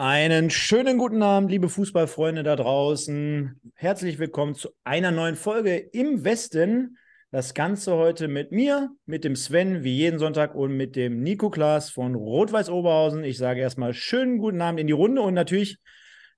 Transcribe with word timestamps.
Einen 0.00 0.48
schönen 0.48 0.96
guten 0.96 1.24
Abend, 1.24 1.50
liebe 1.50 1.68
Fußballfreunde 1.68 2.44
da 2.44 2.54
draußen. 2.54 3.60
Herzlich 3.74 4.20
willkommen 4.20 4.54
zu 4.54 4.68
einer 4.84 5.10
neuen 5.10 5.34
Folge 5.34 5.76
im 5.76 6.22
Westen. 6.22 6.98
Das 7.32 7.52
Ganze 7.52 7.96
heute 7.96 8.28
mit 8.28 8.52
mir, 8.52 8.90
mit 9.06 9.24
dem 9.24 9.34
Sven, 9.34 9.82
wie 9.82 9.96
jeden 9.96 10.20
Sonntag, 10.20 10.54
und 10.54 10.76
mit 10.76 10.94
dem 10.94 11.24
Nico 11.24 11.50
Klaas 11.50 11.90
von 11.90 12.14
Rot-Weiß 12.14 12.70
Oberhausen. 12.70 13.24
Ich 13.24 13.38
sage 13.38 13.58
erstmal 13.58 13.92
schönen 13.92 14.38
guten 14.38 14.60
Abend 14.60 14.78
in 14.78 14.86
die 14.86 14.92
Runde 14.92 15.20
und 15.20 15.34
natürlich 15.34 15.80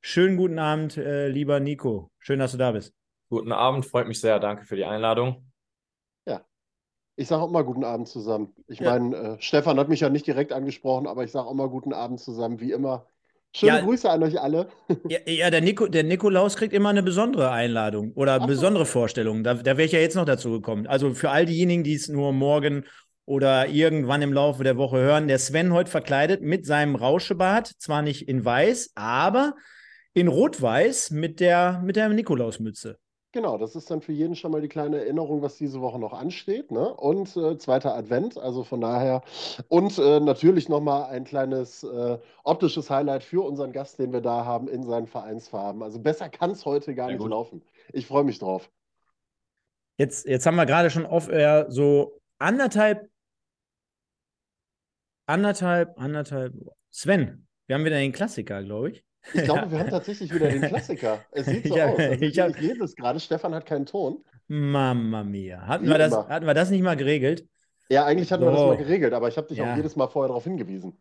schönen 0.00 0.38
guten 0.38 0.58
Abend, 0.58 0.96
äh, 0.96 1.28
lieber 1.28 1.60
Nico. 1.60 2.10
Schön, 2.18 2.38
dass 2.38 2.52
du 2.52 2.56
da 2.56 2.72
bist. 2.72 2.94
Guten 3.28 3.52
Abend, 3.52 3.84
freut 3.84 4.08
mich 4.08 4.22
sehr. 4.22 4.40
Danke 4.40 4.64
für 4.64 4.76
die 4.76 4.86
Einladung. 4.86 5.52
Ja, 6.24 6.46
ich 7.14 7.28
sage 7.28 7.42
auch 7.42 7.50
mal 7.50 7.64
guten 7.64 7.84
Abend 7.84 8.08
zusammen. 8.08 8.54
Ich 8.68 8.80
ja. 8.80 8.98
meine, 8.98 9.16
äh, 9.16 9.36
Stefan 9.38 9.78
hat 9.78 9.90
mich 9.90 10.00
ja 10.00 10.08
nicht 10.08 10.26
direkt 10.26 10.54
angesprochen, 10.54 11.06
aber 11.06 11.24
ich 11.24 11.30
sage 11.30 11.46
auch 11.46 11.52
mal 11.52 11.68
guten 11.68 11.92
Abend 11.92 12.20
zusammen, 12.20 12.58
wie 12.58 12.72
immer. 12.72 13.04
Schöne 13.52 13.78
ja, 13.78 13.80
Grüße 13.80 14.08
an 14.08 14.22
euch 14.22 14.40
alle. 14.40 14.68
Ja, 15.08 15.18
ja, 15.26 15.50
der, 15.50 15.60
Nico, 15.60 15.88
der 15.88 16.04
Nikolaus 16.04 16.56
kriegt 16.56 16.72
immer 16.72 16.90
eine 16.90 17.02
besondere 17.02 17.50
Einladung 17.50 18.12
oder 18.14 18.38
Ach 18.40 18.46
besondere 18.46 18.86
so. 18.86 18.92
Vorstellung. 18.92 19.42
Da, 19.42 19.54
da 19.54 19.76
wäre 19.76 19.84
ich 19.84 19.92
ja 19.92 19.98
jetzt 19.98 20.14
noch 20.14 20.24
dazu 20.24 20.52
gekommen. 20.52 20.86
Also 20.86 21.14
für 21.14 21.30
all 21.30 21.46
diejenigen, 21.46 21.82
die 21.82 21.94
es 21.94 22.08
nur 22.08 22.32
morgen 22.32 22.84
oder 23.24 23.66
irgendwann 23.66 24.22
im 24.22 24.32
Laufe 24.32 24.62
der 24.62 24.76
Woche 24.76 24.98
hören, 24.98 25.26
der 25.26 25.40
Sven 25.40 25.72
heute 25.72 25.90
verkleidet 25.90 26.42
mit 26.42 26.64
seinem 26.64 26.94
Rauschebart, 26.94 27.66
zwar 27.66 28.02
nicht 28.02 28.28
in 28.28 28.44
weiß, 28.44 28.92
aber 28.94 29.54
in 30.14 30.28
rot-weiß 30.28 31.10
mit 31.10 31.40
der, 31.40 31.82
mit 31.84 31.96
der 31.96 32.08
Nikolausmütze. 32.08 32.99
Genau, 33.32 33.58
das 33.58 33.76
ist 33.76 33.88
dann 33.88 34.00
für 34.00 34.12
jeden 34.12 34.34
schon 34.34 34.50
mal 34.50 34.60
die 34.60 34.68
kleine 34.68 34.98
Erinnerung, 34.98 35.40
was 35.40 35.56
diese 35.56 35.80
Woche 35.80 36.00
noch 36.00 36.12
ansteht. 36.12 36.72
Ne? 36.72 36.92
Und 36.92 37.36
äh, 37.36 37.56
zweiter 37.58 37.94
Advent, 37.94 38.36
also 38.36 38.64
von 38.64 38.80
daher. 38.80 39.22
Und 39.68 39.98
äh, 39.98 40.18
natürlich 40.18 40.68
nochmal 40.68 41.10
ein 41.10 41.22
kleines 41.22 41.84
äh, 41.84 42.18
optisches 42.42 42.90
Highlight 42.90 43.22
für 43.22 43.44
unseren 43.44 43.70
Gast, 43.70 44.00
den 44.00 44.12
wir 44.12 44.20
da 44.20 44.44
haben, 44.44 44.66
in 44.66 44.82
seinen 44.82 45.06
Vereinsfarben. 45.06 45.80
Also 45.84 46.00
besser 46.00 46.28
kann 46.28 46.50
es 46.50 46.66
heute 46.66 46.92
gar 46.96 47.06
ja, 47.06 47.12
nicht 47.12 47.22
gut. 47.22 47.30
laufen. 47.30 47.62
Ich 47.92 48.06
freue 48.06 48.24
mich 48.24 48.40
drauf. 48.40 48.68
Jetzt, 49.96 50.26
jetzt 50.26 50.46
haben 50.46 50.56
wir 50.56 50.66
gerade 50.66 50.90
schon 50.90 51.06
off 51.06 51.28
air 51.28 51.66
so 51.68 52.20
anderthalb, 52.38 53.08
anderthalb, 55.26 55.96
anderthalb. 56.00 56.52
Sven, 56.90 57.46
wir 57.66 57.76
haben 57.76 57.84
wieder 57.84 57.98
den 57.98 58.10
Klassiker, 58.10 58.64
glaube 58.64 58.90
ich. 58.90 59.04
Ich 59.34 59.44
glaube, 59.44 59.60
ja. 59.60 59.70
wir 59.70 59.78
haben 59.78 59.90
tatsächlich 59.90 60.34
wieder 60.34 60.48
den 60.48 60.62
Klassiker. 60.62 61.24
Es 61.32 61.46
sieht 61.46 61.66
so 61.66 61.78
hab, 61.78 61.92
aus. 61.92 61.98
Also 61.98 62.24
ich, 62.24 62.38
hab... 62.38 62.50
ich 62.50 62.60
lese 62.60 62.84
es 62.84 62.96
gerade. 62.96 63.20
Stefan 63.20 63.54
hat 63.54 63.66
keinen 63.66 63.86
Ton. 63.86 64.24
Mama 64.48 65.22
mia. 65.22 65.66
Hatten 65.66 65.86
wir, 65.86 65.98
das, 65.98 66.12
hatten 66.12 66.46
wir 66.46 66.54
das 66.54 66.70
nicht 66.70 66.82
mal 66.82 66.96
geregelt? 66.96 67.46
Ja, 67.88 68.04
eigentlich 68.04 68.32
hatten 68.32 68.42
so. 68.42 68.50
wir 68.50 68.52
das 68.52 68.66
mal 68.66 68.76
geregelt, 68.76 69.12
aber 69.12 69.28
ich 69.28 69.36
habe 69.36 69.48
dich 69.48 69.58
ja. 69.58 69.72
auch 69.72 69.76
jedes 69.76 69.96
Mal 69.96 70.08
vorher 70.08 70.28
darauf 70.28 70.44
hingewiesen. 70.44 71.00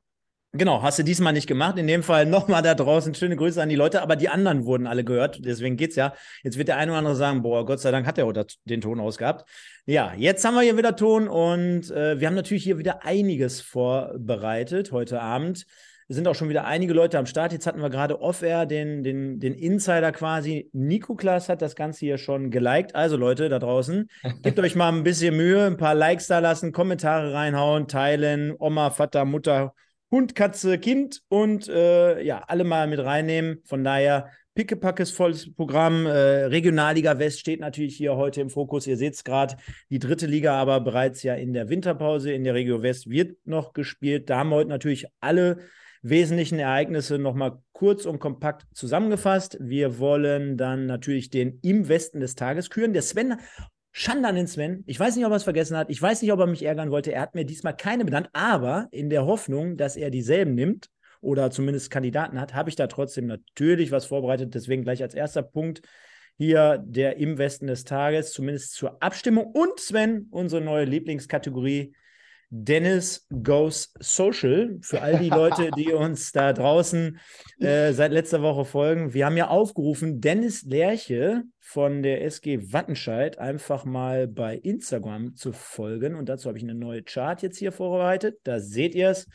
Genau, 0.52 0.82
hast 0.82 0.98
du 0.98 1.04
diesmal 1.04 1.34
nicht 1.34 1.46
gemacht. 1.46 1.78
In 1.78 1.86
dem 1.86 2.02
Fall 2.02 2.26
nochmal 2.28 2.64
da 2.64 2.74
draußen 2.74 3.14
schöne 3.14 3.36
Grüße 3.36 3.62
an 3.62 3.70
die 3.70 3.76
Leute, 3.76 4.02
aber 4.02 4.16
die 4.16 4.30
anderen 4.30 4.66
wurden 4.66 4.88
alle 4.88 5.04
gehört. 5.04 5.46
Deswegen 5.46 5.78
geht's 5.78 5.96
ja. 5.96 6.14
Jetzt 6.44 6.58
wird 6.58 6.68
der 6.68 6.78
eine 6.78 6.92
oder 6.92 7.00
andere 7.00 7.16
sagen, 7.16 7.44
boah, 7.44 7.66
Gott 7.66 7.80
sei 7.80 7.92
Dank 7.92 8.08
hat 8.08 8.18
er 8.18 8.46
den 8.66 8.82
Ton 8.82 9.00
ausgehabt. 9.00 9.48
Ja, 9.86 10.14
jetzt 10.18 10.44
haben 10.44 10.56
wir 10.56 10.62
hier 10.62 10.78
wieder 10.78 10.96
Ton 10.96 11.28
und 11.28 11.92
äh, 11.92 12.20
wir 12.20 12.28
haben 12.28 12.36
natürlich 12.36 12.64
hier 12.64 12.80
wieder 12.80 13.06
einiges 13.06 13.62
vorbereitet 13.62 14.92
heute 14.92 15.22
Abend. 15.22 15.66
Es 16.12 16.16
sind 16.16 16.28
auch 16.28 16.34
schon 16.34 16.50
wieder 16.50 16.66
einige 16.66 16.92
Leute 16.92 17.20
am 17.20 17.28
Start. 17.28 17.54
Jetzt 17.54 17.68
hatten 17.68 17.84
wir 17.84 17.92
gerade 17.92 18.20
off-air 18.20 18.66
den, 18.66 19.04
den, 19.04 19.40
den 19.40 19.54
Insider 19.54 20.12
quasi. 20.12 20.68
Nico 20.74 21.14
Klaas 21.14 21.50
hat 21.50 21.62
das 21.62 21.76
Ganze 21.76 22.00
hier 22.00 22.18
schon 22.18 22.50
geliked. 22.50 22.96
Also 22.96 23.16
Leute 23.16 23.48
da 23.48 23.60
draußen, 23.60 24.10
gebt 24.42 24.58
euch 24.58 24.76
mal 24.76 24.92
ein 24.92 25.04
bisschen 25.04 25.38
Mühe, 25.38 25.64
ein 25.68 25.78
paar 25.78 25.94
Likes 25.94 26.26
da 26.26 26.40
lassen, 26.40 26.72
Kommentare 26.72 27.32
reinhauen, 27.32 27.88
teilen, 27.88 28.56
Oma, 28.58 28.90
Vater, 28.90 29.24
Mutter, 29.24 29.76
Hund, 30.10 30.34
Katze, 30.34 30.80
Kind 30.80 31.22
und 31.28 31.70
äh, 31.70 32.24
ja, 32.24 32.40
alle 32.48 32.64
mal 32.64 32.88
mit 32.88 33.02
reinnehmen. 33.02 33.60
Von 33.66 33.84
daher 33.84 34.32
pickepackes 34.56 35.12
volles 35.12 35.54
Programm. 35.54 36.08
Äh, 36.08 36.46
Regionalliga 36.46 37.20
West 37.20 37.40
steht 37.40 37.60
natürlich 37.60 37.96
hier 37.96 38.16
heute 38.16 38.42
im 38.42 38.50
Fokus. 38.50 38.88
Ihr 38.88 38.98
seht 38.98 39.14
es 39.14 39.24
gerade, 39.24 39.58
die 39.92 40.00
dritte 40.00 40.26
Liga 40.26 40.60
aber 40.60 40.80
bereits 40.80 41.22
ja 41.22 41.36
in 41.36 41.54
der 41.54 41.70
Winterpause. 41.70 42.32
In 42.32 42.44
der 42.44 42.56
Regio 42.56 42.82
West 42.82 43.12
wird 43.12 43.38
noch 43.46 43.74
gespielt. 43.74 44.32
Da 44.32 44.40
haben 44.40 44.50
wir 44.50 44.56
heute 44.56 44.70
natürlich 44.70 45.06
alle 45.20 45.60
wesentlichen 46.02 46.60
Ereignisse 46.60 47.18
nochmal 47.18 47.62
kurz 47.74 48.06
und 48.06 48.20
kompakt 48.20 48.66
zusammengefasst. 48.74 49.58
Wir 49.60 50.00
wollen 50.00 50.58
dann 50.58 50.86
natürlich 50.86 51.30
den 51.30 51.60
im 51.62 51.88
Westen 51.90 52.20
des 52.20 52.36
Tages 52.36 52.70
küren. 52.70 52.94
Der 52.94 53.02
Sven 53.02 53.36
Schande 53.92 54.28
an 54.28 54.36
den 54.36 54.48
Sven. 54.48 54.84
Ich 54.86 55.00
weiß 55.00 55.16
nicht, 55.16 55.26
ob 55.26 55.32
er 55.32 55.38
es 55.38 55.44
vergessen 55.44 55.76
hat. 55.76 55.90
Ich 55.90 56.02
weiß 56.02 56.22
nicht, 56.22 56.32
ob 56.32 56.40
er 56.40 56.48
mich 56.48 56.64
ärgern 56.64 56.92
wollte. 56.92 57.12
Er 57.12 57.22
hat 57.22 57.36
mir 57.36 57.44
diesmal 57.44 57.76
keine 57.76 58.06
benannt, 58.06 58.30
aber 58.34 58.88
in 58.92 59.10
der 59.10 59.26
Hoffnung, 59.26 59.78
dass 59.78 59.96
er 59.96 60.12
dieselben 60.12 60.54
nimmt 60.54 60.90
oder 61.22 61.52
zumindest 61.52 61.90
Kandidaten 61.92 62.40
hat, 62.40 62.54
habe 62.54 62.70
ich 62.70 62.76
da 62.76 62.88
trotzdem 62.88 63.26
natürlich 63.26 63.92
was 63.92 64.06
vorbereitet. 64.06 64.54
Deswegen 64.54 64.84
gleich 64.84 65.02
als 65.02 65.16
erster 65.16 65.42
Punkt 65.42 65.82
hier 66.38 66.82
der 66.86 67.18
im 67.18 67.38
Westen 67.38 67.68
des 67.68 67.84
Tages, 67.84 68.32
zumindest 68.32 68.74
zur 68.74 69.02
Abstimmung. 69.04 69.48
Und 69.48 69.80
Sven, 69.80 70.28
unsere 70.32 70.62
neue 70.62 70.86
Lieblingskategorie, 70.86 71.94
Dennis 72.50 73.28
Goes 73.44 73.94
Social. 74.00 74.80
Für 74.82 75.02
all 75.02 75.20
die 75.20 75.30
Leute, 75.30 75.70
die 75.78 75.94
uns 75.94 76.32
da 76.32 76.54
draußen 76.54 77.20
äh, 77.60 77.94
seit 77.94 78.12
letzter 78.12 78.42
Woche 78.42 78.66
folgen. 78.66 79.14
Wir 79.14 79.26
haben 79.26 79.38
ja 79.38 79.48
aufgerufen, 79.48 80.20
Dennis 80.20 80.64
Lerche 80.64 81.44
von 81.60 82.02
der 82.02 82.24
SG 82.24 82.74
Wattenscheid 82.74 83.38
einfach 83.38 83.86
mal 83.86 84.28
bei 84.28 84.56
Instagram 84.56 85.36
zu 85.36 85.54
folgen. 85.54 86.16
Und 86.16 86.30
dazu 86.30 86.48
habe 86.48 86.58
ich 86.58 86.64
eine 86.64 86.76
neue 86.76 87.04
Chart 87.04 87.42
jetzt 87.42 87.58
hier 87.58 87.72
vorbereitet. 87.72 88.40
Da 88.44 88.60
seht 88.60 88.96
ihr 88.96 89.10
es. 89.10 89.28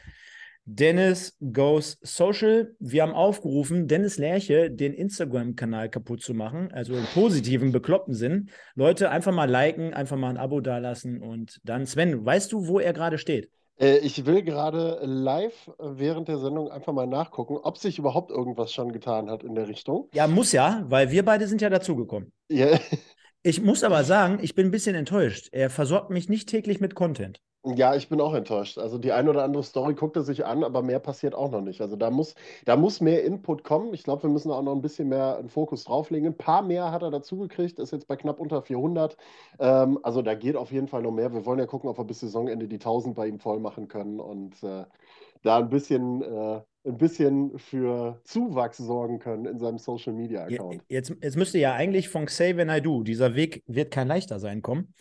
Dennis 0.66 1.36
Goes 1.52 1.98
Social. 2.00 2.74
Wir 2.78 3.02
haben 3.02 3.12
aufgerufen, 3.12 3.86
Dennis 3.86 4.16
Lerche 4.16 4.70
den 4.70 4.94
Instagram-Kanal 4.94 5.90
kaputt 5.90 6.22
zu 6.22 6.32
machen, 6.32 6.72
also 6.72 6.94
im 6.94 7.04
positiven, 7.12 7.70
bekloppten 7.70 8.14
Sinn. 8.14 8.50
Leute, 8.74 9.10
einfach 9.10 9.32
mal 9.32 9.50
liken, 9.50 9.92
einfach 9.92 10.16
mal 10.16 10.30
ein 10.30 10.38
Abo 10.38 10.60
dalassen 10.60 11.20
und 11.20 11.60
dann, 11.64 11.86
Sven, 11.86 12.24
weißt 12.24 12.50
du, 12.52 12.66
wo 12.66 12.78
er 12.78 12.94
gerade 12.94 13.18
steht? 13.18 13.50
Äh, 13.78 13.98
ich 13.98 14.24
will 14.24 14.42
gerade 14.42 15.00
live 15.02 15.70
während 15.78 16.28
der 16.28 16.38
Sendung 16.38 16.70
einfach 16.70 16.92
mal 16.92 17.06
nachgucken, 17.06 17.56
ob 17.56 17.76
sich 17.76 17.98
überhaupt 17.98 18.30
irgendwas 18.30 18.72
schon 18.72 18.92
getan 18.92 19.30
hat 19.30 19.42
in 19.42 19.54
der 19.54 19.68
Richtung. 19.68 20.08
Ja, 20.14 20.26
muss 20.26 20.52
ja, 20.52 20.84
weil 20.88 21.10
wir 21.10 21.24
beide 21.24 21.46
sind 21.46 21.60
ja 21.60 21.70
dazugekommen. 21.70 22.32
Ja. 22.48 22.78
Ich 23.42 23.60
muss 23.60 23.84
aber 23.84 24.04
sagen, 24.04 24.38
ich 24.40 24.54
bin 24.54 24.68
ein 24.68 24.70
bisschen 24.70 24.94
enttäuscht. 24.94 25.48
Er 25.52 25.68
versorgt 25.68 26.08
mich 26.08 26.30
nicht 26.30 26.48
täglich 26.48 26.80
mit 26.80 26.94
Content. 26.94 27.42
Ja, 27.66 27.94
ich 27.96 28.10
bin 28.10 28.20
auch 28.20 28.34
enttäuscht. 28.34 28.76
Also 28.76 28.98
die 28.98 29.12
eine 29.12 29.30
oder 29.30 29.42
andere 29.42 29.62
Story 29.62 29.94
guckt 29.94 30.16
er 30.16 30.22
sich 30.22 30.44
an, 30.44 30.62
aber 30.62 30.82
mehr 30.82 30.98
passiert 30.98 31.34
auch 31.34 31.50
noch 31.50 31.62
nicht. 31.62 31.80
Also 31.80 31.96
da 31.96 32.10
muss, 32.10 32.34
da 32.66 32.76
muss 32.76 33.00
mehr 33.00 33.24
Input 33.24 33.64
kommen. 33.64 33.94
Ich 33.94 34.02
glaube, 34.02 34.24
wir 34.24 34.30
müssen 34.30 34.50
auch 34.50 34.62
noch 34.62 34.74
ein 34.74 34.82
bisschen 34.82 35.08
mehr 35.08 35.38
einen 35.38 35.48
Fokus 35.48 35.84
drauflegen. 35.84 36.28
Ein 36.28 36.36
paar 36.36 36.60
mehr 36.60 36.92
hat 36.92 37.02
er 37.02 37.10
dazugekriegt, 37.10 37.78
ist 37.78 37.92
jetzt 37.92 38.06
bei 38.06 38.16
knapp 38.16 38.38
unter 38.38 38.60
400. 38.60 39.16
Ähm, 39.58 39.98
also 40.02 40.20
da 40.20 40.34
geht 40.34 40.56
auf 40.56 40.72
jeden 40.72 40.88
Fall 40.88 41.00
noch 41.00 41.12
mehr. 41.12 41.32
Wir 41.32 41.46
wollen 41.46 41.58
ja 41.58 41.64
gucken, 41.64 41.88
ob 41.88 41.96
wir 41.96 42.04
bis 42.04 42.20
Saisonende 42.20 42.68
die 42.68 42.76
1000 42.76 43.14
bei 43.14 43.28
ihm 43.28 43.38
voll 43.38 43.60
machen 43.60 43.88
können 43.88 44.20
und 44.20 44.62
äh, 44.62 44.84
da 45.42 45.58
ein 45.58 45.70
bisschen, 45.70 46.20
äh, 46.20 46.60
ein 46.86 46.98
bisschen 46.98 47.58
für 47.58 48.20
Zuwachs 48.24 48.76
sorgen 48.76 49.20
können 49.20 49.46
in 49.46 49.58
seinem 49.58 49.78
Social 49.78 50.12
Media 50.12 50.44
Account. 50.44 50.82
Jetzt, 50.88 51.14
jetzt 51.22 51.36
müsste 51.36 51.58
ja 51.58 51.72
eigentlich 51.72 52.10
von 52.10 52.26
Xavier 52.26 52.66
Naidoo, 52.66 53.04
dieser 53.04 53.34
Weg 53.34 53.62
wird 53.66 53.90
kein 53.90 54.08
leichter 54.08 54.38
sein, 54.38 54.60
kommen. 54.60 54.92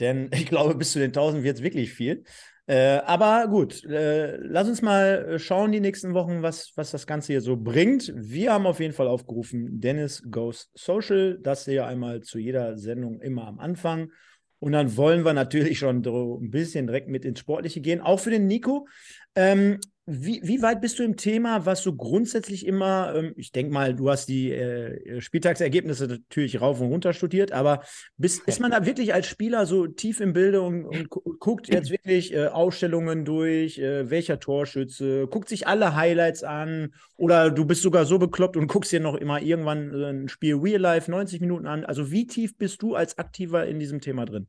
Denn 0.00 0.30
ich 0.32 0.46
glaube, 0.46 0.74
bis 0.74 0.92
zu 0.92 0.98
den 0.98 1.10
1000 1.10 1.42
wird 1.44 1.56
es 1.56 1.62
wirklich 1.62 1.92
viel. 1.92 2.24
Äh, 2.68 2.98
aber 3.06 3.46
gut, 3.46 3.84
äh, 3.84 4.38
lass 4.38 4.68
uns 4.68 4.82
mal 4.82 5.38
schauen 5.38 5.70
die 5.70 5.80
nächsten 5.80 6.14
Wochen, 6.14 6.42
was, 6.42 6.72
was 6.74 6.90
das 6.90 7.06
Ganze 7.06 7.32
hier 7.32 7.40
so 7.40 7.56
bringt. 7.56 8.12
Wir 8.16 8.52
haben 8.52 8.66
auf 8.66 8.80
jeden 8.80 8.92
Fall 8.92 9.06
aufgerufen, 9.06 9.80
Dennis 9.80 10.22
Goes 10.30 10.70
Social. 10.74 11.38
Das 11.40 11.64
hier 11.64 11.86
einmal 11.86 12.22
zu 12.22 12.38
jeder 12.38 12.76
Sendung 12.76 13.20
immer 13.20 13.46
am 13.46 13.60
Anfang. 13.60 14.10
Und 14.58 14.72
dann 14.72 14.96
wollen 14.96 15.24
wir 15.24 15.32
natürlich 15.32 15.78
schon 15.78 16.02
so 16.02 16.40
ein 16.40 16.50
bisschen 16.50 16.86
direkt 16.86 17.08
mit 17.08 17.24
ins 17.24 17.38
Sportliche 17.40 17.80
gehen, 17.80 18.00
auch 18.00 18.18
für 18.18 18.30
den 18.30 18.46
Nico. 18.46 18.88
Ähm, 19.36 19.78
wie, 20.06 20.40
wie, 20.44 20.62
weit 20.62 20.80
bist 20.80 21.00
du 21.00 21.02
im 21.02 21.16
Thema, 21.16 21.66
was 21.66 21.82
so 21.82 21.92
grundsätzlich 21.92 22.64
immer, 22.64 23.12
ähm, 23.16 23.32
ich 23.36 23.50
denke 23.50 23.72
mal, 23.72 23.92
du 23.92 24.08
hast 24.08 24.26
die 24.26 24.52
äh, 24.52 25.20
Spieltagsergebnisse 25.20 26.06
natürlich 26.06 26.60
rauf 26.60 26.80
und 26.80 26.88
runter 26.88 27.12
studiert, 27.12 27.50
aber 27.50 27.82
bist, 28.16 28.46
ist 28.46 28.60
man 28.60 28.70
da 28.70 28.86
wirklich 28.86 29.14
als 29.14 29.26
Spieler 29.26 29.66
so 29.66 29.88
tief 29.88 30.20
im 30.20 30.32
Bilde 30.32 30.62
und, 30.62 30.84
und 30.84 31.10
guckt 31.10 31.66
jetzt 31.66 31.90
wirklich 31.90 32.32
äh, 32.32 32.46
Ausstellungen 32.46 33.24
durch, 33.24 33.78
äh, 33.78 34.08
welcher 34.08 34.38
Torschütze, 34.38 35.26
guckt 35.26 35.48
sich 35.48 35.66
alle 35.66 35.96
Highlights 35.96 36.44
an 36.44 36.94
oder 37.16 37.50
du 37.50 37.64
bist 37.64 37.82
sogar 37.82 38.06
so 38.06 38.20
bekloppt 38.20 38.56
und 38.56 38.68
guckst 38.68 38.92
dir 38.92 39.00
noch 39.00 39.16
immer 39.16 39.42
irgendwann 39.42 39.92
äh, 39.92 40.10
ein 40.10 40.28
Spiel 40.28 40.54
Real 40.54 40.80
Life 40.80 41.10
90 41.10 41.40
Minuten 41.40 41.66
an. 41.66 41.84
Also 41.84 42.12
wie 42.12 42.28
tief 42.28 42.56
bist 42.56 42.80
du 42.80 42.94
als 42.94 43.18
Aktiver 43.18 43.66
in 43.66 43.80
diesem 43.80 44.00
Thema 44.00 44.24
drin? 44.24 44.46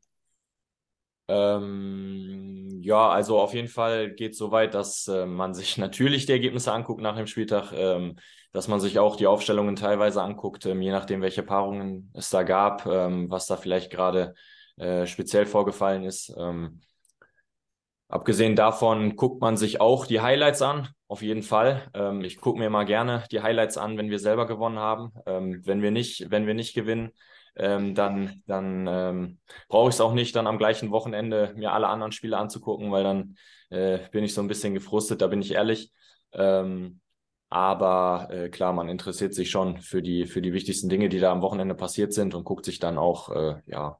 Ähm, 1.29 2.79
ja, 2.81 3.09
also 3.09 3.39
auf 3.39 3.53
jeden 3.53 3.67
Fall 3.67 4.11
geht 4.13 4.31
es 4.31 4.37
so 4.37 4.51
weit, 4.51 4.73
dass 4.73 5.07
äh, 5.07 5.25
man 5.25 5.53
sich 5.53 5.77
natürlich 5.77 6.25
die 6.25 6.31
Ergebnisse 6.31 6.71
anguckt 6.71 7.01
nach 7.01 7.17
dem 7.17 7.27
Spieltag, 7.27 7.71
ähm, 7.73 8.15
dass 8.53 8.67
man 8.67 8.79
sich 8.79 8.97
auch 8.99 9.15
die 9.17 9.27
Aufstellungen 9.27 9.75
teilweise 9.75 10.21
anguckt, 10.21 10.65
ähm, 10.65 10.81
je 10.81 10.91
nachdem, 10.91 11.21
welche 11.21 11.43
Paarungen 11.43 12.11
es 12.13 12.29
da 12.29 12.43
gab, 12.43 12.85
ähm, 12.85 13.29
was 13.29 13.45
da 13.47 13.57
vielleicht 13.57 13.91
gerade 13.91 14.35
äh, 14.77 15.05
speziell 15.05 15.45
vorgefallen 15.45 16.03
ist. 16.03 16.33
Ähm, 16.37 16.81
Abgesehen 18.09 18.55
davon 18.55 19.17
guckt 19.17 19.41
man 19.41 19.57
sich 19.57 19.81
auch 19.81 20.05
die 20.05 20.21
Highlights 20.21 20.61
an, 20.61 20.87
auf 21.09 21.21
jeden 21.21 21.43
Fall. 21.43 21.89
Ähm, 21.93 22.21
ich 22.21 22.39
gucke 22.39 22.57
mir 22.57 22.69
mal 22.69 22.85
gerne 22.85 23.25
die 23.31 23.41
Highlights 23.41 23.77
an, 23.77 23.97
wenn 23.97 24.09
wir 24.09 24.19
selber 24.19 24.47
gewonnen 24.47 24.79
haben. 24.79 25.11
Wenn 25.25 25.81
wir 25.81 25.91
nicht, 25.91 26.31
wenn 26.31 26.47
wir 26.47 26.53
nicht 26.53 26.73
gewinnen, 26.73 27.11
ähm, 27.57 27.95
dann, 27.95 28.43
dann 28.45 28.87
ähm, 28.87 29.39
brauche 29.67 29.89
ich 29.89 29.95
es 29.95 30.01
auch 30.01 30.13
nicht, 30.13 30.35
dann 30.35 30.47
am 30.47 30.57
gleichen 30.57 30.91
Wochenende 30.91 31.53
mir 31.55 31.73
alle 31.73 31.87
anderen 31.87 32.11
Spiele 32.11 32.37
anzugucken, 32.37 32.91
weil 32.91 33.03
dann 33.03 33.35
äh, 33.69 33.99
bin 34.11 34.23
ich 34.23 34.33
so 34.33 34.41
ein 34.41 34.47
bisschen 34.47 34.73
gefrustet, 34.73 35.21
da 35.21 35.27
bin 35.27 35.41
ich 35.41 35.53
ehrlich. 35.53 35.91
Ähm, 36.33 37.01
aber 37.49 38.27
äh, 38.29 38.49
klar, 38.49 38.73
man 38.73 38.89
interessiert 38.89 39.33
sich 39.33 39.49
schon 39.49 39.77
für 39.79 40.01
die, 40.01 40.25
für 40.25 40.41
die 40.41 40.53
wichtigsten 40.53 40.89
Dinge, 40.89 41.09
die 41.09 41.19
da 41.19 41.31
am 41.31 41.41
Wochenende 41.41 41.75
passiert 41.75 42.13
sind 42.13 42.35
und 42.35 42.43
guckt 42.43 42.65
sich 42.65 42.79
dann 42.79 42.97
auch 42.97 43.29
äh, 43.29 43.61
ja, 43.65 43.99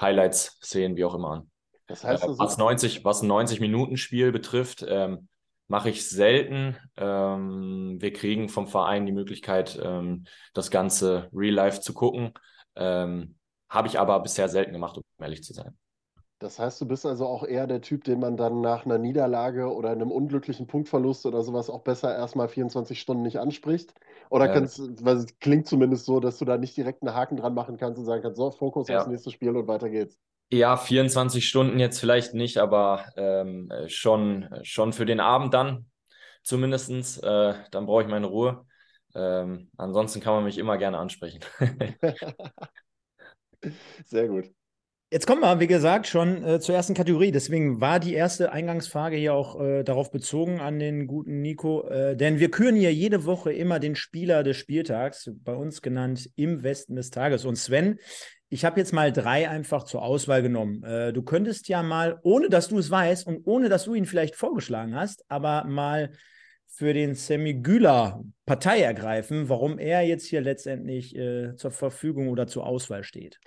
Highlights, 0.00 0.58
Szenen, 0.62 0.96
wie 0.96 1.04
auch 1.04 1.14
immer 1.14 1.30
an. 1.30 1.50
Das 1.88 2.04
heißt, 2.04 2.22
also, 2.22 2.38
was 2.38 2.58
90, 2.58 3.04
was 3.04 3.22
ein 3.22 3.30
90-Minuten-Spiel 3.30 4.32
betrifft, 4.32 4.84
ähm, 4.88 5.28
mache 5.66 5.90
ich 5.90 6.08
selten. 6.08 6.76
Ähm, 6.96 7.96
wir 8.00 8.12
kriegen 8.12 8.48
vom 8.48 8.68
Verein 8.68 9.06
die 9.06 9.12
Möglichkeit, 9.12 9.78
ähm, 9.82 10.24
das 10.54 10.70
Ganze 10.70 11.28
real 11.32 11.54
life 11.54 11.80
zu 11.80 11.94
gucken. 11.94 12.32
Ähm, 12.76 13.36
Habe 13.68 13.88
ich 13.88 13.98
aber 13.98 14.20
bisher 14.20 14.48
selten 14.48 14.72
gemacht, 14.72 14.96
um 14.96 15.04
ehrlich 15.18 15.42
zu 15.42 15.52
sein. 15.52 15.76
Das 16.42 16.58
heißt, 16.58 16.80
du 16.80 16.86
bist 16.86 17.06
also 17.06 17.26
auch 17.26 17.44
eher 17.44 17.68
der 17.68 17.80
Typ, 17.80 18.02
den 18.02 18.18
man 18.18 18.36
dann 18.36 18.60
nach 18.60 18.84
einer 18.84 18.98
Niederlage 18.98 19.72
oder 19.72 19.90
einem 19.90 20.10
unglücklichen 20.10 20.66
Punktverlust 20.66 21.24
oder 21.24 21.42
sowas 21.42 21.70
auch 21.70 21.82
besser 21.82 22.14
erstmal 22.14 22.48
24 22.48 23.00
Stunden 23.00 23.22
nicht 23.22 23.38
anspricht? 23.38 23.94
Oder 24.28 24.46
ja. 24.46 24.52
kannst, 24.52 25.04
weil 25.04 25.18
es 25.18 25.38
klingt 25.38 25.68
zumindest 25.68 26.04
so, 26.04 26.18
dass 26.18 26.38
du 26.38 26.44
da 26.44 26.58
nicht 26.58 26.76
direkt 26.76 27.02
einen 27.02 27.14
Haken 27.14 27.36
dran 27.36 27.54
machen 27.54 27.76
kannst 27.76 28.00
und 28.00 28.06
sagen 28.06 28.22
kannst, 28.22 28.38
so, 28.38 28.50
Fokus 28.50 28.88
ja. 28.88 28.98
aufs 28.98 29.06
nächste 29.06 29.30
Spiel 29.30 29.56
und 29.56 29.68
weiter 29.68 29.88
geht's. 29.88 30.18
Ja, 30.50 30.76
24 30.76 31.46
Stunden 31.46 31.78
jetzt 31.78 32.00
vielleicht 32.00 32.34
nicht, 32.34 32.58
aber 32.58 33.04
ähm, 33.16 33.72
schon, 33.86 34.48
schon 34.64 34.92
für 34.92 35.06
den 35.06 35.20
Abend 35.20 35.54
dann 35.54 35.86
zumindest. 36.42 37.22
Äh, 37.22 37.54
dann 37.70 37.86
brauche 37.86 38.02
ich 38.02 38.08
meine 38.08 38.26
Ruhe. 38.26 38.66
Ähm, 39.14 39.68
ansonsten 39.76 40.20
kann 40.20 40.34
man 40.34 40.44
mich 40.44 40.58
immer 40.58 40.78
gerne 40.78 40.98
ansprechen. 40.98 41.40
Sehr 44.04 44.28
gut. 44.28 44.52
Jetzt 45.12 45.26
kommen 45.26 45.42
wir, 45.42 45.60
wie 45.60 45.66
gesagt, 45.66 46.06
schon 46.06 46.42
äh, 46.42 46.58
zur 46.58 46.74
ersten 46.74 46.94
Kategorie. 46.94 47.32
Deswegen 47.32 47.82
war 47.82 48.00
die 48.00 48.14
erste 48.14 48.50
Eingangsfrage 48.50 49.16
hier 49.16 49.34
auch 49.34 49.60
äh, 49.60 49.82
darauf 49.82 50.10
bezogen 50.10 50.58
an 50.58 50.78
den 50.78 51.06
guten 51.06 51.42
Nico. 51.42 51.86
Äh, 51.86 52.16
denn 52.16 52.40
wir 52.40 52.50
küren 52.50 52.76
hier 52.76 52.94
jede 52.94 53.26
Woche 53.26 53.52
immer 53.52 53.78
den 53.78 53.94
Spieler 53.94 54.42
des 54.42 54.56
Spieltags, 54.56 55.30
bei 55.44 55.52
uns 55.52 55.82
genannt 55.82 56.30
im 56.36 56.62
Westen 56.62 56.96
des 56.96 57.10
Tages. 57.10 57.44
Und 57.44 57.56
Sven, 57.56 57.98
ich 58.48 58.64
habe 58.64 58.80
jetzt 58.80 58.94
mal 58.94 59.12
drei 59.12 59.50
einfach 59.50 59.82
zur 59.82 60.02
Auswahl 60.02 60.40
genommen. 60.40 60.82
Äh, 60.82 61.12
du 61.12 61.22
könntest 61.22 61.68
ja 61.68 61.82
mal, 61.82 62.18
ohne 62.22 62.48
dass 62.48 62.68
du 62.68 62.78
es 62.78 62.90
weißt 62.90 63.26
und 63.26 63.46
ohne 63.46 63.68
dass 63.68 63.84
du 63.84 63.92
ihn 63.92 64.06
vielleicht 64.06 64.34
vorgeschlagen 64.34 64.94
hast, 64.94 65.26
aber 65.28 65.64
mal 65.64 66.12
für 66.74 66.94
den 66.94 67.14
Semigüler 67.14 68.24
Partei 68.46 68.80
ergreifen, 68.80 69.48
warum 69.50 69.78
er 69.78 70.02
jetzt 70.02 70.26
hier 70.26 70.40
letztendlich 70.40 71.14
äh, 71.14 71.54
zur 71.54 71.70
Verfügung 71.70 72.28
oder 72.28 72.46
zur 72.46 72.66
Auswahl 72.66 73.04
steht. 73.04 73.38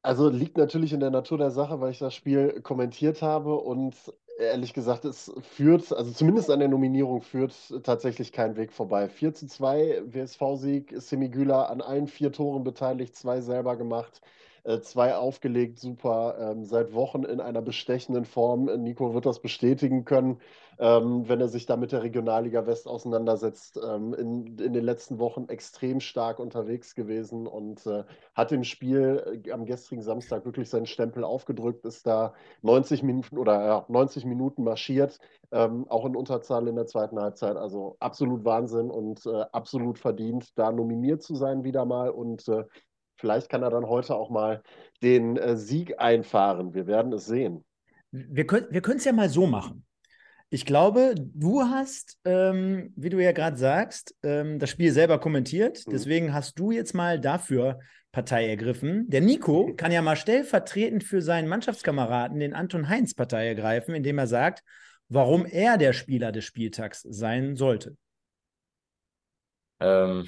Also 0.00 0.30
liegt 0.30 0.56
natürlich 0.56 0.94
in 0.94 1.00
der 1.00 1.10
Natur 1.10 1.38
der 1.38 1.50
Sache, 1.50 1.80
weil 1.80 1.92
ich 1.92 1.98
das 1.98 2.14
Spiel 2.14 2.60
kommentiert 2.62 3.20
habe 3.22 3.54
und 3.54 3.94
ehrlich 4.38 4.72
gesagt, 4.72 5.04
es 5.04 5.30
führt, 5.42 5.92
also 5.92 6.10
zumindest 6.10 6.50
an 6.50 6.60
der 6.60 6.68
Nominierung 6.68 7.20
führt 7.20 7.54
tatsächlich 7.84 8.32
kein 8.32 8.56
Weg 8.56 8.72
vorbei. 8.72 9.08
4 9.08 9.34
zu 9.34 9.46
2 9.46 10.02
WSV-Sieg, 10.06 10.94
Semigüler 10.96 11.70
an 11.70 11.82
allen 11.82 12.08
vier 12.08 12.32
Toren 12.32 12.64
beteiligt, 12.64 13.14
zwei 13.14 13.42
selber 13.42 13.76
gemacht. 13.76 14.22
Äh, 14.64 14.80
zwei 14.80 15.16
aufgelegt, 15.16 15.80
super, 15.80 16.36
ähm, 16.38 16.64
seit 16.64 16.94
Wochen 16.94 17.24
in 17.24 17.40
einer 17.40 17.60
bestechenden 17.62 18.24
Form. 18.24 18.66
Nico 18.80 19.12
wird 19.12 19.26
das 19.26 19.40
bestätigen 19.42 20.04
können, 20.04 20.40
ähm, 20.78 21.28
wenn 21.28 21.40
er 21.40 21.48
sich 21.48 21.66
da 21.66 21.76
mit 21.76 21.90
der 21.90 22.04
Regionalliga 22.04 22.64
West 22.64 22.86
auseinandersetzt. 22.86 23.80
Ähm, 23.84 24.14
in, 24.14 24.58
in 24.58 24.72
den 24.72 24.84
letzten 24.84 25.18
Wochen 25.18 25.48
extrem 25.48 25.98
stark 25.98 26.38
unterwegs 26.38 26.94
gewesen 26.94 27.48
und 27.48 27.84
äh, 27.88 28.04
hat 28.36 28.52
im 28.52 28.62
Spiel 28.62 29.42
äh, 29.44 29.50
am 29.50 29.66
gestrigen 29.66 30.02
Samstag 30.02 30.44
wirklich 30.44 30.70
seinen 30.70 30.86
Stempel 30.86 31.24
aufgedrückt, 31.24 31.84
ist 31.84 32.06
da 32.06 32.32
90 32.62 33.02
Minuten 33.02 33.38
oder 33.38 33.66
ja, 33.66 33.84
90 33.88 34.24
Minuten 34.26 34.62
marschiert, 34.62 35.18
ähm, 35.50 35.88
auch 35.88 36.06
in 36.06 36.14
Unterzahl 36.14 36.68
in 36.68 36.76
der 36.76 36.86
zweiten 36.86 37.18
Halbzeit. 37.18 37.56
Also 37.56 37.96
absolut 37.98 38.44
Wahnsinn 38.44 38.92
und 38.92 39.26
äh, 39.26 39.44
absolut 39.50 39.98
verdient, 39.98 40.56
da 40.56 40.70
nominiert 40.70 41.20
zu 41.20 41.34
sein 41.34 41.64
wieder 41.64 41.84
mal 41.84 42.10
und 42.10 42.46
äh, 42.46 42.62
Vielleicht 43.22 43.48
kann 43.48 43.62
er 43.62 43.70
dann 43.70 43.86
heute 43.86 44.16
auch 44.16 44.30
mal 44.30 44.64
den 45.00 45.36
äh, 45.36 45.56
Sieg 45.56 46.00
einfahren. 46.00 46.74
Wir 46.74 46.88
werden 46.88 47.12
es 47.12 47.24
sehen. 47.24 47.64
Wir 48.10 48.48
können 48.48 48.66
wir 48.68 48.84
es 48.84 49.04
ja 49.04 49.12
mal 49.12 49.28
so 49.28 49.46
machen. 49.46 49.86
Ich 50.50 50.66
glaube, 50.66 51.14
du 51.16 51.62
hast, 51.62 52.18
ähm, 52.24 52.92
wie 52.96 53.10
du 53.10 53.22
ja 53.22 53.30
gerade 53.30 53.56
sagst, 53.56 54.16
ähm, 54.24 54.58
das 54.58 54.70
Spiel 54.70 54.90
selber 54.90 55.20
kommentiert. 55.20 55.86
Mhm. 55.86 55.92
Deswegen 55.92 56.34
hast 56.34 56.58
du 56.58 56.72
jetzt 56.72 56.94
mal 56.94 57.20
dafür 57.20 57.78
Partei 58.10 58.48
ergriffen. 58.48 59.08
Der 59.08 59.20
Nico 59.20 59.72
kann 59.76 59.92
ja 59.92 60.02
mal 60.02 60.16
stellvertretend 60.16 61.04
für 61.04 61.22
seinen 61.22 61.46
Mannschaftskameraden, 61.46 62.40
den 62.40 62.54
Anton 62.54 62.88
Heinz, 62.88 63.14
Partei 63.14 63.46
ergreifen, 63.46 63.94
indem 63.94 64.18
er 64.18 64.26
sagt, 64.26 64.64
warum 65.08 65.46
er 65.46 65.78
der 65.78 65.92
Spieler 65.92 66.32
des 66.32 66.44
Spieltags 66.44 67.02
sein 67.08 67.54
sollte. 67.54 67.96
Ähm, 69.78 70.26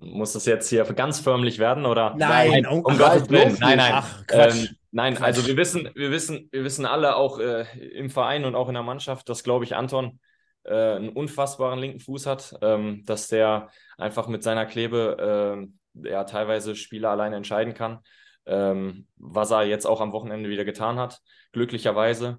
muss 0.00 0.32
das 0.32 0.46
jetzt 0.46 0.68
hier 0.68 0.84
ganz 0.84 1.20
förmlich 1.20 1.58
werden 1.58 1.86
oder? 1.86 2.14
Nein, 2.16 2.66
um, 2.66 2.84
um 2.84 2.98
Gottes 2.98 3.28
Willen. 3.30 3.56
Nein, 3.60 3.78
nein. 3.78 3.92
Ach, 3.94 4.24
ähm, 4.30 4.68
nein, 4.90 5.14
Quatsch. 5.14 5.24
also 5.24 5.46
wir 5.46 5.56
wissen, 5.56 5.90
wir 5.94 6.10
wissen, 6.10 6.48
wir 6.50 6.64
wissen 6.64 6.86
alle 6.86 7.16
auch 7.16 7.38
äh, 7.38 7.64
im 7.92 8.10
Verein 8.10 8.44
und 8.44 8.54
auch 8.54 8.68
in 8.68 8.74
der 8.74 8.82
Mannschaft, 8.82 9.28
dass, 9.28 9.42
glaube 9.42 9.64
ich, 9.64 9.76
Anton 9.76 10.20
äh, 10.64 10.96
einen 10.96 11.10
unfassbaren 11.10 11.78
linken 11.78 12.00
Fuß 12.00 12.26
hat, 12.26 12.56
ähm, 12.62 13.04
dass 13.06 13.28
der 13.28 13.70
einfach 13.96 14.28
mit 14.28 14.42
seiner 14.42 14.66
Klebe 14.66 15.68
äh, 15.94 16.08
ja 16.08 16.24
teilweise 16.24 16.76
Spiele 16.76 17.08
alleine 17.08 17.36
entscheiden 17.36 17.74
kann. 17.74 18.00
Ähm, 18.46 19.06
was 19.16 19.50
er 19.50 19.64
jetzt 19.64 19.86
auch 19.86 20.00
am 20.00 20.12
Wochenende 20.12 20.48
wieder 20.48 20.64
getan 20.64 20.98
hat, 20.98 21.20
glücklicherweise. 21.52 22.38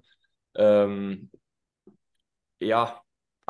Ähm, 0.56 1.30
ja, 2.58 3.00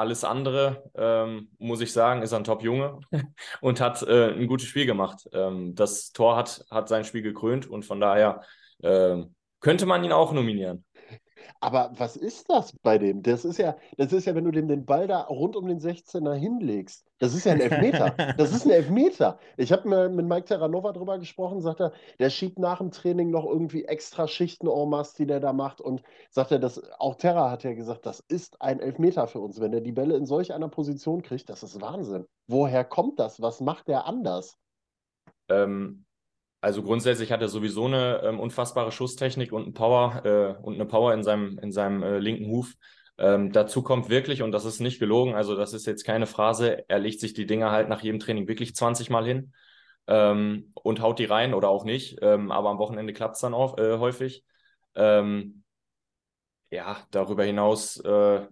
alles 0.01 0.25
andere, 0.25 0.91
ähm, 0.97 1.51
muss 1.59 1.83
ich 1.83 1.93
sagen, 1.93 2.23
ist 2.23 2.33
ein 2.33 2.45
Top-Junge 2.45 3.01
und 3.61 3.81
hat 3.81 4.03
äh, 4.03 4.33
ein 4.33 4.47
gutes 4.47 4.67
Spiel 4.67 4.87
gemacht. 4.87 5.29
Ähm, 5.33 5.75
das 5.75 6.13
Tor 6.13 6.37
hat, 6.37 6.65
hat 6.71 6.89
sein 6.89 7.05
Spiel 7.05 7.23
gekrönt 7.23 7.69
und 7.69 7.85
von 7.85 8.01
daher 8.01 8.43
äh, 8.83 9.19
könnte 9.61 9.85
man 9.87 10.03
ihn 10.03 10.13
auch 10.13 10.33
nominieren. 10.33 10.85
Aber 11.61 11.93
was 11.97 12.17
ist 12.17 12.51
das 12.51 12.73
bei 12.83 12.99
dem? 12.99 13.23
Das 13.23 13.45
ist 13.45 13.59
ja, 13.59 13.77
das 13.97 14.13
ist 14.13 14.27
ja, 14.27 14.35
wenn 14.35 14.45
du 14.45 14.51
dem 14.51 14.69
den 14.69 14.85
Ball 14.85 15.07
da 15.07 15.23
rund 15.23 15.57
um 15.57 15.67
den 15.67 15.81
16er 15.81 16.35
hinlegst. 16.35 17.07
Das 17.19 17.35
ist 17.35 17.45
ja 17.45 17.53
ein 17.53 17.61
Elfmeter. 17.61 18.15
Das 18.39 18.53
ist 18.53 18.65
ein 18.65 18.71
Elfmeter. 18.71 19.39
Ich 19.57 19.73
habe 19.73 20.09
mit 20.09 20.27
Mike 20.27 20.47
Terranova 20.47 20.93
drüber 20.93 21.19
gesprochen, 21.19 21.61
sagt 21.61 21.81
er, 21.81 21.93
der 22.19 22.31
schiebt 22.31 22.59
nach 22.59 22.79
dem 22.79 22.91
Training 22.91 23.31
noch 23.31 23.45
irgendwie 23.45 23.85
extra 23.85 24.27
Schichten 24.27 24.69
en 24.69 24.89
masse, 24.89 25.17
die 25.19 25.27
der 25.27 25.41
da 25.41 25.53
macht. 25.53 25.81
Und 25.81 26.03
sagt 26.31 26.53
er, 26.53 26.59
das, 26.59 26.83
auch 26.99 27.17
Terra 27.17 27.51
hat 27.51 27.65
ja 27.65 27.75
gesagt, 27.75 28.07
das 28.07 28.21
ist 28.21 28.61
ein 28.63 28.81
Elfmeter 28.81 29.27
für 29.27 29.41
uns. 29.41 29.61
Wenn 29.61 29.73
er 29.73 29.81
die 29.81 29.93
Bälle 29.93 30.17
in 30.17 30.27
solch 30.27 30.55
einer 30.55 30.69
Position 30.69 31.23
kriegt, 31.23 31.51
das 31.51 31.63
ist 31.63 31.81
Wahnsinn. 31.81 32.27
Woher 32.47 32.85
kommt 32.85 33.19
das? 33.19 33.43
Was 33.43 33.61
macht 33.61 33.89
der 33.89 34.07
anders? 34.07 34.57
Ähm, 35.49 36.05
also 36.61 36.83
grundsätzlich 36.83 37.33
hat 37.33 37.41
er 37.41 37.49
sowieso 37.49 37.87
eine 37.87 38.23
ähm, 38.23 38.41
unfassbare 38.41 38.93
Schusstechnik 38.93 39.53
und, 39.53 39.69
ein 39.69 39.75
Power, 39.75 40.25
äh, 40.25 40.63
und 40.63 40.75
eine 40.75 40.87
Power 40.87 41.15
in 41.15 41.23
seinem, 41.23 41.59
in 41.59 41.73
seinem 41.73 42.03
äh, 42.03 42.19
linken 42.19 42.51
Huf. 42.51 42.75
Ähm, 43.19 43.53
dazu 43.53 43.83
kommt 43.83 44.09
wirklich, 44.09 44.43
und 44.43 44.53
das 44.53 44.65
ist 44.65 44.81
nicht 44.81 44.99
gelogen, 44.99 45.35
also 45.35 45.55
das 45.57 45.73
ist 45.73 45.87
jetzt 45.87 46.05
keine 46.05 46.27
Phrase, 46.27 46.89
er 46.89 46.99
legt 46.99 47.21
sich 47.21 47.35
die 47.35 47.47
Dinger 47.47 47.71
halt 47.71 47.89
nach 47.89 48.03
jedem 48.03 48.19
Training 48.19 48.49
wirklich 48.49 48.75
20 48.75 49.11
Mal 49.11 49.27
hin 49.27 49.53
ähm, 50.07 50.73
und 50.75 51.01
haut 51.01 51.19
die 51.19 51.25
rein 51.25 51.55
oder 51.55 51.69
auch 51.69 51.85
nicht. 51.85 52.19
Ähm, 52.21 52.51
aber 52.51 52.71
am 52.71 52.79
Wochenende 52.79 53.13
klappt 53.13 53.37
es 53.37 53.41
dann 53.41 53.55
auch 53.55 53.79
äh, 53.79 53.99
häufig. 53.99 54.45
Ähm, 54.95 55.63
ja, 56.71 56.99
darüber 57.11 57.45
hinaus. 57.45 57.99
Äh, 57.99 58.47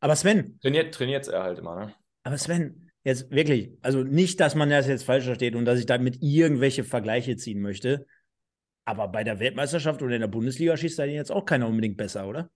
aber 0.00 0.16
Sven. 0.16 0.58
Trainiert, 0.60 0.94
trainiert 0.94 1.28
er 1.28 1.42
halt 1.42 1.58
immer, 1.58 1.76
ne? 1.76 1.94
Aber 2.24 2.38
Sven, 2.38 2.91
Jetzt 3.04 3.30
wirklich, 3.30 3.72
also 3.82 4.02
nicht, 4.02 4.38
dass 4.40 4.54
man 4.54 4.70
das 4.70 4.86
jetzt 4.86 5.04
falsch 5.04 5.24
versteht 5.24 5.56
und 5.56 5.64
dass 5.64 5.78
ich 5.78 5.86
damit 5.86 6.18
irgendwelche 6.20 6.84
Vergleiche 6.84 7.36
ziehen 7.36 7.60
möchte. 7.60 8.06
Aber 8.84 9.08
bei 9.08 9.24
der 9.24 9.40
Weltmeisterschaft 9.40 10.02
oder 10.02 10.14
in 10.14 10.20
der 10.20 10.28
Bundesliga 10.28 10.76
schießt 10.76 10.98
da 10.98 11.04
jetzt 11.04 11.32
auch 11.32 11.44
keiner 11.44 11.68
unbedingt 11.68 11.96
besser, 11.96 12.26
oder? 12.28 12.50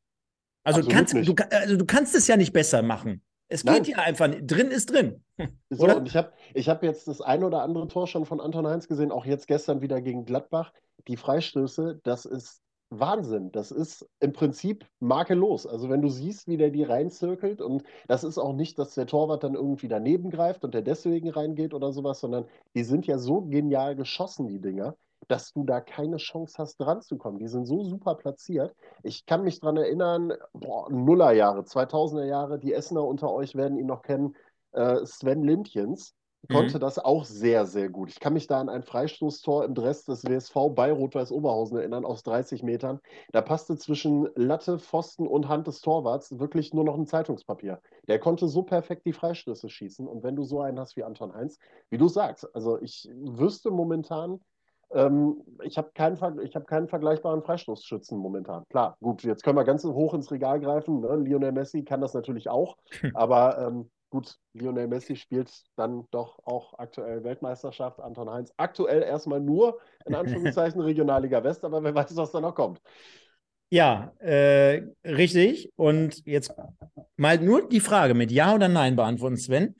Also, 0.64 0.82
du 0.82 0.88
kannst, 0.88 1.14
du, 1.14 1.34
also 1.50 1.76
du 1.76 1.84
kannst 1.84 2.14
es 2.16 2.26
ja 2.26 2.36
nicht 2.36 2.52
besser 2.52 2.82
machen. 2.82 3.22
Es 3.48 3.62
Nein. 3.62 3.82
geht 3.82 3.96
ja 3.96 4.02
einfach, 4.02 4.28
drin 4.28 4.72
ist 4.72 4.92
drin. 4.92 5.22
So, 5.70 5.84
oder? 5.84 5.98
und 5.98 6.08
ich 6.08 6.16
habe 6.16 6.32
ich 6.54 6.68
hab 6.68 6.82
jetzt 6.82 7.06
das 7.06 7.20
ein 7.20 7.44
oder 7.44 7.62
andere 7.62 7.86
Tor 7.88 8.06
schon 8.06 8.24
von 8.24 8.40
Anton 8.40 8.66
Heinz 8.66 8.88
gesehen, 8.88 9.12
auch 9.12 9.26
jetzt 9.26 9.46
gestern 9.46 9.80
wieder 9.80 10.00
gegen 10.00 10.24
Gladbach. 10.24 10.72
Die 11.06 11.16
Freistöße, 11.16 12.00
das 12.02 12.24
ist 12.24 12.62
Wahnsinn. 12.90 13.50
Das 13.52 13.72
ist 13.72 14.08
im 14.20 14.32
Prinzip 14.32 14.86
makellos. 15.00 15.66
Also 15.66 15.88
wenn 15.90 16.02
du 16.02 16.08
siehst, 16.08 16.46
wie 16.46 16.56
der 16.56 16.70
die 16.70 16.84
reinzirkelt 16.84 17.60
und 17.60 17.82
das 18.06 18.22
ist 18.24 18.38
auch 18.38 18.52
nicht, 18.52 18.78
dass 18.78 18.94
der 18.94 19.06
Torwart 19.06 19.42
dann 19.44 19.54
irgendwie 19.54 19.88
daneben 19.88 20.30
greift 20.30 20.64
und 20.64 20.72
der 20.74 20.82
deswegen 20.82 21.28
reingeht 21.30 21.74
oder 21.74 21.92
sowas, 21.92 22.20
sondern 22.20 22.46
die 22.74 22.84
sind 22.84 23.06
ja 23.06 23.18
so 23.18 23.42
genial 23.42 23.96
geschossen, 23.96 24.46
die 24.48 24.60
Dinger. 24.60 24.96
dass 25.28 25.52
du 25.52 25.64
da 25.64 25.80
keine 25.80 26.18
Chance 26.18 26.56
hast, 26.58 26.76
dran 26.78 27.02
zu 27.02 27.16
kommen. 27.18 27.38
Die 27.38 27.48
sind 27.48 27.64
so 27.66 27.82
super 27.82 28.14
platziert. 28.14 28.74
Ich 29.02 29.26
kann 29.26 29.42
mich 29.42 29.58
daran 29.60 29.76
erinnern, 29.76 30.32
boah, 30.52 30.88
Nullerjahre, 30.90 31.64
2000er 31.64 32.24
Jahre, 32.24 32.58
die 32.60 32.72
Essener 32.72 33.04
unter 33.04 33.32
euch 33.32 33.54
werden 33.56 33.76
ihn 33.78 33.86
noch 33.86 34.02
kennen, 34.02 34.36
äh, 34.72 35.04
Sven 35.04 35.42
Lindjens 35.42 36.14
konnte 36.48 36.76
mhm. 36.76 36.80
das 36.80 36.98
auch 36.98 37.24
sehr, 37.24 37.66
sehr 37.66 37.88
gut. 37.88 38.10
Ich 38.10 38.20
kann 38.20 38.32
mich 38.32 38.46
da 38.46 38.60
an 38.60 38.68
ein 38.68 38.82
Freistoßtor 38.82 39.64
im 39.64 39.74
Dress 39.74 40.04
des 40.04 40.24
WSV 40.24 40.54
bei 40.74 40.92
Rot-Weiß 40.92 41.32
Oberhausen 41.32 41.78
erinnern, 41.78 42.04
aus 42.04 42.22
30 42.22 42.62
Metern. 42.62 43.00
Da 43.32 43.42
passte 43.42 43.76
zwischen 43.76 44.28
Latte, 44.34 44.78
Pfosten 44.78 45.26
und 45.26 45.48
Hand 45.48 45.66
des 45.66 45.80
Torwarts 45.80 46.38
wirklich 46.38 46.74
nur 46.74 46.84
noch 46.84 46.96
ein 46.96 47.06
Zeitungspapier. 47.06 47.80
Der 48.08 48.18
konnte 48.18 48.48
so 48.48 48.62
perfekt 48.62 49.06
die 49.06 49.12
Freistöße 49.12 49.68
schießen. 49.68 50.06
Und 50.06 50.22
wenn 50.22 50.36
du 50.36 50.44
so 50.44 50.60
einen 50.60 50.78
hast 50.78 50.96
wie 50.96 51.04
Anton 51.04 51.34
Heinz, 51.34 51.58
wie 51.90 51.98
du 51.98 52.08
sagst, 52.08 52.54
also 52.54 52.80
ich 52.80 53.08
wüsste 53.14 53.70
momentan, 53.70 54.40
ähm, 54.92 55.42
ich 55.62 55.78
habe 55.78 55.90
keinen, 55.94 56.16
hab 56.20 56.66
keinen 56.66 56.88
vergleichbaren 56.88 57.42
Freistoßschützen 57.42 58.18
momentan. 58.18 58.64
Klar, 58.68 58.96
gut, 59.00 59.22
jetzt 59.24 59.42
können 59.42 59.58
wir 59.58 59.64
ganz 59.64 59.84
hoch 59.84 60.14
ins 60.14 60.30
Regal 60.30 60.60
greifen. 60.60 61.00
Ne? 61.00 61.16
Lionel 61.16 61.52
Messi 61.52 61.84
kann 61.84 62.00
das 62.00 62.14
natürlich 62.14 62.48
auch, 62.48 62.76
aber 63.14 63.58
ähm, 63.58 63.90
gut, 64.16 64.38
Lionel 64.54 64.88
Messi 64.88 65.14
spielt 65.14 65.52
dann 65.76 66.06
doch 66.10 66.38
auch 66.44 66.78
aktuell 66.78 67.22
Weltmeisterschaft. 67.22 68.00
Anton 68.00 68.30
Heinz 68.30 68.50
aktuell 68.56 69.02
erstmal 69.02 69.40
nur 69.40 69.78
in 70.06 70.14
Anführungszeichen 70.14 70.80
Regionalliga 70.80 71.44
West, 71.44 71.64
aber 71.64 71.82
wer 71.84 71.94
weiß, 71.94 72.16
was 72.16 72.32
da 72.32 72.40
noch 72.40 72.54
kommt. 72.54 72.80
Ja, 73.68 74.12
äh, 74.20 74.84
richtig. 75.04 75.70
Und 75.76 76.24
jetzt 76.24 76.54
mal 77.16 77.38
nur 77.38 77.68
die 77.68 77.80
Frage 77.80 78.14
mit 78.14 78.30
Ja 78.30 78.54
oder 78.54 78.68
Nein 78.68 78.96
beantworten, 78.96 79.36
Sven. 79.36 79.74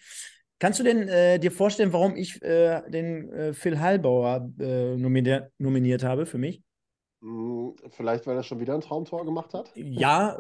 Kannst 0.59 0.81
du 0.81 0.85
denn 0.85 1.09
äh, 1.09 1.39
dir 1.39 1.53
vorstellen, 1.53 1.93
warum 1.93 2.17
ich 2.17 2.43
äh, 2.43 2.83
den 2.91 3.33
äh, 3.33 3.53
Phil 3.55 3.79
Hallbauer 3.81 4.51
äh, 4.59 4.97
nominiert, 4.97 5.51
nominiert 5.59 6.03
habe 6.03 6.27
für 6.27 6.39
mich? 6.39 6.63
Hm, 7.23 7.75
vielleicht, 7.91 8.27
weil 8.27 8.37
er 8.37 8.43
schon 8.43 8.61
wieder 8.61 8.75
ein 8.75 8.81
Traumtor 8.83 9.25
gemacht 9.25 9.55
hat? 9.55 9.71
Ja, 9.75 10.39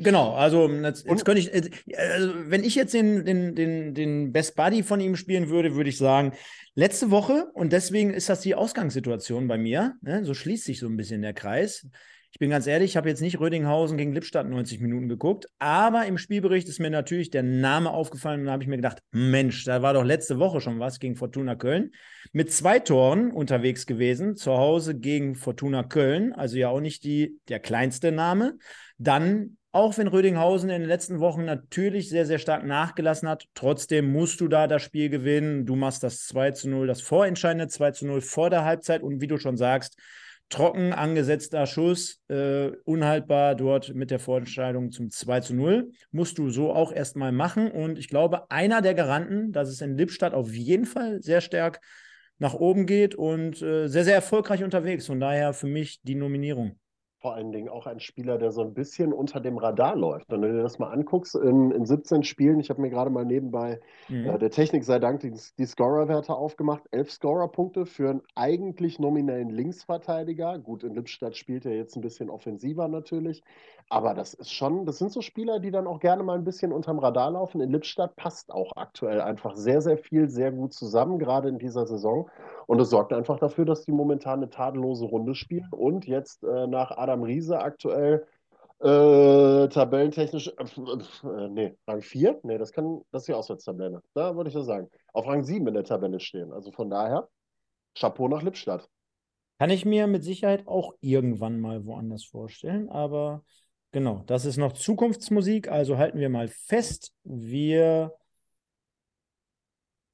genau. 0.00 0.34
Also 0.34 0.68
jetzt, 0.68 1.06
jetzt 1.06 1.24
könnte 1.24 1.40
ich, 1.40 1.98
also, 1.98 2.32
wenn 2.46 2.64
ich 2.64 2.74
jetzt 2.74 2.94
den, 2.94 3.24
den, 3.24 3.54
den, 3.54 3.94
den 3.94 4.32
Best 4.32 4.56
Buddy 4.56 4.82
von 4.82 5.00
ihm 5.00 5.16
spielen 5.16 5.48
würde, 5.48 5.74
würde 5.74 5.90
ich 5.90 5.98
sagen, 5.98 6.32
letzte 6.74 7.10
Woche, 7.10 7.50
und 7.54 7.72
deswegen 7.72 8.12
ist 8.12 8.28
das 8.28 8.40
die 8.40 8.54
Ausgangssituation 8.54 9.48
bei 9.48 9.58
mir, 9.58 9.94
ne, 10.00 10.24
so 10.24 10.34
schließt 10.34 10.64
sich 10.64 10.78
so 10.78 10.86
ein 10.86 10.96
bisschen 10.96 11.22
der 11.22 11.34
Kreis. 11.34 11.86
Ich 12.32 12.38
bin 12.38 12.48
ganz 12.48 12.66
ehrlich, 12.66 12.92
ich 12.92 12.96
habe 12.96 13.10
jetzt 13.10 13.20
nicht 13.20 13.38
Rödinghausen 13.40 13.98
gegen 13.98 14.14
Lippstadt 14.14 14.48
90 14.48 14.80
Minuten 14.80 15.06
geguckt, 15.06 15.48
aber 15.58 16.06
im 16.06 16.16
Spielbericht 16.16 16.66
ist 16.66 16.78
mir 16.78 16.88
natürlich 16.88 17.28
der 17.28 17.42
Name 17.42 17.90
aufgefallen 17.90 18.40
und 18.40 18.46
da 18.46 18.52
habe 18.52 18.62
ich 18.62 18.70
mir 18.70 18.76
gedacht, 18.76 19.02
Mensch, 19.10 19.64
da 19.64 19.82
war 19.82 19.92
doch 19.92 20.02
letzte 20.02 20.38
Woche 20.38 20.62
schon 20.62 20.80
was 20.80 20.98
gegen 20.98 21.14
Fortuna 21.14 21.56
Köln. 21.56 21.90
Mit 22.32 22.50
zwei 22.50 22.78
Toren 22.78 23.32
unterwegs 23.32 23.84
gewesen, 23.84 24.36
zu 24.36 24.52
Hause 24.52 24.98
gegen 24.98 25.34
Fortuna 25.34 25.82
Köln, 25.82 26.32
also 26.32 26.56
ja 26.56 26.70
auch 26.70 26.80
nicht 26.80 27.04
die, 27.04 27.38
der 27.48 27.60
kleinste 27.60 28.12
Name. 28.12 28.56
Dann 28.96 29.58
auch 29.72 29.96
wenn 29.96 30.06
Rödinghausen 30.06 30.68
in 30.68 30.82
den 30.82 30.88
letzten 30.88 31.18
Wochen 31.18 31.46
natürlich 31.46 32.10
sehr, 32.10 32.26
sehr 32.26 32.38
stark 32.38 32.64
nachgelassen 32.64 33.28
hat, 33.28 33.48
trotzdem 33.54 34.12
musst 34.12 34.40
du 34.42 34.48
da 34.48 34.66
das 34.66 34.82
Spiel 34.82 35.08
gewinnen. 35.08 35.64
Du 35.64 35.76
machst 35.76 36.02
das 36.02 36.26
2 36.26 36.50
zu 36.50 36.68
0, 36.68 36.86
das 36.86 37.00
vorentscheidende 37.00 37.68
2 37.68 37.90
zu 37.92 38.06
0 38.06 38.20
vor 38.20 38.50
der 38.50 38.64
Halbzeit 38.66 39.02
und 39.02 39.22
wie 39.22 39.26
du 39.26 39.38
schon 39.38 39.56
sagst, 39.56 39.98
trocken 40.50 40.92
angesetzter 40.92 41.66
Schuss, 41.66 42.20
äh, 42.28 42.68
unhaltbar 42.84 43.54
dort 43.54 43.94
mit 43.94 44.10
der 44.10 44.18
Vorentscheidung 44.18 44.92
zum 44.92 45.10
2 45.10 45.40
zu 45.40 45.54
0. 45.54 45.90
Musst 46.10 46.36
du 46.36 46.50
so 46.50 46.74
auch 46.74 46.92
erstmal 46.92 47.32
machen. 47.32 47.70
Und 47.70 47.98
ich 47.98 48.08
glaube, 48.08 48.50
einer 48.50 48.82
der 48.82 48.92
Garanten, 48.92 49.52
dass 49.52 49.70
es 49.70 49.80
in 49.80 49.96
Lippstadt 49.96 50.34
auf 50.34 50.52
jeden 50.52 50.84
Fall 50.84 51.22
sehr 51.22 51.40
stark 51.40 51.80
nach 52.38 52.52
oben 52.52 52.84
geht 52.84 53.14
und 53.14 53.62
äh, 53.62 53.88
sehr, 53.88 54.04
sehr 54.04 54.16
erfolgreich 54.16 54.62
unterwegs. 54.62 55.06
Von 55.06 55.20
daher 55.20 55.54
für 55.54 55.68
mich 55.68 56.02
die 56.02 56.16
Nominierung 56.16 56.78
vor 57.22 57.34
allen 57.34 57.52
Dingen 57.52 57.68
auch 57.68 57.86
ein 57.86 58.00
Spieler, 58.00 58.36
der 58.36 58.50
so 58.50 58.62
ein 58.62 58.74
bisschen 58.74 59.12
unter 59.12 59.40
dem 59.40 59.56
Radar 59.56 59.94
läuft. 59.94 60.32
Und 60.32 60.42
wenn 60.42 60.50
du 60.50 60.56
dir 60.56 60.62
das 60.64 60.80
mal 60.80 60.90
anguckst, 60.90 61.36
in, 61.36 61.70
in 61.70 61.86
17 61.86 62.24
Spielen, 62.24 62.58
ich 62.58 62.68
habe 62.68 62.82
mir 62.82 62.90
gerade 62.90 63.10
mal 63.10 63.24
nebenbei 63.24 63.80
mhm. 64.08 64.26
äh, 64.26 64.38
der 64.38 64.50
Technik 64.50 64.82
sei 64.82 64.98
Dank 64.98 65.20
die, 65.20 65.32
die 65.56 65.64
Scorer-Werte 65.64 66.34
aufgemacht, 66.34 66.82
elf 66.90 67.12
Scorer-Punkte 67.12 67.86
für 67.86 68.10
einen 68.10 68.22
eigentlich 68.34 68.98
nominellen 68.98 69.50
Linksverteidiger. 69.50 70.58
Gut, 70.58 70.82
in 70.82 70.94
Lippstadt 70.94 71.36
spielt 71.36 71.64
er 71.64 71.76
jetzt 71.76 71.94
ein 71.96 72.02
bisschen 72.02 72.28
offensiver 72.28 72.88
natürlich, 72.88 73.44
aber 73.92 74.14
das 74.14 74.32
ist 74.32 74.50
schon, 74.50 74.86
das 74.86 74.96
sind 74.96 75.12
so 75.12 75.20
Spieler, 75.20 75.60
die 75.60 75.70
dann 75.70 75.86
auch 75.86 76.00
gerne 76.00 76.22
mal 76.22 76.38
ein 76.38 76.44
bisschen 76.44 76.72
unterm 76.72 76.98
Radar 76.98 77.32
laufen. 77.32 77.60
In 77.60 77.70
Lippstadt 77.70 78.16
passt 78.16 78.50
auch 78.50 78.72
aktuell 78.74 79.20
einfach 79.20 79.54
sehr, 79.54 79.82
sehr 79.82 79.98
viel, 79.98 80.30
sehr 80.30 80.50
gut 80.50 80.72
zusammen, 80.72 81.18
gerade 81.18 81.50
in 81.50 81.58
dieser 81.58 81.86
Saison. 81.86 82.30
Und 82.66 82.80
es 82.80 82.88
sorgt 82.88 83.12
einfach 83.12 83.38
dafür, 83.38 83.66
dass 83.66 83.84
die 83.84 83.92
momentan 83.92 84.38
eine 84.38 84.48
tadellose 84.48 85.04
Runde 85.04 85.34
spielen 85.34 85.68
und 85.72 86.06
jetzt 86.06 86.42
äh, 86.42 86.66
nach 86.66 86.90
Adam 86.92 87.22
Riese 87.22 87.58
aktuell 87.58 88.26
äh, 88.80 89.68
tabellentechnisch, 89.68 90.48
äh, 90.48 91.28
äh, 91.28 91.48
nee, 91.50 91.76
Rang 91.86 92.00
4? 92.00 92.40
Nee, 92.44 92.56
das 92.56 92.72
kann, 92.72 93.02
das 93.10 93.22
ist 93.22 93.28
die 93.28 93.34
Auswärtstabelle. 93.34 94.02
Da 94.14 94.34
würde 94.36 94.48
ich 94.48 94.54
ja 94.56 94.62
sagen. 94.62 94.88
Auf 95.12 95.26
Rang 95.26 95.44
7 95.44 95.66
in 95.66 95.74
der 95.74 95.84
Tabelle 95.84 96.18
stehen. 96.18 96.50
Also 96.50 96.72
von 96.72 96.88
daher, 96.88 97.28
Chapeau 97.94 98.26
nach 98.28 98.42
Lippstadt. 98.42 98.88
Kann 99.58 99.68
ich 99.68 99.84
mir 99.84 100.06
mit 100.06 100.24
Sicherheit 100.24 100.66
auch 100.66 100.94
irgendwann 101.00 101.60
mal 101.60 101.84
woanders 101.84 102.24
vorstellen, 102.24 102.88
aber 102.88 103.44
genau, 103.92 104.24
das 104.26 104.44
ist 104.44 104.56
noch 104.56 104.72
Zukunftsmusik, 104.72 105.68
also 105.68 105.98
halten 105.98 106.18
wir 106.18 106.28
mal 106.28 106.48
fest, 106.48 107.12
wir 107.24 108.12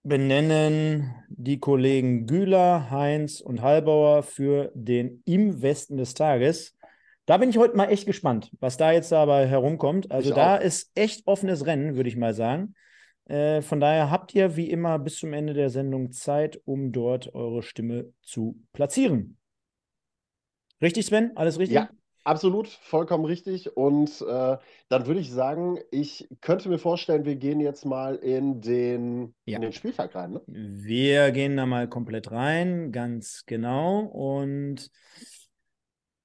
benennen 0.02 1.14
die 1.28 1.60
Kollegen 1.60 2.26
Güler, 2.26 2.90
Heinz 2.90 3.40
und 3.40 3.62
Hallbauer 3.62 4.22
für 4.22 4.70
den 4.74 5.22
im 5.24 5.60
Westen 5.62 5.96
des 5.96 6.14
Tages. 6.14 6.76
Da 7.26 7.36
bin 7.36 7.50
ich 7.50 7.58
heute 7.58 7.76
mal 7.76 7.90
echt 7.90 8.06
gespannt, 8.06 8.50
was 8.58 8.78
da 8.78 8.90
jetzt 8.92 9.12
dabei 9.12 9.46
herumkommt. 9.46 10.10
Also 10.10 10.30
ich 10.30 10.34
da 10.34 10.56
auch. 10.56 10.60
ist 10.60 10.90
echt 10.94 11.26
offenes 11.26 11.66
Rennen, 11.66 11.96
würde 11.96 12.08
ich 12.08 12.16
mal 12.16 12.32
sagen. 12.32 12.74
Äh, 13.26 13.60
von 13.60 13.80
daher 13.80 14.10
habt 14.10 14.34
ihr 14.34 14.56
wie 14.56 14.70
immer 14.70 14.98
bis 14.98 15.18
zum 15.18 15.34
Ende 15.34 15.52
der 15.52 15.68
Sendung 15.68 16.10
Zeit, 16.12 16.58
um 16.64 16.90
dort 16.90 17.34
eure 17.34 17.62
Stimme 17.62 18.10
zu 18.22 18.58
platzieren. 18.72 19.36
Richtig, 20.80 21.04
Sven? 21.04 21.32
Alles 21.36 21.58
richtig? 21.58 21.74
Ja, 21.74 21.90
Absolut, 22.28 22.68
vollkommen 22.68 23.24
richtig. 23.24 23.74
Und 23.74 24.20
äh, 24.20 24.58
dann 24.90 25.06
würde 25.06 25.18
ich 25.18 25.32
sagen, 25.32 25.78
ich 25.90 26.28
könnte 26.42 26.68
mir 26.68 26.76
vorstellen, 26.76 27.24
wir 27.24 27.36
gehen 27.36 27.58
jetzt 27.58 27.86
mal 27.86 28.16
in 28.16 28.60
den, 28.60 29.34
ja. 29.46 29.56
in 29.56 29.62
den 29.62 29.72
Spieltag 29.72 30.14
rein. 30.14 30.32
Ne? 30.32 30.42
Wir 30.46 31.30
gehen 31.30 31.56
da 31.56 31.64
mal 31.64 31.88
komplett 31.88 32.30
rein, 32.30 32.92
ganz 32.92 33.44
genau. 33.46 34.00
Und 34.00 34.90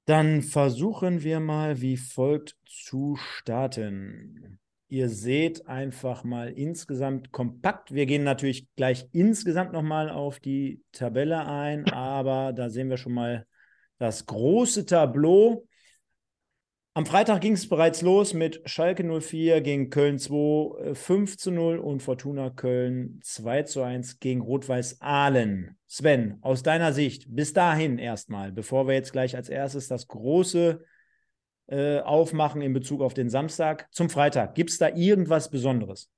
dann 0.04 0.42
versuchen 0.42 1.24
wir 1.24 1.40
mal 1.40 1.80
wie 1.80 1.96
folgt 1.96 2.58
zu 2.66 3.16
starten. 3.16 4.60
Ihr 4.90 5.08
seht 5.08 5.70
einfach 5.70 6.26
mal 6.26 6.50
insgesamt 6.50 7.32
kompakt. 7.32 7.94
Wir 7.94 8.08
gehen 8.08 8.26
natürlich 8.26 8.68
gleich 8.76 9.08
insgesamt 9.14 9.72
nochmal 9.72 10.10
auf 10.10 10.42
die 10.42 10.84
Tabelle 10.92 11.48
ein, 11.48 11.90
aber 11.94 12.52
da 12.52 12.70
sehen 12.70 12.90
wir 12.90 12.98
schon 12.98 13.14
mal 13.14 13.46
das 14.00 14.26
große 14.26 14.86
Tableau. 14.86 15.66
Am 16.96 17.08
Freitag 17.08 17.42
ging 17.42 17.54
es 17.54 17.68
bereits 17.68 18.04
los 18.04 18.36
mit 18.36 18.62
Schalke 18.70 19.04
04 19.04 19.62
gegen 19.62 19.90
Köln 19.90 20.20
2, 20.20 20.94
5 20.94 21.34
äh, 21.34 21.38
zu 21.38 21.50
0 21.50 21.80
und 21.80 22.04
Fortuna 22.04 22.52
Köln 22.52 23.20
2 23.24 23.64
zu 23.64 23.82
1 23.82 24.20
gegen 24.20 24.42
Rot-Weiß 24.42 25.02
Aalen. 25.02 25.76
Sven, 25.88 26.38
aus 26.42 26.62
deiner 26.62 26.94
Sicht, 26.94 27.26
bis 27.36 27.52
dahin 27.52 27.98
erstmal, 27.98 28.52
bevor 28.52 28.86
wir 28.88 28.94
jetzt 28.94 29.12
gleich 29.12 29.36
als 29.36 29.50
erstes 29.50 29.88
das 29.88 30.08
große 30.08 30.86
äh, 31.66 32.00
aufmachen 32.02 32.62
in 32.62 32.74
Bezug 32.74 33.02
auf 33.02 33.16
den 33.16 33.32
Samstag 33.32 33.88
zum 33.92 34.12
Freitag, 34.12 34.54
gibt 34.54 34.70
es 34.70 34.78
da 34.78 34.90
irgendwas 34.90 35.50
Besonderes? 35.50 36.12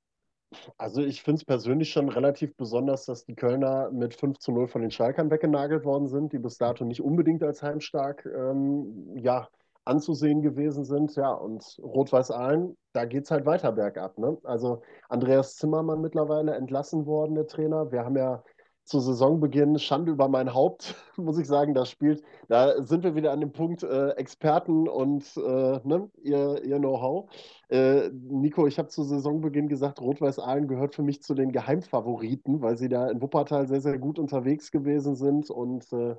Also 0.78 1.02
ich 1.02 1.22
finde 1.22 1.40
es 1.40 1.46
persönlich 1.46 1.90
schon 1.90 2.10
relativ 2.10 2.54
besonders, 2.58 3.06
dass 3.06 3.24
die 3.24 3.36
Kölner 3.36 3.92
mit 3.92 4.14
5 4.14 4.40
zu 4.40 4.52
0 4.52 4.68
von 4.68 4.82
den 4.82 4.92
Schalkern 4.92 5.32
weggenagelt 5.32 5.86
worden 5.86 6.10
sind, 6.10 6.34
die 6.34 6.40
bis 6.40 6.58
dato 6.58 6.84
nicht 6.84 7.02
unbedingt 7.02 7.44
als 7.44 7.64
heimstark 7.64 8.26
ähm, 8.26 9.16
ja, 9.16 9.48
anzusehen 9.86 10.42
gewesen 10.42 10.84
sind. 10.84 11.16
Ja, 11.16 11.32
und 11.34 11.80
Rot-Weiß-Aalen, 11.82 12.76
da 12.94 13.06
geht 13.06 13.26
es 13.26 13.32
halt 13.32 13.46
weiter 13.46 13.72
bergab. 13.72 14.18
Ne? 14.18 14.38
Also 14.44 14.82
Andreas 15.10 15.56
Zimmermann 15.56 16.02
mittlerweile 16.02 16.56
entlassen 16.56 17.06
worden, 17.06 17.36
der 17.36 17.48
Trainer. 17.48 17.92
Wir 17.92 18.04
haben 18.04 18.18
ja 18.18 18.44
zu 18.86 19.00
Saisonbeginn 19.00 19.80
Schande 19.80 20.12
über 20.12 20.28
mein 20.28 20.54
Haupt, 20.54 20.96
muss 21.18 21.40
ich 21.40 21.48
sagen, 21.48 21.74
das 21.74 21.90
spielt. 21.90 22.24
Da 22.48 22.84
sind 22.84 23.04
wir 23.04 23.16
wieder 23.16 23.32
an 23.32 23.40
dem 23.42 23.52
Punkt 23.52 23.84
äh, 23.84 24.10
Experten 24.12 24.88
und 24.88 25.26
äh, 25.38 25.80
ne, 25.84 26.10
ihr, 26.22 26.64
ihr 26.64 26.78
Know-how. 26.78 27.30
Äh, 27.70 28.10
Nico, 28.12 28.68
ich 28.68 28.78
habe 28.78 28.90
zu 28.90 29.04
Saisonbeginn 29.04 29.68
gesagt, 29.70 30.02
Rot-Weiß-Aalen 30.02 30.68
gehört 30.68 30.96
für 30.96 31.04
mich 31.04 31.24
zu 31.24 31.34
den 31.34 31.52
Geheimfavoriten, 31.52 32.62
weil 32.62 32.78
sie 32.78 32.90
da 32.90 33.10
in 33.10 33.22
Wuppertal 33.22 33.68
sehr, 33.68 33.82
sehr 33.82 33.98
gut 33.98 34.20
unterwegs 34.20 34.72
gewesen 34.72 35.16
sind 35.16 35.50
und 35.50 35.92
äh, 35.92 36.16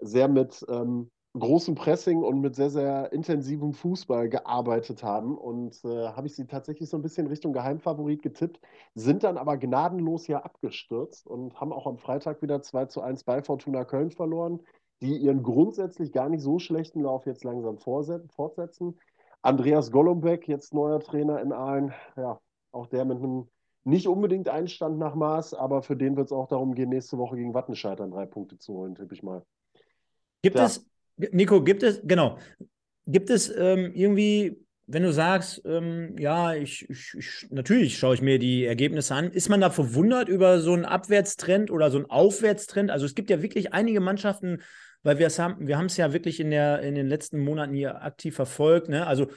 sehr 0.00 0.28
mit 0.28 0.64
ähm, 0.68 1.10
großem 1.38 1.74
Pressing 1.74 2.22
und 2.22 2.40
mit 2.40 2.54
sehr, 2.54 2.70
sehr 2.70 3.12
intensivem 3.12 3.72
Fußball 3.72 4.28
gearbeitet 4.28 5.02
haben. 5.02 5.36
Und 5.36 5.84
äh, 5.84 6.08
habe 6.08 6.26
ich 6.26 6.34
sie 6.34 6.46
tatsächlich 6.46 6.88
so 6.88 6.96
ein 6.96 7.02
bisschen 7.02 7.26
Richtung 7.26 7.52
Geheimfavorit 7.52 8.22
getippt, 8.22 8.60
sind 8.94 9.24
dann 9.24 9.38
aber 9.38 9.56
gnadenlos 9.56 10.26
ja 10.26 10.40
abgestürzt 10.40 11.26
und 11.26 11.60
haben 11.60 11.72
auch 11.72 11.86
am 11.86 11.98
Freitag 11.98 12.42
wieder 12.42 12.62
2 12.62 12.86
zu 12.86 13.00
1 13.00 13.24
bei 13.24 13.42
Fortuna 13.42 13.84
Köln 13.84 14.10
verloren. 14.10 14.60
die 15.00 15.16
ihren 15.16 15.44
grundsätzlich 15.44 16.12
gar 16.12 16.28
nicht 16.28 16.42
so 16.42 16.58
schlechten 16.58 17.02
Lauf 17.02 17.24
jetzt 17.26 17.44
langsam 17.44 17.78
fortsetzen. 17.78 18.98
Andreas 19.42 19.92
Golombek, 19.92 20.48
jetzt 20.48 20.74
neuer 20.74 20.98
Trainer 21.00 21.40
in 21.40 21.52
Aalen, 21.52 21.92
ja, 22.16 22.40
auch 22.72 22.86
der 22.86 23.04
mit 23.04 23.18
einem 23.18 23.48
nicht 23.84 24.08
unbedingt 24.08 24.48
Einstand 24.48 24.98
nach 24.98 25.14
Maß, 25.14 25.54
aber 25.54 25.82
für 25.82 25.96
den 25.96 26.16
wird 26.16 26.26
es 26.26 26.32
auch 26.32 26.48
darum 26.48 26.74
gehen, 26.74 26.90
nächste 26.90 27.16
Woche 27.16 27.36
gegen 27.36 27.54
Wattenscheid 27.54 27.98
dann 28.00 28.10
drei 28.10 28.26
Punkte 28.26 28.58
zu 28.58 28.74
holen, 28.74 28.94
tippe 28.94 29.14
ich 29.14 29.22
mal. 29.22 29.44
Gibt 30.42 30.56
ja. 30.56 30.66
es, 30.66 30.86
Nico, 31.32 31.62
gibt 31.62 31.82
es, 31.82 32.00
genau, 32.04 32.38
gibt 33.06 33.30
es 33.30 33.54
ähm, 33.54 33.92
irgendwie 33.94 34.56
wenn 34.90 35.02
du 35.02 35.12
sagst, 35.12 35.60
ähm, 35.66 36.16
ja, 36.18 36.54
ich, 36.54 36.88
ich, 36.88 37.14
ich, 37.14 37.46
natürlich 37.50 37.98
schaue 37.98 38.14
ich 38.14 38.22
mir 38.22 38.38
die 38.38 38.64
Ergebnisse 38.64 39.14
an, 39.14 39.30
ist 39.30 39.50
man 39.50 39.60
da 39.60 39.68
verwundert 39.68 40.30
über 40.30 40.60
so 40.60 40.72
einen 40.72 40.86
Abwärtstrend 40.86 41.70
oder 41.70 41.90
so 41.90 41.98
einen 41.98 42.06
Aufwärtstrend? 42.06 42.90
Also 42.90 43.04
es 43.04 43.14
gibt 43.14 43.28
ja 43.28 43.42
wirklich 43.42 43.74
einige 43.74 44.00
Mannschaften, 44.00 44.62
weil 45.02 45.18
wir 45.18 45.26
es 45.26 45.38
haben, 45.38 45.68
wir 45.68 45.76
haben 45.76 45.86
es 45.86 45.98
ja 45.98 46.14
wirklich 46.14 46.40
in 46.40 46.50
der 46.50 46.80
in 46.80 46.94
den 46.94 47.06
letzten 47.06 47.38
Monaten 47.38 47.74
hier 47.74 48.02
aktiv 48.02 48.34
verfolgt. 48.34 48.88
Ne? 48.88 49.06
Also 49.06 49.28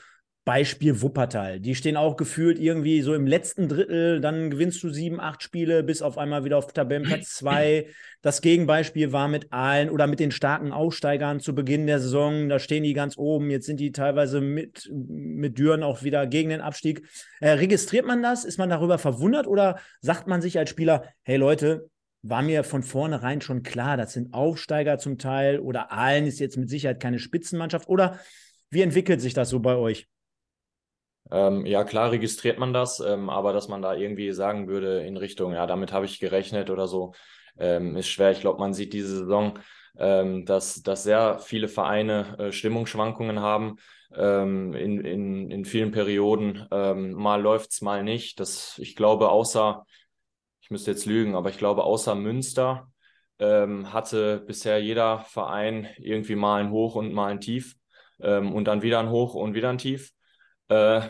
Beispiel 0.44 1.02
Wuppertal. 1.02 1.60
Die 1.60 1.76
stehen 1.76 1.98
auch 1.98 2.18
gefühlt 2.18 2.58
irgendwie 2.58 3.02
so 3.02 3.14
im 3.14 3.28
letzten 3.28 3.70
Drittel, 3.70 4.22
dann 4.22 4.50
gewinnst 4.50 4.82
du 4.82 4.90
sieben, 4.90 5.20
acht 5.20 5.44
Spiele, 5.44 5.84
bis 5.84 6.02
auf 6.02 6.18
einmal 6.18 6.44
wieder 6.44 6.58
auf 6.58 6.74
Tabellenplatz 6.74 7.30
zwei. 7.36 7.88
Das 8.24 8.42
Gegenbeispiel 8.42 9.12
war 9.12 9.28
mit 9.28 9.54
Aalen 9.54 9.92
oder 9.92 10.08
mit 10.08 10.20
den 10.20 10.32
starken 10.32 10.72
Aussteigern 10.72 11.42
zu 11.42 11.54
Beginn 11.54 11.86
der 11.86 12.00
Saison. 12.00 12.50
Da 12.50 12.58
stehen 12.58 12.84
die 12.84 12.94
ganz 12.94 13.18
oben. 13.18 13.52
Jetzt 13.52 13.68
sind 13.68 13.80
die 13.80 13.92
teilweise 13.92 14.42
mit, 14.42 14.90
mit 14.92 15.60
Düren 15.60 15.84
auch 15.84 16.02
wieder 16.02 16.26
gegen 16.26 16.50
den 16.50 16.62
Abstieg. 16.62 17.08
Äh, 17.40 17.52
registriert 17.52 18.08
man 18.08 18.24
das? 18.24 18.44
Ist 18.44 18.58
man 18.58 18.70
darüber 18.70 18.98
verwundert 18.98 19.46
oder 19.46 19.80
sagt 20.02 20.26
man 20.26 20.42
sich 20.42 20.58
als 20.58 20.72
Spieler, 20.72 21.04
hey 21.22 21.38
Leute, 21.38 21.88
war 22.24 22.42
mir 22.42 22.64
von 22.64 22.84
vornherein 22.84 23.42
schon 23.42 23.64
klar, 23.64 23.98
das 23.98 24.14
sind 24.14 24.34
Aufsteiger 24.34 24.98
zum 24.98 25.18
Teil 25.18 25.60
oder 25.60 25.92
Aalen 25.92 26.26
ist 26.26 26.40
jetzt 26.40 26.58
mit 26.58 26.70
Sicherheit 26.70 27.00
keine 27.00 27.20
Spitzenmannschaft 27.20 27.90
oder 27.90 28.20
wie 28.70 28.82
entwickelt 28.82 29.22
sich 29.22 29.34
das 29.34 29.50
so 29.50 29.60
bei 29.60 29.76
euch? 29.76 30.08
Ähm, 31.32 31.66
ja, 31.66 31.84
klar 31.86 32.12
registriert 32.12 32.60
man 32.60 32.74
das, 32.74 33.00
ähm, 33.00 33.30
aber 33.30 33.54
dass 33.54 33.70
man 33.70 33.82
da 33.82 33.96
irgendwie 33.96 34.32
sagen 34.34 34.68
würde 34.68 35.04
in 35.06 35.16
Richtung, 35.16 35.54
ja, 35.54 35.66
damit 35.66 35.94
habe 35.94 36.06
ich 36.06 36.20
gerechnet 36.20 36.70
oder 36.70 36.88
so, 36.88 37.14
ähm, 37.58 37.96
ist 37.96 38.10
schwer. 38.10 38.32
Ich 38.32 38.42
glaube, 38.42 38.60
man 38.60 38.74
sieht 38.74 38.94
diese 38.94 39.20
Saison, 39.20 39.58
ähm, 39.98 40.46
dass, 40.46 40.82
dass 40.84 41.04
sehr 41.04 41.40
viele 41.40 41.68
Vereine 41.70 42.38
äh, 42.38 42.52
Stimmungsschwankungen 42.52 43.40
haben 43.40 43.78
ähm, 44.14 44.74
in, 44.74 45.06
in, 45.06 45.52
in 45.52 45.66
vielen 45.66 45.92
Perioden. 45.92 46.68
Ähm, 46.72 47.14
mal 47.14 47.42
läuft 47.42 47.72
es, 47.72 47.82
mal 47.82 48.04
nicht. 48.04 48.40
Das, 48.40 48.78
ich 48.80 48.96
glaube, 48.96 49.30
außer, 49.30 49.86
ich 50.62 50.70
müsste 50.70 50.92
jetzt 50.92 51.06
lügen, 51.06 51.36
aber 51.36 51.50
ich 51.50 51.58
glaube, 51.58 51.84
außer 51.84 52.16
Münster 52.16 52.88
hatte 53.44 54.44
bisher 54.46 54.80
jeder 54.80 55.22
Verein 55.22 55.88
irgendwie 55.98 56.36
mal 56.36 56.62
ein 56.62 56.70
Hoch 56.70 56.94
und 56.94 57.12
mal 57.12 57.32
ein 57.32 57.42
Tief 57.42 57.76
und 58.20 58.66
dann 58.66 58.84
wieder 58.84 59.00
ein 59.00 59.10
Hoch 59.10 59.34
und 59.34 59.56
wieder 59.56 59.72
ein 59.72 59.80
Tief. 59.80 60.12
Äh, 60.72 61.02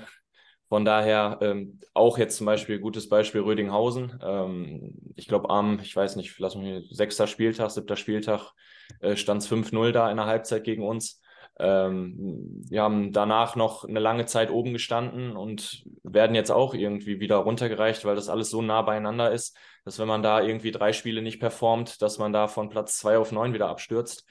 von 0.70 0.86
daher 0.86 1.38
ähm, 1.42 1.80
auch 1.94 2.18
jetzt 2.18 2.38
zum 2.38 2.46
Beispiel 2.46 2.80
gutes 2.80 3.10
Beispiel 3.10 3.42
Rödinghausen. 3.42 4.20
Ähm, 4.24 4.94
ich 5.16 5.28
glaube 5.28 5.50
am, 5.50 5.80
ich 5.82 5.96
weiß 5.96 6.16
nicht, 6.16 6.40
lass 6.40 6.56
mich 6.56 6.88
sechster 6.90 7.28
Spieltag, 7.28 7.70
siebter 7.72 7.96
Spieltag 7.96 8.54
äh, 9.02 9.16
stand 9.16 9.42
es 9.44 9.48
5-0 9.48 9.92
da 9.92 10.10
in 10.10 10.18
der 10.18 10.26
Halbzeit 10.26 10.64
gegen 10.64 10.84
uns. 10.84 11.22
Ähm, 11.60 12.64
wir 12.70 12.82
haben 12.82 13.12
danach 13.12 13.56
noch 13.56 13.84
eine 13.84 14.00
lange 14.00 14.26
Zeit 14.26 14.50
oben 14.50 14.74
gestanden 14.74 15.36
und 15.36 15.84
werden 16.04 16.36
jetzt 16.36 16.52
auch 16.52 16.74
irgendwie 16.74 17.20
wieder 17.20 17.36
runtergereicht, 17.38 18.06
weil 18.06 18.16
das 18.16 18.30
alles 18.30 18.50
so 18.50 18.62
nah 18.62 18.82
beieinander 18.82 19.32
ist, 19.32 19.56
dass 19.86 20.00
wenn 20.00 20.08
man 20.08 20.24
da 20.24 20.42
irgendwie 20.42 20.72
drei 20.72 20.94
Spiele 20.94 21.22
nicht 21.22 21.40
performt, 21.40 22.02
dass 22.02 22.18
man 22.18 22.34
da 22.34 22.48
von 22.48 22.70
Platz 22.70 22.98
zwei 22.98 23.18
auf 23.18 23.32
neun 23.32 23.54
wieder 23.54 23.68
abstürzt. 23.68 24.26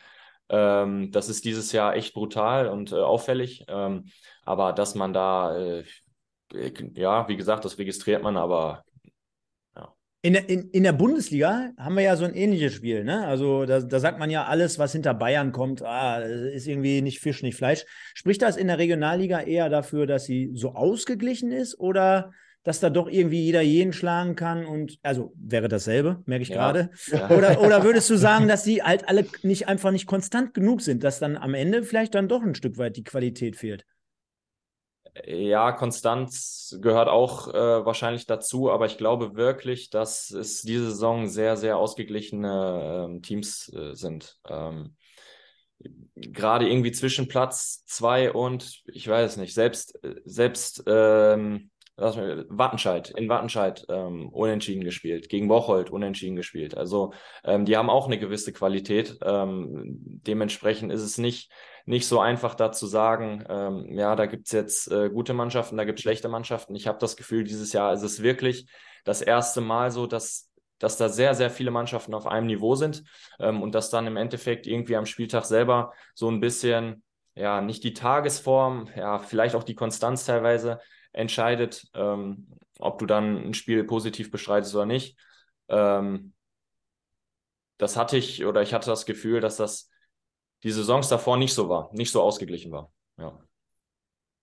Ähm, 0.51 1.11
das 1.13 1.29
ist 1.29 1.45
dieses 1.45 1.73
Jahr 1.73 1.95
echt 1.95 2.13
brutal 2.13 2.69
und 2.69 2.93
äh, 2.93 2.97
auffällig. 2.97 3.65
Ähm, 3.69 4.07
aber 4.45 4.73
dass 4.73 4.95
man 4.95 5.13
da, 5.13 5.57
äh, 5.57 5.85
ja, 6.95 7.29
wie 7.29 7.37
gesagt, 7.37 7.65
das 7.65 7.79
registriert 7.79 8.23
man, 8.23 8.37
aber. 8.37 8.85
In, 10.23 10.35
in, 10.35 10.69
in 10.73 10.83
der 10.83 10.93
Bundesliga 10.93 11.71
haben 11.79 11.97
wir 11.97 12.03
ja 12.03 12.15
so 12.15 12.27
ein 12.27 12.35
ähnliches 12.35 12.75
Spiel, 12.75 13.05
ne? 13.05 13.27
Also 13.27 13.65
da, 13.65 13.81
da 13.81 14.01
sagt 14.01 14.19
man 14.19 14.29
ja, 14.29 14.45
alles, 14.45 14.79
was 14.79 14.93
hinter 14.93 15.15
Bayern 15.15 15.51
kommt, 15.51 15.83
ah, 15.83 16.19
ist 16.19 16.67
irgendwie 16.67 17.01
nicht 17.01 17.21
Fisch, 17.21 17.43
nicht 17.43 17.57
Fleisch. 17.57 17.87
Spricht 18.13 18.43
das 18.43 18.59
in 18.59 18.67
der 18.67 18.77
Regionalliga 18.77 19.41
eher 19.41 19.71
dafür, 19.71 20.07
dass 20.07 20.27
sie 20.27 20.51
so 20.53 20.73
ausgeglichen 20.73 21.53
ist 21.53 21.81
oder 21.81 22.33
dass 22.63 22.81
da 22.81 22.91
doch 22.91 23.09
irgendwie 23.09 23.43
jeder 23.43 23.63
jeden 23.63 23.93
schlagen 23.93 24.37
kann 24.37 24.67
und 24.67 24.99
also 25.03 25.33
wäre 25.37 25.69
dasselbe, 25.69 26.23
merke 26.27 26.43
ich 26.43 26.51
ja. 26.51 26.57
gerade. 26.57 26.91
Ja. 27.07 27.31
Oder, 27.37 27.61
oder 27.61 27.85
würdest 27.85 28.11
du 28.11 28.17
sagen, 28.17 28.49
dass 28.49 28.65
die 28.65 28.83
halt 28.83 29.09
alle 29.09 29.27
nicht 29.43 29.69
einfach 29.69 29.91
nicht 29.91 30.07
konstant 30.07 30.53
genug 30.53 30.83
sind, 30.83 31.03
dass 31.03 31.19
dann 31.19 31.37
am 31.37 31.55
Ende 31.55 31.83
vielleicht 31.83 32.15
dann 32.15 32.29
doch 32.29 32.43
ein 32.43 32.55
Stück 32.55 32.77
weit 32.79 32.97
die 32.97 33.05
Qualität 33.05 33.57
fehlt? 33.57 33.87
Ja, 35.27 35.73
Konstanz 35.73 36.79
gehört 36.81 37.09
auch 37.09 37.49
äh, 37.49 37.85
wahrscheinlich 37.85 38.27
dazu, 38.27 38.71
aber 38.71 38.87
ich 38.87 38.97
glaube 38.97 39.35
wirklich, 39.35 39.91
dass 39.91 40.31
es 40.31 40.63
diese 40.63 40.91
Saison 40.91 41.27
sehr, 41.27 41.57
sehr 41.57 41.79
ausgeglichene 41.79 43.07
ähm, 43.09 43.23
Teams 43.23 43.73
äh, 43.75 43.95
sind. 43.95 44.39
Ähm, 44.49 44.97
Gerade 46.15 46.69
irgendwie 46.69 46.93
zwischen 46.93 47.27
Platz 47.27 47.85
zwei 47.87 48.31
und, 48.33 48.83
ich 48.87 49.09
weiß 49.09 49.39
nicht, 49.39 49.55
selbst, 49.55 49.99
selbst 50.25 50.83
ähm, 50.87 51.71
Wattenscheid, 52.01 53.11
in 53.11 53.29
Wattenscheid 53.29 53.85
ähm, 53.89 54.29
unentschieden 54.31 54.85
gespielt, 54.85 55.29
gegen 55.29 55.49
Bocholt 55.49 55.91
unentschieden 55.91 56.37
gespielt. 56.37 56.77
Also 56.77 57.13
ähm, 57.45 57.65
die 57.65 57.77
haben 57.77 57.91
auch 57.91 58.07
eine 58.07 58.19
gewisse 58.19 58.53
Qualität. 58.53 59.19
Ähm, 59.23 59.97
dementsprechend 60.27 60.93
ist 60.93 61.03
es 61.03 61.19
nicht, 61.19 61.53
nicht 61.87 62.07
so 62.07 62.21
einfach 62.21 62.55
da 62.55 62.73
zu 62.73 62.87
sagen, 62.87 63.45
ähm, 63.49 63.99
ja, 63.99 64.17
da 64.17 64.27
gibt 64.27 64.47
es 64.47 64.53
jetzt 64.53 64.91
äh, 64.91 65.11
gute 65.11 65.35
Mannschaften, 65.35 65.77
da 65.77 65.85
gibt 65.85 65.99
es 65.99 66.03
schlechte 66.03 66.29
Mannschaften. 66.29 66.75
Ich 66.75 66.87
habe 66.87 66.99
das 66.99 67.17
Gefühl, 67.17 67.45
dieses 67.45 67.73
Jahr 67.73 67.93
ist 67.93 68.03
es 68.03 68.23
wirklich 68.23 68.67
das 69.05 69.23
erste 69.23 69.61
Mal 69.61 69.91
so, 69.91 70.07
dass 70.07 70.51
dass 70.81 70.97
da 70.97 71.09
sehr, 71.09 71.35
sehr 71.35 71.51
viele 71.51 71.71
Mannschaften 71.71 72.15
auf 72.15 72.27
einem 72.27 72.47
Niveau 72.47 72.75
sind 72.75 73.05
ähm, 73.39 73.63
und 73.63 73.75
dass 73.75 73.91
dann 73.91 74.07
im 74.07 74.17
Endeffekt 74.17 74.67
irgendwie 74.67 74.97
am 74.97 75.07
Spieltag 75.07 75.45
selber 75.45 75.93
so 76.15 76.29
ein 76.29 76.41
bisschen, 76.41 77.05
ja, 77.35 77.61
nicht 77.61 77.85
die 77.85 77.93
Tagesform, 77.93 78.89
ja, 78.97 79.19
vielleicht 79.19 79.55
auch 79.55 79.63
die 79.63 79.75
Konstanz 79.75 80.25
teilweise 80.25 80.81
entscheidet, 81.13 81.89
ähm, 81.95 82.49
ob 82.79 82.99
du 82.99 83.07
dann 83.07 83.49
ein 83.49 83.55
Spiel 83.55 83.85
positiv 83.85 84.31
bestreitest 84.31 84.75
oder 84.75 84.87
nicht. 84.87 85.19
Ähm, 85.69 86.33
das 87.79 87.97
hatte 87.97 88.17
ich 88.17 88.45
oder 88.45 88.63
ich 88.63 88.75
hatte 88.75 88.91
das 88.91 89.07
Gefühl, 89.07 89.41
dass 89.41 89.57
das 89.57 89.91
die 90.63 90.71
Saisons 90.71 91.09
davor 91.09 91.37
nicht 91.37 91.55
so 91.55 91.69
war, 91.69 91.91
nicht 91.93 92.13
so 92.13 92.23
ausgeglichen 92.23 92.73
war. 92.73 92.93
Ja. 93.17 93.39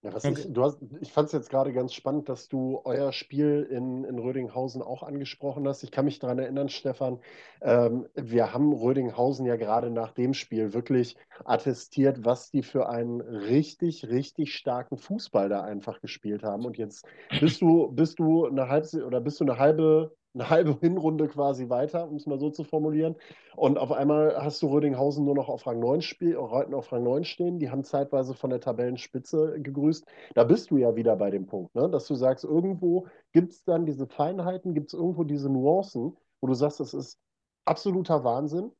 Ja, 0.08 0.14
was 0.14 0.24
okay. 0.24 0.40
ich, 0.40 0.54
du 0.54 0.64
hast, 0.64 0.80
ich 1.02 1.12
fand 1.12 1.28
es 1.28 1.34
jetzt 1.34 1.50
gerade 1.50 1.74
ganz 1.74 1.94
spannend, 1.94 2.30
dass 2.30 2.48
du 2.48 2.80
euer 2.86 3.12
Spiel 3.12 3.68
in, 3.70 4.06
in 4.06 4.18
Rödinghausen 4.18 4.82
auch 4.82 5.04
angesprochen 5.04 5.68
hast. 5.68 5.84
Ich 5.84 5.92
kann 5.92 6.06
mich 6.06 6.20
daran 6.20 6.40
erinnern, 6.40 6.70
Stefan, 6.70 7.20
ähm, 7.62 8.08
wir 8.16 8.54
haben 8.54 8.72
Rödinghausen 8.72 9.46
ja 9.46 9.58
gerade 9.58 9.90
nach 9.90 10.14
dem 10.14 10.34
Spiel 10.34 10.74
wirklich 10.74 11.18
attestiert, 11.44 12.24
was 12.24 12.52
die 12.52 12.64
für 12.64 12.88
einen 12.88 13.20
richtig, 13.20 14.08
richtig 14.08 14.56
starken 14.56 14.98
Fußball 14.98 15.50
da 15.50 15.64
einfach 15.64 16.00
gespielt 16.00 16.42
haben. 16.42 16.66
Und 16.66 16.78
jetzt 16.78 17.06
bist 17.42 17.62
du, 17.62 17.92
bist 17.92 18.20
du 18.20 18.46
eine 18.46 18.70
halbe 18.70 19.06
oder 19.06 19.20
bist 19.20 19.42
du 19.42 19.44
eine 19.44 19.58
halbe 19.58 20.16
eine 20.34 20.50
halbe 20.50 20.78
Hinrunde 20.80 21.28
quasi 21.28 21.70
weiter, 21.70 22.08
um 22.08 22.16
es 22.18 22.26
mal 22.26 22.40
so 22.40 22.50
zu 22.50 22.64
formulieren. 22.64 23.16
Und 23.56 23.78
auf 23.78 23.92
einmal 23.92 24.36
hast 24.38 24.62
du 24.62 24.68
Rödinghausen 24.68 25.26
nur 25.26 25.36
noch 25.36 25.50
auf 25.50 25.66
Rang 25.66 25.80
9 25.80 26.02
spiel, 26.02 26.36
Reuten 26.36 26.74
auf 26.74 26.92
Rang 26.92 27.04
9 27.04 27.24
stehen. 27.24 27.60
Die 27.60 27.70
haben 27.70 27.84
zeitweise 27.84 28.34
von 28.34 28.50
der 28.50 28.60
Tabellenspitze 28.60 29.60
gegrüßt. 29.62 30.06
Da 30.36 30.44
bist 30.44 30.72
du 30.72 30.78
ja 30.78 30.96
wieder 30.96 31.16
bei 31.16 31.32
dem 31.32 31.48
Punkt, 31.48 31.74
ne? 31.76 31.90
dass 31.90 32.08
du 32.08 32.16
sagst, 32.16 32.44
irgendwo 32.44 33.08
gibt 33.34 33.54
es 33.54 33.64
dann 33.64 33.86
diese 33.86 34.08
Feinheiten, 34.08 34.74
gibt 34.74 34.88
es 34.88 34.94
irgendwo 34.94 35.24
diese 35.24 35.50
Nuancen, 35.50 36.18
wo 36.42 36.48
du 36.48 36.54
sagst, 36.54 36.80
das 36.80 36.94
ist 36.94 37.20
absoluter 37.66 38.24
Wahnsinn 38.24 38.72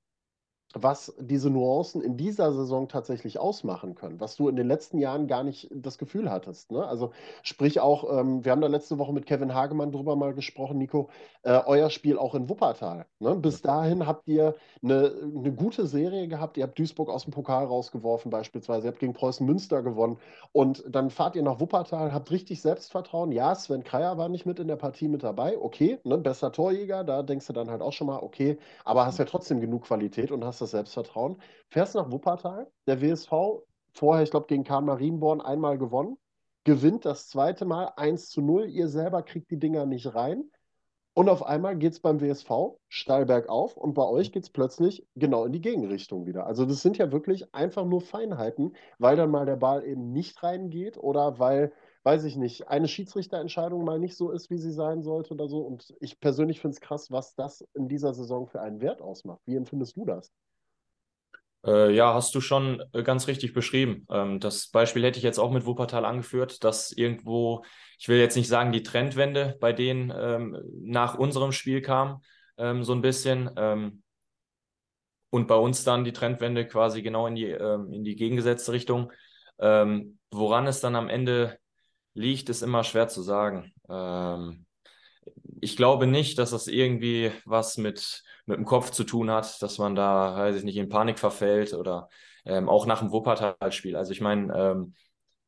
was 0.74 1.16
diese 1.20 1.50
Nuancen 1.50 2.02
in 2.02 2.18
dieser 2.18 2.52
Saison 2.52 2.88
tatsächlich 2.88 3.40
ausmachen 3.40 3.96
können, 3.96 4.20
was 4.20 4.36
du 4.36 4.50
in 4.50 4.56
den 4.56 4.68
letzten 4.68 5.00
Jahren 5.00 5.28
gar 5.28 5.44
nicht 5.44 5.70
das 5.74 5.98
Gefühl 5.98 6.30
hattest. 6.30 6.72
Ne? 6.72 6.86
Also 6.86 7.12
sprich 7.42 7.80
auch, 7.80 8.20
ähm, 8.20 8.44
wir 8.44 8.52
haben 8.52 8.62
da 8.62 8.68
letzte 8.68 8.98
Woche 9.00 9.14
mit 9.14 9.26
Kevin 9.26 9.54
Hagemann 9.54 9.92
drüber 9.92 10.16
mal 10.16 10.34
gesprochen, 10.34 10.78
Nico, 10.78 11.10
äh, 11.44 11.62
euer 11.66 11.90
Spiel 11.90 12.18
auch 12.18 12.36
in 12.36 12.50
Wuppertal. 12.50 13.06
Ne? 13.20 13.36
Bis 13.36 13.62
dahin 13.62 14.06
habt 14.06 14.28
ihr 14.28 14.56
eine, 14.84 15.14
eine 15.36 15.54
gute 15.54 15.88
Serie 15.88 16.28
gehabt, 16.28 16.58
ihr 16.58 16.64
habt 16.64 16.78
Duisburg 16.78 17.10
aus 17.10 17.24
dem 17.24 17.32
Pokal 17.32 17.66
rausgeworfen 17.66 18.30
beispielsweise, 18.30 18.88
ihr 18.88 18.92
habt 18.92 19.00
gegen 19.00 19.14
Preußen 19.14 19.46
Münster 19.46 19.82
gewonnen 19.82 20.18
und 20.52 20.84
dann 20.88 21.10
fahrt 21.10 21.36
ihr 21.38 21.44
nach 21.44 21.62
Wuppertal, 21.62 22.14
habt 22.14 22.30
richtig 22.32 22.62
Selbstvertrauen. 22.62 23.32
Ja, 23.32 23.56
Sven 23.56 23.84
Kreier 23.86 24.18
war 24.18 24.28
nicht 24.28 24.46
mit 24.46 24.60
in 24.60 24.68
der 24.68 24.76
Partie 24.76 25.08
mit 25.08 25.24
dabei, 25.24 25.58
okay, 25.58 25.98
ne? 26.04 26.18
bester 26.18 26.52
Torjäger, 26.52 27.06
da 27.06 27.24
denkst 27.24 27.48
du 27.48 27.54
dann 27.54 27.70
halt 27.70 27.82
auch 27.82 27.94
schon 27.94 28.08
mal, 28.08 28.20
okay, 28.20 28.58
aber 28.84 29.06
hast 29.06 29.18
ja 29.18 29.26
trotzdem 29.26 29.62
genug 29.62 29.84
Qualität 29.84 30.32
und 30.32 30.44
hast 30.44 30.57
das 30.62 30.68
das 30.68 30.72
Selbstvertrauen. 30.72 31.42
Fährst 31.70 31.96
nach 31.96 32.12
Wuppertal, 32.12 32.68
der 32.88 33.02
WSV, 33.02 33.32
vorher, 33.92 34.24
ich 34.24 34.32
glaube, 34.32 34.48
gegen 34.48 34.64
Karl 34.64 34.84
Marienborn 34.84 35.42
einmal 35.42 35.78
gewonnen, 35.78 36.18
gewinnt 36.64 37.06
das 37.06 37.30
zweite 37.30 37.66
Mal 37.66 37.94
1 37.96 38.30
zu 38.30 38.42
0. 38.42 38.70
Ihr 38.70 38.88
selber 38.90 39.24
kriegt 39.24 39.50
die 39.52 39.60
Dinger 39.60 39.86
nicht 39.86 40.14
rein. 40.14 40.52
Und 41.18 41.30
auf 41.30 41.44
einmal 41.44 41.76
geht 41.76 41.94
es 41.94 42.00
beim 42.00 42.22
WSV 42.22 42.78
steil 42.90 43.26
bergauf 43.26 43.76
und 43.76 43.96
bei 43.96 44.06
euch 44.06 44.32
geht 44.32 44.44
es 44.44 44.52
plötzlich 44.52 45.08
genau 45.16 45.46
in 45.46 45.52
die 45.52 45.62
Gegenrichtung 45.62 46.28
wieder. 46.28 46.46
Also 46.46 46.64
das 46.64 46.84
sind 46.84 47.00
ja 47.00 47.12
wirklich 47.12 47.56
einfach 47.56 47.86
nur 47.86 48.02
Feinheiten, 48.02 48.76
weil 49.00 49.16
dann 49.16 49.32
mal 49.32 49.48
der 49.48 49.56
Ball 49.56 49.84
eben 49.84 50.12
nicht 50.12 50.44
reingeht 50.44 50.96
oder 50.96 51.40
weil, 51.40 51.74
weiß 52.04 52.24
ich 52.26 52.36
nicht, 52.38 52.68
eine 52.68 52.88
Schiedsrichterentscheidung 52.88 53.84
mal 53.84 53.98
nicht 53.98 54.16
so 54.16 54.30
ist, 54.30 54.52
wie 54.52 54.60
sie 54.60 54.72
sein 54.72 55.02
sollte 55.02 55.34
oder 55.34 55.48
so. 55.48 55.62
Und 55.62 55.96
ich 56.02 56.20
persönlich 56.20 56.62
finde 56.62 56.76
es 56.76 56.82
krass, 56.82 57.10
was 57.10 57.34
das 57.34 57.62
in 57.74 57.88
dieser 57.88 58.14
Saison 58.14 58.46
für 58.46 58.62
einen 58.62 58.82
Wert 58.82 59.02
ausmacht. 59.02 59.42
Wie 59.48 59.56
empfindest 59.56 59.96
du 59.98 60.06
das? 60.06 60.32
Äh, 61.66 61.92
ja, 61.94 62.14
hast 62.14 62.34
du 62.36 62.42
schon 62.42 62.82
äh, 62.94 63.04
ganz 63.04 63.28
richtig 63.28 63.54
beschrieben. 63.54 64.06
Ähm, 64.10 64.40
das 64.40 64.68
Beispiel 64.70 65.04
hätte 65.04 65.18
ich 65.18 65.24
jetzt 65.24 65.40
auch 65.40 65.52
mit 65.52 65.66
Wuppertal 65.66 66.06
angeführt, 66.06 66.64
dass 66.64 66.92
irgendwo, 66.92 67.64
ich 68.00 68.08
will 68.08 68.20
jetzt 68.20 68.36
nicht 68.36 68.48
sagen, 68.48 68.72
die 68.72 68.84
Trendwende 68.84 69.58
bei 69.60 69.74
denen 69.74 70.14
ähm, 70.16 70.58
nach 70.82 71.16
unserem 71.16 71.52
Spiel 71.52 71.82
kam, 71.82 72.22
ähm, 72.58 72.84
so 72.84 72.94
ein 72.94 73.02
bisschen. 73.02 73.50
Ähm, 73.58 74.04
und 75.30 75.48
bei 75.48 75.56
uns 75.56 75.84
dann 75.84 76.04
die 76.04 76.14
Trendwende 76.14 76.66
quasi 76.68 77.02
genau 77.02 77.28
in 77.28 77.36
die, 77.36 77.46
ähm, 77.46 77.92
in 77.92 78.04
die 78.04 78.16
gegengesetzte 78.16 78.72
Richtung. 78.72 79.12
Ähm, 79.60 80.20
woran 80.32 80.68
es 80.68 80.80
dann 80.80 80.96
am 80.96 81.10
Ende 81.10 81.58
liegt, 82.14 82.50
ist 82.50 82.62
immer 82.62 82.84
schwer 82.84 83.08
zu 83.08 83.22
sagen. 83.22 83.74
Ich 85.62 85.78
glaube 85.78 86.08
nicht, 86.08 86.38
dass 86.38 86.52
das 86.52 86.68
irgendwie 86.68 87.32
was 87.46 87.78
mit 87.78 88.24
mit 88.48 88.58
dem 88.58 88.66
Kopf 88.66 88.92
zu 88.92 89.04
tun 89.04 89.30
hat, 89.30 89.62
dass 89.62 89.78
man 89.78 89.94
da, 89.94 90.36
weiß 90.36 90.56
ich 90.56 90.64
nicht, 90.64 90.78
in 90.78 90.90
Panik 90.90 91.20
verfällt 91.20 91.74
oder 91.74 92.10
ähm, 92.46 92.70
auch 92.70 92.86
nach 92.86 93.00
dem 93.00 93.12
Wuppertal-Spiel. 93.12 93.96
Also 93.96 94.14
ich 94.14 94.22
meine, 94.22 94.54
ähm, 94.58 94.96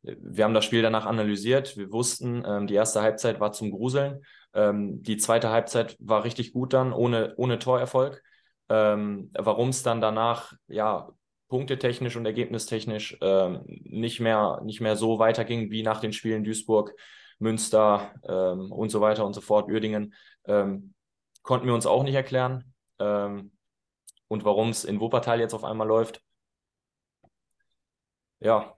wir 0.02 0.44
haben 0.44 0.54
das 0.54 0.66
Spiel 0.66 0.82
danach 0.82 1.06
analysiert. 1.06 1.78
Wir 1.78 1.92
wussten, 1.92 2.44
ähm, 2.46 2.68
die 2.68 2.76
erste 2.76 3.02
Halbzeit 3.02 3.40
war 3.40 3.54
zum 3.54 3.72
Gruseln. 3.72 4.22
Ähm, 4.54 5.02
die 5.02 5.18
zweite 5.18 5.50
Halbzeit 5.50 5.96
war 6.00 6.26
richtig 6.26 6.52
gut 6.52 6.74
dann, 6.74 6.92
ohne, 6.92 7.34
ohne 7.38 7.58
Torerfolg. 7.58 8.22
Ähm, 8.68 9.32
Warum 9.34 9.70
es 9.70 9.82
dann 9.82 10.02
danach, 10.02 10.54
ja, 10.68 11.10
punktetechnisch 11.48 12.16
und 12.16 12.26
ergebnistechnisch 12.26 13.18
ähm, 13.22 13.62
nicht, 13.66 14.20
mehr, 14.20 14.62
nicht 14.64 14.82
mehr 14.82 14.96
so 14.96 15.20
weiterging 15.20 15.72
wie 15.72 15.84
nach 15.84 16.00
den 16.00 16.14
Spielen 16.14 16.44
Duisburg, 16.44 16.94
Münster 17.40 18.14
ähm, 18.28 18.72
und 18.72 18.90
so 18.90 19.02
weiter 19.02 19.26
und 19.26 19.34
so 19.34 19.42
fort, 19.42 19.70
Uerdingen, 19.70 20.14
ähm, 20.46 20.94
konnten 21.42 21.68
wir 21.68 21.74
uns 21.74 21.86
auch 21.86 22.04
nicht 22.04 22.16
erklären. 22.16 22.74
Ähm, 23.00 23.52
und 24.28 24.46
warum 24.46 24.70
es 24.70 24.84
in 24.84 25.00
Wuppertal 25.00 25.40
jetzt 25.40 25.54
auf 25.54 25.64
einmal 25.64 25.88
läuft, 25.88 26.22
ja, 28.40 28.76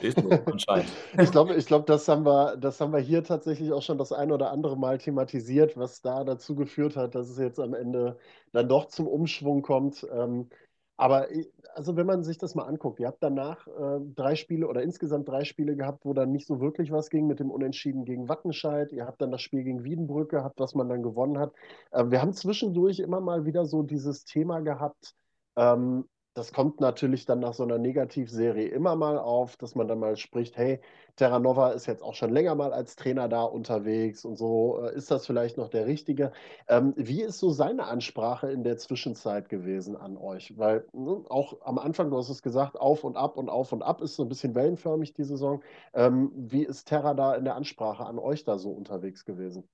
ist 0.00 0.18
so 0.20 0.28
anscheinend. 0.46 0.90
ich 1.18 1.30
glaube, 1.30 1.54
ich 1.54 1.66
glaub, 1.66 1.86
das, 1.86 2.08
haben 2.08 2.24
wir, 2.26 2.56
das 2.56 2.80
haben 2.80 2.92
wir 2.92 2.98
hier 2.98 3.22
tatsächlich 3.22 3.72
auch 3.72 3.82
schon 3.82 3.98
das 3.98 4.12
ein 4.12 4.32
oder 4.32 4.50
andere 4.50 4.76
Mal 4.76 4.98
thematisiert, 4.98 5.76
was 5.76 6.00
da 6.02 6.24
dazu 6.24 6.56
geführt 6.56 6.96
hat, 6.96 7.14
dass 7.14 7.28
es 7.28 7.38
jetzt 7.38 7.60
am 7.60 7.74
Ende 7.74 8.18
dann 8.52 8.68
doch 8.68 8.86
zum 8.86 9.06
Umschwung 9.06 9.62
kommt. 9.62 10.06
Ähm, 10.10 10.50
aber 10.98 11.28
also 11.74 11.96
wenn 11.96 12.06
man 12.06 12.24
sich 12.24 12.38
das 12.38 12.56
mal 12.56 12.64
anguckt, 12.64 12.98
ihr 12.98 13.06
habt 13.06 13.22
danach 13.22 13.66
äh, 13.68 14.00
drei 14.16 14.34
Spiele 14.34 14.66
oder 14.66 14.82
insgesamt 14.82 15.28
drei 15.28 15.44
Spiele 15.44 15.76
gehabt, 15.76 16.04
wo 16.04 16.12
dann 16.12 16.32
nicht 16.32 16.46
so 16.46 16.60
wirklich 16.60 16.90
was 16.90 17.08
ging 17.08 17.28
mit 17.28 17.38
dem 17.38 17.52
Unentschieden 17.52 18.04
gegen 18.04 18.28
Wattenscheid. 18.28 18.90
Ihr 18.90 19.06
habt 19.06 19.22
dann 19.22 19.30
das 19.30 19.40
Spiel 19.40 19.62
gegen 19.62 19.84
Wiedenbrück 19.84 20.30
gehabt, 20.30 20.58
was 20.58 20.74
man 20.74 20.88
dann 20.88 21.04
gewonnen 21.04 21.38
hat. 21.38 21.52
Äh, 21.92 22.06
wir 22.10 22.20
haben 22.20 22.32
zwischendurch 22.32 22.98
immer 22.98 23.20
mal 23.20 23.46
wieder 23.46 23.64
so 23.64 23.84
dieses 23.84 24.24
Thema 24.24 24.60
gehabt, 24.60 25.14
ähm, 25.56 26.04
das 26.34 26.52
kommt 26.52 26.80
natürlich 26.80 27.24
dann 27.24 27.40
nach 27.40 27.54
so 27.54 27.64
einer 27.64 27.78
Negativserie 27.78 28.68
immer 28.68 28.94
mal 28.96 29.18
auf, 29.18 29.56
dass 29.56 29.74
man 29.74 29.88
dann 29.88 29.98
mal 29.98 30.16
spricht, 30.16 30.56
hey, 30.56 30.80
Terranova 31.16 31.70
ist 31.70 31.86
jetzt 31.86 32.02
auch 32.02 32.14
schon 32.14 32.30
länger 32.30 32.54
mal 32.54 32.72
als 32.72 32.94
Trainer 32.94 33.28
da 33.28 33.42
unterwegs 33.42 34.24
und 34.24 34.36
so, 34.36 34.80
äh, 34.82 34.94
ist 34.94 35.10
das 35.10 35.26
vielleicht 35.26 35.56
noch 35.56 35.68
der 35.68 35.86
Richtige? 35.86 36.32
Ähm, 36.68 36.94
wie 36.96 37.22
ist 37.22 37.40
so 37.40 37.50
seine 37.50 37.86
Ansprache 37.86 38.50
in 38.52 38.62
der 38.62 38.78
Zwischenzeit 38.78 39.48
gewesen 39.48 39.96
an 39.96 40.16
euch? 40.16 40.56
Weil 40.56 40.86
ne, 40.92 41.24
auch 41.28 41.60
am 41.62 41.78
Anfang, 41.78 42.10
du 42.10 42.16
hast 42.16 42.28
es 42.28 42.42
gesagt, 42.42 42.78
auf 42.78 43.02
und 43.02 43.16
ab 43.16 43.36
und 43.36 43.48
auf 43.48 43.72
und 43.72 43.82
ab 43.82 44.00
ist 44.00 44.14
so 44.14 44.22
ein 44.22 44.28
bisschen 44.28 44.54
wellenförmig 44.54 45.14
die 45.14 45.24
Saison. 45.24 45.62
Ähm, 45.92 46.30
wie 46.36 46.62
ist 46.62 46.86
Terra 46.86 47.14
da 47.14 47.34
in 47.34 47.44
der 47.44 47.56
Ansprache 47.56 48.06
an 48.06 48.18
euch 48.18 48.44
da 48.44 48.58
so 48.58 48.70
unterwegs 48.70 49.24
gewesen? 49.24 49.68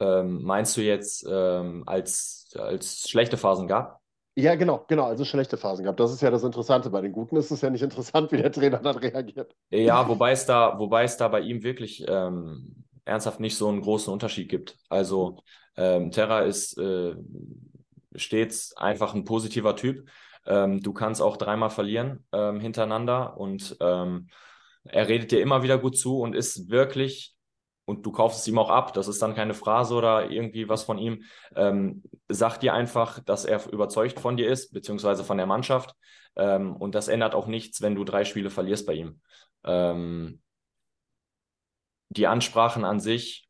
Ähm, 0.00 0.42
meinst 0.42 0.76
du 0.76 0.82
jetzt, 0.82 1.26
ähm, 1.30 1.84
als 1.86 2.54
es 2.54 3.08
schlechte 3.08 3.36
Phasen 3.36 3.68
gab? 3.68 4.03
Ja, 4.36 4.56
genau, 4.56 4.84
genau. 4.88 5.04
Also 5.04 5.24
schlechte 5.24 5.56
Phasen 5.56 5.84
gehabt. 5.84 6.00
Das 6.00 6.12
ist 6.12 6.20
ja 6.20 6.30
das 6.30 6.42
Interessante. 6.42 6.90
Bei 6.90 7.00
den 7.00 7.12
Guten 7.12 7.36
ist 7.36 7.50
es 7.50 7.60
ja 7.60 7.70
nicht 7.70 7.82
interessant, 7.82 8.32
wie 8.32 8.38
der 8.38 8.50
Trainer 8.50 8.78
dann 8.78 8.96
reagiert. 8.96 9.54
Ja, 9.70 10.08
wobei 10.08 10.32
es 10.32 10.44
da, 10.44 10.78
wobei 10.78 11.04
es 11.04 11.16
da 11.16 11.28
bei 11.28 11.40
ihm 11.40 11.62
wirklich 11.62 12.04
ähm, 12.08 12.84
ernsthaft 13.04 13.38
nicht 13.40 13.56
so 13.56 13.68
einen 13.68 13.80
großen 13.80 14.12
Unterschied 14.12 14.48
gibt. 14.48 14.76
Also 14.88 15.38
ähm, 15.76 16.10
Terra 16.10 16.40
ist 16.40 16.76
äh, 16.78 17.14
stets 18.16 18.76
einfach 18.76 19.14
ein 19.14 19.24
positiver 19.24 19.76
Typ. 19.76 20.08
Ähm, 20.46 20.82
du 20.82 20.92
kannst 20.92 21.22
auch 21.22 21.36
dreimal 21.36 21.70
verlieren 21.70 22.24
ähm, 22.32 22.60
hintereinander 22.60 23.36
und 23.38 23.76
ähm, 23.80 24.28
er 24.84 25.08
redet 25.08 25.30
dir 25.30 25.40
immer 25.40 25.62
wieder 25.62 25.78
gut 25.78 25.96
zu 25.96 26.20
und 26.20 26.34
ist 26.34 26.70
wirklich 26.70 27.33
und 27.84 28.06
du 28.06 28.12
kaufst 28.12 28.40
es 28.40 28.48
ihm 28.48 28.58
auch 28.58 28.70
ab, 28.70 28.92
das 28.94 29.08
ist 29.08 29.20
dann 29.20 29.34
keine 29.34 29.54
Phrase 29.54 29.94
oder 29.94 30.30
irgendwie 30.30 30.68
was 30.68 30.84
von 30.84 30.98
ihm, 30.98 31.24
ähm, 31.54 32.02
sag 32.28 32.58
dir 32.58 32.74
einfach, 32.74 33.20
dass 33.20 33.44
er 33.44 33.70
überzeugt 33.70 34.20
von 34.20 34.36
dir 34.36 34.48
ist, 34.48 34.72
beziehungsweise 34.72 35.24
von 35.24 35.36
der 35.36 35.46
Mannschaft. 35.46 35.94
Ähm, 36.36 36.74
und 36.76 36.94
das 36.94 37.08
ändert 37.08 37.34
auch 37.34 37.46
nichts, 37.46 37.82
wenn 37.82 37.94
du 37.94 38.04
drei 38.04 38.24
Spiele 38.24 38.50
verlierst 38.50 38.86
bei 38.86 38.94
ihm. 38.94 39.20
Ähm, 39.64 40.40
die 42.08 42.26
Ansprachen 42.26 42.84
an 42.84 43.00
sich, 43.00 43.48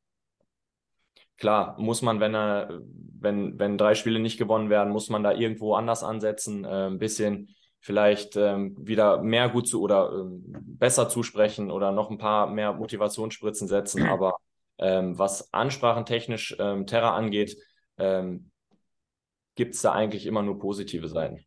klar, 1.36 1.76
muss 1.78 2.02
man, 2.02 2.20
wenn 2.20 2.34
er, 2.34 2.80
wenn, 3.20 3.58
wenn 3.58 3.78
drei 3.78 3.94
Spiele 3.94 4.18
nicht 4.18 4.38
gewonnen 4.38 4.70
werden, 4.70 4.92
muss 4.92 5.10
man 5.10 5.22
da 5.22 5.32
irgendwo 5.32 5.74
anders 5.74 6.02
ansetzen, 6.02 6.64
äh, 6.64 6.86
ein 6.86 6.98
bisschen 6.98 7.54
vielleicht 7.84 8.34
ähm, 8.36 8.74
wieder 8.78 9.22
mehr 9.22 9.50
gut 9.50 9.68
zu 9.68 9.82
oder 9.82 10.10
ähm, 10.10 10.42
besser 10.48 11.10
zusprechen 11.10 11.70
oder 11.70 11.92
noch 11.92 12.10
ein 12.10 12.16
paar 12.16 12.46
mehr 12.46 12.72
Motivationsspritzen 12.72 13.68
setzen. 13.68 14.06
Aber 14.06 14.38
ähm, 14.78 15.18
was 15.18 15.52
ansprachentechnisch 15.52 16.56
ähm, 16.58 16.86
Terra 16.86 17.14
angeht, 17.14 17.58
ähm, 17.98 18.50
gibt 19.54 19.74
es 19.74 19.82
da 19.82 19.92
eigentlich 19.92 20.24
immer 20.24 20.42
nur 20.42 20.58
positive 20.58 21.08
Seiten. 21.08 21.44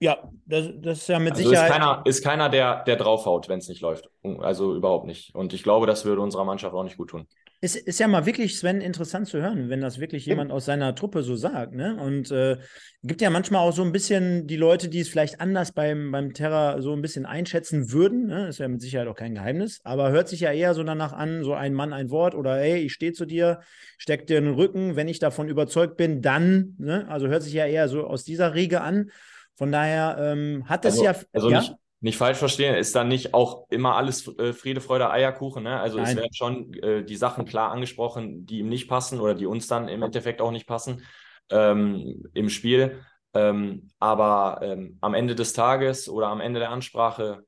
Ja, 0.00 0.30
das, 0.46 0.70
das 0.76 0.98
ist 1.00 1.08
ja 1.08 1.18
mit 1.18 1.34
also 1.34 1.46
Sicherheit. 1.46 1.68
Ist 1.68 1.76
keiner, 1.76 2.02
ist 2.06 2.24
keiner 2.24 2.48
der, 2.48 2.84
der 2.84 2.96
draufhaut, 2.96 3.50
wenn 3.50 3.58
es 3.58 3.68
nicht 3.68 3.82
läuft. 3.82 4.08
Also 4.22 4.74
überhaupt 4.74 5.04
nicht. 5.04 5.34
Und 5.34 5.52
ich 5.52 5.62
glaube, 5.62 5.86
das 5.86 6.06
würde 6.06 6.22
unserer 6.22 6.46
Mannschaft 6.46 6.74
auch 6.74 6.84
nicht 6.84 6.96
gut 6.96 7.10
tun. 7.10 7.28
Es 7.60 7.74
ist 7.74 7.98
ja 7.98 8.06
mal 8.06 8.24
wirklich, 8.24 8.56
Sven, 8.56 8.80
interessant 8.80 9.26
zu 9.26 9.40
hören, 9.40 9.68
wenn 9.68 9.80
das 9.80 9.98
wirklich 9.98 10.26
jemand 10.26 10.52
aus 10.52 10.64
seiner 10.64 10.94
Truppe 10.94 11.24
so 11.24 11.34
sagt. 11.34 11.74
Ne? 11.74 11.96
Und 12.00 12.30
äh, 12.30 12.56
gibt 13.02 13.20
ja 13.20 13.30
manchmal 13.30 13.66
auch 13.66 13.74
so 13.74 13.82
ein 13.82 13.90
bisschen 13.90 14.46
die 14.46 14.56
Leute, 14.56 14.88
die 14.88 15.00
es 15.00 15.08
vielleicht 15.08 15.40
anders 15.40 15.72
beim, 15.72 16.12
beim 16.12 16.34
Terra 16.34 16.80
so 16.80 16.92
ein 16.92 17.02
bisschen 17.02 17.26
einschätzen 17.26 17.90
würden. 17.90 18.26
Ne? 18.26 18.46
Ist 18.46 18.60
ja 18.60 18.68
mit 18.68 18.80
Sicherheit 18.80 19.08
auch 19.08 19.16
kein 19.16 19.34
Geheimnis. 19.34 19.80
Aber 19.82 20.10
hört 20.10 20.28
sich 20.28 20.40
ja 20.40 20.52
eher 20.52 20.74
so 20.74 20.84
danach 20.84 21.12
an, 21.12 21.42
so 21.42 21.54
ein 21.54 21.74
Mann, 21.74 21.92
ein 21.92 22.10
Wort 22.10 22.36
oder 22.36 22.58
hey, 22.58 22.78
ich 22.78 22.92
stehe 22.92 23.12
zu 23.12 23.26
dir, 23.26 23.60
steck 23.96 24.28
dir 24.28 24.40
den 24.40 24.54
Rücken. 24.54 24.94
Wenn 24.94 25.08
ich 25.08 25.18
davon 25.18 25.48
überzeugt 25.48 25.96
bin, 25.96 26.22
dann. 26.22 26.76
Ne? 26.78 27.08
Also 27.08 27.26
hört 27.26 27.42
sich 27.42 27.54
ja 27.54 27.66
eher 27.66 27.88
so 27.88 28.06
aus 28.06 28.22
dieser 28.22 28.54
Riege 28.54 28.82
an. 28.82 29.10
Von 29.56 29.72
daher 29.72 30.16
ähm, 30.20 30.68
hat 30.68 30.84
es 30.84 30.92
also, 30.92 31.04
ja. 31.04 31.16
Also 31.32 31.50
ja? 31.50 31.58
Nicht, 31.58 31.74
nicht 32.00 32.16
falsch 32.16 32.38
verstehen, 32.38 32.74
ist 32.74 32.94
dann 32.94 33.08
nicht 33.08 33.34
auch 33.34 33.66
immer 33.70 33.96
alles 33.96 34.28
äh, 34.38 34.52
Friede, 34.52 34.80
Freude, 34.80 35.10
Eierkuchen. 35.10 35.64
Ne? 35.64 35.80
Also 35.80 35.98
Nein. 35.98 36.06
es 36.06 36.16
werden 36.16 36.34
schon 36.34 36.74
äh, 36.74 37.04
die 37.04 37.16
Sachen 37.16 37.44
klar 37.44 37.70
angesprochen, 37.72 38.46
die 38.46 38.60
ihm 38.60 38.68
nicht 38.68 38.88
passen 38.88 39.20
oder 39.20 39.34
die 39.34 39.46
uns 39.46 39.66
dann 39.66 39.88
im 39.88 40.02
Endeffekt 40.02 40.40
auch 40.40 40.52
nicht 40.52 40.66
passen 40.66 41.02
ähm, 41.50 42.24
im 42.34 42.48
Spiel. 42.50 43.00
Ähm, 43.34 43.90
aber 43.98 44.60
ähm, 44.62 44.98
am 45.00 45.14
Ende 45.14 45.34
des 45.34 45.52
Tages 45.52 46.08
oder 46.08 46.28
am 46.28 46.40
Ende 46.40 46.60
der 46.60 46.70
Ansprache 46.70 47.44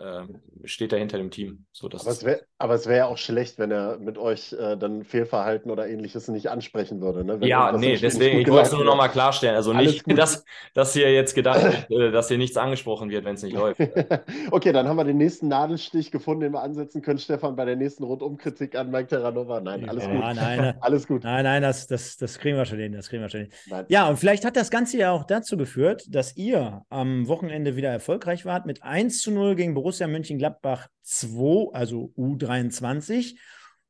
äh, 0.00 0.22
steht 0.64 0.92
er 0.92 0.98
hinter 0.98 1.18
dem 1.18 1.30
Team. 1.30 1.66
So, 1.72 1.86
aber, 1.86 1.96
es 1.96 2.24
wär, 2.24 2.40
aber 2.58 2.74
es 2.74 2.86
wäre 2.86 2.98
ja 2.98 3.06
auch 3.06 3.18
schlecht, 3.18 3.58
wenn 3.58 3.70
er 3.70 3.98
mit 3.98 4.16
euch 4.16 4.52
äh, 4.52 4.76
dann 4.76 5.04
Fehlverhalten 5.04 5.70
oder 5.70 5.88
ähnliches 5.88 6.28
nicht 6.28 6.48
ansprechen 6.48 7.00
würde. 7.00 7.22
Ne? 7.22 7.38
ja, 7.46 7.72
nee, 7.76 7.96
deswegen, 7.96 8.40
ich 8.40 8.48
wollte 8.48 8.68
es 8.68 8.72
nur 8.72 8.84
nochmal 8.84 9.10
klarstellen. 9.10 9.56
Also 9.56 9.74
nicht, 9.74 10.04
dass, 10.18 10.44
dass 10.72 10.94
hier 10.94 11.12
jetzt 11.12 11.34
gedacht 11.34 11.62
wird, 11.62 11.90
äh, 12.08 12.10
dass 12.12 12.28
hier 12.28 12.38
nichts 12.38 12.56
angesprochen 12.56 13.10
wird, 13.10 13.26
wenn 13.26 13.34
es 13.34 13.42
nicht 13.42 13.54
läuft. 13.54 13.80
okay, 14.50 14.72
dann 14.72 14.88
haben 14.88 14.96
wir 14.96 15.04
den 15.04 15.18
nächsten 15.18 15.48
Nadelstich 15.48 16.10
gefunden, 16.10 16.40
den 16.44 16.52
wir 16.52 16.62
ansetzen 16.62 17.02
können, 17.02 17.18
Stefan, 17.18 17.54
bei 17.54 17.66
der 17.66 17.76
nächsten 17.76 18.04
Rundumkritik 18.04 18.76
an 18.76 18.90
Mike 18.90 19.08
Terranova. 19.08 19.60
Nein, 19.60 19.86
alles 19.86 20.04
ja, 20.04 20.12
gut. 20.12 20.20
Nein, 20.20 20.74
alles 20.80 21.06
gut. 21.06 21.24
Nein, 21.24 21.44
nein, 21.44 21.60
das, 21.60 21.86
das, 21.86 22.16
das 22.16 22.38
kriegen 22.38 22.56
wir 22.56 22.64
schon 22.64 22.78
hin. 22.78 22.92
Das 22.92 23.10
kriegen 23.10 23.22
wir 23.22 23.28
schon 23.28 23.40
hin. 23.40 23.50
Nein. 23.68 23.84
Ja, 23.88 24.08
und 24.08 24.18
vielleicht 24.18 24.46
hat 24.46 24.56
das 24.56 24.70
Ganze 24.70 24.96
ja 24.96 25.12
auch 25.12 25.24
dazu 25.24 25.58
geführt, 25.58 26.04
dass 26.08 26.36
ihr 26.36 26.86
am 26.88 27.28
Wochenende 27.28 27.76
wieder 27.76 27.90
erfolgreich 27.90 28.46
wart 28.46 28.64
mit 28.64 28.82
1 28.82 29.20
zu 29.20 29.30
0 29.30 29.56
gegen 29.56 29.74
Borussia 29.74 29.89
Mönchengladbach 29.98 30.88
2, 31.02 31.72
also 31.72 32.12
U23. 32.16 33.36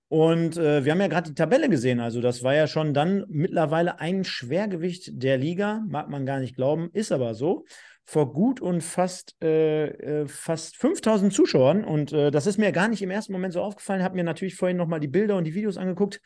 Und 0.09 0.57
äh, 0.57 0.85
wir 0.85 0.91
haben 0.91 1.01
ja 1.01 1.07
gerade 1.07 1.31
die 1.31 1.37
Tabelle 1.37 1.69
gesehen. 1.69 2.01
Also, 2.01 2.21
das 2.21 2.43
war 2.43 2.53
ja 2.55 2.67
schon 2.67 2.95
dann 2.95 3.25
mittlerweile 3.29 4.01
ein 4.01 4.25
Schwergewicht 4.25 5.23
der 5.23 5.39
Liga. 5.39 5.85
Mag 5.87 6.09
man 6.09 6.27
gar 6.27 6.41
nicht 6.41 6.57
glauben, 6.57 6.91
ist 6.93 7.13
aber 7.13 7.35
so. 7.35 7.65
Vor 8.07 8.33
gut 8.33 8.61
und 8.61 8.83
fast, 8.83 9.37
äh, 9.41 9.87
äh 10.23 10.27
fast 10.27 10.77
5000 10.79 11.33
Zuschauern. 11.33 11.85
Und 11.85 12.13
äh, 12.13 12.33
das 12.33 12.49
ist 12.49 12.59
mir 12.59 12.73
gar 12.73 12.89
nicht 12.89 13.03
im 13.03 13.11
ersten 13.11 13.33
Moment 13.33 13.53
so 13.53 13.63
aufgefallen. 13.63 14.03
Habe 14.03 14.17
mir 14.17 14.25
natürlich 14.25 14.57
vorhin 14.57 14.77
nochmal 14.77 14.99
die 14.99 15.07
Bilder 15.07 15.37
und 15.37 15.45
die 15.45 15.55
Videos 15.55 15.77
angeguckt. 15.77 16.21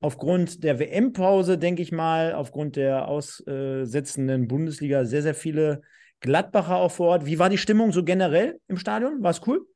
aufgrund 0.00 0.64
der 0.64 0.78
WM-Pause, 0.78 1.58
denke 1.58 1.82
ich 1.82 1.92
mal, 1.92 2.32
aufgrund 2.32 2.76
der 2.76 3.08
aussetzenden 3.08 4.48
Bundesliga 4.48 5.04
sehr, 5.04 5.22
sehr 5.22 5.34
viele 5.34 5.82
Gladbacher 6.20 6.76
auch 6.76 6.92
vor 6.92 7.08
Ort. 7.08 7.26
Wie 7.26 7.38
war 7.38 7.48
die 7.48 7.58
Stimmung 7.58 7.92
so 7.92 8.04
generell 8.04 8.60
im 8.68 8.76
Stadion? 8.78 9.22
War 9.22 9.30
es 9.30 9.46
cool? 9.46 9.66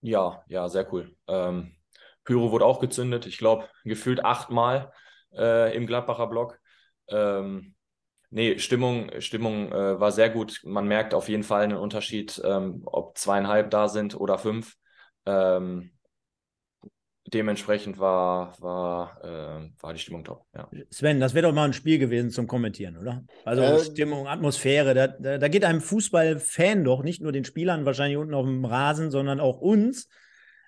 Ja, 0.00 0.42
ja, 0.48 0.68
sehr 0.68 0.90
cool. 0.92 1.14
Ähm, 1.28 1.72
Pyro 2.24 2.50
wurde 2.52 2.64
auch 2.64 2.80
gezündet, 2.80 3.26
ich 3.26 3.38
glaube, 3.38 3.68
gefühlt 3.84 4.24
achtmal 4.24 4.92
äh, 5.32 5.74
im 5.76 5.86
Gladbacher 5.86 6.26
Block. 6.26 6.58
Ähm, 7.08 7.74
nee, 8.30 8.58
Stimmung, 8.58 9.10
Stimmung 9.20 9.72
äh, 9.72 10.00
war 10.00 10.12
sehr 10.12 10.30
gut. 10.30 10.60
Man 10.64 10.86
merkt 10.88 11.14
auf 11.14 11.28
jeden 11.28 11.42
Fall 11.42 11.64
einen 11.64 11.76
Unterschied, 11.78 12.40
ähm, 12.44 12.82
ob 12.86 13.18
zweieinhalb 13.18 13.70
da 13.70 13.88
sind 13.88 14.14
oder 14.18 14.38
fünf. 14.38 14.76
Ähm, 15.26 15.92
dementsprechend 17.32 17.98
war, 17.98 18.54
war, 18.60 19.20
äh, 19.22 19.82
war 19.82 19.92
die 19.92 19.98
Stimmung 19.98 20.24
top. 20.24 20.44
Ja. 20.54 20.68
Sven, 20.90 21.20
das 21.20 21.34
wäre 21.34 21.46
doch 21.46 21.54
mal 21.54 21.64
ein 21.64 21.72
Spiel 21.72 21.98
gewesen 21.98 22.30
zum 22.30 22.46
Kommentieren, 22.46 22.96
oder? 22.96 23.24
Also 23.44 23.62
äh, 23.62 23.78
Stimmung, 23.80 24.28
Atmosphäre, 24.28 24.94
da, 24.94 25.08
da, 25.08 25.38
da 25.38 25.48
geht 25.48 25.64
einem 25.64 25.80
Fußballfan 25.80 26.84
doch, 26.84 27.02
nicht 27.02 27.22
nur 27.22 27.32
den 27.32 27.44
Spielern 27.44 27.84
wahrscheinlich 27.84 28.18
unten 28.18 28.34
auf 28.34 28.44
dem 28.44 28.64
Rasen, 28.64 29.10
sondern 29.10 29.40
auch 29.40 29.60
uns. 29.60 30.08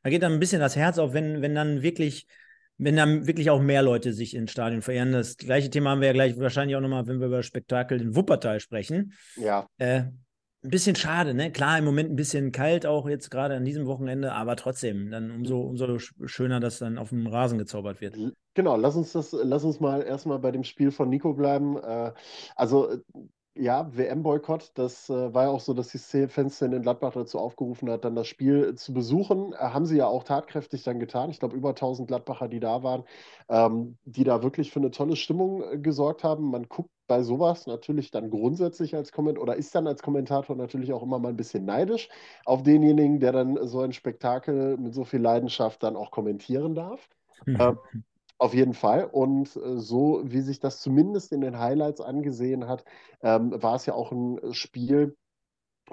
Da 0.02 0.10
geht 0.10 0.22
dann 0.22 0.32
ein 0.32 0.40
bisschen 0.40 0.60
das 0.60 0.76
Herz 0.76 0.98
auf, 0.98 1.12
wenn, 1.12 1.42
wenn 1.42 1.54
dann 1.54 1.82
wirklich, 1.82 2.26
wenn 2.78 2.96
dann 2.96 3.26
wirklich 3.26 3.50
auch 3.50 3.60
mehr 3.60 3.82
Leute 3.82 4.12
sich 4.12 4.34
ins 4.34 4.50
Stadion 4.50 4.82
verehren. 4.82 5.12
Das 5.12 5.36
gleiche 5.36 5.70
Thema 5.70 5.90
haben 5.90 6.00
wir 6.00 6.08
ja 6.08 6.14
gleich 6.14 6.38
wahrscheinlich 6.38 6.76
auch 6.76 6.80
nochmal, 6.80 7.06
wenn 7.06 7.20
wir 7.20 7.28
über 7.28 7.42
Spektakel 7.42 8.00
in 8.00 8.16
Wuppertal 8.16 8.60
sprechen. 8.60 9.12
Ja. 9.36 9.68
Äh, 9.78 10.04
ein 10.64 10.70
bisschen 10.70 10.94
schade, 10.94 11.34
ne? 11.34 11.50
Klar, 11.50 11.78
im 11.78 11.84
Moment 11.84 12.10
ein 12.10 12.16
bisschen 12.16 12.52
kalt, 12.52 12.86
auch 12.86 13.08
jetzt 13.08 13.30
gerade 13.30 13.56
an 13.56 13.64
diesem 13.64 13.86
Wochenende, 13.86 14.32
aber 14.32 14.54
trotzdem, 14.54 15.10
dann 15.10 15.30
umso, 15.30 15.60
umso 15.60 15.98
schöner, 15.98 16.60
dass 16.60 16.78
dann 16.78 16.98
auf 16.98 17.08
dem 17.08 17.26
Rasen 17.26 17.58
gezaubert 17.58 18.00
wird. 18.00 18.16
Genau, 18.54 18.76
lass 18.76 18.94
uns 18.94 19.12
das, 19.12 19.32
lass 19.32 19.64
uns 19.64 19.80
mal 19.80 20.02
erstmal 20.02 20.38
bei 20.38 20.52
dem 20.52 20.62
Spiel 20.62 20.90
von 20.90 21.08
Nico 21.08 21.32
bleiben. 21.34 21.76
Äh, 21.78 22.12
also 22.54 22.98
ja, 23.54 23.94
WM-Boykott, 23.94 24.72
das 24.74 25.10
äh, 25.10 25.34
war 25.34 25.44
ja 25.44 25.50
auch 25.50 25.60
so, 25.60 25.74
dass 25.74 25.88
die 25.88 26.26
Fans 26.28 26.62
in 26.62 26.80
Gladbach 26.80 27.12
dazu 27.12 27.38
aufgerufen 27.38 27.90
hat, 27.90 28.04
dann 28.04 28.14
das 28.14 28.26
Spiel 28.26 28.74
zu 28.76 28.94
besuchen. 28.94 29.52
Äh, 29.52 29.56
haben 29.56 29.84
sie 29.84 29.98
ja 29.98 30.06
auch 30.06 30.24
tatkräftig 30.24 30.84
dann 30.84 30.98
getan. 30.98 31.30
Ich 31.30 31.38
glaube, 31.38 31.56
über 31.56 31.70
1000 31.70 32.08
Gladbacher, 32.08 32.48
die 32.48 32.60
da 32.60 32.82
waren, 32.82 33.04
ähm, 33.48 33.98
die 34.04 34.24
da 34.24 34.42
wirklich 34.42 34.72
für 34.72 34.80
eine 34.80 34.90
tolle 34.90 35.16
Stimmung 35.16 35.62
äh, 35.62 35.78
gesorgt 35.78 36.24
haben. 36.24 36.50
Man 36.50 36.68
guckt 36.68 36.90
bei 37.06 37.22
sowas 37.22 37.66
natürlich 37.66 38.10
dann 38.10 38.30
grundsätzlich 38.30 38.96
als 38.96 39.12
Kommentator 39.12 39.42
oder 39.42 39.56
ist 39.56 39.74
dann 39.74 39.86
als 39.86 40.02
Kommentator 40.02 40.56
natürlich 40.56 40.92
auch 40.94 41.02
immer 41.02 41.18
mal 41.18 41.28
ein 41.28 41.36
bisschen 41.36 41.66
neidisch 41.66 42.08
auf 42.46 42.62
denjenigen, 42.62 43.20
der 43.20 43.32
dann 43.32 43.58
so 43.66 43.80
ein 43.80 43.92
Spektakel 43.92 44.78
mit 44.78 44.94
so 44.94 45.04
viel 45.04 45.20
Leidenschaft 45.20 45.82
dann 45.82 45.96
auch 45.96 46.10
kommentieren 46.10 46.74
darf. 46.74 47.06
Mhm. 47.44 47.56
Ähm, 47.60 47.78
auf 48.42 48.54
jeden 48.54 48.74
Fall. 48.74 49.04
Und 49.04 49.56
äh, 49.56 49.78
so 49.78 50.20
wie 50.24 50.40
sich 50.40 50.58
das 50.58 50.80
zumindest 50.80 51.32
in 51.32 51.40
den 51.40 51.58
Highlights 51.58 52.00
angesehen 52.00 52.66
hat, 52.66 52.84
ähm, 53.22 53.52
war 53.62 53.76
es 53.76 53.86
ja 53.86 53.94
auch 53.94 54.10
ein 54.10 54.52
Spiel, 54.52 55.16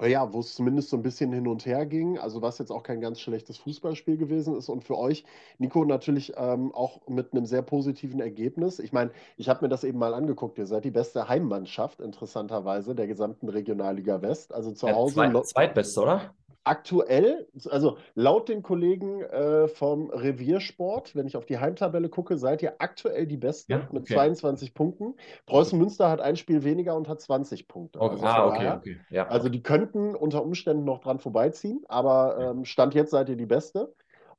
ja, 0.00 0.32
wo 0.32 0.40
es 0.40 0.54
zumindest 0.54 0.90
so 0.90 0.96
ein 0.96 1.02
bisschen 1.02 1.32
hin 1.32 1.46
und 1.46 1.64
her 1.66 1.86
ging, 1.86 2.18
also 2.18 2.42
was 2.42 2.58
jetzt 2.58 2.70
auch 2.70 2.82
kein 2.82 3.00
ganz 3.00 3.20
schlechtes 3.20 3.58
Fußballspiel 3.58 4.16
gewesen 4.16 4.56
ist 4.56 4.68
und 4.68 4.82
für 4.82 4.96
euch, 4.96 5.24
Nico, 5.58 5.84
natürlich 5.84 6.32
ähm, 6.36 6.72
auch 6.74 7.06
mit 7.06 7.32
einem 7.32 7.44
sehr 7.44 7.62
positiven 7.62 8.20
Ergebnis. 8.20 8.78
Ich 8.78 8.92
meine, 8.92 9.10
ich 9.36 9.48
habe 9.48 9.64
mir 9.64 9.68
das 9.68 9.84
eben 9.84 9.98
mal 9.98 10.14
angeguckt, 10.14 10.58
ihr 10.58 10.66
seid 10.66 10.84
die 10.84 10.90
beste 10.90 11.28
Heimmannschaft, 11.28 12.00
interessanterweise, 12.00 12.94
der 12.94 13.06
gesamten 13.06 13.48
Regionalliga 13.48 14.22
West, 14.22 14.54
also 14.54 14.72
zu 14.72 14.86
ja, 14.86 14.94
Hause. 14.94 15.14
Zweit, 15.14 15.46
zweitbeste, 15.46 16.00
oder? 16.00 16.34
Aktuell, 16.70 17.48
also 17.68 17.98
laut 18.14 18.48
den 18.48 18.62
Kollegen 18.62 19.22
äh, 19.22 19.66
vom 19.66 20.08
Reviersport, 20.10 21.16
wenn 21.16 21.26
ich 21.26 21.36
auf 21.36 21.44
die 21.44 21.58
Heimtabelle 21.58 22.08
gucke, 22.08 22.38
seid 22.38 22.62
ihr 22.62 22.76
aktuell 22.78 23.26
die 23.26 23.36
Besten 23.36 23.72
ja, 23.72 23.78
okay. 23.78 23.88
mit 23.90 24.06
22 24.06 24.72
Punkten. 24.72 25.16
Preußen 25.46 25.76
Münster 25.76 26.08
hat 26.08 26.20
ein 26.20 26.36
Spiel 26.36 26.62
weniger 26.62 26.94
und 26.94 27.08
hat 27.08 27.20
20 27.20 27.66
Punkte. 27.66 28.00
Okay. 28.00 28.12
Also, 28.12 28.24
ah, 28.24 28.46
okay, 28.46 28.72
okay. 28.76 29.00
Ja. 29.10 29.26
also 29.26 29.48
die 29.48 29.64
könnten 29.64 30.14
unter 30.14 30.44
Umständen 30.44 30.84
noch 30.84 31.00
dran 31.00 31.18
vorbeiziehen, 31.18 31.82
aber 31.88 32.38
ähm, 32.38 32.64
Stand 32.64 32.94
jetzt 32.94 33.10
seid 33.10 33.28
ihr 33.28 33.36
die 33.36 33.46
Beste. 33.46 33.92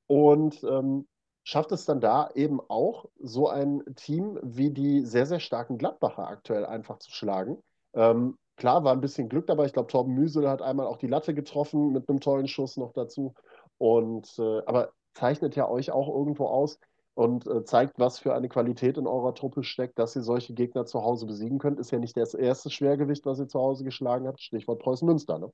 Und 0.08 0.64
ähm, 0.64 1.08
schafft 1.44 1.74
es 1.74 1.86
dann 1.86 2.00
da 2.00 2.30
eben 2.34 2.62
auch, 2.70 3.10
so 3.20 3.50
ein 3.50 3.84
Team 3.98 4.40
wie 4.42 4.72
die 4.72 5.02
sehr, 5.02 5.26
sehr 5.26 5.42
starken 5.42 5.78
Gladbacher 5.78 6.30
aktuell 6.30 6.66
einfach 6.66 7.00
zu 7.00 7.12
schlagen. 7.12 7.58
Ähm, 7.94 8.38
Klar, 8.62 8.84
war 8.84 8.94
ein 8.94 9.02
bisschen 9.02 9.28
Glück 9.28 9.48
dabei. 9.48 9.66
Ich 9.66 9.74
glaube, 9.74 9.92
Torben 9.92 10.14
Müsel 10.14 10.48
hat 10.48 10.62
einmal 10.62 10.86
auch 10.86 10.98
die 10.98 11.08
Latte 11.08 11.34
getroffen 11.34 11.94
mit 11.94 12.08
einem 12.08 12.20
tollen 12.20 12.48
Schuss 12.48 12.78
noch 12.78 12.94
dazu. 12.94 13.34
Und 13.80 14.38
äh, 14.38 14.62
aber 14.68 14.92
zeichnet 15.16 15.56
ja 15.56 15.68
euch 15.68 15.90
auch 15.90 16.08
irgendwo 16.08 16.46
aus 16.46 16.78
und 17.16 17.48
äh, 17.48 17.64
zeigt, 17.64 17.98
was 17.98 18.20
für 18.20 18.36
eine 18.36 18.50
Qualität 18.50 19.00
in 19.00 19.08
eurer 19.08 19.34
Truppe 19.34 19.64
steckt, 19.64 19.98
dass 19.98 20.16
ihr 20.16 20.22
solche 20.22 20.54
Gegner 20.54 20.86
zu 20.86 21.02
Hause 21.02 21.26
besiegen 21.26 21.58
könnt. 21.58 21.80
Ist 21.80 21.90
ja 21.90 21.98
nicht 21.98 22.16
das 22.16 22.36
erste 22.36 22.70
Schwergewicht, 22.70 23.26
was 23.26 23.40
ihr 23.40 23.48
zu 23.48 23.60
Hause 23.60 23.84
geschlagen 23.84 24.28
habt. 24.28 24.40
Stichwort 24.40 24.78
Preußen 24.78 25.08
Münster, 25.08 25.40
ne? 25.40 25.52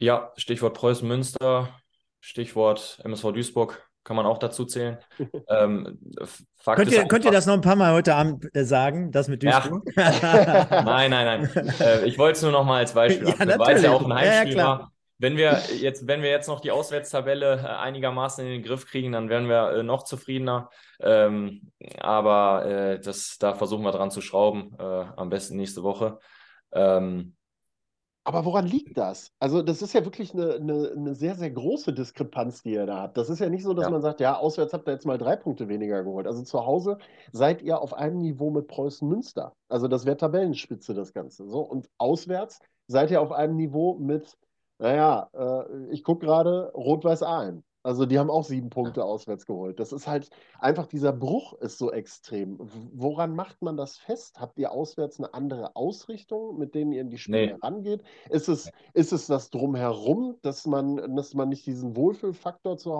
Ja, 0.00 0.32
Stichwort 0.36 0.74
Preußen 0.74 1.06
Münster, 1.06 1.68
Stichwort 2.18 3.00
MSV 3.04 3.30
Duisburg 3.30 3.87
kann 4.04 4.16
man 4.16 4.26
auch 4.26 4.38
dazu 4.38 4.64
zählen. 4.64 4.98
ähm, 5.48 5.98
könnt, 6.64 6.90
ihr, 6.90 7.06
könnt, 7.06 7.24
ihr, 7.24 7.30
das 7.30 7.46
noch 7.46 7.54
ein 7.54 7.60
paar 7.60 7.76
Mal 7.76 7.92
heute 7.92 8.14
Abend 8.14 8.48
äh, 8.54 8.64
sagen, 8.64 9.12
das 9.12 9.28
mit 9.28 9.42
Duisburg? 9.42 9.84
Ja. 9.96 10.66
nein, 10.84 11.10
nein, 11.10 11.50
nein. 11.52 11.72
Äh, 11.80 12.06
ich 12.06 12.18
wollte 12.18 12.36
es 12.36 12.42
nur 12.42 12.52
noch 12.52 12.64
mal 12.64 12.78
als 12.78 12.94
Beispiel 12.94 13.28
ja, 13.28 13.58
weil 13.58 13.76
es 13.76 13.82
ja 13.82 13.92
auch 13.92 14.04
ein 14.04 14.14
Heimspiel 14.14 14.56
ja, 14.56 14.64
war. 14.64 14.92
Wenn 15.20 15.36
wir, 15.36 15.60
jetzt, 15.76 16.06
wenn 16.06 16.22
wir 16.22 16.30
jetzt 16.30 16.46
noch 16.46 16.60
die 16.60 16.70
Auswärtstabelle 16.70 17.56
äh, 17.56 17.66
einigermaßen 17.66 18.44
in 18.44 18.52
den 18.52 18.62
Griff 18.62 18.86
kriegen, 18.86 19.12
dann 19.12 19.28
werden 19.28 19.48
wir 19.48 19.72
äh, 19.72 19.82
noch 19.82 20.04
zufriedener. 20.04 20.70
Ähm, 21.00 21.72
aber 21.98 22.64
äh, 22.66 23.00
das, 23.00 23.36
da 23.38 23.54
versuchen 23.54 23.82
wir 23.82 23.90
dran 23.90 24.12
zu 24.12 24.20
schrauben, 24.20 24.76
äh, 24.78 24.82
am 24.82 25.28
besten 25.28 25.56
nächste 25.56 25.82
Woche. 25.82 26.18
Ähm, 26.72 27.34
aber 28.28 28.44
woran 28.44 28.66
liegt 28.66 28.98
das? 28.98 29.32
Also, 29.38 29.62
das 29.62 29.80
ist 29.80 29.94
ja 29.94 30.04
wirklich 30.04 30.34
eine, 30.34 30.56
eine, 30.56 30.92
eine, 30.94 31.14
sehr, 31.14 31.34
sehr 31.34 31.50
große 31.50 31.94
Diskrepanz, 31.94 32.62
die 32.62 32.72
ihr 32.72 32.84
da 32.84 33.00
habt. 33.00 33.16
Das 33.16 33.30
ist 33.30 33.38
ja 33.38 33.48
nicht 33.48 33.62
so, 33.62 33.72
dass 33.72 33.86
ja. 33.86 33.90
man 33.90 34.02
sagt, 34.02 34.20
ja, 34.20 34.36
auswärts 34.36 34.74
habt 34.74 34.86
ihr 34.86 34.92
jetzt 34.92 35.06
mal 35.06 35.16
drei 35.16 35.34
Punkte 35.34 35.66
weniger 35.68 36.04
geholt. 36.04 36.26
Also 36.26 36.42
zu 36.42 36.66
Hause 36.66 36.98
seid 37.32 37.62
ihr 37.62 37.80
auf 37.80 37.94
einem 37.94 38.18
Niveau 38.18 38.50
mit 38.50 38.68
Preußen 38.68 39.08
Münster. 39.08 39.54
Also 39.70 39.88
das 39.88 40.04
wäre 40.04 40.18
Tabellenspitze, 40.18 40.92
das 40.92 41.14
Ganze. 41.14 41.48
So. 41.48 41.60
Und 41.60 41.88
auswärts 41.96 42.60
seid 42.86 43.10
ihr 43.10 43.22
auf 43.22 43.32
einem 43.32 43.56
Niveau 43.56 43.94
mit, 43.94 44.36
naja, 44.78 45.30
äh, 45.32 45.86
ich 45.90 46.04
gucke 46.04 46.26
gerade, 46.26 46.70
Rot-Weiß 46.74 47.22
Aalen. 47.22 47.64
Also 47.88 48.04
die 48.04 48.18
haben 48.18 48.28
auch 48.28 48.44
sieben 48.44 48.68
Punkte 48.68 49.02
auswärts 49.02 49.46
geholt. 49.46 49.80
Das 49.80 49.92
ist 49.92 50.06
halt 50.06 50.28
einfach, 50.58 50.84
dieser 50.84 51.10
Bruch 51.10 51.54
ist 51.54 51.78
so 51.78 51.90
extrem. 51.90 52.58
Woran 52.92 53.34
macht 53.34 53.62
man 53.62 53.78
das 53.78 53.96
fest? 53.96 54.38
Habt 54.38 54.58
ihr 54.58 54.72
auswärts 54.72 55.18
eine 55.18 55.32
andere 55.32 55.74
Ausrichtung, 55.74 56.58
mit 56.58 56.74
denen 56.74 56.92
ihr 56.92 57.00
in 57.00 57.08
die 57.08 57.16
Spiele 57.16 57.54
nee. 57.54 57.56
rangeht? 57.62 58.02
Ist 58.28 58.50
es, 58.50 58.70
ist 58.92 59.14
es 59.14 59.26
das 59.26 59.48
Drumherum, 59.48 60.36
dass 60.42 60.66
man, 60.66 61.16
dass 61.16 61.32
man 61.32 61.48
nicht 61.48 61.64
diesen 61.64 61.96
Wohlfühlfaktor 61.96 62.76
zu, 62.76 62.92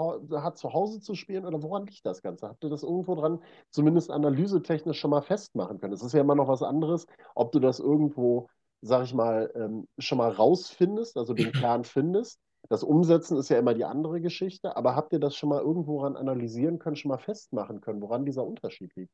hat, 0.42 0.56
zu 0.56 0.72
Hause 0.72 1.00
zu 1.00 1.14
spielen? 1.14 1.44
Oder 1.44 1.62
woran 1.62 1.84
liegt 1.84 2.06
das 2.06 2.22
Ganze? 2.22 2.48
Habt 2.48 2.64
ihr 2.64 2.70
das 2.70 2.82
irgendwo 2.82 3.14
dran, 3.14 3.40
zumindest 3.68 4.10
analysetechnisch 4.10 4.98
schon 4.98 5.10
mal 5.10 5.20
festmachen 5.20 5.80
können? 5.80 5.92
Es 5.92 6.02
ist 6.02 6.14
ja 6.14 6.22
immer 6.22 6.34
noch 6.34 6.48
was 6.48 6.62
anderes, 6.62 7.06
ob 7.34 7.52
du 7.52 7.60
das 7.60 7.78
irgendwo, 7.78 8.48
sag 8.80 9.04
ich 9.04 9.12
mal, 9.12 9.52
ähm, 9.54 9.86
schon 9.98 10.16
mal 10.16 10.30
rausfindest, 10.30 11.18
also 11.18 11.34
den 11.34 11.52
Kern 11.52 11.84
findest 11.84 12.40
das 12.68 12.82
Umsetzen 12.82 13.36
ist 13.38 13.48
ja 13.48 13.58
immer 13.58 13.74
die 13.74 13.84
andere 13.84 14.20
Geschichte, 14.20 14.76
aber 14.76 14.94
habt 14.94 15.12
ihr 15.12 15.20
das 15.20 15.34
schon 15.34 15.48
mal 15.48 15.60
irgendwo 15.60 16.02
ran 16.02 16.16
analysieren 16.16 16.78
können, 16.78 16.96
schon 16.96 17.10
mal 17.10 17.18
festmachen 17.18 17.80
können, 17.80 18.02
woran 18.02 18.24
dieser 18.24 18.46
Unterschied 18.46 18.94
liegt? 18.96 19.12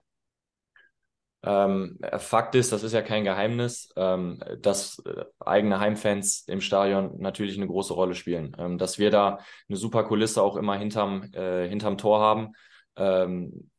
Ähm, 1.46 1.98
Fakt 2.18 2.54
ist, 2.54 2.72
das 2.72 2.82
ist 2.82 2.92
ja 2.92 3.02
kein 3.02 3.22
Geheimnis, 3.24 3.90
ähm, 3.96 4.40
dass 4.62 4.98
äh, 5.00 5.24
eigene 5.40 5.78
Heimfans 5.78 6.44
im 6.48 6.62
Stadion 6.62 7.20
natürlich 7.20 7.56
eine 7.56 7.66
große 7.66 7.92
Rolle 7.92 8.14
spielen. 8.14 8.56
Ähm, 8.58 8.78
dass 8.78 8.98
wir 8.98 9.10
da 9.10 9.38
eine 9.68 9.76
super 9.76 10.04
Kulisse 10.04 10.42
auch 10.42 10.56
immer 10.56 10.76
hinterm, 10.76 11.30
äh, 11.34 11.68
hinterm 11.68 11.98
Tor 11.98 12.20
haben, 12.20 12.54
ähm, 12.96 13.70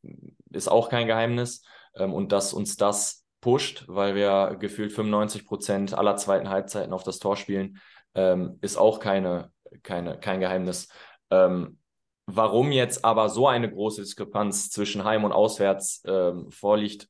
ist 0.52 0.68
auch 0.68 0.90
kein 0.90 1.08
Geheimnis. 1.08 1.64
Ähm, 1.96 2.14
und 2.14 2.32
dass 2.32 2.54
uns 2.54 2.78
das 2.78 3.26
pusht, 3.42 3.86
weil 3.88 4.14
wir 4.14 4.58
gefühlt 4.60 4.92
95 4.92 5.46
Prozent 5.46 5.94
aller 5.96 6.18
zweiten 6.18 6.50
Halbzeiten 6.50 6.94
auf 6.94 7.04
das 7.04 7.18
Tor 7.18 7.36
spielen, 7.36 7.80
ähm, 8.14 8.60
ist 8.62 8.78
auch 8.78 9.00
keine, 9.00 9.52
keine, 9.84 10.20
kein 10.20 10.40
Geheimnis. 10.40 10.88
Ähm, 11.30 11.80
warum 12.26 12.72
jetzt 12.72 13.06
aber 13.06 13.30
so 13.30 13.48
eine 13.48 13.72
große 13.72 14.02
Diskrepanz 14.02 14.70
zwischen 14.70 15.04
Heim 15.04 15.24
und 15.24 15.32
Auswärts 15.32 16.04
ähm, 16.06 16.52
vorliegt, 16.52 17.10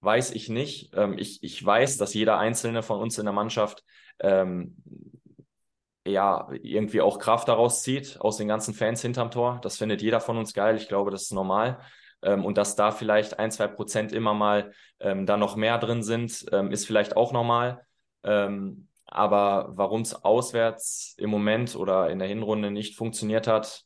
weiß 0.00 0.32
ich 0.32 0.48
nicht. 0.48 0.92
Ähm, 0.94 1.18
ich, 1.18 1.42
ich 1.42 1.64
weiß, 1.64 1.98
dass 1.98 2.14
jeder 2.14 2.38
einzelne 2.38 2.82
von 2.82 3.00
uns 3.00 3.18
in 3.18 3.24
der 3.26 3.34
Mannschaft 3.34 3.84
ähm, 4.20 4.76
ja 6.06 6.48
irgendwie 6.62 7.00
auch 7.00 7.18
Kraft 7.18 7.48
daraus 7.48 7.82
zieht, 7.82 8.20
aus 8.20 8.36
den 8.36 8.48
ganzen 8.48 8.74
Fans 8.74 9.02
hinterm 9.02 9.30
Tor. 9.30 9.60
Das 9.62 9.76
findet 9.76 10.02
jeder 10.02 10.20
von 10.20 10.38
uns 10.38 10.54
geil. 10.54 10.76
Ich 10.76 10.88
glaube, 10.88 11.10
das 11.10 11.22
ist 11.22 11.32
normal. 11.32 11.80
Ähm, 12.22 12.44
und 12.44 12.58
dass 12.58 12.76
da 12.76 12.90
vielleicht 12.90 13.38
ein, 13.38 13.50
zwei 13.50 13.66
Prozent 13.66 14.12
immer 14.12 14.34
mal 14.34 14.72
ähm, 15.00 15.26
da 15.26 15.36
noch 15.36 15.56
mehr 15.56 15.78
drin 15.78 16.02
sind, 16.02 16.46
ähm, 16.52 16.70
ist 16.70 16.86
vielleicht 16.86 17.16
auch 17.16 17.32
normal. 17.32 17.86
Ähm, 18.22 18.88
aber 19.10 19.72
warum 19.74 20.02
es 20.02 20.14
auswärts 20.14 21.14
im 21.18 21.30
Moment 21.30 21.76
oder 21.76 22.10
in 22.10 22.18
der 22.18 22.28
Hinrunde 22.28 22.70
nicht 22.70 22.96
funktioniert 22.96 23.46
hat, 23.46 23.84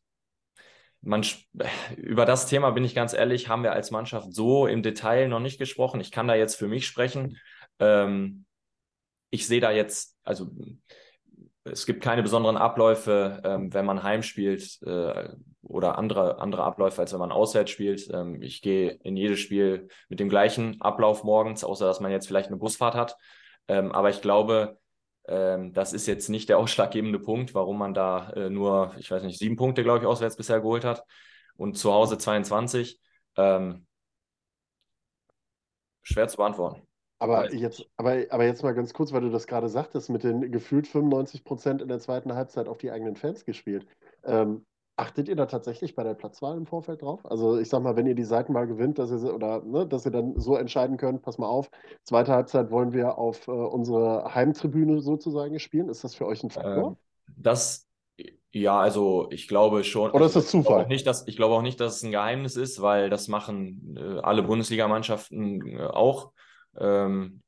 man, 1.01 1.25
über 1.97 2.25
das 2.25 2.47
Thema 2.47 2.71
bin 2.71 2.85
ich 2.85 2.95
ganz 2.95 3.15
ehrlich, 3.15 3.49
haben 3.49 3.63
wir 3.63 3.73
als 3.73 3.91
Mannschaft 3.91 4.33
so 4.33 4.67
im 4.67 4.83
Detail 4.83 5.29
noch 5.29 5.41
nicht 5.41 5.59
gesprochen. 5.59 6.01
Ich 6.01 6.11
kann 6.11 6.29
da 6.29 6.35
jetzt 6.35 6.57
für 6.57 6.69
mich 6.69 6.87
sprechen. 6.87 7.39
Ähm, 7.79 8.45
ich 9.31 9.47
sehe 9.47 9.61
da 9.61 9.71
jetzt, 9.71 10.17
also 10.23 10.51
es 11.65 11.87
gibt 11.87 12.03
keine 12.03 12.23
besonderen 12.23 12.57
Abläufe, 12.57 13.41
ähm, 13.45 13.73
wenn 13.73 13.87
man 13.87 14.03
heimspielt 14.03 14.79
äh, 14.83 15.31
oder 15.63 15.99
andere, 15.99 16.39
andere 16.39 16.63
Abläufe, 16.63 17.01
als 17.01 17.13
wenn 17.13 17.21
man 17.21 17.33
auswärts 17.33 17.71
spielt. 17.71 18.09
Ähm, 18.13 18.43
ich 18.43 18.61
gehe 18.61 18.91
in 19.03 19.17
jedes 19.17 19.41
Spiel 19.41 19.89
mit 20.09 20.21
dem 20.21 20.29
gleichen 20.29 20.81
Ablauf 20.83 21.25
morgens, 21.25 21.65
außer 21.65 21.87
dass 21.87 22.01
man 22.01 22.13
jetzt 22.13 22.29
vielleicht 22.29 22.49
eine 22.49 22.59
Busfahrt 22.59 22.95
hat. 22.95 23.17
Ähm, 23.67 23.93
aber 23.93 24.11
ich 24.11 24.21
glaube, 24.21 24.79
das 25.27 25.93
ist 25.93 26.07
jetzt 26.07 26.29
nicht 26.29 26.49
der 26.49 26.59
ausschlaggebende 26.59 27.19
Punkt, 27.19 27.55
warum 27.55 27.79
man 27.79 27.95
da 27.95 28.31
äh, 28.31 28.51
nur, 28.51 28.95
ich 28.99 29.11
weiß 29.11 29.23
nicht, 29.23 29.39
sieben 29.39 29.57
Punkte, 29.57 29.83
glaube 29.83 30.01
ich, 30.01 30.07
auswärts 30.07 30.37
bisher 30.37 30.61
geholt 30.61 30.85
hat 30.85 31.05
und 31.57 31.79
zu 31.79 31.93
Hause 31.93 32.19
22. 32.19 33.01
Ähm, 33.37 33.87
schwer 36.03 36.29
zu 36.29 36.37
beantworten. 36.37 36.87
Aber 37.19 37.53
jetzt, 37.55 37.87
aber, 37.97 38.25
aber 38.29 38.45
jetzt 38.45 38.63
mal 38.63 38.75
ganz 38.75 38.93
kurz, 38.93 39.13
weil 39.13 39.23
du 39.23 39.31
das 39.31 39.47
gerade 39.47 39.69
sagtest, 39.69 40.11
mit 40.11 40.25
den 40.25 40.53
gefühlt 40.53 40.87
95 40.87 41.45
Prozent 41.45 41.81
in 41.81 41.89
der 41.89 42.01
zweiten 42.01 42.35
Halbzeit 42.35 42.69
auf 42.69 42.79
die 42.79 42.91
eigenen 42.91 43.17
Fans 43.17 43.45
gespielt. 43.45 43.87
Ähm, 44.25 44.67
achtet 44.97 45.29
ihr 45.29 45.37
da 45.37 45.47
tatsächlich 45.47 45.95
bei 45.95 46.05
der 46.05 46.15
Platzwahl 46.15 46.57
im 46.57 46.67
Vorfeld 46.67 47.03
drauf? 47.03 47.25
Also 47.25 47.59
ich 47.59 47.69
sag 47.69 47.83
mal, 47.83 47.97
wenn 47.97 48.07
ihr 48.07 48.15
die 48.15 48.25
Seiten 48.25 48.53
mal 48.53 48.67
gewinnt, 48.67 48.99
dass 48.99 49.11
ihr 49.11 49.35
oder 49.35 49.63
ne, 49.63 49.87
dass 49.87 50.07
ihr 50.07 50.13
dann 50.13 50.39
so 50.39 50.57
entscheiden 50.57 50.97
könnt, 50.97 51.23
pass 51.23 51.39
mal 51.39 51.49
auf, 51.49 51.71
zweite 52.05 52.33
Halbzeit 52.33 52.71
wollen 52.71 52.93
wir 52.93 53.19
auf 53.19 53.49
äh, 53.49 53.51
unsere 53.51 54.35
Heimtribüne 54.35 55.01
sozusagen 55.01 55.59
spielen. 55.59 55.89
Ist 55.89 56.05
das 56.05 56.15
für 56.15 56.27
euch 56.27 56.43
ein 56.45 56.51
Faktor? 56.51 56.91
Ähm, 56.91 56.97
das 57.37 57.89
ja, 58.55 58.79
also 58.79 59.29
ich 59.33 59.49
glaube 59.49 59.83
schon. 59.83 60.13
Oder 60.13 60.27
ist 60.27 60.37
das 60.37 60.47
Zufall? 60.47 60.63
Ich 60.63 60.67
glaube 60.67 60.85
auch 60.85 60.89
nicht, 60.89 61.07
dass, 61.07 61.27
ich 61.27 61.37
glaube 61.37 61.55
auch 61.57 61.63
nicht, 61.63 61.81
dass 61.81 61.97
es 61.97 62.03
ein 62.05 62.13
Geheimnis 62.13 62.55
ist, 62.55 62.81
weil 62.81 63.11
das 63.11 63.27
machen 63.27 63.97
äh, 63.99 64.21
alle 64.21 64.45
Bundesligamannschaften 64.45 65.77
äh, 65.77 65.83
auch. 65.83 66.31
Ähm, 66.79 67.43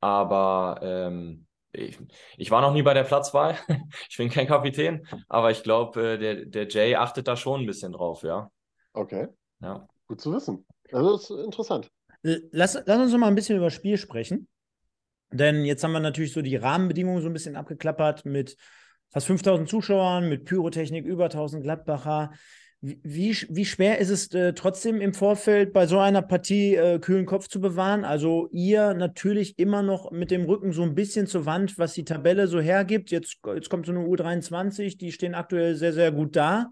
aber 0.00 0.80
ähm, 0.82 1.46
ich, 1.78 1.98
ich, 2.36 2.50
war 2.50 2.60
noch 2.60 2.72
nie 2.72 2.82
bei 2.82 2.94
der 2.94 3.04
Platzwahl. 3.04 3.56
ich 4.08 4.16
bin 4.16 4.28
kein 4.28 4.46
Kapitän, 4.46 5.06
aber 5.28 5.50
ich 5.50 5.62
glaube, 5.62 6.14
äh, 6.14 6.18
der, 6.18 6.44
der 6.46 6.68
Jay 6.68 6.94
achtet 6.94 7.28
da 7.28 7.36
schon 7.36 7.60
ein 7.60 7.66
bisschen 7.66 7.92
drauf, 7.92 8.22
ja. 8.22 8.50
Okay. 8.92 9.28
Ja. 9.60 9.86
Gut 10.06 10.20
zu 10.20 10.32
wissen. 10.32 10.66
Also 10.92 11.12
das 11.12 11.30
ist 11.30 11.44
interessant. 11.44 11.90
Lass, 12.22 12.78
lass 12.84 13.00
uns 13.00 13.12
noch 13.12 13.18
mal 13.18 13.28
ein 13.28 13.34
bisschen 13.34 13.56
über 13.56 13.66
das 13.66 13.74
Spiel 13.74 13.96
sprechen. 13.96 14.48
Denn 15.30 15.64
jetzt 15.64 15.84
haben 15.84 15.92
wir 15.92 16.00
natürlich 16.00 16.32
so 16.32 16.42
die 16.42 16.56
Rahmenbedingungen 16.56 17.20
so 17.20 17.28
ein 17.28 17.32
bisschen 17.32 17.56
abgeklappert 17.56 18.24
mit 18.24 18.56
fast 19.10 19.26
5000 19.26 19.68
Zuschauern, 19.68 20.28
mit 20.28 20.44
Pyrotechnik 20.44 21.04
über 21.04 21.24
1000 21.24 21.62
Gladbacher. 21.62 22.32
Wie, 22.80 23.36
wie 23.48 23.64
schwer 23.64 23.98
ist 23.98 24.10
es 24.10 24.32
äh, 24.32 24.52
trotzdem 24.52 25.00
im 25.00 25.12
Vorfeld 25.12 25.72
bei 25.72 25.88
so 25.88 25.98
einer 25.98 26.22
Partie 26.22 26.76
äh, 26.76 27.00
kühlen 27.00 27.26
Kopf 27.26 27.48
zu 27.48 27.60
bewahren? 27.60 28.04
Also 28.04 28.48
ihr 28.52 28.94
natürlich 28.94 29.58
immer 29.58 29.82
noch 29.82 30.12
mit 30.12 30.30
dem 30.30 30.44
Rücken 30.44 30.72
so 30.72 30.84
ein 30.84 30.94
bisschen 30.94 31.26
zur 31.26 31.44
Wand, 31.44 31.76
was 31.76 31.94
die 31.94 32.04
Tabelle 32.04 32.46
so 32.46 32.60
hergibt. 32.60 33.10
Jetzt, 33.10 33.38
jetzt 33.52 33.68
kommt 33.68 33.86
so 33.86 33.92
eine 33.92 34.06
U23, 34.06 34.96
die 34.96 35.10
stehen 35.10 35.34
aktuell 35.34 35.74
sehr, 35.74 35.92
sehr 35.92 36.12
gut 36.12 36.36
da. 36.36 36.70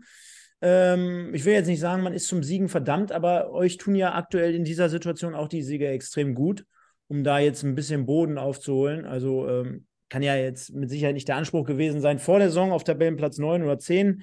Ähm, 0.63 1.35
ich 1.35 1.45
will 1.45 1.55
jetzt 1.55 1.67
nicht 1.67 1.81
sagen, 1.81 2.05
man 2.05 2.15
ist 2.15 2.29
zum 2.29 2.45
Siegen 2.45 2.69
verdammt, 2.69 3.11
aber 3.11 3.51
euch 3.51 3.77
tun 3.77 3.97
ja 3.97 4.15
aktuell 4.15 4.55
in 4.55 4.63
dieser 4.63 4.89
Situation 4.89 5.35
auch 5.35 5.49
die 5.49 5.63
Sieger 5.63 5.91
extrem 5.91 6.37
gut, 6.37 6.65
um 7.09 7.25
da 7.25 7.41
jetzt 7.41 7.65
ein 7.65 7.75
bisschen 7.75 8.07
Boden 8.07 8.39
aufzuholen. 8.39 9.07
Also 9.07 9.49
ähm, 9.49 9.87
kann 10.09 10.23
ja 10.23 10.37
jetzt 10.37 10.73
mit 10.73 10.89
Sicherheit 10.89 11.15
nicht 11.15 11.27
der 11.27 11.37
Anspruch 11.37 11.67
gewesen 11.67 12.01
sein, 12.01 12.21
vor 12.21 12.39
der 12.39 12.49
Saison 12.49 12.71
auf 12.71 12.85
Tabellenplatz 12.85 13.39
9 13.39 13.65
oder 13.65 13.81
10 13.81 14.23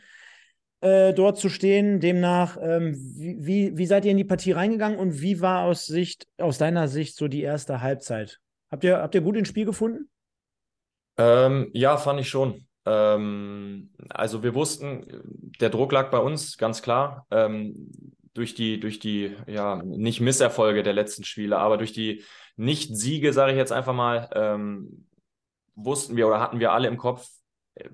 äh, 0.84 1.14
dort 1.14 1.38
zu 1.40 1.50
stehen. 1.50 2.00
Demnach, 2.02 2.58
ähm, 2.62 2.94
wie, 2.96 3.78
wie, 3.78 3.86
seid 3.86 4.04
ihr 4.04 4.12
in 4.12 4.18
die 4.18 4.26
Partie 4.26 4.52
reingegangen 4.52 5.00
und 5.00 5.22
wie 5.22 5.40
war 5.40 5.64
aus 5.64 5.86
Sicht, 5.86 6.28
aus 6.38 6.58
deiner 6.58 6.90
Sicht 6.90 7.16
so 7.16 7.30
die 7.30 7.42
erste 7.42 7.82
Halbzeit? 7.82 8.40
Habt 8.70 8.84
ihr, 8.84 8.98
habt 8.98 9.16
ihr 9.16 9.22
gut 9.22 9.38
ins 9.38 9.48
Spiel 9.48 9.66
gefunden? 9.66 10.10
Ähm, 11.18 11.70
ja, 11.74 11.96
fand 11.98 12.20
ich 12.20 12.28
schon. 12.28 12.68
Ähm, 12.86 13.92
also 14.10 14.44
wir 14.44 14.56
wussten, 14.56 15.06
der 15.62 15.70
Druck 15.70 15.92
lag 15.94 16.12
bei 16.12 16.20
uns, 16.20 16.58
ganz 16.58 16.82
klar. 16.82 17.26
Ähm, 17.32 17.90
durch 18.34 18.54
die, 18.54 18.80
durch 18.80 19.00
die, 19.00 19.36
ja, 19.48 19.82
nicht 19.84 20.20
Misserfolge 20.20 20.84
der 20.84 20.94
letzten 20.94 21.24
Spiele, 21.24 21.60
aber 21.60 21.78
durch 21.78 21.94
die 21.94 22.24
Nicht-Siege, 22.58 23.32
sage 23.32 23.52
ich 23.52 23.58
jetzt 23.58 23.72
einfach 23.72 23.94
mal, 23.94 24.30
ähm, 24.36 25.08
wussten 25.76 26.18
wir 26.18 26.28
oder 26.28 26.42
hatten 26.42 26.60
wir 26.60 26.74
alle 26.74 26.88
im 26.88 26.98
Kopf, 26.98 27.30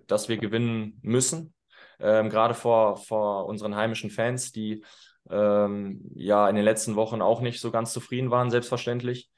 dass 0.07 0.27
wir 0.27 0.37
gewinnen 0.37 0.97
müssen 1.03 1.53
ähm, 1.99 2.29
gerade 2.29 2.53
vor, 2.53 2.97
vor 2.97 3.45
unseren 3.45 3.75
heimischen 3.75 4.09
Fans, 4.09 4.51
die 4.51 4.83
ähm, 5.29 6.01
ja 6.15 6.49
in 6.49 6.55
den 6.55 6.65
letzten 6.65 6.95
Wochen 6.95 7.21
auch 7.21 7.41
nicht 7.41 7.59
so 7.59 7.71
ganz 7.71 7.93
zufrieden 7.93 8.31
waren, 8.31 8.49
selbstverständlich. 8.49 9.29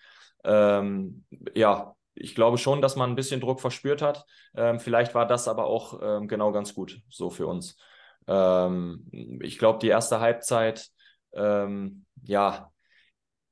Ähm, 0.44 1.26
ja, 1.56 1.96
ich 2.14 2.36
glaube 2.36 2.58
schon, 2.58 2.82
dass 2.82 2.96
man 2.96 3.10
ein 3.10 3.16
bisschen 3.16 3.42
Druck 3.42 3.62
verspürt 3.62 4.02
hat. 4.02 4.26
Ähm, 4.56 4.80
vielleicht 4.80 5.16
war 5.16 5.26
das 5.28 5.48
aber 5.48 5.66
auch 5.66 6.00
ähm, 6.02 6.28
genau 6.28 6.52
ganz 6.52 6.74
gut 6.74 7.02
so 7.10 7.30
für 7.30 7.48
uns. 7.48 7.78
Ähm, 8.28 9.40
ich 9.42 9.58
glaube, 9.58 9.80
die 9.80 9.88
erste 9.88 10.20
Halbzeit, 10.20 10.90
ja, 11.34 12.72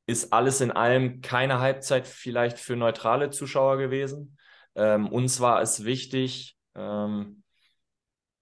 ist 0.06 0.34
alles 0.34 0.60
in 0.60 0.72
allem 0.72 1.22
keine 1.22 1.62
Halbzeit 1.62 2.08
vielleicht 2.08 2.60
für 2.60 2.76
neutrale 2.76 3.30
Zuschauer 3.30 3.78
gewesen. 3.78 4.38
uns 4.76 5.40
war 5.40 5.62
es 5.62 5.86
wichtig, 5.86 6.58
ähm, 6.76 7.39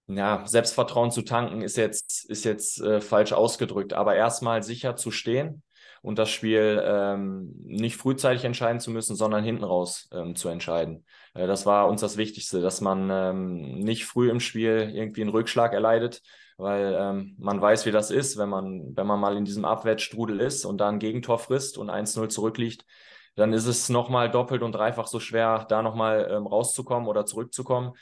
ja, 0.07 0.43
Selbstvertrauen 0.45 1.11
zu 1.11 1.21
tanken 1.21 1.61
ist 1.61 1.77
jetzt, 1.77 2.29
ist 2.29 2.45
jetzt 2.45 2.81
äh, 2.81 3.01
falsch 3.01 3.33
ausgedrückt, 3.33 3.93
aber 3.93 4.15
erstmal 4.15 4.63
sicher 4.63 4.95
zu 4.95 5.11
stehen 5.11 5.63
und 6.01 6.17
das 6.17 6.29
Spiel 6.29 6.81
ähm, 6.85 7.53
nicht 7.63 7.97
frühzeitig 7.97 8.45
entscheiden 8.45 8.79
zu 8.79 8.91
müssen, 8.91 9.15
sondern 9.15 9.43
hinten 9.43 9.65
raus 9.65 10.07
ähm, 10.13 10.35
zu 10.35 10.47
entscheiden. 10.47 11.05
Äh, 11.33 11.47
das 11.47 11.65
war 11.65 11.87
uns 11.89 12.01
das 12.01 12.17
Wichtigste, 12.17 12.61
dass 12.61 12.79
man 12.81 13.09
ähm, 13.11 13.79
nicht 13.79 14.05
früh 14.05 14.29
im 14.29 14.39
Spiel 14.39 14.91
irgendwie 14.93 15.21
einen 15.21 15.31
Rückschlag 15.31 15.73
erleidet, 15.73 16.21
weil 16.57 16.95
ähm, 16.97 17.35
man 17.37 17.61
weiß, 17.61 17.85
wie 17.85 17.91
das 17.91 18.09
ist, 18.09 18.37
wenn 18.37 18.49
man, 18.49 18.95
wenn 18.95 19.07
man 19.07 19.19
mal 19.19 19.37
in 19.37 19.45
diesem 19.45 19.65
Abwärtsstrudel 19.65 20.39
ist 20.39 20.65
und 20.65 20.77
da 20.79 20.89
ein 20.89 20.99
Gegentor 20.99 21.39
frisst 21.39 21.77
und 21.77 21.91
1-0 21.91 22.29
zurückliegt, 22.29 22.85
dann 23.35 23.53
ist 23.53 23.67
es 23.67 23.89
nochmal 23.89 24.31
doppelt 24.31 24.63
und 24.63 24.71
dreifach 24.71 25.05
so 25.05 25.19
schwer, 25.19 25.65
da 25.69 25.83
nochmal 25.83 26.27
ähm, 26.31 26.47
rauszukommen 26.47 27.07
oder 27.07 27.25
zurückzukommen. 27.25 27.93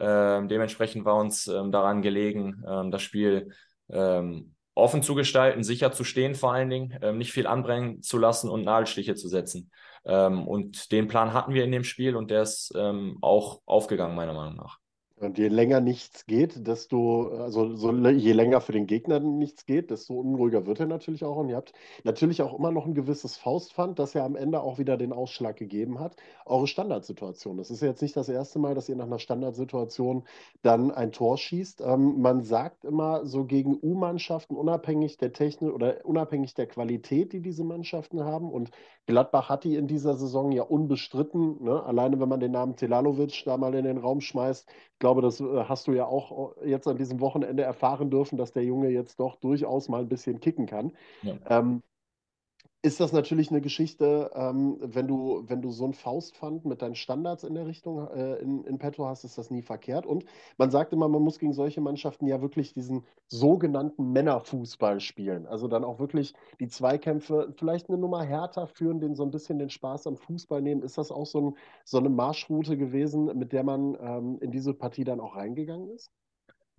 Ähm, 0.00 0.48
dementsprechend 0.48 1.04
war 1.04 1.16
uns 1.16 1.46
ähm, 1.46 1.70
daran 1.70 2.02
gelegen, 2.02 2.62
ähm, 2.66 2.90
das 2.90 3.02
Spiel 3.02 3.52
ähm, 3.90 4.54
offen 4.74 5.02
zu 5.02 5.14
gestalten, 5.14 5.62
sicher 5.62 5.92
zu 5.92 6.04
stehen 6.04 6.34
vor 6.34 6.52
allen 6.52 6.70
Dingen, 6.70 6.98
ähm, 7.00 7.18
nicht 7.18 7.32
viel 7.32 7.46
anbrennen 7.46 8.02
zu 8.02 8.18
lassen 8.18 8.50
und 8.50 8.64
Nadelstiche 8.64 9.14
zu 9.14 9.28
setzen. 9.28 9.70
Ähm, 10.04 10.46
und 10.46 10.90
den 10.90 11.06
Plan 11.06 11.32
hatten 11.32 11.54
wir 11.54 11.64
in 11.64 11.72
dem 11.72 11.84
Spiel 11.84 12.16
und 12.16 12.30
der 12.30 12.42
ist 12.42 12.74
auch 13.20 13.60
aufgegangen, 13.66 14.16
meiner 14.16 14.34
Meinung 14.34 14.56
nach. 14.56 14.83
Und 15.20 15.38
je 15.38 15.46
länger 15.46 15.80
nichts 15.80 16.26
geht, 16.26 16.66
desto, 16.66 17.28
also 17.28 17.76
so, 17.76 17.92
je 17.92 18.32
länger 18.32 18.60
für 18.60 18.72
den 18.72 18.88
Gegner 18.88 19.20
nichts 19.20 19.64
geht, 19.64 19.92
desto 19.92 20.14
unruhiger 20.18 20.66
wird 20.66 20.80
er 20.80 20.86
natürlich 20.86 21.22
auch. 21.24 21.36
Und 21.36 21.50
ihr 21.50 21.56
habt 21.56 21.72
natürlich 22.02 22.42
auch 22.42 22.58
immer 22.58 22.72
noch 22.72 22.84
ein 22.84 22.94
gewisses 22.94 23.36
Faustpfand, 23.36 24.00
das 24.00 24.14
ja 24.14 24.24
am 24.24 24.34
Ende 24.34 24.60
auch 24.60 24.78
wieder 24.78 24.96
den 24.96 25.12
Ausschlag 25.12 25.56
gegeben 25.56 26.00
hat. 26.00 26.16
Eure 26.46 26.66
Standardsituation. 26.66 27.56
Das 27.56 27.70
ist 27.70 27.80
jetzt 27.80 28.02
nicht 28.02 28.16
das 28.16 28.28
erste 28.28 28.58
Mal, 28.58 28.74
dass 28.74 28.88
ihr 28.88 28.96
nach 28.96 29.06
einer 29.06 29.20
Standardsituation 29.20 30.24
dann 30.62 30.90
ein 30.90 31.12
Tor 31.12 31.38
schießt. 31.38 31.80
Ähm, 31.82 32.20
man 32.20 32.42
sagt 32.42 32.84
immer 32.84 33.24
so 33.24 33.44
gegen 33.44 33.78
U-Mannschaften, 33.80 34.56
unabhängig 34.56 35.16
der 35.16 35.32
Technik 35.32 35.72
oder 35.72 36.04
unabhängig 36.04 36.54
der 36.54 36.66
Qualität, 36.66 37.32
die 37.32 37.40
diese 37.40 37.62
Mannschaften 37.62 38.24
haben. 38.24 38.50
Und 38.50 38.70
Gladbach 39.06 39.48
hat 39.48 39.64
die 39.64 39.76
in 39.76 39.86
dieser 39.86 40.14
Saison 40.14 40.52
ja 40.52 40.62
unbestritten. 40.62 41.62
Ne? 41.62 41.82
Alleine 41.82 42.20
wenn 42.20 42.28
man 42.28 42.40
den 42.40 42.52
Namen 42.52 42.76
Telalovic 42.76 43.42
da 43.44 43.56
mal 43.56 43.74
in 43.74 43.84
den 43.84 43.98
Raum 43.98 44.20
schmeißt, 44.20 44.68
glaube, 45.04 45.20
das 45.20 45.38
äh, 45.38 45.64
hast 45.68 45.86
du 45.86 45.92
ja 45.92 46.06
auch 46.06 46.56
äh, 46.62 46.70
jetzt 46.70 46.88
an 46.88 46.96
diesem 46.96 47.20
Wochenende 47.20 47.62
erfahren 47.62 48.10
dürfen, 48.10 48.38
dass 48.38 48.52
der 48.52 48.64
Junge 48.64 48.88
jetzt 48.88 49.20
doch 49.20 49.36
durchaus 49.36 49.90
mal 49.90 50.00
ein 50.00 50.08
bisschen 50.08 50.40
kicken 50.40 50.64
kann. 50.64 50.92
Ja. 51.20 51.34
Ähm, 51.50 51.82
ist 52.84 53.00
das 53.00 53.12
natürlich 53.12 53.50
eine 53.50 53.62
Geschichte, 53.62 54.30
ähm, 54.34 54.76
wenn, 54.78 55.08
du, 55.08 55.42
wenn 55.46 55.62
du 55.62 55.70
so 55.70 55.86
ein 55.86 55.94
Faustpfand 55.94 56.66
mit 56.66 56.82
deinen 56.82 56.96
Standards 56.96 57.42
in 57.42 57.54
der 57.54 57.66
Richtung 57.66 58.06
äh, 58.08 58.34
in, 58.36 58.62
in 58.64 58.76
petto 58.76 59.06
hast, 59.06 59.24
ist 59.24 59.38
das 59.38 59.50
nie 59.50 59.62
verkehrt. 59.62 60.04
Und 60.04 60.26
man 60.58 60.70
sagt 60.70 60.92
immer, 60.92 61.08
man 61.08 61.22
muss 61.22 61.38
gegen 61.38 61.54
solche 61.54 61.80
Mannschaften 61.80 62.26
ja 62.26 62.42
wirklich 62.42 62.74
diesen 62.74 63.06
sogenannten 63.26 64.12
Männerfußball 64.12 65.00
spielen. 65.00 65.46
Also 65.46 65.66
dann 65.66 65.82
auch 65.82 65.98
wirklich 65.98 66.34
die 66.60 66.68
Zweikämpfe 66.68 67.54
vielleicht 67.56 67.88
eine 67.88 67.96
Nummer 67.96 68.22
härter 68.22 68.66
führen, 68.66 69.00
den 69.00 69.14
so 69.14 69.22
ein 69.22 69.30
bisschen 69.30 69.58
den 69.58 69.70
Spaß 69.70 70.06
am 70.06 70.18
Fußball 70.18 70.60
nehmen. 70.60 70.82
Ist 70.82 70.98
das 70.98 71.10
auch 71.10 71.26
so, 71.26 71.40
ein, 71.40 71.56
so 71.86 71.96
eine 71.96 72.10
Marschroute 72.10 72.76
gewesen, 72.76 73.26
mit 73.38 73.54
der 73.54 73.64
man 73.64 73.96
ähm, 73.98 74.38
in 74.42 74.50
diese 74.50 74.74
Partie 74.74 75.04
dann 75.04 75.20
auch 75.20 75.36
reingegangen 75.36 75.88
ist? 75.88 76.10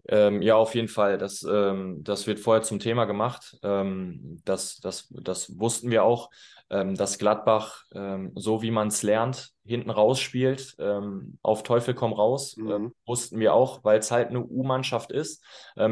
Ähm, 0.08 0.42
ja, 0.42 0.56
auf 0.56 0.76
jeden 0.76 0.88
Fall. 0.88 1.18
Das, 1.18 1.44
ähm, 1.44 2.04
das 2.04 2.28
wird 2.28 2.40
vorher 2.40 2.62
zum 2.62 2.80
Thema 2.80 3.06
gemacht. 3.06 3.58
Ähm, 3.64 4.42
das, 4.46 4.78
das, 4.78 5.08
das 5.10 5.58
wussten 5.60 5.90
wir 5.90 6.04
auch, 6.04 6.30
ähm, 6.70 6.96
dass 6.96 7.18
Gladbach, 7.18 7.84
ähm, 7.94 8.32
so 8.36 8.62
wie 8.62 8.72
man 8.72 8.90
es 8.90 9.02
lernt, 9.02 9.52
hinten 9.66 9.90
raus 9.90 10.20
spielt, 10.20 10.76
ähm, 10.80 11.40
auf 11.42 11.64
Teufel 11.64 11.96
komm 11.96 12.14
raus. 12.14 12.56
Mhm. 12.58 12.94
wussten 13.06 13.40
wir 13.40 13.54
auch, 13.54 13.84
weil 13.84 14.00
es 14.00 14.12
halt 14.12 14.30
eine 14.30 14.44
U-Mannschaft 14.44 15.12
ist. 15.12 15.44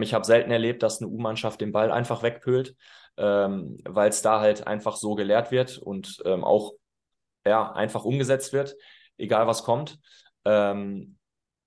ich 0.02 0.14
habe 0.14 0.26
selten 0.26 0.52
erlebt, 0.52 0.84
dass 0.84 1.02
eine 1.02 1.10
U-Mannschaft 1.10 1.60
den 1.62 1.72
Ball 1.72 1.92
einfach 1.92 2.22
wegpölt, 2.24 2.76
weil 3.16 4.10
es 4.10 4.22
da 4.22 4.40
halt 4.40 4.66
einfach 4.68 4.96
so 4.96 5.16
gelehrt 5.16 5.52
wird 5.52 5.78
und 5.78 6.24
auch 6.26 6.74
ja, 7.46 7.72
einfach 7.72 8.06
umgesetzt 8.06 8.54
wird, 8.54 8.76
egal 9.18 9.48
was 9.48 9.64
kommt. 9.64 10.00
und 10.44 11.18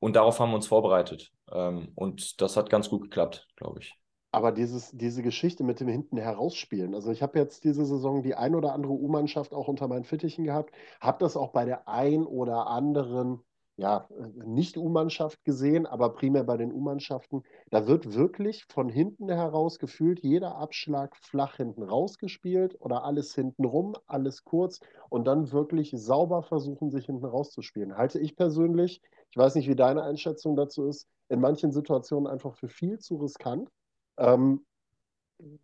darauf 0.00 0.40
haben 0.40 0.50
wir 0.50 0.56
uns 0.56 0.66
vorbereitet. 0.68 1.32
Ähm, 1.52 1.92
und 1.94 2.40
das 2.40 2.56
hat 2.56 2.70
ganz 2.70 2.88
gut 2.88 3.02
geklappt, 3.02 3.48
glaube 3.56 3.80
ich. 3.80 3.98
Aber 4.32 4.52
dieses, 4.52 4.90
diese 4.92 5.22
Geschichte 5.22 5.64
mit 5.64 5.80
dem 5.80 5.88
hinten 5.88 6.18
herausspielen, 6.18 6.94
also 6.94 7.10
ich 7.10 7.22
habe 7.22 7.38
jetzt 7.38 7.64
diese 7.64 7.86
Saison 7.86 8.22
die 8.22 8.34
ein 8.34 8.54
oder 8.54 8.74
andere 8.74 8.92
U-Mannschaft 8.92 9.54
auch 9.54 9.68
unter 9.68 9.88
meinen 9.88 10.04
Fittichen 10.04 10.44
gehabt, 10.44 10.74
habe 11.00 11.18
das 11.20 11.36
auch 11.36 11.52
bei 11.52 11.64
der 11.64 11.88
ein 11.88 12.24
oder 12.24 12.66
anderen 12.66 13.40
ja, 13.78 14.08
nicht 14.44 14.78
U-Mannschaft 14.78 15.44
gesehen, 15.44 15.86
aber 15.86 16.14
primär 16.14 16.44
bei 16.44 16.56
den 16.56 16.72
U-Mannschaften. 16.72 17.42
Da 17.70 17.86
wird 17.86 18.14
wirklich 18.14 18.64
von 18.64 18.88
hinten 18.88 19.28
heraus 19.28 19.78
gefühlt 19.78 20.20
jeder 20.20 20.56
Abschlag 20.56 21.14
flach 21.16 21.56
hinten 21.56 21.82
rausgespielt 21.82 22.76
oder 22.80 23.04
alles 23.04 23.34
hinten 23.34 23.66
rum, 23.66 23.94
alles 24.06 24.44
kurz 24.44 24.80
und 25.10 25.26
dann 25.26 25.52
wirklich 25.52 25.92
sauber 25.94 26.42
versuchen, 26.42 26.90
sich 26.90 27.06
hinten 27.06 27.26
rauszuspielen. 27.26 27.98
Halte 27.98 28.18
ich 28.18 28.34
persönlich, 28.34 29.02
ich 29.30 29.36
weiß 29.36 29.54
nicht, 29.56 29.68
wie 29.68 29.76
deine 29.76 30.02
Einschätzung 30.02 30.56
dazu 30.56 30.86
ist, 30.86 31.06
in 31.28 31.40
manchen 31.40 31.72
Situationen 31.72 32.26
einfach 32.26 32.54
für 32.54 32.68
viel 32.68 32.98
zu 32.98 33.16
riskant. 33.16 33.70
Ähm, 34.16 34.64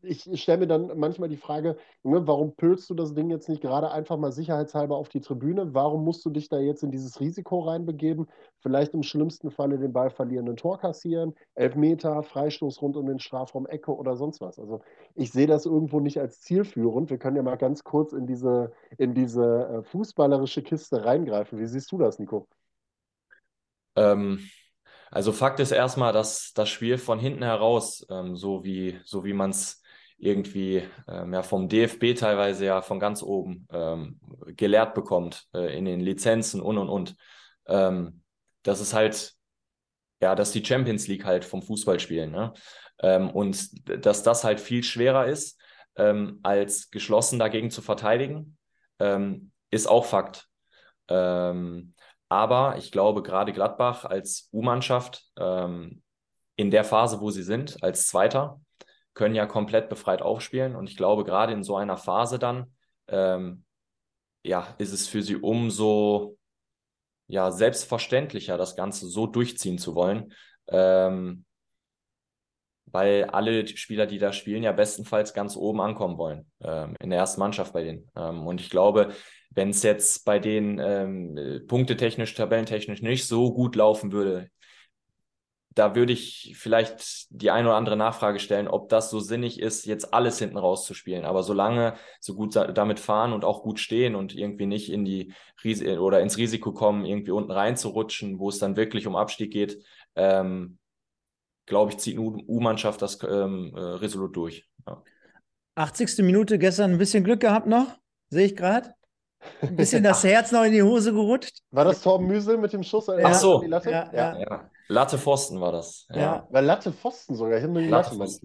ich 0.02 0.28
stelle 0.40 0.58
mir 0.58 0.66
dann 0.66 0.98
manchmal 0.98 1.30
die 1.30 1.36
Frage, 1.36 1.76
ne, 2.02 2.26
warum 2.26 2.54
pölst 2.54 2.90
du 2.90 2.94
das 2.94 3.14
Ding 3.14 3.30
jetzt 3.30 3.48
nicht 3.48 3.62
gerade 3.62 3.90
einfach 3.90 4.18
mal 4.18 4.32
sicherheitshalber 4.32 4.96
auf 4.96 5.08
die 5.08 5.20
Tribüne? 5.20 5.72
Warum 5.72 6.04
musst 6.04 6.24
du 6.26 6.30
dich 6.30 6.48
da 6.48 6.58
jetzt 6.58 6.82
in 6.82 6.90
dieses 6.90 7.20
Risiko 7.20 7.60
reinbegeben? 7.60 8.26
Vielleicht 8.58 8.92
im 8.92 9.02
schlimmsten 9.02 9.50
Falle 9.50 9.78
den 9.78 9.92
Ball 9.92 10.10
verlieren, 10.10 10.48
ein 10.48 10.56
Tor 10.56 10.78
kassieren, 10.78 11.34
Elfmeter, 11.54 12.22
Freistoß 12.22 12.82
rund 12.82 12.96
um 12.96 13.06
den 13.06 13.18
Strafraum, 13.18 13.66
Ecke 13.66 13.96
oder 13.96 14.16
sonst 14.16 14.40
was. 14.42 14.58
Also 14.58 14.82
ich 15.14 15.32
sehe 15.32 15.46
das 15.46 15.64
irgendwo 15.64 16.00
nicht 16.00 16.20
als 16.20 16.40
zielführend. 16.42 17.08
Wir 17.08 17.18
können 17.18 17.36
ja 17.36 17.42
mal 17.42 17.56
ganz 17.56 17.82
kurz 17.82 18.12
in 18.12 18.26
diese, 18.26 18.72
in 18.98 19.14
diese 19.14 19.68
äh, 19.68 19.82
fußballerische 19.84 20.62
Kiste 20.62 21.04
reingreifen. 21.04 21.58
Wie 21.58 21.66
siehst 21.66 21.90
du 21.92 21.98
das, 21.98 22.18
Nico? 22.18 22.46
Ähm, 23.96 24.38
also 25.12 25.30
Fakt 25.30 25.60
ist 25.60 25.72
erstmal, 25.72 26.14
dass 26.14 26.54
das 26.54 26.70
Spiel 26.70 26.96
von 26.96 27.18
hinten 27.18 27.42
heraus, 27.42 28.06
ähm, 28.08 28.34
so 28.34 28.64
wie, 28.64 28.98
so 29.04 29.24
wie 29.24 29.34
man 29.34 29.50
es 29.50 29.82
irgendwie 30.16 30.82
ähm, 31.06 31.34
ja, 31.34 31.42
vom 31.42 31.68
DFB 31.68 32.14
teilweise 32.16 32.64
ja 32.64 32.80
von 32.80 32.98
ganz 32.98 33.22
oben 33.22 33.68
ähm, 33.70 34.18
gelehrt 34.56 34.94
bekommt, 34.94 35.44
äh, 35.52 35.76
in 35.76 35.84
den 35.84 36.00
Lizenzen 36.00 36.62
und 36.62 36.78
und 36.78 36.88
und. 36.88 37.16
Ähm, 37.66 38.22
das 38.62 38.80
ist 38.80 38.94
halt, 38.94 39.34
ja, 40.22 40.34
dass 40.34 40.52
die 40.52 40.64
Champions 40.64 41.08
League 41.08 41.26
halt 41.26 41.44
vom 41.44 41.60
Fußball 41.60 42.00
spielen. 42.00 42.30
Ne? 42.30 42.54
Ähm, 43.00 43.28
und 43.28 43.68
dass 44.06 44.22
das 44.22 44.44
halt 44.44 44.60
viel 44.60 44.82
schwerer 44.82 45.26
ist, 45.26 45.60
ähm, 45.96 46.40
als 46.42 46.90
geschlossen 46.90 47.38
dagegen 47.38 47.70
zu 47.70 47.82
verteidigen, 47.82 48.56
ist 49.70 49.88
auch 49.88 50.04
Fakt. 50.04 50.46
Ähm, 51.08 51.94
aber 52.32 52.78
ich 52.78 52.90
glaube, 52.90 53.22
gerade 53.22 53.52
Gladbach 53.52 54.06
als 54.06 54.48
U-Mannschaft 54.54 55.22
ähm, 55.38 56.02
in 56.56 56.70
der 56.70 56.82
Phase, 56.82 57.20
wo 57.20 57.30
sie 57.30 57.42
sind, 57.42 57.82
als 57.82 58.06
Zweiter, 58.06 58.58
können 59.12 59.34
ja 59.34 59.44
komplett 59.44 59.90
befreit 59.90 60.22
aufspielen. 60.22 60.74
Und 60.74 60.88
ich 60.88 60.96
glaube, 60.96 61.24
gerade 61.24 61.52
in 61.52 61.62
so 61.62 61.76
einer 61.76 61.98
Phase 61.98 62.38
dann, 62.38 62.72
ähm, 63.08 63.66
ja, 64.42 64.66
ist 64.78 64.94
es 64.94 65.08
für 65.08 65.22
sie 65.22 65.36
umso 65.36 66.38
ja, 67.26 67.50
selbstverständlicher, 67.50 68.56
das 68.56 68.76
Ganze 68.76 69.08
so 69.08 69.26
durchziehen 69.26 69.76
zu 69.76 69.94
wollen. 69.94 70.32
Ähm, 70.68 71.44
weil 72.92 73.24
alle 73.24 73.66
Spieler, 73.66 74.06
die 74.06 74.18
da 74.18 74.32
spielen, 74.32 74.62
ja 74.62 74.72
bestenfalls 74.72 75.34
ganz 75.34 75.56
oben 75.56 75.80
ankommen 75.80 76.18
wollen, 76.18 76.46
ähm, 76.62 76.94
in 77.00 77.10
der 77.10 77.18
ersten 77.18 77.40
Mannschaft 77.40 77.72
bei 77.72 77.82
denen. 77.82 78.10
Ähm, 78.14 78.46
und 78.46 78.60
ich 78.60 78.70
glaube, 78.70 79.12
wenn 79.50 79.70
es 79.70 79.82
jetzt 79.82 80.24
bei 80.24 80.38
den 80.38 80.78
ähm, 80.78 81.64
punktetechnisch, 81.66 82.34
tabellentechnisch 82.34 83.02
nicht 83.02 83.26
so 83.26 83.52
gut 83.52 83.76
laufen 83.76 84.12
würde, 84.12 84.48
da 85.74 85.94
würde 85.94 86.12
ich 86.12 86.54
vielleicht 86.56 87.26
die 87.30 87.50
ein 87.50 87.64
oder 87.66 87.76
andere 87.76 87.96
Nachfrage 87.96 88.38
stellen, 88.38 88.68
ob 88.68 88.88
das 88.88 89.10
so 89.10 89.20
sinnig 89.20 89.58
ist, 89.58 89.86
jetzt 89.86 90.12
alles 90.12 90.38
hinten 90.38 90.58
rauszuspielen. 90.58 91.24
Aber 91.24 91.42
solange 91.42 91.94
so 92.20 92.34
gut 92.34 92.54
damit 92.56 93.00
fahren 93.00 93.32
und 93.32 93.44
auch 93.44 93.62
gut 93.62 93.80
stehen 93.80 94.14
und 94.14 94.34
irgendwie 94.34 94.66
nicht 94.66 94.92
in 94.92 95.04
die 95.04 95.32
Ris 95.64 95.82
oder 95.82 96.20
ins 96.20 96.36
Risiko 96.36 96.72
kommen, 96.72 97.06
irgendwie 97.06 97.30
unten 97.30 97.52
reinzurutschen, 97.52 98.38
wo 98.38 98.50
es 98.50 98.58
dann 98.58 98.76
wirklich 98.76 99.06
um 99.06 99.16
Abstieg 99.16 99.50
geht, 99.50 99.82
ähm, 100.14 100.78
glaube 101.66 101.92
ich, 101.92 101.98
zieht 101.98 102.18
eine 102.18 102.26
U-Mannschaft 102.26 103.02
das 103.02 103.18
ähm, 103.22 103.72
äh, 103.74 103.80
resolut 103.80 104.36
durch. 104.36 104.68
Ja. 104.86 105.02
80. 105.74 106.18
Minute 106.18 106.58
gestern 106.58 106.92
ein 106.92 106.98
bisschen 106.98 107.24
Glück 107.24 107.40
gehabt 107.40 107.66
noch, 107.66 107.86
sehe 108.30 108.46
ich 108.46 108.56
gerade. 108.56 108.94
Ein 109.60 109.76
bisschen 109.76 110.02
das 110.02 110.22
Herz 110.24 110.52
noch 110.52 110.64
in 110.64 110.72
die 110.72 110.82
Hose 110.82 111.12
gerutscht. 111.12 111.60
War 111.70 111.84
das 111.84 112.02
Torben 112.02 112.26
Müsel 112.26 112.58
mit 112.58 112.72
dem 112.72 112.82
Schuss? 112.82 113.08
Ach 113.08 113.34
so. 113.34 113.62
Latte? 113.62 113.90
Ja, 113.90 114.10
ja. 114.12 114.38
ja, 114.38 114.70
Latte 114.88 115.18
Pfosten 115.18 115.60
war 115.60 115.72
das. 115.72 116.06
Ja. 116.10 116.20
ja. 116.20 116.48
Weil 116.50 116.64
Latte 116.64 116.92
Pfosten 116.92 117.34
sogar, 117.34 117.58
hinter 117.58 117.80
die 117.80 117.88
Latte. 117.88 118.14
Latte 118.14 118.40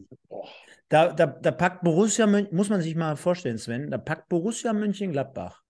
da, 0.89 1.11
da, 1.11 1.26
da 1.26 1.51
packt 1.51 1.84
Borussia 1.84 2.26
München, 2.26 2.55
muss 2.55 2.70
man 2.70 2.82
sich 2.82 2.95
mal 2.95 3.18
vorstellen, 3.18 3.57
Sven, 3.57 3.91
da 3.91 3.97
packt 3.97 4.30
Borussia 4.30 4.72
München-Gladbach 4.72 5.61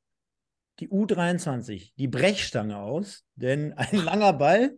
die 0.79 0.89
U23, 0.89 1.93
die 1.97 2.07
Brechstange 2.07 2.77
aus, 2.77 3.23
denn 3.35 3.73
ein 3.73 3.97
langer 3.97 4.33
Ball, 4.33 4.77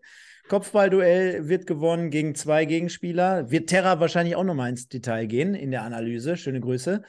Kopfballduell 0.49 1.47
wird 1.47 1.67
gewonnen 1.67 2.09
gegen 2.09 2.35
zwei 2.35 2.65
Gegenspieler. 2.65 3.51
Wird 3.51 3.69
Terra 3.69 3.99
wahrscheinlich 3.99 4.35
auch 4.35 4.43
nochmal 4.43 4.71
ins 4.71 4.87
Detail 4.87 5.27
gehen 5.27 5.53
in 5.53 5.71
der 5.71 5.83
Analyse. 5.83 6.37
Schöne 6.37 6.59
Grüße. 6.59 7.03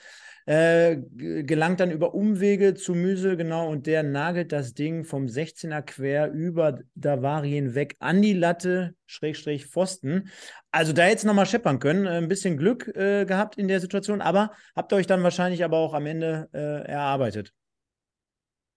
Äh, 0.47 0.99
gelangt 1.16 1.80
dann 1.80 1.91
über 1.91 2.14
Umwege 2.14 2.74
zu 2.74 2.95
Müsel, 2.95 3.36
genau, 3.36 3.68
und 3.68 3.86
der 3.86 4.03
nagelt 4.03 4.53
das 4.53 4.74
Ding 4.74 5.05
vom 5.05 5.26
16er 5.26 5.82
quer 5.82 6.32
über 6.32 6.80
Davari 6.95 7.51
hinweg 7.51 7.97
an 8.01 8.20
die 8.20 8.32
Latte, 8.32 8.95
Schrägstrich 9.07 9.66
Pfosten. 9.66 10.28
Also 10.70 10.93
da 10.93 11.07
jetzt 11.07 11.24
nochmal 11.24 11.47
scheppern 11.47 11.78
können. 11.78 12.07
Ein 12.07 12.28
bisschen 12.28 12.57
Glück 12.57 12.88
äh, 12.88 13.26
gehabt 13.26 13.59
in 13.59 13.68
der 13.68 13.80
Situation, 13.80 14.20
aber 14.20 14.53
habt 14.74 14.93
ihr 14.93 14.97
euch 14.97 15.07
dann 15.07 15.22
wahrscheinlich 15.22 15.64
aber 15.64 15.78
auch 15.78 15.95
am 15.95 16.07
ende 16.07 16.49
äh, 16.53 16.88
erarbeitet. 16.88 17.53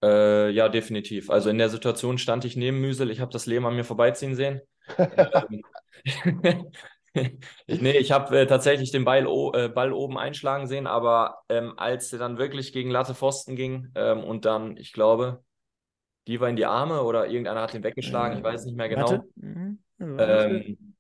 Äh, 0.04 0.50
ja, 0.50 0.68
definitiv. 0.68 1.30
Also 1.30 1.50
in 1.50 1.58
der 1.58 1.70
Situation 1.70 2.18
stand 2.18 2.44
ich 2.44 2.58
neben 2.58 2.82
Müsel, 2.82 3.10
ich 3.10 3.22
habe 3.22 3.32
das 3.32 3.46
Leben 3.46 3.66
an 3.66 3.76
mir 3.76 3.86
vorbeiziehen 3.86 4.36
sehen. 4.36 4.62
Ähm, 6.06 6.66
nee, 7.68 7.98
ich 7.98 8.12
habe 8.12 8.42
äh, 8.42 8.48
tatsächlich 8.48 8.92
den 8.92 9.06
Ball, 9.06 9.28
äh, 9.54 9.70
Ball, 9.70 9.94
oben 9.94 10.18
einschlagen 10.18 10.68
sehen, 10.68 10.88
aber 10.88 11.44
ähm, 11.48 11.74
als 11.78 12.12
er 12.12 12.20
dann 12.20 12.38
wirklich 12.38 12.74
gegen 12.74 12.90
Latte 12.90 13.14
Pfosten 13.14 13.56
ging 13.56 13.90
ähm, 13.96 14.24
und 14.24 14.46
dann, 14.46 14.76
ich 14.76 14.92
glaube, 14.92 15.44
die 16.28 16.42
war 16.42 16.50
in 16.50 16.56
die 16.56 16.66
Arme 16.66 17.04
oder 17.04 17.28
irgendeiner 17.28 17.62
hat 17.62 17.74
den 17.74 17.84
weggeschlagen, 17.84 18.40
ich 18.40 18.44
weiß 18.44 18.66
nicht 18.66 18.76
mehr 18.76 18.90
genau. 18.90 19.24
Mhm. 19.36 19.80
Ähm, 20.00 20.93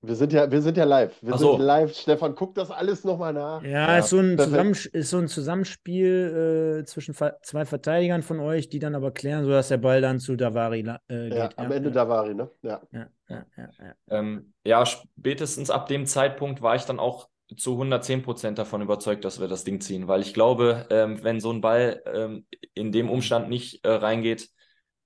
wir 0.00 0.14
sind 0.14 0.32
ja, 0.32 0.50
wir 0.50 0.62
sind 0.62 0.76
ja 0.76 0.84
live. 0.84 1.16
Wir 1.22 1.36
so. 1.36 1.52
sind 1.52 1.62
live. 1.62 1.94
Stefan, 1.94 2.34
guck 2.36 2.54
das 2.54 2.70
alles 2.70 3.02
nochmal 3.02 3.32
nach. 3.32 3.62
Ja, 3.62 3.92
ja, 3.92 3.98
ist, 3.98 4.10
so 4.10 4.18
ein 4.18 4.38
ist 4.38 5.10
so 5.10 5.18
ein 5.18 5.26
Zusammenspiel 5.26 6.80
äh, 6.80 6.84
zwischen 6.84 7.14
zwei 7.14 7.64
Verteidigern 7.64 8.22
von 8.22 8.38
euch, 8.38 8.68
die 8.68 8.78
dann 8.78 8.94
aber 8.94 9.10
klären, 9.10 9.44
sodass 9.44 9.68
der 9.68 9.78
Ball 9.78 10.00
dann 10.00 10.20
zu 10.20 10.36
Davari 10.36 10.80
äh, 10.80 11.28
geht. 11.28 11.34
Ja, 11.34 11.48
am 11.56 11.72
Ende 11.72 11.90
Davari, 11.90 12.34
ne? 12.34 12.48
Ja. 12.62 12.80
Ja, 12.92 13.08
ja, 13.28 13.44
ja, 13.56 13.94
ähm, 14.08 14.52
ja, 14.64 14.86
spätestens 14.86 15.70
ab 15.70 15.88
dem 15.88 16.06
Zeitpunkt 16.06 16.62
war 16.62 16.76
ich 16.76 16.84
dann 16.84 17.00
auch 17.00 17.28
zu 17.56 17.72
110 17.72 18.22
Prozent 18.22 18.58
davon 18.58 18.82
überzeugt, 18.82 19.24
dass 19.24 19.40
wir 19.40 19.48
das 19.48 19.64
Ding 19.64 19.80
ziehen, 19.80 20.06
weil 20.06 20.20
ich 20.20 20.32
glaube, 20.32 20.86
ähm, 20.90 21.22
wenn 21.22 21.40
so 21.40 21.50
ein 21.50 21.60
Ball 21.60 22.02
ähm, 22.06 22.46
in 22.74 22.92
dem 22.92 23.10
Umstand 23.10 23.48
nicht 23.48 23.84
äh, 23.84 23.90
reingeht, 23.90 24.48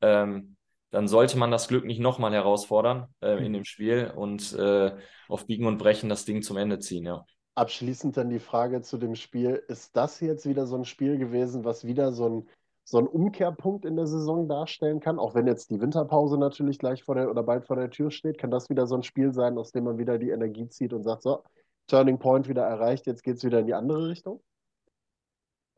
ähm, 0.01 0.57
dann 0.93 1.09
sollte 1.09 1.39
man 1.39 1.51
das 1.51 1.69
Glück 1.69 1.85
nicht 1.85 1.99
nochmal 1.99 2.33
herausfordern 2.33 3.09
äh, 3.21 3.39
in 3.39 3.49
mhm. 3.49 3.55
dem 3.55 3.65
Spiel 3.65 4.13
und 4.15 4.53
äh, 4.53 4.95
auf 5.29 5.47
Biegen 5.47 5.67
und 5.67 5.79
Brechen 5.79 6.09
das 6.09 6.25
Ding 6.25 6.43
zum 6.43 6.59
Ende 6.59 6.79
ziehen, 6.79 7.07
ja. 7.07 7.25
Abschließend 7.55 8.17
dann 8.17 8.31
die 8.31 8.39
Frage 8.39 8.83
zu 8.83 8.97
dem 8.99 9.15
Spiel, 9.15 9.63
ist 9.69 9.97
das 9.97 10.21
jetzt 10.21 10.47
wieder 10.47 10.67
so 10.67 10.77
ein 10.77 10.85
Spiel 10.85 11.19
gewesen, 11.19 11.65
was 11.65 11.85
wieder 11.85 12.13
so 12.13 12.29
ein, 12.29 12.49
so 12.85 12.99
ein 12.99 13.07
Umkehrpunkt 13.07 13.85
in 13.85 13.97
der 13.97 14.07
Saison 14.07 14.49
darstellen 14.49 15.01
kann? 15.01 15.19
Auch 15.19 15.35
wenn 15.35 15.47
jetzt 15.47 15.71
die 15.71 15.81
Winterpause 15.81 16.39
natürlich 16.39 16.79
gleich 16.79 17.05
vor 17.05 17.15
der 17.15 17.31
oder 17.31 17.43
bald 17.43 17.67
vor 17.67 17.77
der 17.77 17.91
Tür 17.91 18.11
steht, 18.11 18.39
kann 18.39 18.51
das 18.51 18.71
wieder 18.71 18.87
so 18.87 18.95
ein 18.95 19.03
Spiel 19.03 19.33
sein, 19.33 19.59
aus 19.59 19.73
dem 19.73 19.85
man 19.85 19.99
wieder 19.99 20.19
die 20.19 20.31
Energie 20.31 20.69
zieht 20.69 20.93
und 20.93 21.03
sagt, 21.03 21.23
so, 21.23 21.43
Turning 21.89 22.19
Point 22.19 22.49
wieder 22.49 22.63
erreicht, 22.63 23.07
jetzt 23.07 23.23
geht 23.23 23.37
es 23.37 23.45
wieder 23.45 23.59
in 23.59 23.67
die 23.67 23.75
andere 23.75 24.09
Richtung? 24.09 24.43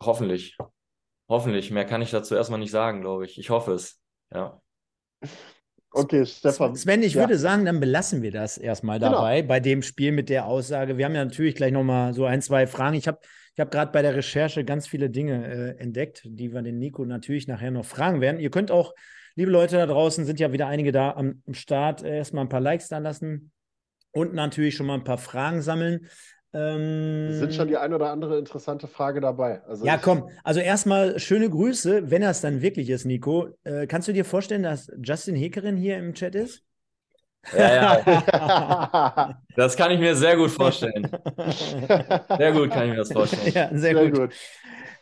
Hoffentlich. 0.01 0.57
Hoffentlich. 1.29 1.71
Mehr 1.71 1.87
kann 1.87 2.03
ich 2.03 2.11
dazu 2.11 2.35
erstmal 2.35 2.61
nicht 2.61 2.71
sagen, 2.71 3.01
glaube 3.01 3.25
ich. 3.25 3.39
Ich 3.39 3.51
hoffe 3.51 3.73
es. 3.73 4.01
Ja. 4.33 4.61
Okay, 5.97 6.27
Stefan. 6.27 6.75
Sven, 6.75 7.03
ich 7.05 7.15
ja. 7.15 7.21
würde 7.21 7.39
sagen, 7.39 7.65
dann 7.65 7.79
belassen 7.79 8.21
wir 8.23 8.33
das 8.33 8.59
erstmal 8.59 8.99
genau. 8.99 9.13
dabei, 9.13 9.37
genau. 9.43 9.49
bei 9.49 9.61
dem 9.61 9.83
Spiel 9.83 10.11
mit 10.11 10.29
der 10.29 10.47
Aussage. 10.47 10.99
Wir 10.99 11.05
haben 11.05 11.15
ja 11.15 11.25
natürlich 11.25 11.55
gleich 11.55 11.73
nochmal 11.73 12.15
so 12.15 12.25
ein, 12.25 12.43
zwei 12.43 12.67
Fragen. 12.67 12.97
Ich 12.97 13.07
habe 13.07 13.21
ich 13.55 13.61
hab 13.61 13.71
gerade 13.71 13.93
bei 13.93 14.03
der 14.03 14.17
Recherche 14.17 14.65
ganz 14.65 14.89
viele 14.89 15.09
Dinge 15.09 15.47
äh, 15.47 15.81
entdeckt, 15.81 16.23
die 16.25 16.53
wir 16.53 16.63
den 16.63 16.81
Nico 16.81 17.05
natürlich 17.05 17.47
nachher 17.47 17.71
noch 17.71 17.85
fragen 17.85 18.21
werden. 18.21 18.41
Ihr 18.41 18.51
könnt 18.51 18.73
auch, 18.73 18.93
liebe 19.37 19.53
Leute 19.53 19.77
da 19.77 19.87
draußen, 19.87 20.25
sind 20.25 20.41
ja 20.41 20.53
wieder 20.53 20.67
einige 20.67 20.91
da 20.91 21.13
am, 21.13 21.41
am 21.47 21.55
Start, 21.55 22.03
äh, 22.03 22.17
erstmal 22.17 22.45
ein 22.45 22.49
paar 22.49 22.61
Likes 22.61 22.89
da 22.89 22.99
lassen 22.99 23.53
und 24.11 24.35
natürlich 24.35 24.75
schon 24.75 24.87
mal 24.87 24.95
ein 24.95 25.05
paar 25.05 25.19
Fragen 25.19 25.63
sammeln. 25.63 26.09
Ähm, 26.55 27.33
sind 27.33 27.55
schon 27.55 27.69
die 27.69 27.77
ein 27.77 27.93
oder 27.93 28.11
andere 28.11 28.39
interessante 28.39 28.87
Frage 28.87 29.21
dabei. 29.21 29.61
Also 29.65 29.85
ja, 29.85 29.97
komm. 29.97 30.29
Also 30.45 30.61
erstmal 30.61 31.19
schöne 31.19 31.51
Grüße, 31.51 32.11
wenn 32.11 32.23
das 32.23 32.41
dann 32.41 32.63
wirklich 32.63 32.91
ist, 32.91 33.05
Nico. 33.05 33.49
Äh, 33.65 33.87
kannst 33.87 34.07
du 34.07 34.13
dir 34.13 34.25
vorstellen, 34.25 34.63
dass 34.63 34.91
Justin 35.03 35.35
Hekerin 35.35 35.77
hier 35.77 35.99
im 35.99 36.15
Chat 36.15 36.35
ist? 36.35 36.63
Ja, 37.53 37.75
ja. 37.75 39.37
das 39.57 39.77
kann 39.77 39.91
ich 39.91 39.99
mir 40.01 40.15
sehr 40.15 40.37
gut 40.37 40.51
vorstellen. 40.51 41.07
Sehr 42.39 42.53
gut 42.53 42.71
kann 42.71 42.85
ich 42.87 42.91
mir 42.91 42.97
das 42.97 43.13
vorstellen. 43.13 43.53
Ja, 43.55 43.69
sehr, 43.69 43.79
sehr 43.79 44.11
gut. 44.11 44.21
gut. 44.21 44.35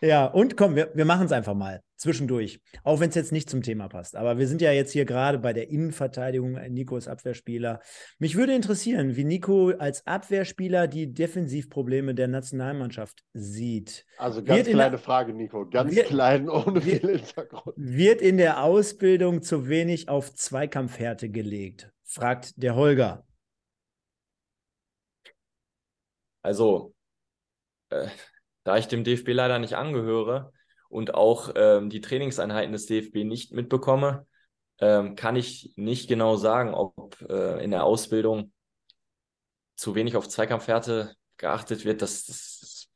Ja, 0.03 0.27
und 0.27 0.57
komm, 0.57 0.75
wir, 0.75 0.91
wir 0.95 1.05
machen 1.05 1.27
es 1.27 1.33
einfach 1.33 1.55
mal 1.55 1.81
zwischendurch. 1.97 2.61
Auch 2.83 2.99
wenn 2.99 3.11
es 3.11 3.15
jetzt 3.15 3.31
nicht 3.31 3.49
zum 3.49 3.63
Thema 3.63 3.89
passt. 3.89 4.17
Aber 4.17 4.37
wir 4.37 4.49
sind 4.49 4.61
ja 4.61 4.73
jetzt 4.73 4.91
hier 4.91 5.05
gerade 5.05 5.39
bei 5.39 5.53
der 5.53 5.71
Innenverteidigung. 5.71 6.55
Nico 6.71 6.97
ist 6.97 7.07
Abwehrspieler. 7.07 7.81
Mich 8.19 8.35
würde 8.35 8.53
interessieren, 8.53 9.15
wie 9.15 9.23
Nico 9.23 9.71
als 9.71 10.05
Abwehrspieler 10.05 10.89
die 10.89 11.15
Defensivprobleme 11.15 12.17
der 12.17 12.27
Nationalmannschaft 12.27 13.23
sieht. 13.33 14.05
Also 14.19 14.43
ganz 14.43 14.67
wird 14.67 14.75
kleine 14.75 14.99
Frage, 14.99 15.33
Nico. 15.35 15.69
Ganz 15.69 15.95
wird, 15.95 16.09
klein, 16.09 16.49
ohne 16.49 16.81
viel 16.81 16.99
Hintergrund. 16.99 17.77
Wird 17.77 18.21
in 18.21 18.39
der 18.39 18.65
Ausbildung 18.65 19.43
zu 19.43 19.69
wenig 19.69 20.09
auf 20.09 20.35
Zweikampfhärte 20.35 21.31
gelegt? 21.31 21.93
Fragt 22.03 22.61
der 22.61 22.75
Holger. 22.75 23.25
Also, 26.43 26.93
äh, 27.91 28.09
da 28.65 28.77
ich 28.77 28.89
dem 28.89 29.05
DFB 29.05 29.29
leider 29.29 29.59
nicht 29.59 29.77
angehöre 29.77 30.53
und 30.89 31.15
auch 31.15 31.53
ähm, 31.57 31.91
die 31.91 32.01
Trainingseinheiten 32.01 32.73
des 32.73 32.87
DFB 32.87 33.25
nicht 33.25 33.53
mitbekomme, 33.53 34.27
ähm, 34.79 35.15
kann 35.17 35.37
ich 35.37 35.73
nicht 35.77 36.09
genau 36.09 36.37
sagen, 36.37 36.75
ob 36.75 37.21
äh, 37.29 37.63
in 37.63 37.71
der 37.71 37.85
Ausbildung 37.85 38.53
zu 39.77 39.95
wenig 39.95 40.17
auf 40.17 40.29
Zweikampfwerte 40.29 41.15
geachtet 41.37 41.85
wird. 41.85 42.03
Das, 42.03 42.27
das, 42.27 42.59
das 42.61 42.89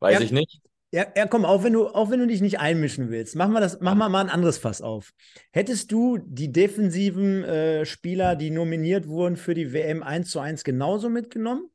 weiß 0.00 0.14
ja, 0.14 0.20
ich 0.20 0.32
nicht. 0.32 0.60
Ja, 0.92 1.06
ja, 1.16 1.26
komm, 1.26 1.44
auch 1.44 1.64
wenn 1.64 1.72
du, 1.72 1.88
auch 1.88 2.10
wenn 2.10 2.20
du 2.20 2.26
dich 2.26 2.40
nicht 2.40 2.60
einmischen 2.60 3.10
willst, 3.10 3.36
machen 3.36 3.52
wir 3.52 3.60
das, 3.60 3.80
machen 3.80 3.98
wir 3.98 4.08
mal 4.08 4.20
ein 4.20 4.30
anderes 4.30 4.58
Fass 4.58 4.82
auf. 4.82 5.12
Hättest 5.52 5.90
du 5.92 6.18
die 6.18 6.52
defensiven 6.52 7.42
äh, 7.44 7.84
Spieler, 7.84 8.36
die 8.36 8.50
nominiert 8.50 9.08
wurden 9.08 9.36
für 9.36 9.54
die 9.54 9.72
WM 9.72 10.02
1 10.02 10.30
zu 10.30 10.40
1 10.40 10.62
genauso 10.62 11.08
mitgenommen? 11.08 11.70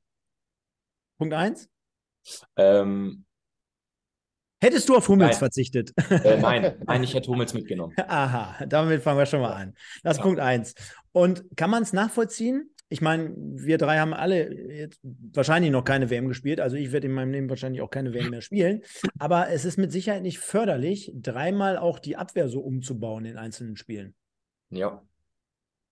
Punkt 1.17 1.33
1? 1.33 1.70
Ähm, 2.55 3.25
Hättest 4.63 4.87
du 4.89 4.95
auf 4.95 5.07
Hummels 5.07 5.31
nein. 5.31 5.39
verzichtet? 5.39 5.91
Äh, 6.09 6.37
nein, 6.39 6.75
nein, 6.85 7.03
ich 7.03 7.15
hätte 7.15 7.29
Hummels 7.29 7.53
mitgenommen. 7.53 7.95
Aha, 8.07 8.63
damit 8.67 9.01
fangen 9.01 9.17
wir 9.17 9.25
schon 9.25 9.41
mal 9.41 9.53
an. 9.53 9.73
Das 10.03 10.13
ist 10.13 10.17
ja. 10.19 10.23
Punkt 10.23 10.39
1. 10.39 10.75
Und 11.11 11.43
kann 11.55 11.71
man 11.71 11.81
es 11.81 11.93
nachvollziehen? 11.93 12.69
Ich 12.87 13.01
meine, 13.01 13.33
wir 13.35 13.77
drei 13.77 13.97
haben 13.97 14.13
alle 14.13 14.53
jetzt 14.53 14.99
wahrscheinlich 15.01 15.71
noch 15.71 15.83
keine 15.83 16.09
WM 16.09 16.27
gespielt. 16.27 16.59
Also 16.59 16.75
ich 16.75 16.91
werde 16.91 17.07
in 17.07 17.13
meinem 17.13 17.31
Leben 17.31 17.49
wahrscheinlich 17.49 17.81
auch 17.81 17.89
keine 17.89 18.13
WM 18.13 18.29
mehr 18.29 18.41
spielen. 18.41 18.81
Aber 19.17 19.49
es 19.49 19.65
ist 19.65 19.77
mit 19.77 19.91
Sicherheit 19.91 20.21
nicht 20.21 20.39
förderlich, 20.39 21.11
dreimal 21.15 21.77
auch 21.77 21.97
die 21.97 22.17
Abwehr 22.17 22.47
so 22.47 22.59
umzubauen 22.59 23.25
in 23.25 23.37
einzelnen 23.37 23.77
Spielen. 23.77 24.13
Ja, 24.69 25.01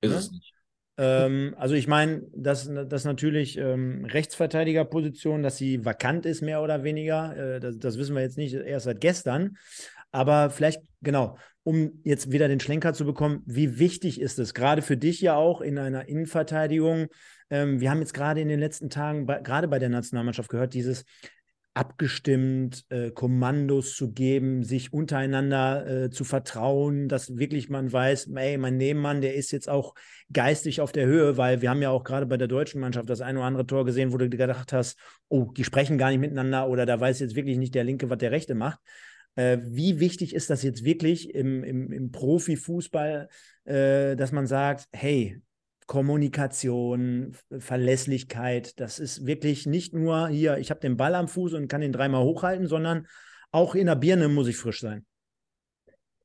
ist 0.02 0.12
ja? 0.12 0.18
es 0.18 0.32
nicht. 0.32 0.59
Ähm, 1.00 1.56
also 1.58 1.76
ich 1.76 1.88
meine, 1.88 2.24
dass, 2.36 2.70
dass 2.70 3.06
natürlich 3.06 3.58
ähm, 3.58 4.04
Rechtsverteidigerposition, 4.04 5.41
dass 5.41 5.56
sie 5.56 5.86
vakant 5.86 6.26
ist, 6.26 6.41
mehr 6.41 6.62
oder 6.62 6.84
weniger. 6.84 7.56
Äh, 7.56 7.60
das, 7.62 7.80
das 7.80 7.97
wissen 7.97 8.16
wir 8.16 8.22
jetzt 8.22 8.38
nicht 8.38 8.54
erst 8.54 8.84
seit 8.84 9.00
gestern. 9.00 9.58
Aber 10.12 10.50
vielleicht, 10.50 10.82
genau, 11.02 11.38
um 11.64 12.02
jetzt 12.04 12.34
wieder 12.34 12.50
den 12.50 12.60
Schlenker 12.60 12.93
zu 12.93 13.06
bekommen, 13.06 13.43
wie 13.45 13.80
wichtig 13.80 14.20
ist 14.20 14.39
es, 14.39 14.54
gerade 14.54 14.82
für 14.82 14.97
dich 14.97 15.22
ja 15.22 15.36
auch 15.36 15.62
in 15.62 15.78
einer 15.78 16.10
Innenverteidigung? 16.10 17.08
Ähm, 17.50 17.80
wir 17.80 17.91
haben 17.91 18.00
jetzt 18.00 18.14
gerade 18.14 18.41
in 18.41 18.50
den 18.50 18.60
letzten 18.60 18.89
Tagen, 18.89 19.26
bei, 19.26 19.39
gerade 19.39 19.70
bei 19.70 19.80
der 19.80 19.89
Nationalmannschaft 19.89 20.50
gehört, 20.50 20.74
dieses 20.74 21.06
abgestimmt, 21.80 22.84
äh, 22.90 23.10
Kommandos 23.10 23.96
zu 23.96 24.12
geben, 24.12 24.64
sich 24.64 24.92
untereinander 24.92 25.88
äh, 25.88 26.10
zu 26.10 26.26
vertrauen, 26.26 27.08
dass 27.08 27.38
wirklich 27.38 27.70
man 27.70 27.90
weiß, 27.90 28.30
ey, 28.36 28.58
mein 28.58 28.76
Nebenmann, 28.76 29.22
der 29.22 29.36
ist 29.36 29.52
jetzt 29.52 29.70
auch 29.70 29.96
geistig 30.34 30.82
auf 30.82 30.92
der 30.92 31.06
Höhe, 31.06 31.38
weil 31.38 31.62
wir 31.62 31.70
haben 31.70 31.82
ja 31.82 31.90
auch 31.90 32.04
gerade 32.04 32.26
bei 32.26 32.36
der 32.36 32.50
deutschen 32.50 32.82
Mannschaft 32.82 33.10
das 33.10 33.22
ein 33.22 33.38
oder 33.38 33.46
andere 33.46 33.66
Tor 33.66 33.86
gesehen, 33.86 34.12
wo 34.12 34.18
du 34.18 34.28
gedacht 34.28 34.74
hast, 34.74 35.00
oh, 35.30 35.54
die 35.56 35.64
sprechen 35.64 35.98
gar 35.98 36.10
nicht 36.10 36.20
miteinander 36.20 36.68
oder 36.68 36.86
da 36.86 37.00
weiß 37.00 37.22
jetzt 37.22 37.38
wirklich 37.38 37.58
nicht 37.58 37.74
der 37.74 37.86
Linke, 37.86 38.10
was 38.10 38.18
der 38.18 38.32
Rechte 38.32 38.56
macht. 38.56 38.80
Äh, 39.36 39.60
wie 39.64 40.02
wichtig 40.02 40.36
ist 40.36 40.50
das 40.50 40.64
jetzt 40.64 40.84
wirklich 40.84 41.34
im, 41.34 41.64
im, 41.64 41.94
im 41.94 42.12
Profifußball, 42.12 43.30
äh, 43.64 44.18
dass 44.18 44.34
man 44.34 44.48
sagt, 44.48 44.90
hey, 44.92 45.42
Kommunikation, 45.90 47.36
Verlässlichkeit. 47.58 48.80
Das 48.80 49.00
ist 49.00 49.26
wirklich 49.26 49.66
nicht 49.66 49.92
nur 49.92 50.28
hier, 50.28 50.60
ich 50.60 50.70
habe 50.70 50.80
den 50.80 50.98
Ball 50.98 51.16
am 51.16 51.28
Fuß 51.28 51.56
und 51.56 51.68
kann 51.68 51.82
ihn 51.82 51.92
dreimal 51.92 52.22
hochhalten, 52.22 52.68
sondern 52.68 53.08
auch 53.52 53.74
in 53.74 53.88
der 53.88 53.96
Birne 53.96 54.28
muss 54.28 54.48
ich 54.48 54.56
frisch 54.56 54.82
sein. 54.82 55.04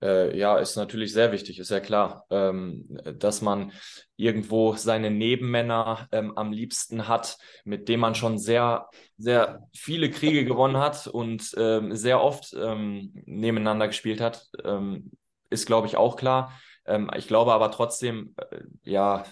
Äh, 0.02 0.36
ja, 0.36 0.58
ist 0.58 0.76
natürlich 0.76 1.14
sehr 1.14 1.32
wichtig, 1.32 1.58
ist 1.58 1.70
ja 1.70 1.80
klar, 1.80 2.26
ähm, 2.28 3.00
dass 3.18 3.40
man 3.40 3.72
irgendwo 4.16 4.74
seine 4.74 5.10
Nebenmänner 5.10 6.08
ähm, 6.12 6.36
am 6.36 6.52
liebsten 6.52 7.08
hat, 7.08 7.38
mit 7.64 7.88
denen 7.88 8.02
man 8.02 8.14
schon 8.14 8.36
sehr, 8.36 8.90
sehr 9.16 9.66
viele 9.74 10.10
Kriege 10.10 10.44
gewonnen 10.44 10.76
hat 10.76 11.06
und 11.06 11.54
ähm, 11.56 11.96
sehr 11.96 12.20
oft 12.20 12.52
ähm, 12.52 13.14
nebeneinander 13.24 13.86
gespielt 13.86 14.20
hat, 14.20 14.46
ähm, 14.62 15.10
ist, 15.48 15.64
glaube 15.64 15.86
ich, 15.86 15.96
auch 15.96 16.16
klar. 16.16 16.52
Ähm, 16.84 17.10
ich 17.16 17.28
glaube 17.28 17.54
aber 17.54 17.70
trotzdem, 17.70 18.34
äh, 18.36 18.60
ja, 18.82 19.24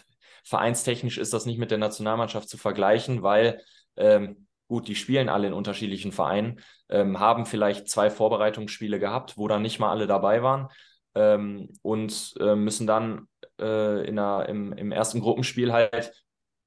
Vereinstechnisch 0.42 1.18
ist 1.18 1.32
das 1.32 1.46
nicht 1.46 1.58
mit 1.58 1.70
der 1.70 1.78
Nationalmannschaft 1.78 2.48
zu 2.48 2.58
vergleichen, 2.58 3.22
weil 3.22 3.62
ähm, 3.96 4.46
gut, 4.68 4.88
die 4.88 4.94
spielen 4.94 5.28
alle 5.28 5.46
in 5.46 5.52
unterschiedlichen 5.52 6.12
Vereinen, 6.12 6.60
ähm, 6.88 7.20
haben 7.20 7.46
vielleicht 7.46 7.88
zwei 7.88 8.10
Vorbereitungsspiele 8.10 8.98
gehabt, 8.98 9.36
wo 9.36 9.48
dann 9.48 9.62
nicht 9.62 9.78
mal 9.78 9.90
alle 9.90 10.06
dabei 10.06 10.42
waren 10.42 10.68
ähm, 11.14 11.68
und 11.82 12.34
äh, 12.40 12.54
müssen 12.54 12.86
dann 12.86 13.28
äh, 13.60 14.06
in 14.06 14.18
einer, 14.18 14.48
im, 14.48 14.72
im 14.72 14.92
ersten 14.92 15.20
Gruppenspiel 15.20 15.72
halt 15.72 16.12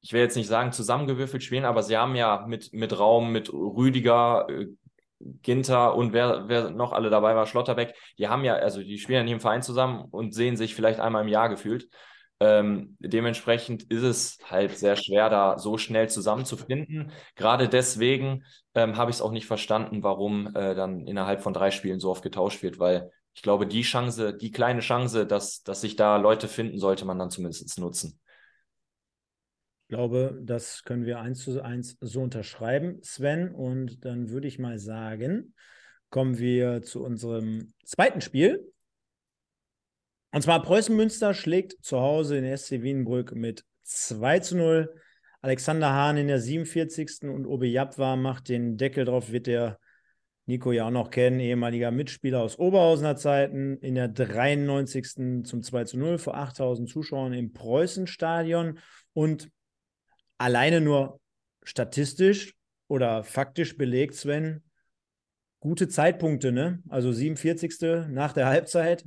ich 0.05 0.13
will 0.13 0.21
jetzt 0.21 0.35
nicht 0.35 0.47
sagen 0.47 0.71
zusammengewürfelt 0.71 1.41
spielen, 1.41 1.65
aber 1.65 1.81
sie 1.81 1.97
haben 1.97 2.13
ja 2.13 2.45
mit, 2.47 2.71
mit 2.73 2.99
Raum, 2.99 3.31
mit 3.31 3.51
Rüdiger, 3.51 4.45
äh, 4.49 4.67
Ginter 5.41 5.95
und 5.95 6.13
wer, 6.13 6.47
wer 6.47 6.69
noch 6.69 6.93
alle 6.93 7.09
dabei 7.09 7.35
war, 7.35 7.47
Schlotterbeck, 7.47 7.95
die 8.19 8.27
haben 8.27 8.43
ja, 8.43 8.53
also 8.53 8.83
die 8.83 8.99
spielen 8.99 9.17
ja 9.17 9.23
nie 9.23 9.31
im 9.31 9.39
Verein 9.39 9.63
zusammen 9.63 10.05
und 10.11 10.35
sehen 10.35 10.57
sich 10.57 10.75
vielleicht 10.75 10.99
einmal 10.99 11.23
im 11.23 11.27
Jahr 11.27 11.49
gefühlt. 11.49 11.89
Ähm, 12.41 12.97
dementsprechend 12.99 13.83
ist 13.83 14.03
es 14.03 14.37
halt 14.49 14.77
sehr 14.77 14.97
schwer, 14.97 15.29
da 15.29 15.57
so 15.57 15.77
schnell 15.77 16.09
zusammenzufinden. 16.09 17.11
Gerade 17.35 17.69
deswegen 17.69 18.43
ähm, 18.73 18.97
habe 18.97 19.09
ich 19.09 19.17
es 19.17 19.21
auch 19.21 19.31
nicht 19.31 19.45
verstanden, 19.45 20.03
warum 20.03 20.47
äh, 20.55 20.75
dann 20.75 21.07
innerhalb 21.07 21.41
von 21.41 21.53
drei 21.53 21.71
Spielen 21.71 21.99
so 21.99 22.11
oft 22.11 22.23
getauscht 22.23 22.61
wird, 22.61 22.77
weil 22.77 23.09
ich 23.33 23.41
glaube, 23.41 23.67
die 23.67 23.81
Chance, 23.81 24.33
die 24.35 24.51
kleine 24.51 24.79
Chance, 24.79 25.25
dass, 25.27 25.61
dass 25.63 25.81
sich 25.81 25.95
da 25.95 26.17
Leute 26.17 26.47
finden, 26.47 26.79
sollte 26.79 27.05
man 27.05 27.19
dann 27.19 27.29
zumindest 27.29 27.77
nutzen. 27.79 28.19
Ich 29.87 29.89
glaube, 29.89 30.39
das 30.41 30.83
können 30.83 31.05
wir 31.05 31.19
eins 31.19 31.43
zu 31.43 31.61
eins 31.61 31.97
so 32.01 32.21
unterschreiben, 32.21 32.99
Sven. 33.03 33.53
Und 33.53 34.03
dann 34.03 34.29
würde 34.29 34.47
ich 34.47 34.57
mal 34.57 34.79
sagen, 34.79 35.53
kommen 36.09 36.37
wir 36.37 36.81
zu 36.81 37.03
unserem 37.03 37.73
zweiten 37.83 38.21
Spiel. 38.21 38.73
Und 40.35 40.41
zwar 40.41 40.61
Preußen 40.61 40.93
Münster 40.93 41.33
schlägt 41.33 41.77
zu 41.81 42.01
Hause 42.01 42.41
den 42.41 42.57
SC 42.57 42.81
Wienbrück 42.81 43.33
mit 43.33 43.63
2 43.83 44.39
zu 44.39 44.57
0. 44.57 44.93
Alexander 45.41 45.93
Hahn 45.93 46.17
in 46.17 46.27
der 46.27 46.41
47. 46.41 47.29
und 47.29 47.45
Obi 47.45 47.67
Jabwa 47.67 48.17
macht 48.17 48.49
den 48.49 48.75
Deckel 48.75 49.05
drauf, 49.05 49.31
wird 49.31 49.47
der 49.47 49.79
Nico 50.45 50.73
ja 50.73 50.87
auch 50.87 50.91
noch 50.91 51.09
kennen, 51.09 51.39
ehemaliger 51.39 51.89
Mitspieler 51.89 52.41
aus 52.41 52.59
Oberhausener 52.59 53.15
Zeiten, 53.15 53.77
in 53.77 53.95
der 53.95 54.09
93. 54.09 55.45
zum 55.45 55.63
2 55.63 55.85
zu 55.85 55.97
0 55.97 56.17
vor 56.17 56.35
8000 56.35 56.89
Zuschauern 56.89 57.31
im 57.31 57.53
Preußenstadion 57.53 58.79
und 59.13 59.49
alleine 60.37 60.81
nur 60.81 61.21
statistisch 61.63 62.55
oder 62.89 63.23
faktisch 63.23 63.77
belegt, 63.77 64.15
Sven, 64.15 64.63
gute 65.61 65.87
Zeitpunkte, 65.87 66.51
ne? 66.51 66.83
Also 66.89 67.13
47. 67.13 68.09
nach 68.09 68.33
der 68.33 68.47
Halbzeit 68.47 69.05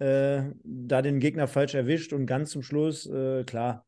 äh, 0.00 0.50
da 0.64 1.02
den 1.02 1.20
Gegner 1.20 1.46
falsch 1.46 1.74
erwischt 1.74 2.12
und 2.12 2.26
ganz 2.26 2.50
zum 2.50 2.62
Schluss, 2.62 3.06
äh, 3.06 3.44
klar. 3.44 3.84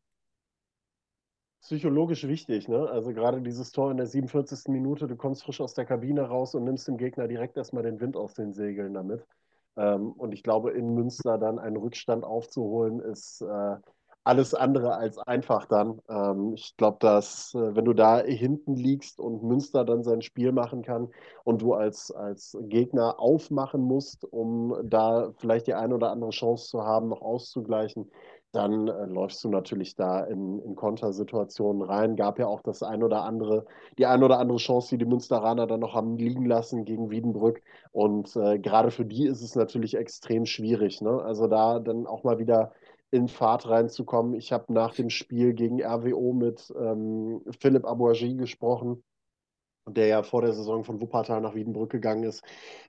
Psychologisch 1.62 2.26
wichtig, 2.26 2.68
ne? 2.68 2.88
Also 2.88 3.14
gerade 3.14 3.40
dieses 3.40 3.72
Tor 3.72 3.90
in 3.90 3.96
der 3.96 4.06
47. 4.06 4.68
Minute, 4.68 5.06
du 5.06 5.16
kommst 5.16 5.44
frisch 5.44 5.60
aus 5.60 5.74
der 5.74 5.84
Kabine 5.84 6.22
raus 6.22 6.54
und 6.54 6.64
nimmst 6.64 6.88
dem 6.88 6.98
Gegner 6.98 7.28
direkt 7.28 7.56
erstmal 7.56 7.82
den 7.82 8.00
Wind 8.00 8.16
aus 8.16 8.34
den 8.34 8.52
Segeln 8.52 8.94
damit. 8.94 9.24
Ähm, 9.76 10.12
und 10.12 10.32
ich 10.32 10.42
glaube, 10.42 10.72
in 10.72 10.94
Münster 10.94 11.38
dann 11.38 11.58
einen 11.58 11.76
Rückstand 11.76 12.24
aufzuholen, 12.24 13.00
ist 13.00 13.40
äh, 13.40 13.76
alles 14.24 14.54
andere 14.54 14.94
als 14.96 15.18
einfach 15.18 15.66
dann. 15.66 16.00
Ähm, 16.08 16.54
ich 16.54 16.76
glaube, 16.76 16.98
dass 17.00 17.54
äh, 17.54 17.74
wenn 17.74 17.84
du 17.84 17.92
da 17.92 18.20
hinten 18.20 18.74
liegst 18.74 19.18
und 19.20 19.42
Münster 19.42 19.84
dann 19.84 20.02
sein 20.04 20.22
Spiel 20.22 20.52
machen 20.52 20.82
kann 20.82 21.08
und 21.44 21.62
du 21.62 21.74
als, 21.74 22.10
als 22.10 22.56
Gegner 22.62 23.18
aufmachen 23.18 23.82
musst, 23.82 24.24
um 24.24 24.76
da 24.84 25.32
vielleicht 25.38 25.66
die 25.66 25.74
eine 25.74 25.94
oder 25.94 26.10
andere 26.10 26.30
Chance 26.30 26.68
zu 26.68 26.82
haben, 26.82 27.08
noch 27.08 27.22
auszugleichen, 27.22 28.10
dann 28.52 28.86
äh, 28.86 29.06
läufst 29.06 29.42
du 29.44 29.48
natürlich 29.48 29.96
da 29.96 30.20
in, 30.24 30.60
in 30.60 30.76
Kontersituationen 30.76 31.82
rein. 31.82 32.16
Gab 32.16 32.38
ja 32.38 32.46
auch 32.46 32.60
das 32.60 32.82
ein 32.82 33.02
oder 33.02 33.24
andere, 33.24 33.64
die 33.98 34.06
ein 34.06 34.22
oder 34.22 34.38
andere 34.38 34.58
Chance, 34.58 34.90
die 34.90 34.98
die 34.98 35.10
Münsteraner 35.10 35.66
dann 35.66 35.80
noch 35.80 35.94
haben 35.94 36.16
liegen 36.16 36.44
lassen 36.44 36.84
gegen 36.84 37.10
Wiedenbrück. 37.10 37.62
Und 37.92 38.36
äh, 38.36 38.58
gerade 38.58 38.90
für 38.90 39.06
die 39.06 39.26
ist 39.26 39.42
es 39.42 39.54
natürlich 39.56 39.96
extrem 39.96 40.44
schwierig. 40.44 41.00
Ne? 41.00 41.22
Also 41.22 41.46
da 41.46 41.78
dann 41.80 42.06
auch 42.06 42.24
mal 42.24 42.38
wieder 42.38 42.72
in 43.12 43.28
Fahrt 43.28 43.68
reinzukommen. 43.68 44.34
Ich 44.34 44.52
habe 44.52 44.72
nach 44.72 44.94
dem 44.94 45.10
Spiel 45.10 45.52
gegen 45.52 45.80
RWO 45.82 46.32
mit 46.32 46.72
ähm, 46.76 47.42
Philipp 47.60 47.84
Abouagie 47.84 48.36
gesprochen 48.36 49.04
der 49.88 50.06
ja 50.06 50.22
vor 50.22 50.42
der 50.42 50.52
Saison 50.52 50.84
von 50.84 51.00
Wuppertal 51.00 51.40
nach 51.40 51.54
Wiedenbrück 51.54 51.90
gegangen 51.90 52.22
ist, 52.24 52.44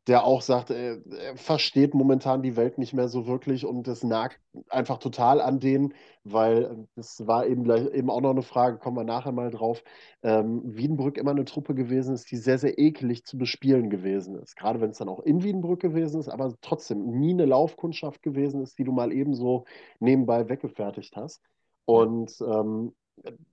der 0.07 0.25
auch 0.25 0.41
sagt, 0.41 0.69
er, 0.69 0.99
er 1.11 1.35
versteht 1.37 1.93
momentan 1.93 2.43
die 2.43 2.55
Welt 2.55 2.77
nicht 2.77 2.93
mehr 2.93 3.07
so 3.07 3.25
wirklich 3.25 3.65
und 3.65 3.87
es 3.87 4.03
nagt 4.03 4.39
einfach 4.69 4.99
total 4.99 5.41
an 5.41 5.59
denen, 5.59 5.93
weil 6.23 6.87
das 6.95 7.25
war 7.25 7.47
eben, 7.47 7.63
gleich, 7.63 7.87
eben 7.93 8.09
auch 8.09 8.21
noch 8.21 8.29
eine 8.29 8.43
Frage, 8.43 8.77
kommen 8.77 8.97
wir 8.97 9.03
nachher 9.03 9.31
mal 9.31 9.49
drauf, 9.49 9.83
ähm, 10.21 10.61
Wiedenbrück 10.65 11.17
immer 11.17 11.31
eine 11.31 11.45
Truppe 11.45 11.73
gewesen 11.73 12.13
ist, 12.13 12.29
die 12.31 12.37
sehr, 12.37 12.59
sehr 12.59 12.77
ekelig 12.77 13.25
zu 13.25 13.37
bespielen 13.37 13.89
gewesen 13.89 14.35
ist. 14.39 14.55
Gerade 14.55 14.79
wenn 14.79 14.91
es 14.91 14.99
dann 14.99 15.09
auch 15.09 15.21
in 15.21 15.43
Wiedenbrück 15.43 15.81
gewesen 15.81 16.19
ist, 16.19 16.29
aber 16.29 16.53
trotzdem 16.61 17.19
nie 17.19 17.33
eine 17.33 17.45
Laufkundschaft 17.45 18.21
gewesen 18.21 18.61
ist, 18.61 18.77
die 18.77 18.83
du 18.83 18.91
mal 18.91 19.11
eben 19.11 19.33
so 19.33 19.65
nebenbei 19.99 20.47
weggefertigt 20.47 21.15
hast. 21.15 21.41
Und 21.85 22.33
ähm, 22.41 22.93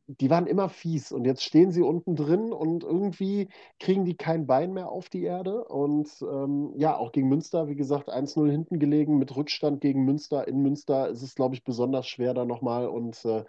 die 0.07 0.31
waren 0.31 0.47
immer 0.47 0.69
fies 0.69 1.13
und 1.13 1.25
jetzt 1.25 1.45
stehen 1.45 1.71
sie 1.71 1.83
unten 1.83 2.17
drin 2.17 2.53
und 2.53 2.83
irgendwie 2.83 3.49
kriegen 3.79 4.05
die 4.05 4.17
kein 4.17 4.47
Bein 4.47 4.73
mehr 4.73 4.89
auf 4.89 5.09
die 5.09 5.23
Erde. 5.23 5.65
Und 5.65 6.09
ähm, 6.23 6.73
ja, 6.77 6.97
auch 6.97 7.13
gegen 7.13 7.29
Münster, 7.29 7.69
wie 7.69 7.77
gesagt, 7.77 8.09
1-0 8.11 8.51
hinten 8.51 8.79
gelegen 8.79 9.19
mit 9.19 9.37
Rückstand 9.37 9.81
gegen 9.81 10.05
Münster. 10.05 10.49
In 10.49 10.63
Münster 10.63 11.09
ist 11.09 11.23
es, 11.23 11.35
glaube 11.35 11.55
ich, 11.55 11.65
besonders 11.65 12.09
schwer 12.09 12.35
da 12.35 12.45
nochmal. 12.45 12.89
Und 12.89 13.25
äh, 13.25 13.45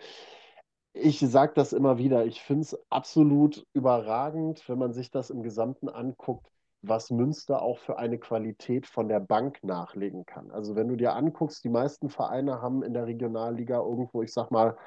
ich 0.94 1.20
sage 1.20 1.54
das 1.56 1.74
immer 1.74 1.98
wieder, 1.98 2.26
ich 2.26 2.42
finde 2.42 2.64
es 2.64 2.78
absolut 2.90 3.66
überragend, 3.74 4.68
wenn 4.68 4.78
man 4.78 4.94
sich 4.94 5.10
das 5.10 5.30
im 5.30 5.42
Gesamten 5.42 5.90
anguckt, 5.90 6.48
was 6.82 7.12
Münster 7.12 7.62
auch 7.62 7.78
für 7.78 7.98
eine 7.98 8.18
Qualität 8.18 8.88
von 8.88 9.08
der 9.08 9.20
Bank 9.20 9.64
nachlegen 9.64 10.26
kann. 10.26 10.52
Also 10.52 10.76
wenn 10.76 10.88
du 10.88 10.96
dir 10.96 11.14
anguckst, 11.14 11.64
die 11.64 11.70
meisten 11.70 12.10
Vereine 12.10 12.62
haben 12.62 12.84
in 12.84 12.94
der 12.94 13.06
Regionalliga 13.06 13.80
irgendwo, 13.80 14.22
ich 14.24 14.34
sag 14.34 14.52
mal, 14.52 14.78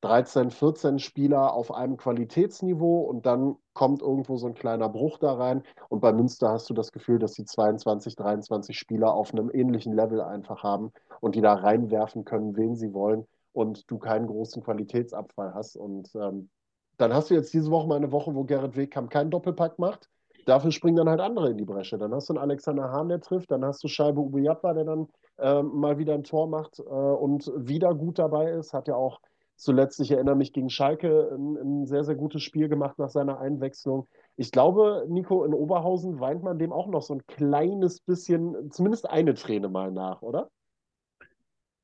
13, 0.00 0.50
14 0.50 0.98
Spieler 1.00 1.52
auf 1.52 1.72
einem 1.72 1.96
Qualitätsniveau 1.96 3.00
und 3.00 3.26
dann 3.26 3.56
kommt 3.74 4.00
irgendwo 4.00 4.36
so 4.36 4.46
ein 4.46 4.54
kleiner 4.54 4.88
Bruch 4.88 5.18
da 5.18 5.34
rein. 5.34 5.64
Und 5.88 6.00
bei 6.00 6.12
Münster 6.12 6.50
hast 6.50 6.70
du 6.70 6.74
das 6.74 6.92
Gefühl, 6.92 7.18
dass 7.18 7.32
die 7.32 7.44
22, 7.44 8.14
23 8.14 8.78
Spieler 8.78 9.12
auf 9.12 9.32
einem 9.32 9.50
ähnlichen 9.52 9.92
Level 9.92 10.20
einfach 10.20 10.62
haben 10.62 10.92
und 11.20 11.34
die 11.34 11.40
da 11.40 11.54
reinwerfen 11.54 12.24
können, 12.24 12.56
wen 12.56 12.76
sie 12.76 12.92
wollen 12.94 13.26
und 13.52 13.90
du 13.90 13.98
keinen 13.98 14.28
großen 14.28 14.62
Qualitätsabfall 14.62 15.52
hast. 15.54 15.76
Und 15.76 16.14
ähm, 16.14 16.48
dann 16.96 17.12
hast 17.12 17.30
du 17.30 17.34
jetzt 17.34 17.52
diese 17.52 17.70
Woche 17.70 17.88
mal 17.88 17.96
eine 17.96 18.12
Woche, 18.12 18.34
wo 18.34 18.44
Gerrit 18.44 18.76
Wegkamp 18.76 19.10
keinen 19.10 19.30
Doppelpack 19.30 19.78
macht. 19.78 20.08
Dafür 20.46 20.70
springen 20.70 20.96
dann 20.96 21.08
halt 21.08 21.20
andere 21.20 21.50
in 21.50 21.58
die 21.58 21.64
Bresche. 21.64 21.98
Dann 21.98 22.14
hast 22.14 22.28
du 22.28 22.34
einen 22.34 22.42
Alexander 22.42 22.90
Hahn, 22.90 23.08
der 23.08 23.20
trifft, 23.20 23.50
dann 23.50 23.64
hast 23.64 23.82
du 23.82 23.88
Scheibe 23.88 24.20
Ubuyapa, 24.20 24.74
der 24.74 24.84
dann 24.84 25.08
äh, 25.38 25.62
mal 25.62 25.98
wieder 25.98 26.14
ein 26.14 26.24
Tor 26.24 26.46
macht 26.46 26.78
äh, 26.78 26.82
und 26.82 27.52
wieder 27.56 27.94
gut 27.94 28.18
dabei 28.18 28.50
ist. 28.52 28.72
Hat 28.72 28.88
ja 28.88 28.94
auch 28.94 29.20
zuletzt, 29.58 30.00
ich 30.00 30.10
erinnere 30.10 30.36
mich, 30.36 30.52
gegen 30.52 30.70
Schalke 30.70 31.30
ein, 31.32 31.56
ein, 31.56 31.86
sehr, 31.86 32.04
sehr 32.04 32.14
gutes 32.14 32.42
Spiel 32.42 32.68
gemacht 32.68 32.98
nach 32.98 33.10
seiner 33.10 33.40
Einwechslung. 33.40 34.08
Ich 34.36 34.52
glaube, 34.52 35.04
Nico, 35.08 35.44
in 35.44 35.52
Oberhausen 35.52 36.20
weint 36.20 36.42
man 36.42 36.58
dem 36.58 36.72
auch 36.72 36.86
noch 36.86 37.02
so 37.02 37.14
ein 37.14 37.26
kleines 37.26 38.00
bisschen, 38.00 38.70
zumindest 38.70 39.10
eine 39.10 39.34
Träne 39.34 39.68
mal 39.68 39.90
nach, 39.90 40.22
oder? 40.22 40.50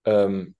Ähm, 0.04 0.54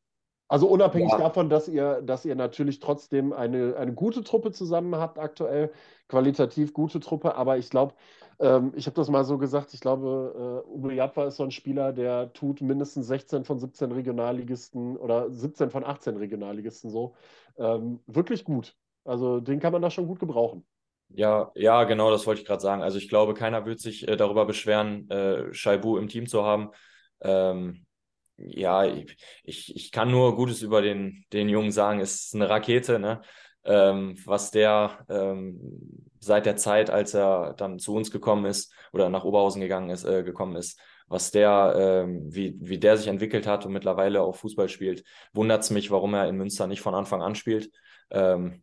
also 0.54 0.68
unabhängig 0.68 1.10
ja. 1.10 1.18
davon, 1.18 1.50
dass 1.50 1.66
ihr, 1.66 2.00
dass 2.02 2.24
ihr 2.24 2.36
natürlich 2.36 2.78
trotzdem 2.78 3.32
eine, 3.32 3.74
eine 3.76 3.92
gute 3.92 4.22
Truppe 4.22 4.52
zusammen 4.52 4.94
habt 4.94 5.18
aktuell, 5.18 5.72
qualitativ 6.08 6.72
gute 6.72 7.00
Truppe, 7.00 7.34
aber 7.34 7.58
ich 7.58 7.70
glaube, 7.70 7.94
ähm, 8.38 8.72
ich 8.76 8.86
habe 8.86 8.94
das 8.94 9.08
mal 9.08 9.24
so 9.24 9.36
gesagt, 9.36 9.74
ich 9.74 9.80
glaube, 9.80 10.62
äh, 10.64 10.70
Uwe 10.70 10.94
Jadwa 10.94 11.24
ist 11.26 11.38
so 11.38 11.42
ein 11.42 11.50
Spieler, 11.50 11.92
der 11.92 12.32
tut 12.34 12.60
mindestens 12.60 13.08
16 13.08 13.44
von 13.44 13.58
17 13.58 13.90
Regionalligisten 13.90 14.96
oder 14.96 15.28
17 15.28 15.70
von 15.70 15.82
18 15.82 16.16
Regionalligisten 16.18 16.88
so 16.88 17.16
ähm, 17.58 17.98
wirklich 18.06 18.44
gut. 18.44 18.76
Also 19.04 19.40
den 19.40 19.58
kann 19.58 19.72
man 19.72 19.82
da 19.82 19.90
schon 19.90 20.06
gut 20.06 20.20
gebrauchen. 20.20 20.64
Ja, 21.08 21.50
ja, 21.56 21.82
genau, 21.82 22.12
das 22.12 22.28
wollte 22.28 22.42
ich 22.42 22.46
gerade 22.46 22.62
sagen. 22.62 22.80
Also 22.80 22.98
ich 22.98 23.08
glaube, 23.08 23.34
keiner 23.34 23.66
wird 23.66 23.80
sich 23.80 24.06
äh, 24.06 24.16
darüber 24.16 24.46
beschweren, 24.46 25.10
äh, 25.10 25.52
Shaibu 25.52 25.98
im 25.98 26.06
Team 26.06 26.28
zu 26.28 26.44
haben. 26.44 26.70
Ähm, 27.22 27.83
ja, 28.36 28.84
ich, 28.84 29.74
ich 29.74 29.92
kann 29.92 30.10
nur 30.10 30.36
Gutes 30.36 30.62
über 30.62 30.82
den, 30.82 31.24
den 31.32 31.48
Jungen 31.48 31.72
sagen. 31.72 32.00
Es 32.00 32.26
ist 32.26 32.34
eine 32.34 32.48
Rakete, 32.48 32.98
ne? 32.98 33.20
Ähm, 33.64 34.16
was 34.26 34.50
der 34.50 35.04
ähm, 35.08 36.10
seit 36.18 36.46
der 36.46 36.56
Zeit, 36.56 36.90
als 36.90 37.14
er 37.14 37.54
dann 37.54 37.78
zu 37.78 37.94
uns 37.94 38.10
gekommen 38.10 38.44
ist 38.44 38.72
oder 38.92 39.08
nach 39.08 39.24
Oberhausen 39.24 39.60
gegangen 39.60 39.90
ist, 39.90 40.04
äh, 40.04 40.22
gekommen 40.22 40.56
ist, 40.56 40.78
was 41.06 41.30
der, 41.30 41.74
ähm, 42.04 42.34
wie, 42.34 42.56
wie 42.60 42.78
der 42.78 42.96
sich 42.96 43.08
entwickelt 43.08 43.46
hat 43.46 43.64
und 43.64 43.72
mittlerweile 43.72 44.22
auch 44.22 44.36
Fußball 44.36 44.68
spielt, 44.68 45.04
wundert 45.32 45.62
es 45.62 45.70
mich, 45.70 45.90
warum 45.90 46.14
er 46.14 46.28
in 46.28 46.36
Münster 46.36 46.66
nicht 46.66 46.80
von 46.80 46.94
Anfang 46.94 47.22
an 47.22 47.34
spielt. 47.34 47.70
Ähm, 48.10 48.62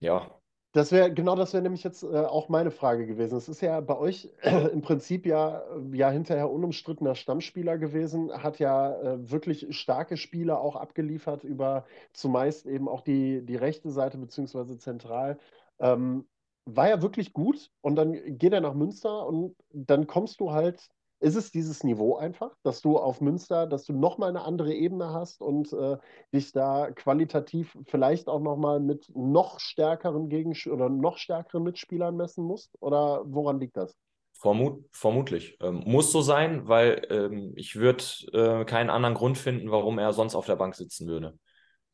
ja, 0.00 0.41
das 0.72 0.90
wäre, 0.90 1.12
genau 1.12 1.36
das 1.36 1.52
wäre 1.52 1.62
nämlich 1.62 1.84
jetzt 1.84 2.02
äh, 2.02 2.06
auch 2.06 2.48
meine 2.48 2.70
Frage 2.70 3.06
gewesen. 3.06 3.36
Es 3.36 3.48
ist 3.48 3.60
ja 3.60 3.80
bei 3.80 3.96
euch 3.98 4.30
äh, 4.40 4.68
im 4.72 4.80
Prinzip 4.80 5.26
ja, 5.26 5.58
äh, 5.58 5.96
ja 5.96 6.10
hinterher 6.10 6.50
unumstrittener 6.50 7.14
Stammspieler 7.14 7.76
gewesen, 7.78 8.32
hat 8.42 8.58
ja 8.58 8.94
äh, 9.00 9.30
wirklich 9.30 9.66
starke 9.76 10.16
Spiele 10.16 10.58
auch 10.58 10.76
abgeliefert 10.76 11.44
über 11.44 11.84
zumeist 12.14 12.66
eben 12.66 12.88
auch 12.88 13.02
die, 13.02 13.44
die 13.44 13.56
rechte 13.56 13.90
Seite 13.90 14.16
beziehungsweise 14.18 14.78
zentral. 14.78 15.38
Ähm, 15.78 16.26
war 16.64 16.88
ja 16.88 17.02
wirklich 17.02 17.32
gut 17.32 17.70
und 17.82 17.96
dann 17.96 18.12
geht 18.38 18.52
er 18.52 18.60
nach 18.60 18.74
Münster 18.74 19.26
und 19.26 19.56
dann 19.72 20.06
kommst 20.06 20.40
du 20.40 20.52
halt 20.52 20.88
ist 21.22 21.36
es 21.36 21.50
dieses 21.50 21.84
Niveau 21.84 22.16
einfach, 22.16 22.54
dass 22.62 22.80
du 22.80 22.98
auf 22.98 23.20
Münster, 23.20 23.66
dass 23.66 23.84
du 23.84 23.92
nochmal 23.92 24.30
eine 24.30 24.42
andere 24.42 24.74
Ebene 24.74 25.12
hast 25.12 25.40
und 25.40 25.72
äh, 25.72 25.96
dich 26.34 26.52
da 26.52 26.90
qualitativ 26.90 27.78
vielleicht 27.86 28.28
auch 28.28 28.40
nochmal 28.40 28.80
mit 28.80 29.10
noch 29.14 29.60
stärkeren 29.60 30.28
Gegensch 30.28 30.66
oder 30.66 30.88
noch 30.88 31.18
stärkeren 31.18 31.62
Mitspielern 31.62 32.16
messen 32.16 32.44
musst? 32.44 32.76
Oder 32.80 33.22
woran 33.24 33.60
liegt 33.60 33.76
das? 33.76 33.96
Vermut, 34.32 34.84
vermutlich. 34.90 35.56
Ähm, 35.60 35.84
muss 35.86 36.10
so 36.10 36.20
sein, 36.20 36.66
weil 36.66 37.06
ähm, 37.10 37.52
ich 37.54 37.76
würde 37.76 38.02
äh, 38.32 38.64
keinen 38.64 38.90
anderen 38.90 39.14
Grund 39.14 39.38
finden, 39.38 39.70
warum 39.70 39.98
er 39.98 40.12
sonst 40.12 40.34
auf 40.34 40.46
der 40.46 40.56
Bank 40.56 40.74
sitzen 40.74 41.06
würde. 41.06 41.38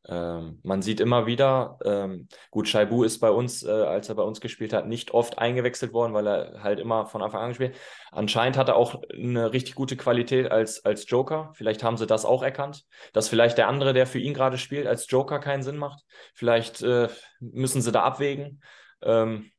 Ähm, 0.07 0.61
man 0.63 0.81
sieht 0.81 1.01
immer 1.01 1.27
wieder, 1.27 1.79
ähm, 1.85 2.29
gut, 2.51 2.69
Shaibu 2.69 3.05
ist 3.05 3.19
bei 3.19 3.31
uns, 3.31 3.63
äh, 3.63 3.71
als 3.71 4.09
er 4.09 4.15
bei 4.15 4.23
uns 4.23 4.41
gespielt 4.41 4.73
hat, 4.73 4.87
nicht 4.87 5.11
oft 5.13 5.39
eingewechselt 5.39 5.93
worden, 5.93 6.15
weil 6.15 6.27
er 6.27 6.63
halt 6.63 6.81
immer 6.81 7.07
von 7.07 7.23
Anfang 7.23 7.43
an 7.43 7.49
gespielt 7.49 7.77
Anscheinend 8.11 8.57
hat 8.57 8.69
er 8.69 8.77
auch 8.77 9.03
eine 9.13 9.53
richtig 9.53 9.75
gute 9.75 9.97
Qualität 9.97 10.51
als, 10.51 10.85
als 10.85 11.09
Joker. 11.11 11.51
Vielleicht 11.55 11.83
haben 11.83 11.99
sie 11.99 12.07
das 12.07 12.25
auch 12.25 12.43
erkannt, 12.43 12.85
dass 13.13 13.29
vielleicht 13.29 13.59
der 13.59 13.69
andere, 13.69 13.93
der 13.93 14.07
für 14.07 14.19
ihn 14.19 14.35
gerade 14.35 14.57
spielt, 14.57 14.87
als 14.87 15.11
Joker 15.11 15.41
keinen 15.41 15.63
Sinn 15.63 15.77
macht. 15.77 16.05
Vielleicht 16.35 16.83
äh, 16.83 17.09
müssen 17.41 17.83
sie 17.83 17.93
da 17.93 18.03
abwägen. 18.03 18.63
Ähm, 19.03 19.51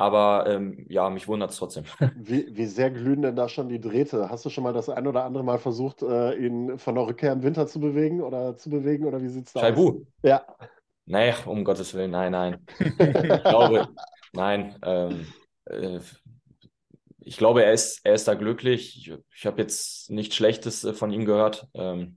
aber 0.00 0.46
ähm, 0.48 0.86
ja, 0.88 1.10
mich 1.10 1.28
wundert 1.28 1.50
es 1.50 1.58
trotzdem. 1.58 1.84
Wie, 2.16 2.56
wie 2.56 2.64
sehr 2.64 2.90
glühen 2.90 3.20
denn 3.20 3.36
da 3.36 3.50
schon 3.50 3.68
die 3.68 3.82
Drähte? 3.82 4.30
Hast 4.30 4.46
du 4.46 4.48
schon 4.48 4.64
mal 4.64 4.72
das 4.72 4.88
ein 4.88 5.06
oder 5.06 5.24
andere 5.24 5.44
Mal 5.44 5.58
versucht, 5.58 6.00
äh, 6.00 6.34
ihn 6.36 6.78
von 6.78 6.94
der 6.94 7.06
Rückkehr 7.06 7.34
im 7.34 7.42
Winter 7.42 7.66
zu 7.66 7.80
bewegen 7.80 8.22
oder 8.22 8.56
zu 8.56 8.70
bewegen? 8.70 9.04
Oder 9.04 9.20
wie 9.20 9.28
sieht 9.28 9.48
es 9.48 9.52
da 9.52 9.60
Scheibu. 9.60 9.88
aus? 9.88 9.96
Ja. 10.22 10.42
Nee, 11.04 11.34
um 11.44 11.64
Gottes 11.64 11.92
Willen, 11.92 12.12
nein, 12.12 12.32
nein. 12.32 12.66
ich 12.78 13.42
glaube, 13.42 13.88
nein. 14.32 14.74
Ähm, 14.82 15.26
äh, 15.66 16.00
ich 17.20 17.36
glaube, 17.36 17.62
er 17.62 17.74
ist, 17.74 18.00
er 18.02 18.14
ist 18.14 18.26
da 18.26 18.32
glücklich. 18.32 18.96
Ich, 18.96 19.12
ich 19.36 19.44
habe 19.44 19.60
jetzt 19.60 20.10
nichts 20.10 20.34
Schlechtes 20.34 20.82
äh, 20.82 20.94
von 20.94 21.10
ihm 21.10 21.26
gehört. 21.26 21.68
Ähm, 21.74 22.16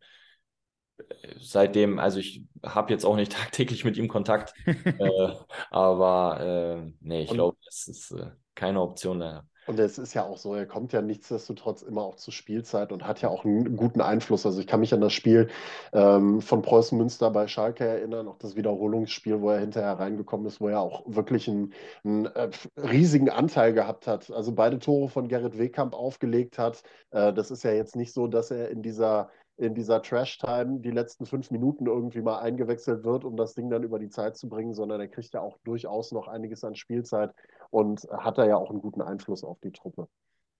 seitdem, 1.40 2.00
also 2.00 2.20
ich 2.20 2.44
habe 2.64 2.92
jetzt 2.92 3.06
auch 3.06 3.16
nicht 3.16 3.32
tagtäglich 3.38 3.84
mit 3.86 3.98
ihm 3.98 4.08
Kontakt, 4.08 4.54
äh, 4.66 5.32
aber 5.70 6.84
äh, 6.86 6.92
nee, 7.02 7.24
ich 7.24 7.30
glaube, 7.30 7.58
das 7.66 7.88
ist 7.88 8.12
äh, 8.12 8.32
keine 8.56 8.82
Option. 8.82 9.20
Da 9.20 9.44
Und 9.68 9.80
es 9.80 9.98
ist 9.98 10.14
ja 10.14 10.24
auch 10.26 10.38
so, 10.38 10.54
er 10.54 10.66
kommt 10.66 10.94
ja 10.94 11.02
nichtsdestotrotz 11.02 11.82
immer 11.82 12.02
auch 12.02 12.16
zur 12.16 12.34
Spielzeit 12.34 12.92
und 12.92 13.08
hat 13.08 13.22
ja 13.22 13.30
auch 13.30 13.46
einen 13.46 13.76
guten 13.78 14.02
Einfluss. 14.02 14.46
Also 14.46 14.60
ich 14.60 14.68
kann 14.68 14.80
mich 14.80 14.94
an 14.94 15.02
das 15.02 15.14
Spiel 15.14 15.50
ähm, 15.94 16.42
von 16.42 16.62
Preußen 16.62 16.98
Münster 16.98 17.32
bei 17.32 17.48
Schalke 17.48 17.86
erinnern, 17.86 18.28
auch 18.28 18.38
das 18.38 18.56
Wiederholungsspiel, 18.56 19.42
wo 19.42 19.50
er 19.50 19.60
hinterher 19.60 20.00
reingekommen 20.00 20.46
ist, 20.46 20.62
wo 20.62 20.68
er 20.68 20.82
auch 20.82 21.04
wirklich 21.08 21.48
einen, 21.50 21.74
einen 22.04 22.26
äh, 22.28 22.50
riesigen 22.78 23.30
Anteil 23.30 23.74
gehabt 23.74 24.08
hat. 24.08 24.32
Also 24.32 24.54
beide 24.54 24.80
Tore 24.80 25.10
von 25.10 25.28
Gerrit 25.28 25.58
Wehkamp 25.58 25.96
aufgelegt 25.96 26.58
hat. 26.60 26.84
Äh, 27.12 27.34
das 27.34 27.50
ist 27.52 27.64
ja 27.64 27.72
jetzt 27.72 27.96
nicht 27.96 28.14
so, 28.14 28.28
dass 28.28 28.52
er 28.52 28.70
in 28.70 28.82
dieser 28.84 29.30
in 29.58 29.76
dieser 29.76 30.02
Trash-Time 30.02 30.80
die 30.80 30.92
letzten 30.92 31.26
fünf 31.26 31.52
Minuten 31.52 31.86
irgendwie 31.86 32.22
mal 32.22 32.40
eingewechselt 32.40 33.04
wird, 33.04 33.24
um 33.24 33.38
das 33.38 33.54
Ding 33.54 33.70
dann 33.70 33.84
über 33.84 34.00
die 34.00 34.10
Zeit 34.10 34.36
zu 34.36 34.50
bringen, 34.50 34.74
sondern 34.74 35.00
er 35.00 35.08
kriegt 35.08 35.34
ja 35.34 35.42
auch 35.42 35.58
durchaus 35.64 36.12
noch 36.12 36.28
einiges 36.28 36.64
an 36.64 36.76
Spielzeit 36.76 37.32
und 37.70 38.08
hat 38.12 38.38
da 38.38 38.46
ja 38.46 38.58
auch 38.58 38.72
einen 38.72 38.82
guten 38.82 39.02
Einfluss 39.02 39.44
auf 39.44 39.60
die 39.62 39.72
Truppe. 39.72 40.08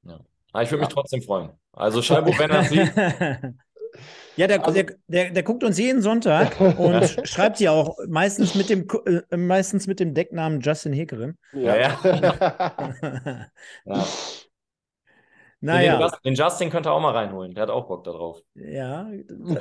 Ja. 0.04 0.20
Aber 0.52 0.64
ich 0.64 0.72
würde 0.72 0.82
mich 0.82 0.90
ja. 0.90 0.96
trotzdem 0.96 1.22
freuen. 1.24 1.50
Also 1.72 2.02
Scheibo, 2.02 2.32
wenn 2.38 2.52
er 2.52 2.64
sieht. 2.64 2.94
Ja, 4.36 4.48
der, 4.48 4.66
also, 4.66 4.74
der, 4.74 4.96
der, 5.08 5.30
der, 5.30 5.44
guckt 5.44 5.64
uns 5.64 5.78
jeden 5.78 6.02
Sonntag 6.02 6.60
und 6.60 7.28
schreibt 7.28 7.60
ja 7.60 7.72
auch 7.72 7.96
meistens 8.08 8.56
mit 8.56 8.70
dem 8.70 8.88
äh, 9.06 9.38
meistens 9.38 9.86
mit 9.86 10.00
dem 10.00 10.16
Decknamen 10.16 10.62
Justin 10.62 10.94
Hekerim. 10.94 11.38
Ja. 11.54 11.76
ja. 11.76 12.00
ja. 12.04 13.48
Naja. 15.64 15.98
Den, 15.98 16.12
den, 16.26 16.36
Justin 16.36 16.70
könnte 16.70 16.92
auch 16.92 17.00
mal 17.00 17.12
reinholen. 17.12 17.54
Der 17.54 17.64
hat 17.64 17.70
auch 17.70 17.88
Bock 17.88 18.04
darauf. 18.04 18.42
Ja, 18.54 19.08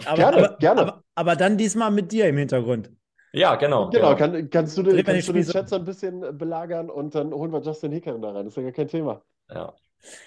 aber, 0.07 0.17
gerne, 0.17 0.37
aber, 0.37 0.57
gerne. 0.59 0.81
Aber, 0.81 1.05
aber, 1.15 1.37
dann 1.37 1.57
diesmal 1.57 1.93
mit 1.93 2.11
dir 2.11 2.29
im 2.29 2.39
Hintergrund. 2.39 2.91
Ja, 3.33 3.55
genau. 3.55 3.89
Genau, 3.91 4.15
genau. 4.15 4.17
Kann, 4.17 4.51
kannst 4.51 4.77
du, 4.77 4.83
den, 4.83 5.05
kannst 5.05 5.29
du 5.29 5.33
den 5.33 5.47
Chat 5.47 5.69
so 5.69 5.77
ein 5.77 5.85
bisschen 5.85 6.37
belagern 6.37 6.91
und 6.91 7.15
dann 7.15 7.33
holen 7.33 7.53
wir 7.53 7.61
Justin 7.61 7.93
Hickern 7.93 8.21
da 8.21 8.33
rein. 8.33 8.45
Das 8.45 8.53
ist 8.53 8.57
ja 8.57 8.65
gar 8.65 8.73
kein 8.73 8.89
Thema. 8.89 9.23
Ja. 9.49 9.73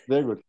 Sehr 0.07 0.23
gut. 0.23 0.41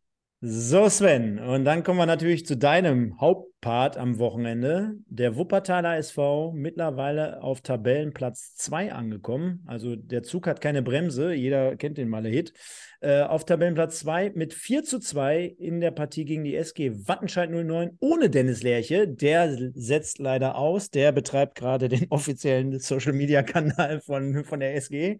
So, 0.42 0.90
Sven, 0.90 1.38
und 1.38 1.64
dann 1.64 1.82
kommen 1.82 1.98
wir 1.98 2.04
natürlich 2.04 2.44
zu 2.44 2.58
deinem 2.58 3.18
Hauptpart 3.18 3.96
am 3.96 4.18
Wochenende. 4.18 4.92
Der 5.08 5.34
Wuppertaler 5.34 5.96
SV 5.96 6.52
mittlerweile 6.52 7.42
auf 7.42 7.62
Tabellenplatz 7.62 8.54
2 8.56 8.92
angekommen. 8.92 9.64
Also 9.66 9.96
der 9.96 10.22
Zug 10.22 10.46
hat 10.46 10.60
keine 10.60 10.82
Bremse, 10.82 11.32
jeder 11.32 11.74
kennt 11.76 11.96
den 11.96 12.10
Malle-Hit. 12.10 12.52
Äh, 13.00 13.22
auf 13.22 13.46
Tabellenplatz 13.46 14.00
2 14.00 14.32
mit 14.34 14.52
4 14.52 14.84
zu 14.84 14.98
2 14.98 15.56
in 15.58 15.80
der 15.80 15.90
Partie 15.90 16.26
gegen 16.26 16.44
die 16.44 16.54
SG 16.54 16.92
Wattenscheid 17.08 17.50
09 17.50 17.96
ohne 18.00 18.28
Dennis 18.28 18.62
Lerche. 18.62 19.08
Der 19.08 19.56
setzt 19.72 20.18
leider 20.18 20.56
aus, 20.56 20.90
der 20.90 21.12
betreibt 21.12 21.54
gerade 21.54 21.88
den 21.88 22.06
offiziellen 22.10 22.78
Social-Media-Kanal 22.78 24.02
von, 24.02 24.44
von 24.44 24.60
der 24.60 24.74
SG. 24.76 25.18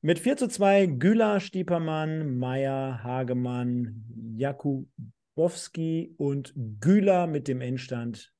Mit 0.00 0.18
4 0.18 0.36
zu 0.36 0.48
2 0.48 0.86
Güler, 0.86 1.40
Stiepermann, 1.40 2.38
Meier, 2.38 3.02
Hagemann, 3.02 4.04
Jakubowski 4.36 6.14
und 6.16 6.54
Güler 6.80 7.26
mit 7.26 7.48
dem 7.48 7.60
Endstand. 7.60 8.32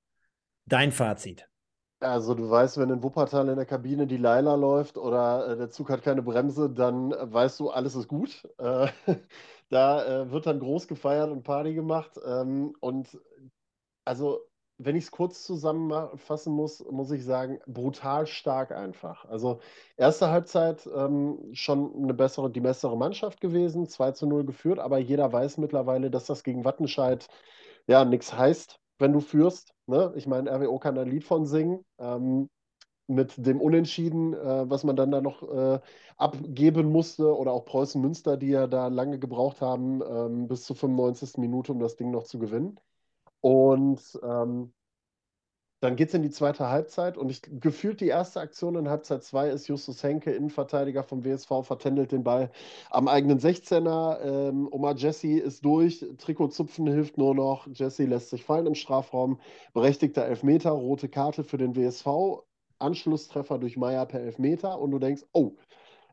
Dein 0.67 0.93
Fazit. 0.93 1.49
Also 2.01 2.35
du 2.35 2.49
weißt, 2.49 2.79
wenn 2.79 2.89
in 2.89 3.03
Wuppertal 3.03 3.49
in 3.51 3.57
der 3.57 3.67
Kabine 3.67 4.07
die 4.07 4.17
Leila 4.17 4.55
läuft 4.55 4.97
oder 4.97 5.49
äh, 5.49 5.57
der 5.57 5.71
Zug 5.71 5.91
hat 5.91 6.03
keine 6.03 6.23
Bremse, 6.23 6.71
dann 6.71 7.13
äh, 7.13 7.33
weißt 7.33 7.61
du, 7.61 7.71
alles 7.71 7.95
ist 7.95 8.09
gut. 8.09 8.49
Äh, 8.57 8.89
da 9.69 10.31
wird 10.31 10.47
dann 10.47 10.61
groß 10.61 10.89
gefeiert 10.89 11.31
und 11.31 11.43
Party 11.43 11.75
gemacht. 11.75 12.19
Ähm, 12.25 12.75
und 12.81 13.19
also 14.05 14.41
wenn 14.83 14.97
ich 14.97 15.05
es 15.05 15.11
kurz 15.11 15.45
zusammenfassen 15.45 16.53
muss, 16.53 16.85
muss 16.91 17.11
ich 17.11 17.25
sagen, 17.25 17.61
brutal 17.67 18.27
stark 18.27 18.73
einfach. 18.73 19.25
Also 19.27 19.61
erste 19.97 20.31
Halbzeit 20.31 20.89
ähm, 20.95 21.39
schon 21.53 21.95
eine 22.05 22.15
bessere, 22.15 22.51
die 22.51 22.61
bessere 22.61 22.97
Mannschaft 22.97 23.41
gewesen, 23.41 23.87
2 23.89 24.13
zu 24.13 24.27
0 24.27 24.45
geführt, 24.45 24.79
aber 24.79 24.99
jeder 24.99 25.33
weiß 25.33 25.59
mittlerweile, 25.59 26.11
dass 26.11 26.27
das 26.27 26.45
gegen 26.45 26.65
Wattenscheid 26.65 27.29
ja 27.87 28.05
nichts 28.05 28.33
heißt, 28.37 28.81
wenn 28.99 29.13
du 29.13 29.21
führst. 29.21 29.75
Ne? 29.87 30.13
Ich 30.17 30.27
meine, 30.27 30.51
RWO 30.51 30.79
kann 30.79 30.99
ein 30.99 31.09
Lied 31.11 31.25
von 31.25 31.47
singen. 31.47 31.85
Ähm, 31.99 32.49
mit 33.11 33.45
dem 33.45 33.61
Unentschieden, 33.61 34.35
äh, 34.35 34.71
was 34.71 34.85
man 34.85 34.97
dann 34.97 35.11
da 35.11 35.21
noch 35.21 35.43
äh, 35.43 35.81
abgeben 36.17 36.91
musste, 36.93 37.37
oder 37.37 37.53
auch 37.53 37.65
Preußen 37.65 38.01
Münster, 38.01 38.37
die 38.37 38.49
ja 38.49 38.67
da 38.69 38.87
lange 38.89 39.19
gebraucht 39.19 39.61
haben, 39.61 40.01
ähm, 40.03 40.49
bis 40.49 40.65
zur 40.65 40.77
95. 40.77 41.39
Minute, 41.39 41.73
um 41.73 41.81
das 41.81 41.97
Ding 41.97 42.11
noch 42.13 42.23
zu 42.25 42.39
gewinnen. 42.39 42.79
Und 43.41 44.01
ähm, 44.23 44.73
dann 45.81 45.97
geht 45.97 46.09
es 46.09 46.15
in 46.15 46.23
die 46.23 46.31
zweite 46.31 46.69
Halbzeit 46.69 47.17
und 47.17 47.31
ich 47.31 47.41
gefühlt 47.43 48.03
die 48.03 48.09
erste 48.09 48.41
Aktion 48.41 48.77
in 48.77 48.91
Halbzeit 48.91 49.25
2 49.25 49.49
ist 49.49 49.67
Justus 49.67 50.03
Henke, 50.03 50.31
Innenverteidiger 50.31 51.03
vom 51.03 51.25
WSV, 51.25 51.63
vertändelt 51.63 52.13
den 52.13 52.23
Ball 52.23 52.51
am 52.91 53.09
eigenen 53.09 53.39
16er. 53.41 54.21
Ähm, 54.21 54.69
Omar 54.71 54.95
Jesse 54.97 55.39
ist 55.39 55.65
durch, 55.65 56.05
Trikot 56.19 56.49
zupfen 56.49 56.87
hilft 56.87 57.17
nur 57.17 57.35
noch. 57.35 57.67
Jesse 57.73 58.05
lässt 58.05 58.29
sich 58.29 58.45
fallen 58.45 58.67
im 58.67 58.75
Strafraum, 58.75 59.41
berechtigter 59.73 60.27
Elfmeter, 60.27 60.71
rote 60.71 61.09
Karte 61.09 61.45
für 61.45 61.57
den 61.57 61.75
WSV, 61.75 62.45
Anschlusstreffer 62.79 63.59
durch 63.59 63.79
Meier 63.79 64.05
per 64.05 64.21
Elfmeter 64.21 64.79
und 64.79 64.91
du 64.91 64.99
denkst, 64.99 65.25
oh, 65.33 65.53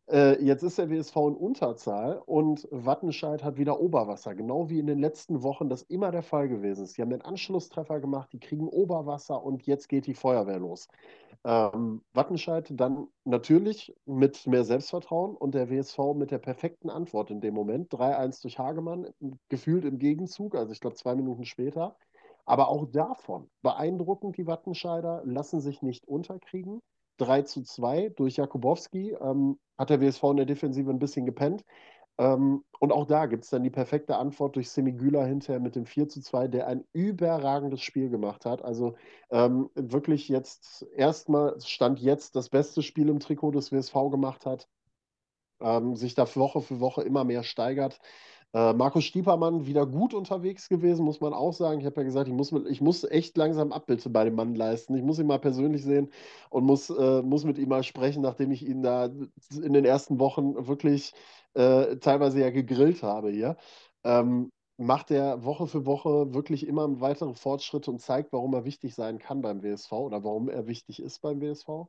äh, 0.10 0.42
jetzt 0.42 0.64
ist 0.64 0.78
der 0.78 0.90
WSV 0.90 1.16
in 1.18 1.36
Unterzahl 1.36 2.22
und 2.26 2.68
Wattenscheid 2.72 3.44
hat 3.44 3.58
wieder 3.58 3.80
Oberwasser, 3.82 4.36
genau 4.36 4.70
wie 4.70 4.80
in 4.80 4.88
den 4.88 5.00
letzten 5.00 5.44
Wochen 5.44 5.70
das 5.70 5.82
immer 5.84 6.12
der 6.12 6.24
Fall 6.24 6.48
gewesen 6.48 6.86
ist. 6.86 6.98
Die 6.98 7.02
haben 7.02 7.10
den 7.10 7.22
Anschlusstreffer 7.22 8.00
gemacht, 8.00 8.30
die 8.32 8.40
kriegen 8.40 8.70
Oberwasser 8.70 9.44
und 9.44 9.64
jetzt 9.64 9.90
geht 9.90 10.08
die 10.08 10.14
Feuerwehr 10.14 10.60
los. 10.60 10.88
Ähm, 11.44 12.04
Wattenscheid 12.14 12.68
dann 12.72 13.08
natürlich 13.26 13.94
mit 14.06 14.48
mehr 14.48 14.64
Selbstvertrauen 14.64 15.36
und 15.36 15.54
der 15.56 15.70
WSV 15.70 16.14
mit 16.16 16.32
der 16.32 16.40
perfekten 16.40 16.90
Antwort 16.90 17.30
in 17.30 17.42
dem 17.42 17.54
Moment. 17.54 17.92
3-1 17.92 18.42
durch 18.42 18.58
Hagemann, 18.60 19.08
gefühlt 19.50 19.86
im 19.86 20.00
Gegenzug, 20.00 20.56
also 20.56 20.72
ich 20.72 20.80
glaube 20.80 20.96
zwei 20.96 21.16
Minuten 21.16 21.46
später. 21.46 21.98
Aber 22.46 22.70
auch 22.70 22.86
davon 22.86 23.50
beeindruckend, 23.62 24.38
die 24.38 24.48
Wattenscheider 24.48 25.22
lassen 25.26 25.60
sich 25.60 25.82
nicht 25.82 26.08
unterkriegen. 26.08 26.82
3 27.18 27.44
zu 27.44 27.64
2 27.64 28.10
durch 28.10 28.38
Jakubowski. 28.38 29.16
Ähm, 29.20 29.60
hat 29.78 29.90
der 29.90 30.02
WSV 30.02 30.24
in 30.32 30.38
der 30.38 30.46
Defensive 30.46 30.90
ein 30.90 31.00
bisschen 31.00 31.26
gepennt. 31.26 31.64
Ähm, 32.18 32.64
und 32.80 32.92
auch 32.92 33.06
da 33.06 33.28
gibt 33.28 33.44
es 33.44 33.50
dann 33.52 33.64
die 33.64 33.70
perfekte 33.70 34.18
Antwort 34.18 34.56
durch 34.56 34.70
Semigüler 34.72 35.26
hinterher 35.26 35.60
mit 35.60 35.76
dem 35.76 35.86
4 35.86 36.10
zu 36.10 36.22
2, 36.22 36.48
der 36.48 36.68
ein 36.68 36.84
überragendes 36.94 37.82
Spiel 37.82 38.10
gemacht 38.10 38.46
hat. 38.46 38.64
Also 38.64 38.96
ähm, 39.30 39.70
wirklich 39.76 40.28
jetzt 40.28 40.88
erstmal, 40.96 41.60
Stand 41.62 42.00
jetzt, 42.00 42.36
das 42.36 42.50
beste 42.50 42.82
Spiel 42.82 43.10
im 43.10 43.20
Trikot 43.20 43.52
des 43.52 43.72
WSV 43.72 43.94
gemacht 44.10 44.46
hat. 44.46 44.68
Ähm, 45.60 45.96
sich 45.96 46.16
da 46.16 46.28
Woche 46.36 46.62
für 46.62 46.80
Woche 46.80 47.04
immer 47.04 47.24
mehr 47.24 47.44
steigert. 47.44 48.00
Äh, 48.54 48.74
Markus 48.74 49.04
Stiepermann 49.04 49.66
wieder 49.66 49.86
gut 49.86 50.14
unterwegs 50.14 50.70
gewesen, 50.70 51.06
muss 51.06 51.20
man 51.22 51.34
auch 51.34 51.54
sagen. 51.54 51.80
Ich 51.80 51.86
habe 51.86 52.02
ja 52.02 52.04
gesagt, 52.04 52.28
ich 52.28 52.34
muss, 52.34 52.52
mit, 52.52 52.68
ich 52.68 52.82
muss 52.82 53.04
echt 53.04 53.38
langsam 53.38 53.72
Abbitte 53.72 54.10
bei 54.10 54.24
dem 54.24 54.36
Mann 54.36 54.56
leisten. 54.56 54.96
Ich 54.96 55.04
muss 55.04 55.20
ihn 55.20 55.28
mal 55.28 55.40
persönlich 55.40 55.84
sehen 55.84 56.12
und 56.50 56.66
muss, 56.66 56.90
äh, 56.90 57.22
muss 57.22 57.44
mit 57.44 57.58
ihm 57.58 57.70
mal 57.70 57.84
sprechen, 57.84 58.22
nachdem 58.22 58.52
ich 58.52 58.66
ihn 58.66 58.82
da 58.84 59.06
in 59.06 59.74
den 59.74 59.86
ersten 59.86 60.20
Wochen 60.20 60.68
wirklich 60.68 61.14
äh, 61.54 61.98
teilweise 61.98 62.40
ja 62.40 62.50
gegrillt 62.50 63.04
habe 63.04 63.30
hier. 63.32 63.58
Ähm, 64.04 64.50
macht 64.78 65.12
er 65.12 65.44
Woche 65.44 65.68
für 65.68 65.86
Woche 65.86 66.34
wirklich 66.34 66.68
immer 66.68 67.02
weitere 67.02 67.34
Fortschritte 67.34 67.92
und 67.92 68.00
zeigt, 68.00 68.32
warum 68.32 68.54
er 68.54 68.64
wichtig 68.66 68.96
sein 68.96 69.18
kann 69.20 69.42
beim 69.42 69.64
WSV 69.64 69.92
oder 69.92 70.24
warum 70.24 70.50
er 70.50 70.68
wichtig 70.68 71.02
ist 71.02 71.20
beim 71.22 71.42
WSV. 71.42 71.88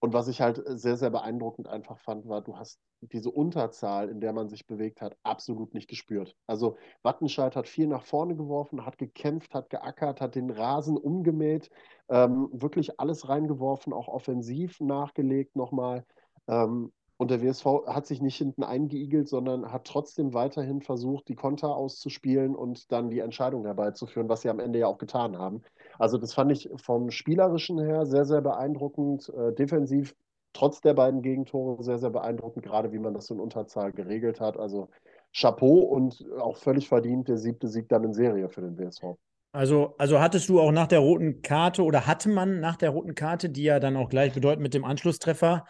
Und 0.00 0.12
was 0.12 0.28
ich 0.28 0.40
halt 0.40 0.62
sehr, 0.66 0.96
sehr 0.96 1.10
beeindruckend 1.10 1.66
einfach 1.66 1.98
fand, 1.98 2.28
war, 2.28 2.40
du 2.40 2.56
hast 2.56 2.80
diese 3.00 3.30
Unterzahl, 3.30 4.08
in 4.08 4.20
der 4.20 4.32
man 4.32 4.48
sich 4.48 4.66
bewegt 4.66 5.00
hat, 5.00 5.16
absolut 5.24 5.74
nicht 5.74 5.88
gespürt. 5.88 6.36
Also 6.46 6.76
Wattenscheid 7.02 7.56
hat 7.56 7.66
viel 7.66 7.88
nach 7.88 8.04
vorne 8.04 8.36
geworfen, 8.36 8.86
hat 8.86 8.98
gekämpft, 8.98 9.54
hat 9.54 9.70
geackert, 9.70 10.20
hat 10.20 10.36
den 10.36 10.50
Rasen 10.50 10.96
umgemäht, 10.96 11.70
ähm, 12.08 12.48
wirklich 12.52 13.00
alles 13.00 13.28
reingeworfen, 13.28 13.92
auch 13.92 14.08
offensiv 14.08 14.80
nachgelegt 14.80 15.56
nochmal. 15.56 16.04
Ähm, 16.46 16.92
und 17.20 17.32
der 17.32 17.42
WSV 17.42 17.66
hat 17.88 18.06
sich 18.06 18.22
nicht 18.22 18.36
hinten 18.36 18.62
eingeigelt, 18.62 19.28
sondern 19.28 19.72
hat 19.72 19.84
trotzdem 19.84 20.34
weiterhin 20.34 20.80
versucht, 20.80 21.26
die 21.26 21.34
Konter 21.34 21.74
auszuspielen 21.74 22.54
und 22.54 22.92
dann 22.92 23.10
die 23.10 23.18
Entscheidung 23.18 23.64
herbeizuführen, 23.64 24.28
was 24.28 24.42
sie 24.42 24.50
am 24.50 24.60
Ende 24.60 24.78
ja 24.78 24.86
auch 24.86 24.98
getan 24.98 25.36
haben. 25.36 25.62
Also 25.98 26.16
das 26.16 26.32
fand 26.32 26.52
ich 26.52 26.70
vom 26.76 27.10
Spielerischen 27.10 27.78
her 27.78 28.06
sehr, 28.06 28.24
sehr 28.24 28.40
beeindruckend. 28.40 29.28
Äh, 29.36 29.52
defensiv 29.52 30.14
trotz 30.52 30.80
der 30.80 30.94
beiden 30.94 31.22
Gegentore 31.22 31.82
sehr, 31.82 31.98
sehr 31.98 32.10
beeindruckend, 32.10 32.64
gerade 32.64 32.92
wie 32.92 32.98
man 32.98 33.14
das 33.14 33.30
in 33.30 33.40
Unterzahl 33.40 33.92
geregelt 33.92 34.40
hat. 34.40 34.56
Also 34.56 34.88
Chapeau 35.32 35.80
und 35.80 36.24
auch 36.38 36.56
völlig 36.56 36.88
verdient 36.88 37.28
der 37.28 37.36
siebte 37.36 37.68
Sieg 37.68 37.88
dann 37.88 38.04
in 38.04 38.14
Serie 38.14 38.48
für 38.48 38.62
den 38.62 38.78
WSV. 38.78 39.18
Also, 39.52 39.94
also 39.98 40.20
hattest 40.20 40.48
du 40.48 40.60
auch 40.60 40.72
nach 40.72 40.86
der 40.86 41.00
roten 41.00 41.42
Karte 41.42 41.82
oder 41.82 42.06
hatte 42.06 42.28
man 42.28 42.60
nach 42.60 42.76
der 42.76 42.90
roten 42.90 43.14
Karte, 43.14 43.48
die 43.48 43.64
ja 43.64 43.80
dann 43.80 43.96
auch 43.96 44.08
gleich 44.08 44.34
bedeutend 44.34 44.62
mit 44.62 44.74
dem 44.74 44.84
Anschlusstreffer 44.84 45.64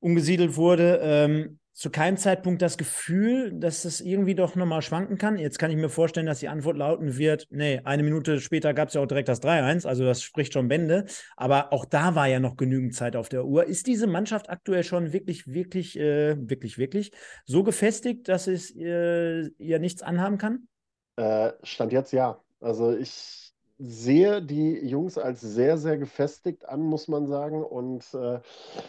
umgesiedelt 0.00 0.56
wurde, 0.56 0.98
ähm, 1.02 1.58
zu 1.72 1.90
keinem 1.90 2.16
Zeitpunkt 2.16 2.62
das 2.62 2.76
Gefühl, 2.76 3.52
dass 3.54 3.84
es 3.84 4.00
irgendwie 4.00 4.34
doch 4.34 4.56
nochmal 4.56 4.82
schwanken 4.82 5.18
kann? 5.18 5.38
Jetzt 5.38 5.58
kann 5.58 5.70
ich 5.70 5.76
mir 5.76 5.88
vorstellen, 5.88 6.26
dass 6.26 6.40
die 6.40 6.48
Antwort 6.48 6.76
lauten 6.76 7.16
wird, 7.16 7.46
nee, 7.50 7.80
eine 7.84 8.02
Minute 8.02 8.40
später 8.40 8.74
gab 8.74 8.88
es 8.88 8.94
ja 8.94 9.00
auch 9.00 9.06
direkt 9.06 9.28
das 9.28 9.42
3-1, 9.42 9.86
also 9.86 10.04
das 10.04 10.22
spricht 10.22 10.52
schon 10.52 10.68
Bände. 10.68 11.06
Aber 11.36 11.72
auch 11.72 11.84
da 11.84 12.14
war 12.14 12.26
ja 12.26 12.40
noch 12.40 12.56
genügend 12.56 12.94
Zeit 12.94 13.16
auf 13.16 13.28
der 13.28 13.44
Uhr. 13.44 13.64
Ist 13.64 13.86
diese 13.86 14.06
Mannschaft 14.06 14.50
aktuell 14.50 14.84
schon 14.84 15.12
wirklich, 15.12 15.46
wirklich, 15.46 15.98
äh, 15.98 16.36
wirklich, 16.38 16.78
wirklich 16.78 17.12
so 17.44 17.62
gefestigt, 17.62 18.28
dass 18.28 18.46
es 18.46 18.74
äh, 18.76 19.48
ihr 19.58 19.78
nichts 19.78 20.02
anhaben 20.02 20.38
kann? 20.38 20.68
Äh, 21.16 21.52
Stand 21.62 21.92
jetzt 21.92 22.12
ja. 22.12 22.40
Also 22.60 22.96
ich 22.96 23.41
sehe 23.84 24.40
die 24.42 24.74
Jungs 24.86 25.18
als 25.18 25.40
sehr, 25.40 25.76
sehr 25.76 25.98
gefestigt 25.98 26.68
an, 26.68 26.82
muss 26.82 27.08
man 27.08 27.26
sagen. 27.26 27.64
Und 27.64 28.14
äh, 28.14 28.40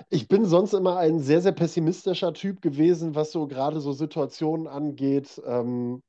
ich 0.09 0.27
bin 0.27 0.45
sonst 0.45 0.73
immer 0.73 0.97
ein 0.97 1.19
sehr, 1.19 1.41
sehr 1.41 1.51
pessimistischer 1.51 2.33
Typ 2.33 2.61
gewesen, 2.61 3.15
was 3.15 3.31
so 3.31 3.47
gerade 3.47 3.81
so 3.81 3.91
Situationen 3.91 4.67
angeht. 4.67 5.41
Ähm, 5.45 6.03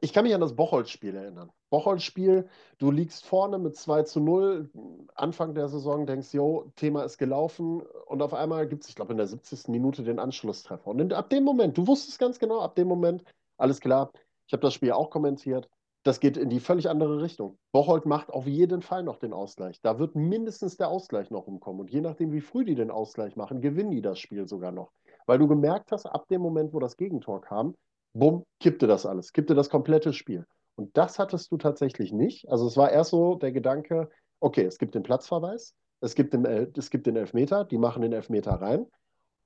ich 0.00 0.12
kann 0.12 0.24
mich 0.24 0.34
an 0.34 0.40
das 0.40 0.56
Bocholt-Spiel 0.56 1.14
erinnern. 1.14 1.50
Bocholt-Spiel, 1.70 2.48
du 2.78 2.90
liegst 2.90 3.26
vorne 3.26 3.58
mit 3.58 3.76
2 3.76 4.02
zu 4.04 4.20
0, 4.20 4.70
Anfang 5.14 5.54
der 5.54 5.68
Saison, 5.68 6.06
denkst, 6.06 6.32
jo, 6.32 6.70
Thema 6.76 7.02
ist 7.02 7.18
gelaufen 7.18 7.82
und 8.06 8.22
auf 8.22 8.32
einmal 8.32 8.66
gibt 8.68 8.84
es, 8.84 8.88
ich 8.88 8.94
glaube, 8.94 9.12
in 9.12 9.18
der 9.18 9.26
70. 9.26 9.68
Minute 9.68 10.04
den 10.04 10.18
Anschlusstreffer. 10.18 10.86
Und 10.86 11.12
ab 11.12 11.28
dem 11.30 11.44
Moment, 11.44 11.76
du 11.76 11.86
wusstest 11.86 12.18
ganz 12.18 12.38
genau, 12.38 12.60
ab 12.60 12.76
dem 12.76 12.88
Moment, 12.88 13.24
alles 13.58 13.80
klar, 13.80 14.10
ich 14.46 14.52
habe 14.52 14.62
das 14.62 14.74
Spiel 14.74 14.92
auch 14.92 15.10
kommentiert, 15.10 15.68
das 16.06 16.20
geht 16.20 16.36
in 16.36 16.50
die 16.50 16.60
völlig 16.60 16.88
andere 16.88 17.20
Richtung. 17.20 17.58
Bocholt 17.72 18.06
macht 18.06 18.30
auf 18.30 18.46
jeden 18.46 18.80
Fall 18.80 19.02
noch 19.02 19.16
den 19.16 19.32
Ausgleich. 19.32 19.80
Da 19.82 19.98
wird 19.98 20.14
mindestens 20.14 20.76
der 20.76 20.88
Ausgleich 20.88 21.30
noch 21.30 21.48
umkommen. 21.48 21.80
Und 21.80 21.90
je 21.90 22.00
nachdem, 22.00 22.32
wie 22.32 22.40
früh 22.40 22.64
die 22.64 22.76
den 22.76 22.92
Ausgleich 22.92 23.34
machen, 23.34 23.60
gewinnen 23.60 23.90
die 23.90 24.02
das 24.02 24.20
Spiel 24.20 24.46
sogar 24.46 24.70
noch. 24.70 24.92
Weil 25.26 25.38
du 25.38 25.48
gemerkt 25.48 25.90
hast, 25.90 26.06
ab 26.06 26.28
dem 26.28 26.42
Moment, 26.42 26.72
wo 26.72 26.78
das 26.78 26.96
Gegentor 26.96 27.40
kam, 27.40 27.74
bumm, 28.12 28.44
kippte 28.60 28.86
das 28.86 29.04
alles, 29.04 29.32
kippte 29.32 29.56
das 29.56 29.68
komplette 29.68 30.12
Spiel. 30.12 30.46
Und 30.76 30.96
das 30.96 31.18
hattest 31.18 31.50
du 31.50 31.56
tatsächlich 31.56 32.12
nicht. 32.12 32.48
Also 32.48 32.68
es 32.68 32.76
war 32.76 32.92
erst 32.92 33.10
so 33.10 33.34
der 33.34 33.50
Gedanke, 33.50 34.08
okay, 34.38 34.64
es 34.64 34.78
gibt 34.78 34.94
den 34.94 35.02
Platzverweis, 35.02 35.74
es 36.00 36.14
gibt 36.14 36.34
den, 36.34 36.44
es 36.44 36.90
gibt 36.90 37.08
den 37.08 37.16
Elfmeter, 37.16 37.64
die 37.64 37.78
machen 37.78 38.02
den 38.02 38.12
Elfmeter 38.12 38.52
rein. 38.52 38.86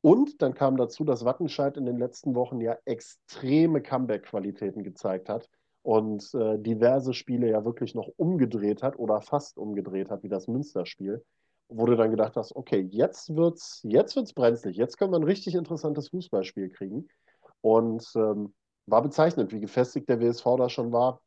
Und 0.03 0.43
dann 0.43 0.55
kam 0.55 0.77
dazu, 0.77 1.05
dass 1.05 1.25
Wattenscheid 1.25 1.79
in 1.79 1.87
den 1.87 1.99
letzten 1.99 2.35
Wochen 2.35 2.61
ja 2.61 2.77
extreme 2.85 3.81
Comeback-Qualitäten 3.81 4.83
gezeigt 4.83 5.31
hat 5.31 5.49
und 5.83 6.35
äh, 6.35 6.59
diverse 6.59 7.15
Spiele 7.15 7.51
ja 7.51 7.65
wirklich 7.65 7.95
noch 7.95 8.09
umgedreht 8.17 8.83
hat 8.83 8.99
oder 8.99 9.21
fast 9.21 9.59
umgedreht 9.59 10.11
hat, 10.11 10.23
wie 10.23 10.29
das 10.29 10.47
Münsterspiel, 10.47 11.25
wo 11.69 11.87
du 11.87 11.97
dann 11.97 12.11
gedacht 12.11 12.37
hast, 12.37 12.55
okay, 12.55 12.81
jetzt 12.91 13.35
wird's, 13.35 13.81
jetzt 13.83 14.17
wird's 14.17 14.33
brenzlig, 14.33 14.77
jetzt 14.77 14.99
können 14.99 15.13
wir 15.13 15.19
ein 15.19 15.25
richtig 15.25 15.55
interessantes 15.55 16.09
Fußballspiel 16.09 16.71
kriegen. 16.71 17.09
Und 17.63 18.05
ähm, 18.17 18.55
war 18.87 19.03
bezeichnend, 19.03 19.53
wie 19.53 19.61
gefestigt 19.61 20.09
der 20.09 20.21
WSV 20.21 20.45
da 20.59 20.69
schon 20.69 20.93
war, 20.93 21.21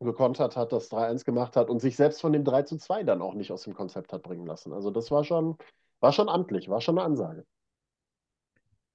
gekontert 0.00 0.56
hat, 0.56 0.72
das 0.72 0.90
3-1 0.90 1.24
gemacht 1.24 1.56
hat 1.56 1.68
und 1.68 1.80
sich 1.80 1.96
selbst 1.96 2.20
von 2.20 2.32
dem 2.32 2.44
3-2 2.44 3.04
dann 3.04 3.22
auch 3.22 3.34
nicht 3.34 3.52
aus 3.52 3.62
dem 3.62 3.74
Konzept 3.74 4.12
hat 4.12 4.22
bringen 4.22 4.46
lassen. 4.46 4.72
Also 4.72 4.90
das 4.90 5.10
war 5.10 5.24
schon, 5.24 5.56
war 6.00 6.12
schon 6.12 6.28
amtlich, 6.28 6.68
war 6.68 6.80
schon 6.80 6.98
eine 6.98 7.04
Ansage. 7.04 7.44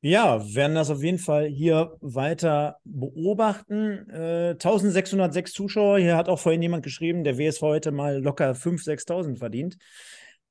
Ja, 0.02 0.54
werden 0.54 0.76
das 0.76 0.92
auf 0.92 1.02
jeden 1.02 1.18
Fall 1.18 1.48
hier 1.48 1.98
weiter 2.00 2.78
beobachten. 2.84 4.08
Äh, 4.10 4.52
1606 4.52 5.52
Zuschauer. 5.52 5.98
Hier 5.98 6.16
hat 6.16 6.30
auch 6.30 6.40
vorhin 6.40 6.62
jemand 6.62 6.84
geschrieben, 6.84 7.24
der 7.24 7.40
WSV 7.40 7.62
heute 7.62 7.92
mal 7.92 8.22
locker 8.22 8.54
5.000, 8.54 8.86
6.000 8.86 9.38
verdient. 9.38 9.78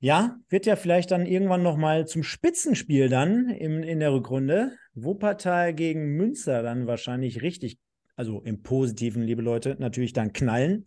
Ja, 0.00 0.36
wird 0.48 0.66
ja 0.66 0.76
vielleicht 0.76 1.12
dann 1.12 1.24
irgendwann 1.24 1.62
nochmal 1.62 2.06
zum 2.06 2.24
Spitzenspiel 2.24 3.08
dann 3.08 3.48
im, 3.48 3.82
in 3.82 4.00
der 4.00 4.12
Rückrunde. 4.12 4.72
Wuppertal 4.94 5.72
gegen 5.72 6.16
Münster 6.16 6.62
dann 6.62 6.86
wahrscheinlich 6.86 7.40
richtig, 7.40 7.78
also 8.16 8.42
im 8.42 8.62
Positiven, 8.62 9.22
liebe 9.22 9.40
Leute, 9.40 9.76
natürlich 9.78 10.12
dann 10.12 10.32
knallen. 10.32 10.84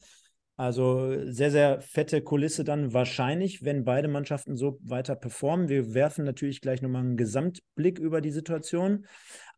Also 0.58 1.16
sehr, 1.32 1.52
sehr 1.52 1.82
fette 1.82 2.22
Kulisse 2.24 2.64
dann 2.64 2.92
wahrscheinlich, 2.92 3.64
wenn 3.64 3.86
beide 3.86 4.08
Mannschaften 4.08 4.58
so 4.58 4.80
weiter 4.82 5.16
performen. 5.16 5.70
Wir 5.70 5.94
werfen 5.94 6.26
natürlich 6.26 6.62
gleich 6.62 6.82
nochmal 6.82 7.04
einen 7.04 7.16
Gesamtblick 7.16 8.00
über 8.00 8.22
die 8.22 8.32
Situation. 8.32 9.06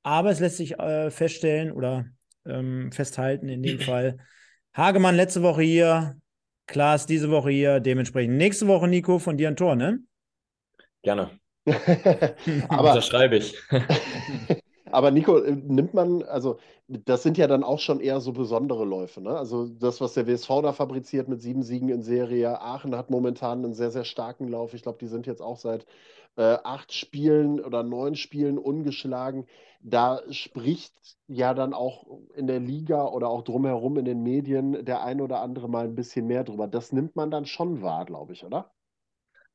Aber 0.03 0.29
es 0.29 0.41
lässt 0.41 0.57
sich 0.57 0.77
äh, 0.77 1.09
feststellen 1.09 1.71
oder 1.71 2.05
ähm, 2.45 2.91
festhalten 2.91 3.47
in 3.47 3.63
dem 3.63 3.79
Fall, 3.79 4.17
Hagemann 4.73 5.15
letzte 5.15 5.41
Woche 5.41 5.61
hier, 5.61 6.17
Klaas 6.67 7.05
diese 7.05 7.31
Woche 7.31 7.49
hier, 7.49 7.79
dementsprechend 7.79 8.35
nächste 8.35 8.67
Woche, 8.67 8.87
Nico, 8.87 9.19
von 9.19 9.37
dir 9.37 9.47
ein 9.47 9.55
Tor, 9.55 9.75
ne? 9.75 9.99
Gerne. 11.01 11.31
Aber 12.67 12.93
das 12.93 13.07
schreibe 13.07 13.37
ich. 13.37 13.55
Aber 14.91 15.11
Nico, 15.11 15.37
äh, 15.37 15.51
nimmt 15.51 15.93
man, 15.93 16.23
also 16.23 16.57
das 16.87 17.23
sind 17.23 17.37
ja 17.37 17.47
dann 17.47 17.63
auch 17.63 17.79
schon 17.79 17.99
eher 17.99 18.19
so 18.19 18.33
besondere 18.33 18.85
Läufe. 18.85 19.21
Ne? 19.21 19.37
Also 19.37 19.67
das, 19.67 20.01
was 20.01 20.13
der 20.13 20.27
WSV 20.27 20.47
da 20.63 20.73
fabriziert 20.73 21.27
mit 21.27 21.41
sieben 21.41 21.63
Siegen 21.63 21.89
in 21.89 22.01
Serie. 22.01 22.61
Aachen 22.61 22.95
hat 22.95 23.09
momentan 23.09 23.63
einen 23.63 23.73
sehr, 23.73 23.91
sehr 23.91 24.05
starken 24.05 24.47
Lauf. 24.47 24.73
Ich 24.73 24.81
glaube, 24.81 24.97
die 24.99 25.07
sind 25.07 25.27
jetzt 25.27 25.41
auch 25.41 25.57
seit 25.57 25.85
äh, 26.35 26.57
acht 26.63 26.93
Spielen 26.93 27.59
oder 27.59 27.83
neun 27.83 28.15
Spielen 28.15 28.57
ungeschlagen. 28.57 29.45
Da 29.81 30.21
spricht 30.31 30.93
ja 31.27 31.53
dann 31.53 31.73
auch 31.73 32.05
in 32.35 32.47
der 32.47 32.59
Liga 32.59 33.05
oder 33.05 33.29
auch 33.29 33.43
drumherum 33.43 33.97
in 33.97 34.05
den 34.05 34.23
Medien 34.23 34.83
der 34.83 35.03
ein 35.03 35.21
oder 35.21 35.41
andere 35.41 35.69
mal 35.69 35.85
ein 35.85 35.95
bisschen 35.95 36.27
mehr 36.27 36.43
drüber. 36.43 36.67
Das 36.67 36.91
nimmt 36.91 37.15
man 37.15 37.31
dann 37.31 37.45
schon 37.45 37.81
wahr, 37.81 38.05
glaube 38.05 38.33
ich, 38.33 38.43
oder? 38.43 38.71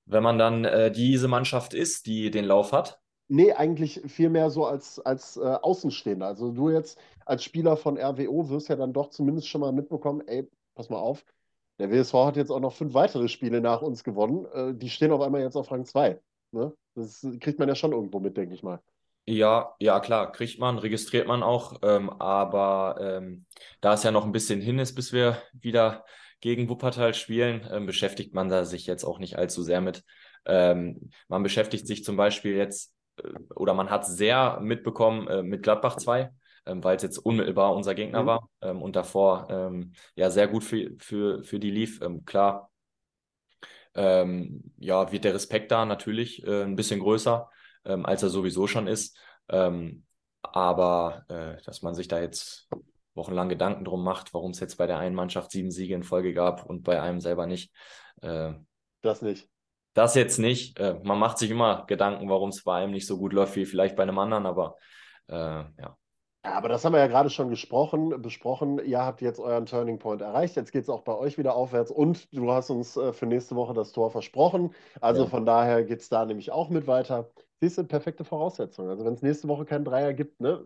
Wenn 0.06 0.22
man 0.22 0.38
dann 0.38 0.64
äh, 0.64 0.90
diese 0.90 1.28
Mannschaft 1.28 1.74
ist, 1.74 2.06
die 2.06 2.30
den 2.30 2.44
Lauf 2.44 2.72
hat, 2.72 3.00
Nee, 3.28 3.52
eigentlich 3.52 4.02
vielmehr 4.06 4.50
so 4.50 4.66
als, 4.66 5.00
als 5.00 5.36
äh, 5.36 5.40
Außenstehender. 5.40 6.26
Also 6.26 6.52
du 6.52 6.70
jetzt 6.70 6.98
als 7.24 7.42
Spieler 7.42 7.76
von 7.76 7.98
RWO 7.98 8.50
wirst 8.50 8.68
ja 8.68 8.76
dann 8.76 8.92
doch 8.92 9.08
zumindest 9.08 9.48
schon 9.48 9.62
mal 9.62 9.72
mitbekommen, 9.72 10.22
ey, 10.26 10.48
pass 10.74 10.90
mal 10.90 10.98
auf, 10.98 11.24
der 11.78 11.90
WSV 11.90 12.14
hat 12.14 12.36
jetzt 12.36 12.50
auch 12.50 12.60
noch 12.60 12.72
fünf 12.72 12.94
weitere 12.94 13.28
Spiele 13.28 13.60
nach 13.60 13.82
uns 13.82 14.04
gewonnen. 14.04 14.46
Äh, 14.52 14.74
die 14.74 14.90
stehen 14.90 15.10
auf 15.10 15.20
einmal 15.20 15.40
jetzt 15.40 15.56
auf 15.56 15.70
Rang 15.70 15.84
2. 15.84 16.20
Ne? 16.52 16.72
Das 16.94 17.26
kriegt 17.40 17.58
man 17.58 17.68
ja 17.68 17.74
schon 17.74 17.92
irgendwo 17.92 18.20
mit, 18.20 18.36
denke 18.36 18.54
ich 18.54 18.62
mal. 18.62 18.80
Ja, 19.26 19.74
ja, 19.80 20.00
klar, 20.00 20.30
kriegt 20.32 20.58
man, 20.60 20.78
registriert 20.78 21.26
man 21.26 21.42
auch. 21.42 21.80
Ähm, 21.82 22.10
aber 22.10 22.96
ähm, 23.00 23.46
da 23.80 23.94
es 23.94 24.02
ja 24.02 24.10
noch 24.10 24.24
ein 24.24 24.32
bisschen 24.32 24.60
hin 24.60 24.78
ist, 24.78 24.94
bis 24.94 25.12
wir 25.12 25.42
wieder 25.54 26.04
gegen 26.40 26.68
Wuppertal 26.68 27.14
spielen, 27.14 27.66
ähm, 27.72 27.86
beschäftigt 27.86 28.34
man 28.34 28.50
da 28.50 28.64
sich 28.64 28.86
jetzt 28.86 29.02
auch 29.02 29.18
nicht 29.18 29.36
allzu 29.38 29.62
sehr 29.62 29.80
mit. 29.80 30.04
Ähm, 30.44 31.10
man 31.28 31.42
beschäftigt 31.42 31.86
sich 31.86 32.04
zum 32.04 32.16
Beispiel 32.16 32.54
jetzt 32.54 32.92
oder 33.54 33.74
man 33.74 33.90
hat 33.90 34.06
sehr 34.06 34.60
mitbekommen 34.60 35.28
äh, 35.28 35.42
mit 35.42 35.62
Gladbach 35.62 35.96
2, 35.96 36.32
ähm, 36.66 36.82
weil 36.82 36.96
es 36.96 37.02
jetzt 37.02 37.18
unmittelbar 37.18 37.74
unser 37.74 37.94
Gegner 37.94 38.22
mhm. 38.22 38.26
war 38.26 38.50
ähm, 38.60 38.82
und 38.82 38.96
davor 38.96 39.46
ähm, 39.50 39.92
ja 40.14 40.30
sehr 40.30 40.48
gut 40.48 40.64
für, 40.64 40.90
für, 40.98 41.44
für 41.44 41.58
die 41.58 41.70
lief. 41.70 42.00
Klar, 42.26 42.70
ja, 43.96 45.12
wird 45.12 45.22
der 45.22 45.34
Respekt 45.34 45.70
da 45.70 45.86
natürlich 45.86 46.44
äh, 46.44 46.64
ein 46.64 46.74
bisschen 46.74 46.98
größer, 46.98 47.48
als 47.84 48.24
er 48.24 48.28
sowieso 48.28 48.66
schon 48.66 48.88
ist. 48.88 49.16
aber 49.46 51.24
äh, 51.28 51.62
dass 51.62 51.82
man 51.82 51.94
sich 51.94 52.08
da 52.08 52.20
jetzt 52.20 52.68
wochenlang 53.14 53.48
Gedanken 53.48 53.84
drum 53.84 54.02
macht, 54.02 54.34
warum 54.34 54.50
es 54.50 54.60
jetzt 54.60 54.76
bei 54.76 54.86
der 54.86 54.98
einen 54.98 55.14
Mannschaft 55.14 55.50
sieben 55.52 55.70
Siege 55.70 55.94
in 55.94 56.02
Folge 56.02 56.34
gab 56.34 56.66
und 56.66 56.82
bei 56.82 57.00
einem 57.00 57.20
selber 57.20 57.46
nicht. 57.46 57.72
Äh, 58.20 58.52
das 59.02 59.22
nicht. 59.22 59.48
Das 59.94 60.14
jetzt 60.14 60.38
nicht. 60.38 60.78
Äh, 60.78 60.98
man 61.02 61.18
macht 61.18 61.38
sich 61.38 61.50
immer 61.50 61.86
Gedanken, 61.86 62.28
warum 62.28 62.50
es 62.50 62.62
bei 62.64 62.82
einem 62.82 62.92
nicht 62.92 63.06
so 63.06 63.16
gut 63.16 63.32
läuft 63.32 63.56
wie 63.56 63.64
vielleicht 63.64 63.96
bei 63.96 64.02
einem 64.02 64.18
anderen, 64.18 64.44
aber 64.46 64.76
äh, 65.28 65.34
ja. 65.34 65.96
Ja, 66.44 66.52
aber 66.56 66.68
das 66.68 66.84
haben 66.84 66.92
wir 66.92 66.98
ja 66.98 67.06
gerade 67.06 67.30
schon 67.30 67.48
gesprochen, 67.48 68.20
besprochen. 68.20 68.78
Ihr 68.84 69.00
habt 69.00 69.22
jetzt 69.22 69.40
euren 69.40 69.64
Turning 69.64 69.98
Point 69.98 70.20
erreicht. 70.20 70.56
Jetzt 70.56 70.72
geht 70.72 70.82
es 70.82 70.90
auch 70.90 71.00
bei 71.00 71.14
euch 71.16 71.38
wieder 71.38 71.54
aufwärts 71.54 71.90
und 71.90 72.30
du 72.34 72.52
hast 72.52 72.68
uns 72.68 72.98
äh, 72.98 73.14
für 73.14 73.24
nächste 73.24 73.56
Woche 73.56 73.72
das 73.72 73.92
Tor 73.92 74.10
versprochen. 74.10 74.74
Also 75.00 75.22
ja. 75.22 75.28
von 75.30 75.46
daher 75.46 75.84
geht 75.84 76.00
es 76.00 76.10
da 76.10 76.26
nämlich 76.26 76.50
auch 76.52 76.68
mit 76.68 76.86
weiter. 76.86 77.30
Siehst 77.60 77.78
du, 77.78 77.84
perfekte 77.84 78.24
Voraussetzung. 78.24 78.90
Also 78.90 79.06
wenn 79.06 79.14
es 79.14 79.22
nächste 79.22 79.48
Woche 79.48 79.64
keinen 79.64 79.86
Dreier 79.86 80.12
gibt, 80.12 80.38
ne? 80.40 80.62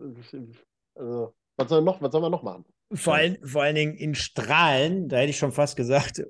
Also, 0.95 1.33
was 1.55 1.69
soll, 1.69 1.81
noch, 1.81 2.01
was 2.01 2.11
soll 2.11 2.21
man 2.21 2.31
noch 2.31 2.43
machen? 2.43 2.65
Vor, 2.91 3.13
ein, 3.13 3.37
vor 3.43 3.61
allen 3.61 3.75
Dingen 3.75 3.93
in 3.93 4.15
Strahlen, 4.15 5.09
da 5.09 5.17
hätte 5.17 5.29
ich 5.29 5.37
schon 5.37 5.51
fast 5.51 5.75
gesagt, 5.75 6.23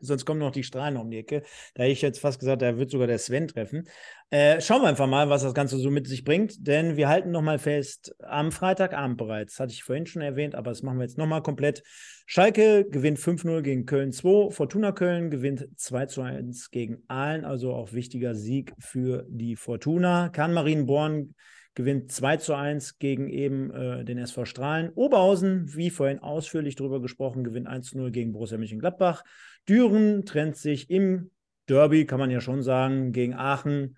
sonst 0.00 0.24
kommen 0.24 0.40
noch 0.40 0.50
die 0.50 0.64
Strahlen 0.64 0.96
um 0.96 1.10
die 1.10 1.18
Ecke. 1.18 1.42
Da 1.74 1.84
hätte 1.84 1.92
ich 1.92 2.02
jetzt 2.02 2.18
fast 2.18 2.40
gesagt, 2.40 2.60
da 2.60 2.76
wird 2.76 2.90
sogar 2.90 3.06
der 3.06 3.18
Sven 3.18 3.46
treffen. 3.46 3.88
Äh, 4.30 4.60
schauen 4.60 4.82
wir 4.82 4.88
einfach 4.88 5.06
mal, 5.06 5.30
was 5.30 5.42
das 5.42 5.54
Ganze 5.54 5.78
so 5.78 5.92
mit 5.92 6.08
sich 6.08 6.24
bringt, 6.24 6.66
denn 6.66 6.96
wir 6.96 7.08
halten 7.08 7.30
nochmal 7.30 7.60
fest, 7.60 8.16
am 8.18 8.50
Freitagabend 8.50 9.16
bereits, 9.16 9.60
hatte 9.60 9.72
ich 9.72 9.84
vorhin 9.84 10.06
schon 10.06 10.22
erwähnt, 10.22 10.56
aber 10.56 10.70
das 10.70 10.82
machen 10.82 10.98
wir 10.98 11.04
jetzt 11.04 11.18
nochmal 11.18 11.42
komplett. 11.42 11.84
Schalke 12.26 12.84
gewinnt 12.88 13.18
5-0 13.18 13.62
gegen 13.62 13.86
Köln 13.86 14.10
2, 14.10 14.50
Fortuna 14.50 14.90
Köln 14.90 15.30
gewinnt 15.30 15.68
2-1 15.76 16.70
gegen 16.72 17.04
Aalen, 17.06 17.44
also 17.44 17.74
auch 17.74 17.92
wichtiger 17.92 18.34
Sieg 18.34 18.72
für 18.78 19.24
die 19.28 19.54
Fortuna. 19.54 20.30
Kahn 20.30 20.52
Marienborn 20.52 21.34
gewinnt 21.74 22.12
2 22.12 22.36
zu 22.38 22.54
1 22.54 22.98
gegen 22.98 23.28
eben 23.28 23.70
äh, 23.70 24.04
den 24.04 24.18
SV 24.18 24.44
Strahlen. 24.44 24.90
Oberhausen, 24.90 25.74
wie 25.74 25.90
vorhin 25.90 26.18
ausführlich 26.18 26.76
darüber 26.76 27.00
gesprochen, 27.00 27.44
gewinnt 27.44 27.66
1 27.66 27.90
zu 27.90 27.98
0 27.98 28.10
gegen 28.10 28.32
Borussia 28.32 28.58
Mönchengladbach. 28.58 29.24
Düren 29.68 30.24
trennt 30.26 30.56
sich 30.56 30.90
im 30.90 31.30
Derby, 31.68 32.06
kann 32.06 32.18
man 32.18 32.30
ja 32.30 32.40
schon 32.40 32.62
sagen, 32.62 33.12
gegen 33.12 33.34
Aachen 33.34 33.96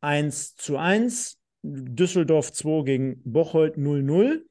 1 0.00 0.56
zu 0.56 0.76
1. 0.76 1.38
Düsseldorf 1.62 2.52
2 2.52 2.82
gegen 2.84 3.22
Bocholt 3.24 3.76
0-0. 3.76 4.42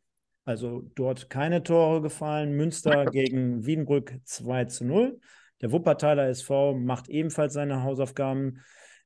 Also 0.45 0.89
dort 0.95 1.29
keine 1.29 1.63
Tore 1.63 2.01
gefallen. 2.01 2.53
Münster 2.53 3.05
gegen 3.05 3.65
Wiedenbrück 3.65 4.15
2 4.23 4.65
zu 4.65 4.85
0. 4.85 5.19
Der 5.61 5.71
Wuppertaler 5.71 6.27
SV 6.27 6.73
macht 6.73 7.07
ebenfalls 7.09 7.53
seine 7.53 7.83
Hausaufgaben, 7.83 8.59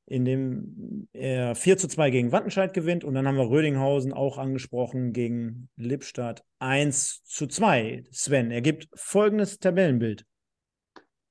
indem 0.08 1.08
er 1.12 1.54
4 1.54 1.78
zu 1.78 1.88
2 1.88 2.10
gegen 2.10 2.32
Wattenscheid 2.32 2.72
gewinnt. 2.72 3.04
Und 3.04 3.14
dann 3.14 3.26
haben 3.26 3.36
wir 3.36 3.50
Rödinghausen 3.50 4.12
auch 4.12 4.38
angesprochen 4.38 5.12
gegen 5.12 5.68
Lippstadt 5.76 6.44
1 6.58 7.22
zu 7.24 7.46
2. 7.46 8.04
Sven, 8.10 8.50
er 8.50 8.62
gibt 8.62 8.88
folgendes 8.94 9.58
Tabellenbild. 9.58 10.24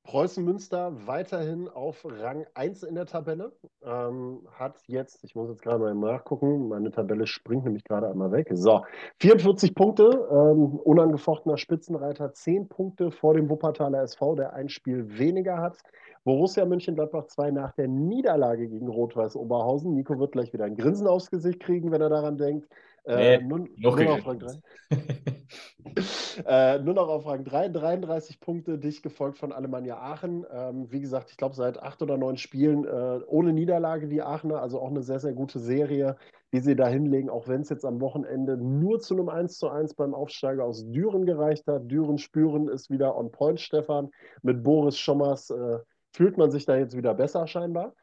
Preußen 0.08 0.42
Münster 0.42 0.94
weiterhin 1.06 1.68
auf 1.68 2.06
Rang 2.06 2.46
1 2.54 2.84
in 2.84 2.96
der 2.96 3.08
Tabelle. 3.08 3.52
Ähm, 3.84 4.40
hat 4.54 4.78
jetzt, 4.88 5.22
ich 5.26 5.36
muss 5.36 5.50
jetzt 5.50 5.62
gerade 5.62 5.80
mal 5.80 5.94
nachgucken, 5.94 6.70
meine 6.70 6.92
Tabelle 6.92 7.28
springt 7.28 7.66
nämlich 7.66 7.84
gerade 7.84 8.08
einmal 8.10 8.32
weg. 8.32 8.48
So, 8.54 8.84
44 9.20 9.76
Punkte, 9.76 10.06
ähm, 10.32 10.80
unangefochtener 10.80 11.58
Spitzenreiter, 11.58 12.32
10 12.32 12.70
Punkte 12.70 13.12
vor 13.12 13.34
dem 13.34 13.50
Wuppertaler 13.50 14.02
SV, 14.04 14.36
der 14.36 14.54
ein 14.54 14.70
Spiel 14.70 15.20
weniger 15.20 15.58
hat. 15.58 15.78
Borussia 16.24 16.66
Mönchengladbach 16.66 17.26
2 17.26 17.52
nach 17.52 17.74
der 17.74 17.90
Niederlage 17.90 18.70
gegen 18.70 18.88
Rot-Weiß 18.88 19.36
Oberhausen. 19.36 19.94
Nico 19.94 20.18
wird 20.20 20.32
gleich 20.32 20.54
wieder 20.54 20.64
ein 20.64 20.78
Grinsen 20.78 21.08
aufs 21.08 21.30
Gesicht 21.30 21.60
kriegen, 21.60 21.92
wenn 21.92 22.02
er 22.02 22.10
daran 22.10 22.38
denkt. 22.38 22.70
Äh, 23.08 23.38
nee, 23.38 23.44
nur, 23.46 23.60
noch 23.78 23.98
nur 23.98 24.14
auf 24.14 24.28
Rang 24.28 24.40
3. 24.40 24.60
äh, 26.46 26.80
nur 26.80 26.94
noch 26.94 27.08
auf 27.08 27.26
Rang 27.26 27.46
3, 27.46 27.70
33 27.70 28.42
Punkte, 28.42 28.78
dicht 28.78 29.02
gefolgt 29.02 29.38
von 29.38 29.54
Alemannia 29.54 29.98
Aachen. 29.98 30.46
Ähm, 30.52 30.92
wie 30.92 31.00
gesagt, 31.00 31.32
ich 31.32 31.38
glaube, 31.38 31.56
seit 31.56 31.82
acht 31.82 32.02
oder 32.02 32.18
neun 32.18 32.36
Spielen 32.36 32.84
äh, 32.84 33.22
ohne 33.28 33.54
Niederlage 33.54 34.10
die 34.10 34.22
Aachener, 34.22 34.62
also 34.62 34.82
auch 34.82 34.90
eine 34.90 35.04
sehr, 35.04 35.22
sehr 35.22 35.32
gute 35.32 35.60
Serie, 35.60 36.18
die 36.52 36.60
sie 36.60 36.76
da 36.76 36.88
hinlegen, 36.90 37.30
auch 37.30 37.48
wenn 37.48 37.62
es 37.62 37.70
jetzt 37.70 37.86
am 37.86 38.02
Wochenende 38.02 38.58
nur 38.58 39.00
zu 39.00 39.14
einem 39.14 39.30
1 39.30 39.58
zu 39.58 39.70
1 39.70 39.94
beim 39.94 40.14
Aufsteiger 40.14 40.66
aus 40.66 40.86
Düren 40.92 41.26
gereicht 41.26 41.66
hat. 41.68 41.90
Düren 41.90 42.18
spüren 42.18 42.68
ist 42.68 42.90
wieder 42.90 43.18
on 43.18 43.32
point, 43.32 43.62
Stefan. 43.62 44.10
Mit 44.42 44.64
Boris 44.64 44.98
Schommers 44.98 45.50
äh, 45.50 45.80
fühlt 46.12 46.38
man 46.38 46.52
sich 46.52 46.66
da 46.66 46.76
jetzt 46.76 46.98
wieder 46.98 47.14
besser 47.14 47.48
scheinbar. 47.48 47.94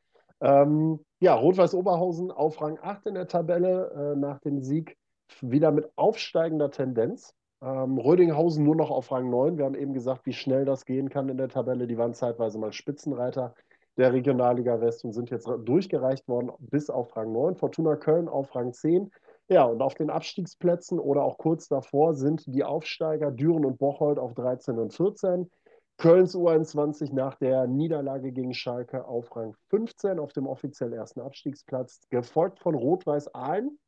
Ähm, 0.41 1.01
ja, 1.25 1.35
Rot-Weiß 1.35 1.75
Oberhausen 1.75 2.31
auf 2.31 2.61
Rang 2.61 2.79
8 2.83 3.07
in 3.07 3.15
der 3.15 3.27
Tabelle 3.27 4.13
äh, 4.13 4.15
nach 4.15 4.41
dem 4.41 4.61
Sieg 4.61 4.99
wieder 5.41 5.73
mit 5.73 5.91
aufsteigender 5.97 6.71
Tendenz. 6.71 7.35
Ähm, 7.63 7.97
Rödinghausen 7.97 8.63
nur 8.63 8.77
noch 8.77 8.91
auf 8.91 9.11
Rang 9.11 9.31
9. 9.31 9.57
Wir 9.57 9.65
haben 9.65 9.75
eben 9.75 9.95
gesagt, 9.95 10.27
wie 10.27 10.35
schnell 10.35 10.67
das 10.67 10.85
gehen 10.85 11.09
kann 11.09 11.31
in 11.31 11.39
der 11.39 11.49
Tabelle. 11.49 11.87
Die 11.87 11.97
waren 11.97 12.13
zeitweise 12.13 12.59
mal 12.59 12.75
Spitzenreiter 12.75 13.55
der 13.97 14.13
Regionalliga 14.13 14.83
West 14.83 15.03
und 15.07 15.15
sind 15.15 15.31
jetzt 15.31 15.49
durchgereicht 15.65 16.29
worden 16.29 16.53
bis 16.59 16.91
auf 16.91 17.17
Rang 17.17 17.33
9. 17.33 17.57
Fortuna 17.57 17.97
Köln 17.97 18.29
auf 18.29 18.55
Rang 18.55 18.75
10. 18.75 19.11
Ja, 19.49 19.65
und 19.65 19.81
auf 19.81 19.95
den 19.95 20.11
Abstiegsplätzen 20.11 20.99
oder 20.99 21.23
auch 21.23 21.39
kurz 21.39 21.69
davor 21.69 22.13
sind 22.13 22.45
die 22.47 22.65
Aufsteiger 22.65 23.31
Düren 23.31 23.65
und 23.65 23.79
Bocholt 23.79 24.19
auf 24.19 24.35
13 24.35 24.79
und 24.79 24.93
14. 24.93 25.51
Kölns 25.97 26.35
U21 26.35 27.15
nach 27.15 27.37
der 27.37 27.67
Niederlage 27.67 28.33
gegen 28.33 28.53
Schalke 28.53 29.07
auf 29.07 29.35
Rang 29.37 29.55
15 29.71 30.19
auf 30.19 30.33
dem 30.33 30.47
offiziell 30.47 30.93
ersten 30.93 31.21
Abstiegsplatz, 31.21 32.01
gefolgt 32.11 32.59
von 32.59 32.75
Rot-Weiß 32.75 33.35
Aalen. 33.35 33.79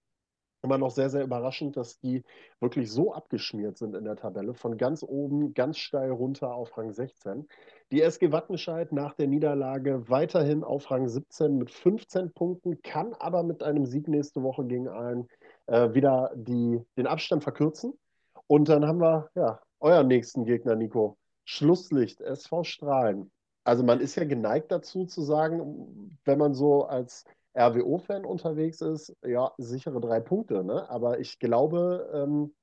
Immer 0.63 0.79
noch 0.79 0.91
sehr, 0.91 1.11
sehr 1.11 1.23
überraschend, 1.23 1.77
dass 1.77 1.99
die 1.99 2.25
wirklich 2.61 2.91
so 2.91 3.13
abgeschmiert 3.13 3.77
sind 3.77 3.95
in 3.95 4.05
der 4.05 4.17
Tabelle, 4.17 4.55
von 4.55 4.79
ganz 4.79 5.03
oben 5.03 5.53
ganz 5.53 5.79
steil 5.79 6.11
runter 6.11 6.55
auf 6.55 6.77
Rang 6.79 6.93
16. 6.93 7.47
Die 7.93 8.03
SG 8.03 8.33
Wattenscheid 8.33 8.93
nach 8.93 9.15
der 9.15 9.27
Niederlage 9.27 10.09
weiterhin 10.09 10.65
auf 10.65 10.91
Rang 10.91 11.09
17 11.09 11.59
mit 11.59 11.71
15 11.71 12.33
Punkten, 12.33 12.83
kann 12.83 13.15
aber 13.15 13.43
mit 13.43 13.63
einem 13.63 13.85
Sieg 13.85 14.09
nächste 14.09 14.43
Woche 14.43 14.65
gegen 14.65 14.89
Aalen 14.89 15.29
äh, 15.67 15.93
wieder 15.93 16.33
die, 16.35 16.81
den 16.97 17.07
Abstand 17.07 17.43
verkürzen. 17.43 17.99
Und 18.47 18.69
dann 18.69 18.87
haben 18.87 19.01
wir 19.01 19.29
ja 19.35 19.61
euren 19.81 20.07
nächsten 20.07 20.45
Gegner, 20.45 20.77
Nico. 20.77 21.17
Schlusslicht, 21.47 22.20
SV 22.20 22.64
Strahlen. 22.64 23.30
Also 23.64 23.82
man 23.82 24.01
ist 24.01 24.16
ja 24.16 24.24
geneigt 24.24 24.70
dazu 24.70 25.07
zu 25.07 25.22
sagen, 25.22 26.18
wenn 26.24 26.38
man 26.38 26.55
so 26.55 26.84
als 26.84 27.24
RWO-Fan 27.57 28.24
unterwegs 28.24 28.80
ist, 28.82 29.16
ja, 29.24 29.53
sichere 29.57 30.01
drei 30.01 30.20
Punkte. 30.20 30.62
Ne? 30.62 30.88
Aber 30.90 31.20
ich 31.20 31.38
glaube, 31.38 32.11
ähm, 32.12 32.55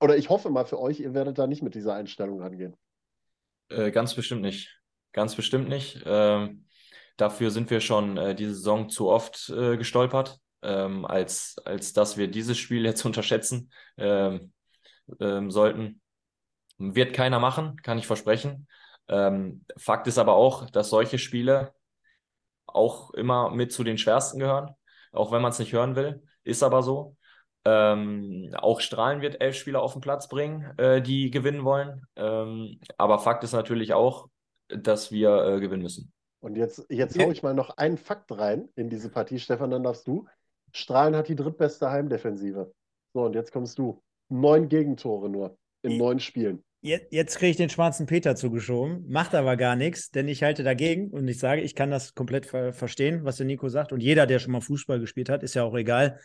oder 0.00 0.16
ich 0.16 0.30
hoffe 0.30 0.50
mal 0.50 0.64
für 0.64 0.78
euch, 0.78 1.00
ihr 1.00 1.14
werdet 1.14 1.38
da 1.38 1.46
nicht 1.46 1.62
mit 1.62 1.74
dieser 1.74 1.94
Einstellung 1.94 2.40
rangehen. 2.40 2.76
Äh, 3.68 3.90
ganz 3.90 4.14
bestimmt 4.14 4.42
nicht. 4.42 4.80
Ganz 5.12 5.34
bestimmt 5.34 5.68
nicht. 5.68 6.02
Ähm, 6.06 6.66
dafür 7.16 7.50
sind 7.50 7.70
wir 7.70 7.80
schon 7.80 8.16
äh, 8.16 8.34
diese 8.34 8.54
Saison 8.54 8.88
zu 8.88 9.08
oft 9.08 9.50
äh, 9.50 9.76
gestolpert, 9.76 10.38
ähm, 10.62 11.04
als, 11.04 11.56
als 11.64 11.92
dass 11.92 12.16
wir 12.16 12.28
dieses 12.28 12.58
Spiel 12.58 12.84
jetzt 12.84 13.04
unterschätzen 13.06 13.72
ähm, 13.96 14.52
ähm, 15.18 15.50
sollten. 15.50 15.99
Wird 16.82 17.12
keiner 17.12 17.38
machen, 17.38 17.76
kann 17.82 17.98
ich 17.98 18.06
versprechen. 18.06 18.66
Ähm, 19.06 19.64
Fakt 19.76 20.06
ist 20.06 20.16
aber 20.16 20.34
auch, 20.34 20.70
dass 20.70 20.88
solche 20.88 21.18
Spiele 21.18 21.74
auch 22.66 23.10
immer 23.10 23.50
mit 23.50 23.70
zu 23.70 23.84
den 23.84 23.98
schwersten 23.98 24.38
gehören, 24.38 24.74
auch 25.12 25.30
wenn 25.30 25.42
man 25.42 25.50
es 25.50 25.58
nicht 25.58 25.74
hören 25.74 25.94
will. 25.94 26.22
Ist 26.42 26.62
aber 26.62 26.82
so. 26.82 27.16
Ähm, 27.66 28.54
auch 28.56 28.80
Strahlen 28.80 29.20
wird 29.20 29.42
elf 29.42 29.56
Spieler 29.56 29.82
auf 29.82 29.92
den 29.92 30.00
Platz 30.00 30.28
bringen, 30.28 30.72
äh, 30.78 31.02
die 31.02 31.30
gewinnen 31.30 31.64
wollen. 31.64 32.06
Ähm, 32.16 32.80
aber 32.96 33.18
Fakt 33.18 33.44
ist 33.44 33.52
natürlich 33.52 33.92
auch, 33.92 34.28
dass 34.68 35.12
wir 35.12 35.44
äh, 35.44 35.60
gewinnen 35.60 35.82
müssen. 35.82 36.10
Und 36.40 36.56
jetzt, 36.56 36.86
jetzt 36.88 37.18
haue 37.18 37.32
ich 37.32 37.42
mal 37.42 37.52
noch 37.52 37.76
einen 37.76 37.98
Fakt 37.98 38.32
rein 38.32 38.70
in 38.74 38.88
diese 38.88 39.10
Partie. 39.10 39.38
Stefan, 39.38 39.70
dann 39.70 39.82
darfst 39.82 40.08
du. 40.08 40.26
Strahlen 40.72 41.14
hat 41.14 41.28
die 41.28 41.36
drittbeste 41.36 41.90
Heimdefensive. 41.90 42.72
So, 43.12 43.24
und 43.24 43.34
jetzt 43.34 43.52
kommst 43.52 43.78
du. 43.78 44.02
Neun 44.30 44.68
Gegentore 44.68 45.28
nur 45.28 45.58
in 45.82 45.98
neun 45.98 46.20
Spielen. 46.20 46.64
Jetzt, 46.82 47.12
jetzt 47.12 47.36
kriege 47.36 47.50
ich 47.50 47.56
den 47.58 47.68
schwarzen 47.68 48.06
Peter 48.06 48.34
zugeschoben, 48.36 49.04
macht 49.06 49.34
aber 49.34 49.56
gar 49.58 49.76
nichts, 49.76 50.10
denn 50.10 50.28
ich 50.28 50.42
halte 50.42 50.62
dagegen 50.62 51.10
und 51.10 51.28
ich 51.28 51.38
sage, 51.38 51.60
ich 51.60 51.74
kann 51.74 51.90
das 51.90 52.14
komplett 52.14 52.46
ver 52.46 52.72
verstehen, 52.72 53.24
was 53.24 53.36
der 53.36 53.44
Nico 53.44 53.68
sagt. 53.68 53.92
Und 53.92 54.00
jeder, 54.00 54.26
der 54.26 54.38
schon 54.38 54.52
mal 54.52 54.62
Fußball 54.62 54.98
gespielt 54.98 55.28
hat, 55.28 55.42
ist 55.42 55.54
ja 55.54 55.62
auch 55.62 55.74
egal, 55.74 56.18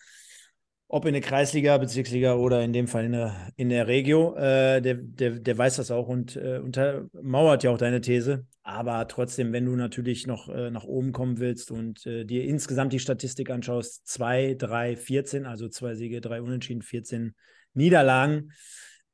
ob 0.87 1.05
in 1.05 1.13
der 1.13 1.21
Kreisliga, 1.21 1.77
Bezirksliga 1.77 2.35
oder 2.35 2.63
in 2.63 2.71
dem 2.71 2.87
Fall 2.87 3.05
in 3.05 3.11
der, 3.11 3.51
in 3.57 3.67
der 3.67 3.87
Regio, 3.87 4.35
äh, 4.35 4.81
der, 4.81 4.95
der, 4.95 5.31
der 5.31 5.57
weiß 5.57 5.75
das 5.75 5.91
auch 5.91 6.07
und 6.07 6.37
äh, 6.37 6.59
untermauert 6.59 7.63
ja 7.63 7.71
auch 7.71 7.77
deine 7.77 7.99
These. 7.99 8.45
Aber 8.63 9.07
trotzdem, 9.09 9.51
wenn 9.51 9.65
du 9.65 9.75
natürlich 9.75 10.25
noch 10.25 10.47
äh, 10.47 10.69
nach 10.69 10.85
oben 10.85 11.11
kommen 11.11 11.39
willst 11.39 11.69
und 11.69 12.05
äh, 12.05 12.23
dir 12.23 12.45
insgesamt 12.45 12.93
die 12.93 12.99
Statistik 12.99 13.49
anschaust, 13.49 14.07
2, 14.07 14.55
3, 14.57 14.95
14, 14.95 15.45
also 15.45 15.67
zwei 15.67 15.95
Siege, 15.95 16.21
drei 16.21 16.41
Unentschieden, 16.41 16.81
14 16.81 17.35
Niederlagen, 17.73 18.51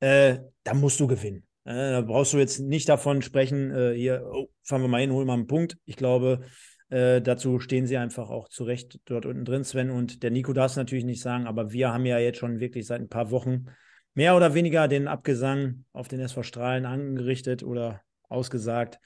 äh, 0.02 0.40
da 0.64 0.74
musst 0.74 1.00
du 1.00 1.08
gewinnen. 1.08 1.44
Äh, 1.64 1.92
da 1.92 2.02
brauchst 2.02 2.34
du 2.34 2.38
jetzt 2.38 2.60
nicht 2.60 2.90
davon 2.90 3.22
sprechen, 3.22 3.72
äh, 3.72 3.94
hier, 3.94 4.30
oh, 4.32 4.50
fahren 4.64 4.82
wir 4.82 4.90
mal 4.90 5.02
hin, 5.02 5.12
holen 5.12 5.28
wir 5.28 5.34
einen 5.34 5.48
Punkt. 5.48 5.78
Ich 5.86 5.96
glaube, 5.96 6.42
äh, 6.90 7.22
dazu 7.22 7.60
stehen 7.60 7.88
sie 7.88 7.98
einfach 7.98 8.30
auch 8.30 8.50
zurecht 8.50 9.00
dort 9.06 9.26
unten 9.26 9.46
drin, 9.46 9.64
Sven. 9.64 9.90
Und 9.90 10.24
der 10.24 10.32
Nico 10.32 10.54
darf 10.54 10.72
es 10.72 10.78
natürlich 10.78 11.06
nicht 11.06 11.22
sagen, 11.22 11.48
aber 11.48 11.72
wir 11.72 11.94
haben 11.94 12.06
ja 12.06 12.20
jetzt 12.20 12.40
schon 12.40 12.60
wirklich 12.60 12.86
seit 12.86 13.00
ein 13.00 13.10
paar 13.10 13.32
Wochen 13.32 13.66
mehr 14.14 14.36
oder 14.36 14.54
weniger 14.54 14.88
den 14.88 15.08
Abgesang 15.08 15.86
auf 15.94 16.08
den 16.08 16.20
SV 16.20 16.44
Strahlen 16.44 16.86
angerichtet 16.86 17.64
oder 17.64 18.02
ausgesagt. 18.28 19.00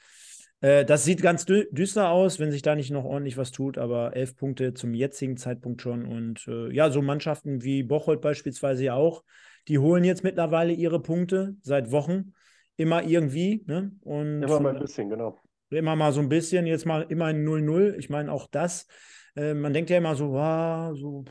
Äh, 0.61 0.85
das 0.85 1.03
sieht 1.03 1.21
ganz 1.21 1.45
dü 1.45 1.65
düster 1.71 2.09
aus, 2.09 2.39
wenn 2.39 2.51
sich 2.51 2.61
da 2.61 2.75
nicht 2.75 2.91
noch 2.91 3.03
ordentlich 3.03 3.37
was 3.37 3.51
tut, 3.51 3.77
aber 3.77 4.15
elf 4.15 4.35
Punkte 4.35 4.73
zum 4.73 4.93
jetzigen 4.93 5.37
Zeitpunkt 5.37 5.81
schon. 5.81 6.05
Und 6.05 6.47
äh, 6.47 6.73
ja, 6.73 6.89
so 6.89 7.01
Mannschaften 7.01 7.63
wie 7.63 7.83
Bocholt 7.83 8.21
beispielsweise 8.21 8.93
auch, 8.93 9.23
die 9.67 9.79
holen 9.79 10.03
jetzt 10.03 10.23
mittlerweile 10.23 10.73
ihre 10.73 11.01
Punkte 11.01 11.55
seit 11.61 11.91
Wochen. 11.91 12.33
Immer 12.77 13.03
irgendwie. 13.03 13.63
Ne? 13.67 13.91
Und, 14.01 14.43
immer 14.43 14.59
mal 14.59 14.75
ein 14.75 14.81
bisschen, 14.81 15.09
genau. 15.09 15.39
Immer 15.69 15.95
mal 15.95 16.11
so 16.11 16.21
ein 16.21 16.29
bisschen. 16.29 16.65
Jetzt 16.67 16.85
mal 16.85 17.05
immer 17.09 17.25
ein 17.25 17.45
0-0. 17.45 17.95
Ich 17.97 18.09
meine, 18.09 18.31
auch 18.31 18.47
das. 18.47 18.87
Äh, 19.35 19.53
man 19.53 19.73
denkt 19.73 19.89
ja 19.89 19.97
immer 19.97 20.15
so, 20.15 20.31
wow, 20.31 20.95
so 20.95 21.25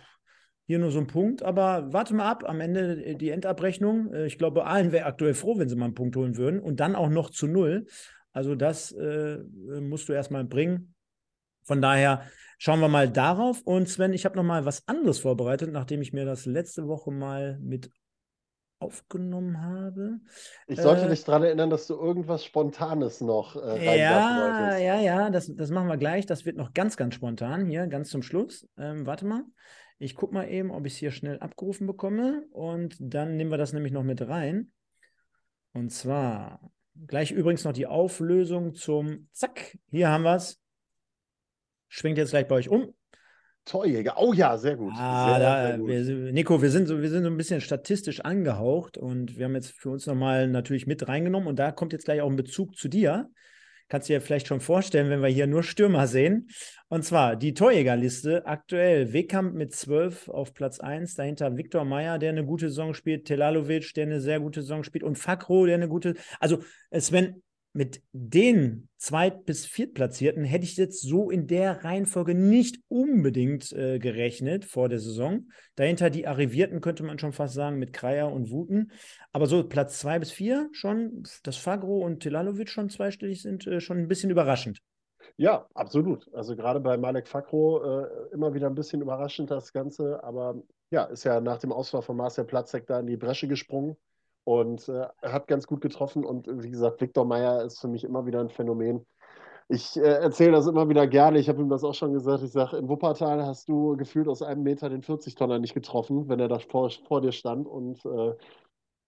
hier 0.66 0.78
nur 0.78 0.90
so 0.90 0.98
ein 0.98 1.06
Punkt, 1.06 1.42
aber 1.42 1.92
warte 1.92 2.14
mal 2.14 2.30
ab, 2.30 2.44
am 2.46 2.60
Ende 2.60 3.04
äh, 3.04 3.14
die 3.16 3.30
Endabrechnung. 3.30 4.12
Äh, 4.12 4.26
ich 4.26 4.38
glaube, 4.38 4.66
allen 4.66 4.92
wäre 4.92 5.06
aktuell 5.06 5.34
froh, 5.34 5.58
wenn 5.58 5.68
sie 5.68 5.76
mal 5.76 5.86
einen 5.86 5.94
Punkt 5.94 6.16
holen 6.16 6.36
würden 6.36 6.60
und 6.60 6.80
dann 6.80 6.96
auch 6.96 7.10
noch 7.10 7.30
zu 7.30 7.46
null. 7.46 7.86
Also 8.32 8.54
das 8.54 8.92
äh, 8.92 9.38
musst 9.80 10.08
du 10.08 10.12
erstmal 10.12 10.44
bringen. 10.44 10.94
Von 11.64 11.80
daher 11.80 12.22
schauen 12.58 12.80
wir 12.80 12.88
mal 12.88 13.08
darauf. 13.08 13.62
Und 13.62 13.88
Sven, 13.88 14.12
ich 14.12 14.24
habe 14.24 14.36
noch 14.36 14.42
mal 14.42 14.64
was 14.64 14.86
anderes 14.88 15.18
vorbereitet, 15.18 15.70
nachdem 15.72 16.02
ich 16.02 16.12
mir 16.12 16.24
das 16.24 16.46
letzte 16.46 16.88
Woche 16.88 17.10
mal 17.10 17.58
mit 17.62 17.90
aufgenommen 18.78 19.62
habe. 19.62 20.20
Ich 20.66 20.80
sollte 20.80 21.06
äh, 21.06 21.08
dich 21.08 21.24
daran 21.24 21.44
erinnern, 21.44 21.70
dass 21.70 21.86
du 21.86 21.94
irgendwas 21.94 22.44
Spontanes 22.44 23.20
noch 23.20 23.56
äh, 23.56 23.96
Ja, 23.96 24.76
ja, 24.76 25.00
ja, 25.00 25.30
das, 25.30 25.50
das 25.54 25.70
machen 25.70 25.88
wir 25.88 25.96
gleich. 25.96 26.26
Das 26.26 26.44
wird 26.44 26.56
noch 26.56 26.72
ganz, 26.72 26.96
ganz 26.96 27.14
spontan 27.14 27.66
hier, 27.66 27.86
ganz 27.86 28.10
zum 28.10 28.22
Schluss. 28.22 28.68
Ähm, 28.76 29.06
warte 29.06 29.26
mal. 29.26 29.44
Ich 29.98 30.16
gucke 30.16 30.34
mal 30.34 30.48
eben, 30.48 30.70
ob 30.70 30.86
ich 30.86 30.94
es 30.94 30.98
hier 30.98 31.12
schnell 31.12 31.38
abgerufen 31.38 31.86
bekomme. 31.86 32.44
Und 32.50 32.96
dann 33.00 33.36
nehmen 33.36 33.50
wir 33.50 33.58
das 33.58 33.72
nämlich 33.72 33.92
noch 33.92 34.02
mit 34.02 34.20
rein. 34.22 34.72
Und 35.72 35.90
zwar 35.90 36.60
gleich 37.06 37.30
übrigens 37.30 37.64
noch 37.64 37.72
die 37.72 37.86
Auflösung 37.86 38.74
zum 38.74 39.28
Zack. 39.32 39.78
Hier 39.90 40.08
haben 40.08 40.24
wir 40.24 40.36
es. 40.36 40.60
Schwingt 41.88 42.18
jetzt 42.18 42.30
gleich 42.30 42.48
bei 42.48 42.56
euch 42.56 42.68
um. 42.68 42.94
Torjäger. 43.64 44.14
Oh 44.18 44.32
ja, 44.32 44.56
sehr 44.58 44.76
gut. 44.76 44.92
Ah, 44.96 45.30
sehr, 45.30 45.38
da, 45.38 45.66
sehr 45.66 45.78
gut. 45.78 45.88
Wir, 45.88 46.32
Nico, 46.32 46.60
wir 46.60 46.70
sind, 46.70 46.86
so, 46.86 47.00
wir 47.00 47.10
sind 47.10 47.24
so 47.24 47.30
ein 47.30 47.36
bisschen 47.36 47.60
statistisch 47.60 48.20
angehaucht 48.20 48.98
und 48.98 49.38
wir 49.38 49.46
haben 49.46 49.54
jetzt 49.54 49.72
für 49.72 49.90
uns 49.90 50.06
nochmal 50.06 50.48
natürlich 50.48 50.86
mit 50.86 51.08
reingenommen 51.08 51.48
und 51.48 51.58
da 51.58 51.72
kommt 51.72 51.92
jetzt 51.92 52.04
gleich 52.04 52.20
auch 52.20 52.30
ein 52.30 52.36
Bezug 52.36 52.76
zu 52.76 52.88
dir. 52.88 53.30
Kannst 53.88 54.08
du 54.08 54.14
dir 54.14 54.20
vielleicht 54.20 54.46
schon 54.46 54.60
vorstellen, 54.60 55.10
wenn 55.10 55.20
wir 55.20 55.28
hier 55.28 55.46
nur 55.46 55.62
Stürmer 55.62 56.06
sehen. 56.06 56.48
Und 56.88 57.04
zwar 57.04 57.36
die 57.36 57.52
Torjägerliste 57.52 58.46
aktuell. 58.46 59.12
Wekamp 59.12 59.54
mit 59.54 59.74
12 59.74 60.28
auf 60.28 60.54
Platz 60.54 60.80
1, 60.80 61.14
dahinter 61.14 61.56
Viktor 61.56 61.84
Meyer, 61.84 62.18
der 62.18 62.30
eine 62.30 62.46
gute 62.46 62.68
Saison 62.68 62.94
spielt, 62.94 63.26
Telalovic, 63.26 63.92
der 63.94 64.06
eine 64.06 64.20
sehr 64.20 64.40
gute 64.40 64.62
Saison 64.62 64.84
spielt 64.84 65.04
und 65.04 65.18
Fakro, 65.18 65.66
der 65.66 65.74
eine 65.74 65.88
gute. 65.88 66.14
Also, 66.40 66.60
Sven, 66.98 67.42
mit 67.74 68.02
den 68.12 68.88
Zweit- 68.96 69.44
bis 69.44 69.66
Viertplatzierten 69.66 70.44
hätte 70.44 70.64
ich 70.64 70.76
jetzt 70.76 71.02
so 71.02 71.28
in 71.28 71.48
der 71.48 71.84
Reihenfolge 71.84 72.34
nicht 72.34 72.80
unbedingt 72.88 73.72
äh, 73.72 73.98
gerechnet 73.98 74.64
vor 74.64 74.88
der 74.88 75.00
Saison. 75.00 75.48
Dahinter 75.74 76.08
die 76.08 76.26
Arrivierten 76.26 76.80
könnte 76.80 77.02
man 77.02 77.18
schon 77.18 77.32
fast 77.32 77.54
sagen 77.54 77.78
mit 77.78 77.92
Kreier 77.92 78.32
und 78.32 78.50
Wuten. 78.50 78.92
Aber 79.32 79.46
so 79.46 79.62
Platz 79.64 79.98
zwei 79.98 80.20
bis 80.20 80.30
vier 80.30 80.68
schon, 80.70 81.24
dass 81.42 81.56
Fagro 81.56 81.98
und 81.98 82.20
Tilalovic 82.20 82.70
schon 82.70 82.88
zweistellig 82.88 83.42
sind, 83.42 83.66
äh, 83.66 83.80
schon 83.80 83.98
ein 83.98 84.08
bisschen 84.08 84.30
überraschend. 84.30 84.80
Ja, 85.36 85.66
absolut. 85.74 86.32
Also 86.32 86.54
gerade 86.54 86.78
bei 86.78 86.96
Malek 86.96 87.26
Fakro 87.26 87.82
äh, 87.82 88.06
immer 88.32 88.54
wieder 88.54 88.68
ein 88.68 88.76
bisschen 88.76 89.02
überraschend 89.02 89.50
das 89.50 89.72
Ganze. 89.72 90.22
Aber 90.22 90.62
ja, 90.90 91.04
ist 91.04 91.24
ja 91.24 91.40
nach 91.40 91.58
dem 91.58 91.72
Ausfall 91.72 92.02
von 92.02 92.16
Marcel 92.16 92.44
Platzek 92.44 92.86
da 92.86 93.00
in 93.00 93.08
die 93.08 93.16
Bresche 93.16 93.48
gesprungen 93.48 93.96
und 94.44 94.88
äh, 94.88 95.06
hat 95.22 95.48
ganz 95.48 95.66
gut 95.66 95.80
getroffen. 95.80 96.24
Und 96.24 96.46
wie 96.62 96.70
gesagt, 96.70 97.00
Viktor 97.00 97.24
Meyer 97.24 97.64
ist 97.64 97.80
für 97.80 97.88
mich 97.88 98.04
immer 98.04 98.26
wieder 98.26 98.40
ein 98.40 98.50
Phänomen. 98.50 99.04
Ich 99.68 99.96
äh, 99.96 100.00
erzähle 100.02 100.52
das 100.52 100.66
immer 100.66 100.88
wieder 100.88 101.06
gerne. 101.06 101.38
Ich 101.38 101.48
habe 101.48 101.62
ihm 101.62 101.70
das 101.70 101.84
auch 101.84 101.94
schon 101.94 102.12
gesagt. 102.12 102.42
Ich 102.42 102.52
sage, 102.52 102.76
in 102.76 102.88
Wuppertal 102.88 103.44
hast 103.44 103.68
du 103.68 103.96
gefühlt 103.96 104.28
aus 104.28 104.42
einem 104.42 104.62
Meter 104.62 104.90
den 104.90 105.02
40-Tonner 105.02 105.58
nicht 105.58 105.74
getroffen, 105.74 106.28
wenn 106.28 106.38
er 106.40 106.48
da 106.48 106.58
vor, 106.58 106.90
vor 106.90 107.22
dir 107.22 107.32
stand. 107.32 107.66
Und 107.66 108.04
äh, 108.04 108.34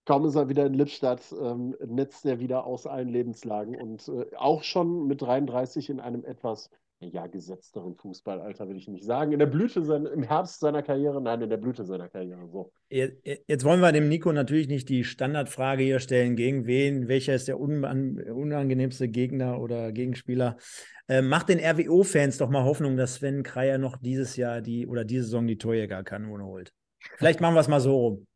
kaum 0.07 0.25
ist 0.25 0.35
er 0.35 0.49
wieder 0.49 0.65
in 0.65 0.75
Lippstadt, 0.75 1.21
ähm, 1.39 1.77
netzt 1.85 2.25
er 2.25 2.41
wieder 2.41 2.65
aus 2.65 2.87
allen 2.87 3.09
Lebenslagen. 3.09 3.77
Und 3.77 4.09
äh, 4.09 4.35
auch 4.37 4.63
schon 4.63 5.07
mit 5.07 5.21
33 5.21 5.91
in 5.91 6.01
einem 6.01 6.25
etwas 6.25 6.71
ja, 7.01 7.27
gesetzteren 7.27 7.95
Fußballalter, 7.95 8.69
will 8.69 8.77
ich 8.77 8.89
nicht 8.89 9.05
sagen. 9.05 9.33
In 9.33 9.39
der 9.39 9.47
Blüte 9.47 9.85
sein, 9.85 10.07
im 10.07 10.23
Herbst 10.23 10.61
seiner 10.61 10.83
Karriere, 10.83 11.21
nein, 11.21 11.43
in 11.43 11.51
der 11.51 11.59
Blüte 11.59 11.85
seiner 11.85 12.09
Karriere. 12.09 12.49
So. 12.49 12.73
Jetzt 12.89 13.65
wollen 13.65 13.81
wir 13.81 13.93
dem 13.93 14.09
Nico 14.09 14.33
natürlich 14.33 14.69
nicht 14.69 14.89
die 14.89 15.05
Standardfrage 15.05 15.83
hier 15.83 16.01
stellen, 16.01 16.37
gegen 16.37 16.67
wen, 16.67 17.07
welcher 17.09 17.35
ist 17.35 17.49
der 17.49 17.61
unangenehmste 17.61 19.09
Gegner 19.09 19.61
oder 19.61 19.93
Gegenspieler. 19.93 20.57
Äh, 21.09 21.23
macht 21.23 21.51
den 21.51 21.61
RWO-Fans 21.61 22.39
doch 22.39 22.49
mal 22.49 22.65
Hoffnung, 22.65 22.97
dass 22.97 23.17
Sven 23.17 23.43
Kreier 23.43 23.79
noch 23.79 23.97
dieses 23.99 24.37
Jahr 24.37 24.63
die 24.63 24.87
oder 24.87 25.05
diese 25.05 25.25
Saison 25.25 25.47
die 25.47 25.59
Torjägerkanone 25.59 26.45
holt. 26.45 26.73
Vielleicht 27.19 27.41
machen 27.41 27.55
wir 27.55 27.61
es 27.61 27.69
mal 27.69 27.81
so 27.81 27.97
rum. 27.97 28.27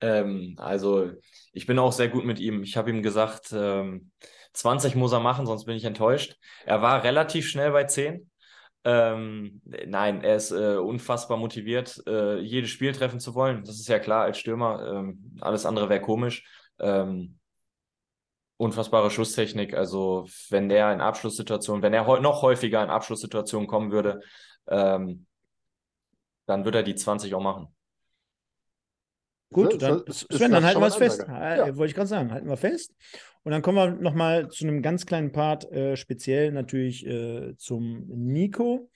Ähm, 0.00 0.54
also, 0.58 1.12
ich 1.52 1.66
bin 1.66 1.78
auch 1.78 1.92
sehr 1.92 2.08
gut 2.08 2.24
mit 2.24 2.40
ihm. 2.40 2.64
Ich 2.64 2.76
habe 2.76 2.90
ihm 2.90 3.02
gesagt, 3.02 3.52
ähm, 3.54 4.10
20 4.52 4.94
muss 4.94 5.12
er 5.12 5.20
machen, 5.20 5.46
sonst 5.46 5.64
bin 5.64 5.76
ich 5.76 5.84
enttäuscht. 5.84 6.36
Er 6.66 6.82
war 6.82 7.02
relativ 7.04 7.48
schnell 7.48 7.72
bei 7.72 7.84
10. 7.84 8.30
Ähm, 8.84 9.62
nein, 9.64 10.22
er 10.22 10.36
ist 10.36 10.50
äh, 10.50 10.76
unfassbar 10.76 11.36
motiviert, 11.36 12.02
äh, 12.06 12.38
jedes 12.40 12.70
Spiel 12.70 12.92
treffen 12.92 13.20
zu 13.20 13.34
wollen. 13.34 13.64
Das 13.64 13.76
ist 13.76 13.88
ja 13.88 13.98
klar 13.98 14.24
als 14.24 14.38
Stürmer. 14.38 14.84
Ähm, 14.86 15.38
alles 15.40 15.66
andere 15.66 15.88
wäre 15.88 16.00
komisch. 16.00 16.44
Ähm, 16.80 17.38
unfassbare 18.56 19.10
Schusstechnik. 19.10 19.74
Also, 19.74 20.26
wenn 20.50 20.70
er 20.70 20.92
in 20.92 21.00
Abschlusssituationen, 21.00 21.82
wenn 21.82 21.94
er 21.94 22.20
noch 22.20 22.42
häufiger 22.42 22.82
in 22.82 22.90
Abschlusssituationen 22.90 23.68
kommen 23.68 23.92
würde, 23.92 24.20
ähm, 24.68 25.26
dann 26.46 26.64
würde 26.64 26.78
er 26.78 26.84
die 26.84 26.94
20 26.94 27.34
auch 27.34 27.42
machen. 27.42 27.68
Gut, 29.52 29.80
dann, 29.82 30.02
Sven, 30.08 30.50
dann 30.50 30.64
halten 30.64 30.80
wir 30.80 30.86
es 30.86 30.96
fest. 30.96 31.24
Ja. 31.28 31.76
Wollte 31.76 31.90
ich 31.90 31.94
gerade 31.94 32.08
sagen, 32.08 32.32
halten 32.32 32.48
wir 32.48 32.56
fest. 32.56 32.94
Und 33.44 33.52
dann 33.52 33.62
kommen 33.62 33.76
wir 33.76 33.90
nochmal 34.00 34.48
zu 34.48 34.64
einem 34.64 34.82
ganz 34.82 35.04
kleinen 35.06 35.32
Part, 35.32 35.70
äh, 35.72 35.96
speziell 35.96 36.52
natürlich 36.52 37.06
äh, 37.06 37.56
zum 37.56 38.06
Nico. 38.08 38.90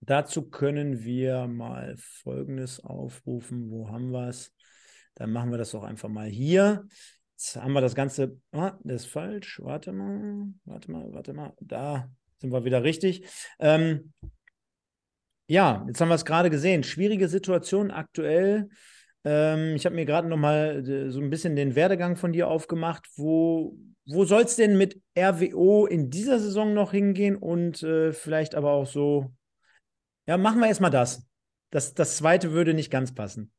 Dazu 0.00 0.48
können 0.48 1.02
wir 1.02 1.46
mal 1.48 1.96
Folgendes 1.98 2.84
aufrufen. 2.84 3.70
Wo 3.70 3.88
haben 3.88 4.10
wir 4.10 4.28
es? 4.28 4.52
Dann 5.14 5.32
machen 5.32 5.50
wir 5.50 5.58
das 5.58 5.72
doch 5.72 5.82
einfach 5.82 6.08
mal 6.08 6.28
hier. 6.28 6.86
Jetzt 7.32 7.56
haben 7.56 7.72
wir 7.72 7.80
das 7.80 7.96
Ganze. 7.96 8.40
Ah, 8.52 8.78
das 8.84 9.02
ist 9.02 9.10
falsch. 9.10 9.60
Warte 9.62 9.92
mal, 9.92 10.46
warte 10.64 10.90
mal, 10.90 11.12
warte 11.12 11.32
mal. 11.32 11.52
Da 11.60 12.08
sind 12.38 12.52
wir 12.52 12.64
wieder 12.64 12.84
richtig. 12.84 13.26
Ähm, 13.58 14.12
ja, 15.48 15.84
jetzt 15.88 16.00
haben 16.00 16.08
wir 16.08 16.14
es 16.14 16.24
gerade 16.24 16.50
gesehen. 16.50 16.84
Schwierige 16.84 17.28
Situation 17.28 17.90
aktuell. 17.90 18.68
Ähm, 19.24 19.74
ich 19.74 19.84
habe 19.84 19.96
mir 19.96 20.04
gerade 20.04 20.28
noch 20.28 20.36
mal 20.36 20.86
äh, 20.88 21.10
so 21.10 21.20
ein 21.20 21.30
bisschen 21.30 21.56
den 21.56 21.74
Werdegang 21.74 22.16
von 22.16 22.32
dir 22.32 22.48
aufgemacht. 22.48 23.06
Wo, 23.16 23.76
wo 24.06 24.24
soll 24.24 24.42
es 24.42 24.56
denn 24.56 24.78
mit 24.78 25.00
RWO 25.18 25.86
in 25.86 26.10
dieser 26.10 26.38
Saison 26.38 26.74
noch 26.74 26.92
hingehen 26.92 27.36
und 27.36 27.82
äh, 27.82 28.12
vielleicht 28.12 28.54
aber 28.54 28.72
auch 28.72 28.86
so, 28.86 29.32
ja, 30.26 30.36
machen 30.36 30.60
wir 30.60 30.68
erstmal 30.68 30.90
das. 30.90 31.26
das. 31.70 31.94
Das 31.94 32.16
zweite 32.16 32.52
würde 32.52 32.74
nicht 32.74 32.90
ganz 32.90 33.14
passen. 33.14 33.52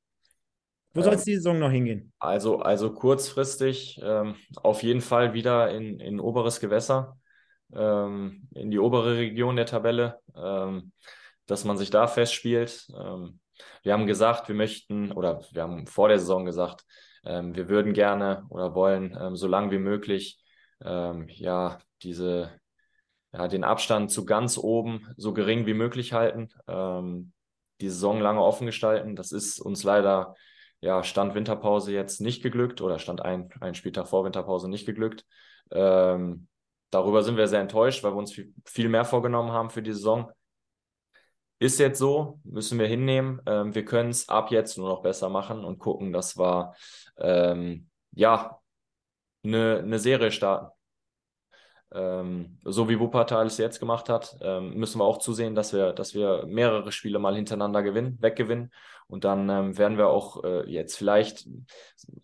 Wo 0.94 1.02
soll 1.02 1.14
es 1.14 1.22
ähm, 1.22 1.26
die 1.26 1.36
Saison 1.36 1.60
noch 1.60 1.72
hingehen? 1.72 2.12
Also, 2.20 2.60
also 2.60 2.92
kurzfristig 2.92 4.00
ähm, 4.04 4.36
auf 4.56 4.82
jeden 4.82 5.02
Fall 5.02 5.34
wieder 5.34 5.70
in, 5.72 6.00
in 6.00 6.20
oberes 6.20 6.60
Gewässer, 6.60 7.18
ähm, 7.74 8.48
in 8.56 8.72
die 8.72 8.80
obere 8.80 9.18
Region 9.18 9.56
der 9.56 9.68
Tabelle, 9.68 10.20
ähm, 10.36 10.92
dass 11.46 11.64
man 11.64 11.78
sich 11.78 11.92
da 11.92 12.08
festspielt. 12.08 12.88
Wir 13.84 13.94
haben 13.94 14.08
gesagt, 14.08 14.48
wir 14.48 14.56
möchten, 14.56 15.12
oder 15.12 15.42
wir 15.52 15.64
haben 15.64 15.88
vor 15.88 16.08
der 16.10 16.20
Saison 16.20 16.46
gesagt, 16.46 16.86
ähm, 17.26 17.56
wir 17.56 17.70
würden 17.70 17.94
gerne 17.94 18.46
oder 18.50 18.76
wollen 18.76 19.18
ähm, 19.20 19.36
so 19.36 19.48
lange 19.48 19.72
wie 19.72 19.80
möglich 19.80 20.40
ähm, 20.84 21.28
ja 21.28 21.80
diese 22.02 22.60
ja, 23.34 23.48
den 23.48 23.64
Abstand 23.64 24.12
zu 24.12 24.26
ganz 24.26 24.58
oben 24.58 25.08
so 25.18 25.34
gering 25.34 25.66
wie 25.66 25.74
möglich 25.74 26.14
halten, 26.14 26.50
ähm, 26.68 27.32
die 27.82 27.90
Saison 27.90 28.20
lange 28.20 28.42
offen 28.42 28.66
gestalten. 28.66 29.16
Das 29.16 29.32
ist 29.32 29.60
uns 29.60 29.84
leider 29.84 30.36
ja 30.82 31.04
Stand 31.04 31.36
Winterpause 31.36 31.94
jetzt 31.94 32.22
nicht 32.22 32.42
geglückt 32.42 32.82
oder 32.82 33.00
Stand 33.00 33.22
ein, 33.22 33.50
ein 33.62 33.76
Spieltag 33.76 34.08
vor 34.08 34.26
Winterpause 34.26 34.70
nicht 34.70 34.86
geglückt. 34.86 35.26
Ähm, 35.72 36.48
darüber 36.90 37.22
sind 37.24 37.38
wir 37.38 37.48
sehr 37.48 37.62
enttäuscht, 37.62 38.04
weil 38.04 38.14
wir 38.14 38.18
uns 38.18 38.34
viel, 38.34 38.54
viel 38.66 38.90
mehr 38.90 39.06
vorgenommen 39.06 39.52
haben 39.52 39.70
für 39.70 39.82
die 39.82 39.94
Saison. 39.94 40.32
Ist 41.60 41.78
jetzt 41.80 42.00
so, 42.00 42.40
müssen 42.46 42.80
wir 42.80 42.88
hinnehmen. 42.88 43.42
Ähm, 43.46 43.76
wir 43.76 43.84
können 43.84 44.10
es 44.10 44.30
ab 44.30 44.50
jetzt 44.50 44.78
nur 44.78 44.88
noch 44.88 45.02
besser 45.02 45.30
machen 45.30 45.66
und 45.66 45.78
gucken, 45.78 46.14
dass 46.14 46.38
wir 46.38 46.74
ähm, 47.18 47.90
ja 48.12 48.60
eine, 49.44 49.80
eine 49.80 50.00
Serie 50.00 50.32
starten. 50.32 50.72
Ähm, 51.92 52.60
so 52.64 52.88
wie 52.88 53.00
Wuppertal 53.00 53.48
es 53.48 53.58
jetzt 53.58 53.80
gemacht 53.80 54.10
hat, 54.10 54.38
ähm, 54.42 54.76
müssen 54.76 55.00
wir 55.00 55.06
auch 55.06 55.18
zusehen, 55.18 55.56
dass 55.56 55.74
wir, 55.74 55.92
dass 55.92 56.14
wir 56.14 56.46
mehrere 56.46 56.92
Spiele 56.92 57.20
mal 57.20 57.36
hintereinander 57.36 57.82
gewinnen, 57.82 58.18
weggewinnen. 58.22 58.72
Und 59.08 59.24
dann 59.24 59.50
ähm, 59.50 59.78
werden 59.78 59.98
wir 59.98 60.08
auch 60.08 60.44
äh, 60.44 60.70
jetzt 60.70 60.96
vielleicht, 60.98 61.48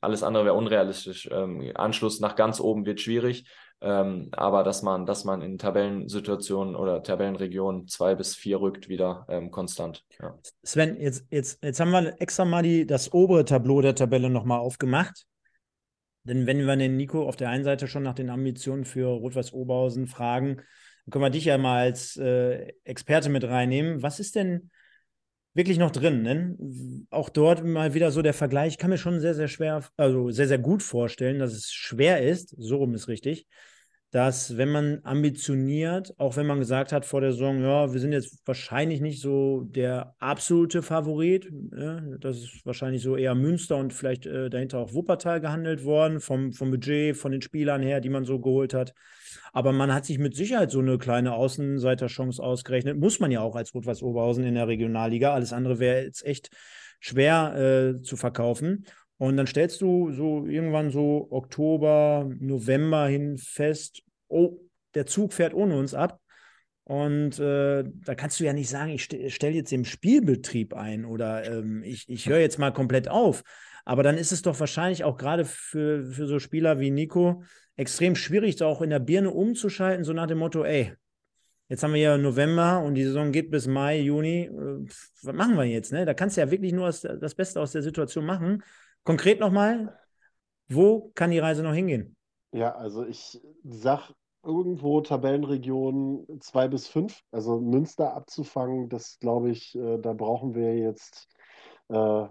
alles 0.01 0.23
andere 0.23 0.45
wäre 0.45 0.53
unrealistisch, 0.53 1.27
ähm, 1.31 1.71
Anschluss 1.73 2.19
nach 2.19 2.36
ganz 2.36 2.59
oben 2.59 2.86
wird 2.86 3.01
schwierig, 3.01 3.47
ähm, 3.86 4.29
aber 4.31 4.63
dass 4.63 4.81
man, 4.81 5.05
dass 5.05 5.25
man 5.25 5.43
in 5.43 5.59
Tabellensituationen 5.59 6.75
oder 6.75 7.03
Tabellenregionen 7.03 7.88
zwei 7.88 8.15
bis 8.15 8.36
vier 8.36 8.59
rückt 8.59 8.89
wieder 8.89 9.27
ähm, 9.29 9.51
konstant. 9.51 10.03
Ja. 10.19 10.39
Sven, 10.63 10.99
jetzt, 10.99 11.27
jetzt, 11.29 11.63
jetzt 11.63 11.79
haben 11.79 11.91
wir 11.91 12.19
extra 12.19 12.45
mal 12.45 12.63
die, 12.63 12.88
das 12.88 13.13
obere 13.13 13.45
Tableau 13.45 13.81
der 13.81 13.93
Tabelle 13.93 14.31
nochmal 14.31 14.57
aufgemacht. 14.57 15.27
Denn 16.23 16.47
wenn 16.47 16.65
wir 16.65 16.75
den 16.75 16.97
Nico 16.97 17.27
auf 17.27 17.36
der 17.36 17.49
einen 17.49 17.63
Seite 17.63 17.88
schon 17.88 18.01
nach 18.01 18.15
den 18.15 18.31
Ambitionen 18.31 18.86
für 18.86 19.05
Rot-Weiß 19.05 19.53
Oberhausen 19.53 20.07
fragen, 20.07 20.55
dann 20.55 21.11
können 21.11 21.23
wir 21.23 21.29
dich 21.29 21.45
ja 21.45 21.59
mal 21.59 21.81
als 21.81 22.17
äh, 22.17 22.73
Experte 22.86 23.29
mit 23.29 23.43
reinnehmen. 23.43 24.01
Was 24.01 24.19
ist 24.19 24.36
denn 24.36 24.71
wirklich 25.53 25.77
noch 25.77 25.91
drin? 25.91 26.23
Ne? 26.23 27.05
Auch 27.11 27.29
dort 27.29 27.63
mal 27.63 27.93
wieder 27.93 28.09
so 28.09 28.23
der 28.23 28.33
Vergleich. 28.33 28.73
Ich 28.73 28.77
kann 28.79 28.89
mir 28.89 28.97
schon 28.97 29.19
sehr, 29.19 29.36
sehr 29.36 29.47
schwer, 29.47 29.83
also 29.95 30.31
sehr, 30.31 30.47
sehr 30.47 30.57
gut 30.57 30.81
vorstellen, 30.81 31.38
dass 31.38 31.53
es 31.53 31.71
schwer 31.71 32.23
ist, 32.23 32.55
so 32.57 32.77
rum 32.77 32.95
ist 32.95 33.07
richtig, 33.07 33.47
dass 34.16 34.55
wenn 34.55 34.70
man 34.70 35.01
ambitioniert, 35.03 36.18
auch 36.18 36.38
wenn 36.38 36.45
man 36.45 36.59
gesagt 36.59 36.93
hat 36.93 37.05
vor 37.05 37.20
der 37.20 37.34
Saison, 37.34 37.61
ja, 37.61 37.91
wir 37.91 37.99
sind 37.99 38.13
jetzt 38.13 38.47
wahrscheinlich 38.47 39.01
nicht 39.01 39.22
so 39.22 39.63
der 39.66 40.16
absolute 40.20 40.82
Favorit, 40.82 41.51
ja, 41.78 42.00
das 42.21 42.37
ist 42.37 42.66
wahrscheinlich 42.66 43.01
so 43.01 43.17
eher 43.17 43.36
Münster 43.36 43.75
und 43.75 43.92
vielleicht 43.92 44.25
äh, 44.25 44.50
dahinter 44.50 44.79
auch 44.79 44.93
Wuppertal 44.93 45.42
gehandelt 45.42 45.83
worden, 45.83 46.21
vom, 46.21 46.54
vom 46.54 46.71
Budget, 46.71 47.17
von 47.17 47.33
den 47.33 47.42
Spielern 47.42 47.82
her, 47.82 48.00
die 48.00 48.08
man 48.08 48.24
so 48.24 48.39
geholt 48.39 48.74
hat. 48.74 48.93
Aber 49.51 49.74
man 49.74 49.93
hat 49.93 50.05
sich 50.05 50.17
mit 50.17 50.33
Sicherheit 50.33 50.71
so 50.71 50.79
eine 50.79 50.97
kleine 50.97 51.33
Außenseiterchance 51.33 52.42
ausgerechnet. 52.42 52.97
Muss 52.97 53.20
man 53.20 53.32
ja 53.32 53.42
auch 53.42 53.58
als 53.58 53.75
Rot-Weiß 53.75 54.01
Oberhausen 54.01 54.46
in 54.46 54.55
der 54.55 54.70
Regionalliga. 54.70 55.33
Alles 55.33 55.51
andere 55.51 55.79
wäre 55.79 56.04
jetzt 56.04 56.25
echt 56.25 56.51
schwer 57.01 57.97
äh, 57.97 58.01
zu 58.01 58.16
verkaufen. 58.16 58.86
Und 59.17 59.37
dann 59.37 59.47
stellst 59.47 59.82
du 59.82 60.12
so 60.12 60.46
irgendwann 60.46 60.89
so 60.89 61.28
Oktober, 61.32 62.29
November 62.39 63.08
hin 63.08 63.37
fest, 63.37 64.04
oh, 64.28 64.60
der 64.93 65.06
Zug 65.06 65.34
fährt 65.34 65.54
ohne 65.54 65.78
uns 65.78 65.93
ab. 65.93 66.20
Und 66.84 67.39
äh, 67.39 67.84
da 67.84 68.14
kannst 68.14 68.39
du 68.39 68.43
ja 68.43 68.54
nicht 68.54 68.70
sagen, 68.70 68.92
ich 68.92 69.04
st 69.04 69.16
stelle 69.30 69.56
jetzt 69.56 69.72
den 69.72 69.86
Spielbetrieb 69.86 70.76
ein 70.76 71.04
oder 71.04 71.43
ähm, 71.43 71.82
ich, 71.84 72.08
ich 72.08 72.30
höre 72.30 72.39
jetzt 72.39 72.60
mal 72.60 72.72
komplett 72.72 73.08
auf. 73.08 73.43
Aber 73.86 74.04
dann 74.04 74.18
ist 74.18 74.32
es 74.32 74.43
doch 74.43 74.60
wahrscheinlich 74.60 75.04
auch 75.04 75.18
gerade 75.18 75.46
für, 75.46 76.06
für 76.06 76.28
so 76.28 76.38
Spieler 76.38 76.80
wie 76.80 76.92
Nico 76.92 77.43
extrem 77.76 78.16
schwierig, 78.16 78.56
da 78.56 78.68
auch 78.68 78.82
in 78.82 78.92
der 78.92 79.00
Birne 79.00 79.32
umzuschalten, 79.32 80.04
so 80.04 80.14
nach 80.14 80.28
dem 80.28 80.38
Motto, 80.38 80.64
ey, 80.64 80.93
jetzt 81.70 81.84
haben 81.84 81.93
wir 81.93 82.02
ja 82.02 82.18
November 82.18 82.82
und 82.82 82.93
die 82.93 83.04
Saison 83.04 83.32
geht 83.32 83.50
bis 83.50 83.66
Mai, 83.68 84.00
Juni. 84.02 84.43
Äh, 84.43 84.86
was 85.24 85.36
machen 85.36 85.56
wir 85.56 85.66
jetzt? 85.66 85.92
Ne? 85.92 86.06
Da 86.06 86.14
kannst 86.14 86.38
du 86.38 86.42
ja 86.42 86.52
wirklich 86.52 86.72
nur 86.72 86.88
das 86.88 87.36
Beste 87.36 87.60
aus 87.60 87.72
der 87.72 87.82
Situation 87.82 88.26
machen. 88.26 88.64
Konkret 89.04 89.39
nochmal, 89.39 89.97
wo 90.68 91.12
kann 91.16 91.32
die 91.32 91.39
Reise 91.39 91.64
noch 91.64 91.74
hingehen? 91.74 92.14
Ja, 92.55 92.73
also 92.73 93.05
ich 93.05 93.41
sag 93.65 94.13
irgendwo 94.41 95.01
Tabellenregion 95.01 96.25
2 96.39 96.69
bis 96.69 96.87
5. 96.87 97.21
Also 97.32 97.59
Münster 97.59 98.13
abzufangen, 98.15 98.87
das 98.87 99.19
glaube 99.19 99.49
ich, 99.51 99.75
äh, 99.75 99.97
da 99.97 100.13
brauchen 100.13 100.55
wir 100.55 100.73
jetzt, 100.77 101.27
äh, 101.89 102.25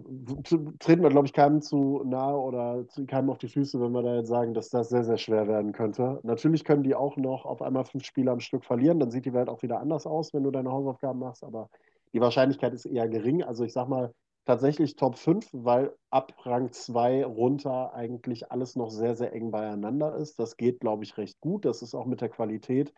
treten 0.78 1.02
wir, 1.02 1.10
glaube 1.10 1.26
ich, 1.26 1.34
keinem 1.34 1.60
zu 1.60 2.02
nahe 2.06 2.38
oder 2.38 2.86
keinem 3.06 3.28
auf 3.28 3.36
die 3.36 3.48
Füße, 3.48 3.78
wenn 3.82 3.92
wir 3.92 4.02
da 4.02 4.16
jetzt 4.16 4.28
sagen, 4.28 4.54
dass 4.54 4.70
das 4.70 4.88
sehr, 4.88 5.04
sehr 5.04 5.18
schwer 5.18 5.46
werden 5.46 5.72
könnte. 5.72 6.20
Natürlich 6.22 6.64
können 6.64 6.84
die 6.84 6.94
auch 6.94 7.18
noch 7.18 7.44
auf 7.44 7.60
einmal 7.60 7.84
fünf 7.84 8.04
Spiele 8.06 8.30
am 8.30 8.40
Stück 8.40 8.64
verlieren, 8.64 9.00
dann 9.00 9.10
sieht 9.10 9.26
die 9.26 9.34
Welt 9.34 9.50
auch 9.50 9.62
wieder 9.62 9.80
anders 9.80 10.06
aus, 10.06 10.32
wenn 10.32 10.44
du 10.44 10.50
deine 10.50 10.72
Hausaufgaben 10.72 11.18
machst, 11.18 11.44
aber 11.44 11.68
die 12.14 12.20
Wahrscheinlichkeit 12.22 12.72
ist 12.72 12.86
eher 12.86 13.08
gering. 13.08 13.42
Also 13.42 13.62
ich 13.64 13.74
sag 13.74 13.88
mal, 13.88 14.14
tatsächlich 14.44 14.96
Top 14.96 15.16
5, 15.16 15.48
weil 15.52 15.94
ab 16.10 16.34
Rang 16.44 16.70
2 16.72 17.24
runter 17.24 17.94
eigentlich 17.94 18.50
alles 18.50 18.76
noch 18.76 18.90
sehr, 18.90 19.16
sehr 19.16 19.32
eng 19.32 19.50
beieinander 19.50 20.14
ist. 20.16 20.38
Das 20.38 20.56
geht, 20.56 20.80
glaube 20.80 21.04
ich, 21.04 21.16
recht 21.16 21.40
gut. 21.40 21.64
Das 21.64 21.82
ist 21.82 21.94
auch 21.94 22.06
mit 22.06 22.20
der 22.20 22.28
Qualität, 22.28 22.92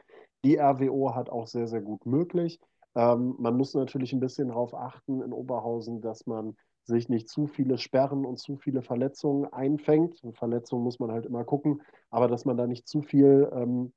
die 0.44 0.58
RWO 0.58 1.14
hat, 1.14 1.30
auch 1.30 1.46
sehr, 1.46 1.68
sehr 1.68 1.80
gut 1.80 2.06
möglich. 2.06 2.60
Ähm, 2.94 3.36
man 3.38 3.56
muss 3.56 3.74
natürlich 3.74 4.12
ein 4.12 4.20
bisschen 4.20 4.48
darauf 4.48 4.74
achten 4.74 5.22
in 5.22 5.32
Oberhausen, 5.32 6.00
dass 6.00 6.26
man 6.26 6.56
sich 6.84 7.08
nicht 7.08 7.28
zu 7.28 7.46
viele 7.46 7.78
Sperren 7.78 8.24
und 8.24 8.38
zu 8.38 8.56
viele 8.56 8.82
Verletzungen 8.82 9.52
einfängt. 9.52 10.20
Verletzungen 10.34 10.84
muss 10.84 10.98
man 10.98 11.10
halt 11.10 11.26
immer 11.26 11.44
gucken, 11.44 11.82
aber 12.10 12.28
dass 12.28 12.44
man 12.44 12.56
da 12.56 12.66
nicht 12.66 12.88
zu 12.88 13.02
viel 13.02 13.48
ähm, 13.52 13.92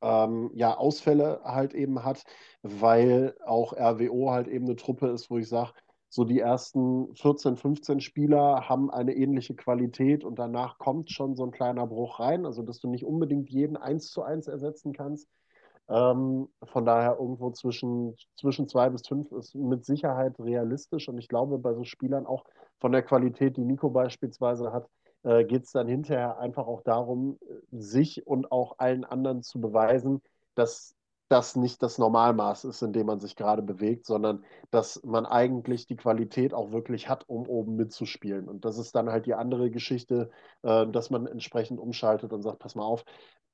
ähm, 0.00 0.50
ja, 0.54 0.76
Ausfälle 0.76 1.40
halt 1.44 1.74
eben 1.74 2.04
hat, 2.04 2.24
weil 2.62 3.34
auch 3.44 3.72
RWO 3.72 4.30
halt 4.30 4.48
eben 4.48 4.66
eine 4.66 4.76
Truppe 4.76 5.08
ist, 5.08 5.28
wo 5.30 5.38
ich 5.38 5.48
sage, 5.48 5.72
so 6.08 6.24
die 6.24 6.40
ersten 6.40 7.14
14, 7.14 7.56
15 7.56 8.00
Spieler 8.00 8.68
haben 8.68 8.90
eine 8.90 9.14
ähnliche 9.14 9.54
Qualität 9.54 10.24
und 10.24 10.38
danach 10.38 10.78
kommt 10.78 11.10
schon 11.10 11.36
so 11.36 11.44
ein 11.44 11.50
kleiner 11.50 11.86
Bruch 11.86 12.20
rein, 12.20 12.46
also 12.46 12.62
dass 12.62 12.80
du 12.80 12.88
nicht 12.88 13.04
unbedingt 13.04 13.50
jeden 13.50 13.76
eins 13.76 14.10
zu 14.10 14.22
eins 14.22 14.48
ersetzen 14.48 14.92
kannst. 14.92 15.28
Ähm, 15.88 16.48
von 16.64 16.84
daher 16.84 17.16
irgendwo 17.18 17.50
zwischen, 17.50 18.14
zwischen 18.38 18.68
zwei 18.68 18.90
bis 18.90 19.06
fünf 19.06 19.32
ist 19.32 19.54
mit 19.54 19.84
Sicherheit 19.84 20.38
realistisch 20.38 21.08
und 21.08 21.18
ich 21.18 21.28
glaube, 21.28 21.58
bei 21.58 21.74
so 21.74 21.84
Spielern 21.84 22.26
auch 22.26 22.44
von 22.78 22.92
der 22.92 23.02
Qualität, 23.02 23.56
die 23.56 23.64
Nico 23.64 23.90
beispielsweise 23.90 24.72
hat, 24.72 24.86
äh, 25.24 25.44
geht 25.44 25.64
es 25.64 25.72
dann 25.72 25.88
hinterher 25.88 26.38
einfach 26.38 26.66
auch 26.66 26.82
darum, 26.82 27.38
sich 27.70 28.26
und 28.26 28.52
auch 28.52 28.78
allen 28.78 29.04
anderen 29.04 29.42
zu 29.42 29.60
beweisen, 29.60 30.22
dass 30.54 30.94
das 31.28 31.56
nicht 31.56 31.82
das 31.82 31.98
Normalmaß 31.98 32.64
ist, 32.64 32.82
in 32.82 32.92
dem 32.92 33.06
man 33.06 33.20
sich 33.20 33.36
gerade 33.36 33.62
bewegt, 33.62 34.06
sondern 34.06 34.44
dass 34.70 35.02
man 35.04 35.26
eigentlich 35.26 35.86
die 35.86 35.96
Qualität 35.96 36.54
auch 36.54 36.72
wirklich 36.72 37.08
hat, 37.08 37.28
um 37.28 37.46
oben 37.48 37.76
mitzuspielen. 37.76 38.48
Und 38.48 38.64
das 38.64 38.78
ist 38.78 38.94
dann 38.94 39.10
halt 39.10 39.26
die 39.26 39.34
andere 39.34 39.70
Geschichte, 39.70 40.30
äh, 40.62 40.86
dass 40.86 41.10
man 41.10 41.26
entsprechend 41.26 41.80
umschaltet 41.80 42.32
und 42.32 42.42
sagt, 42.42 42.58
pass 42.60 42.74
mal 42.74 42.84
auf, 42.84 43.04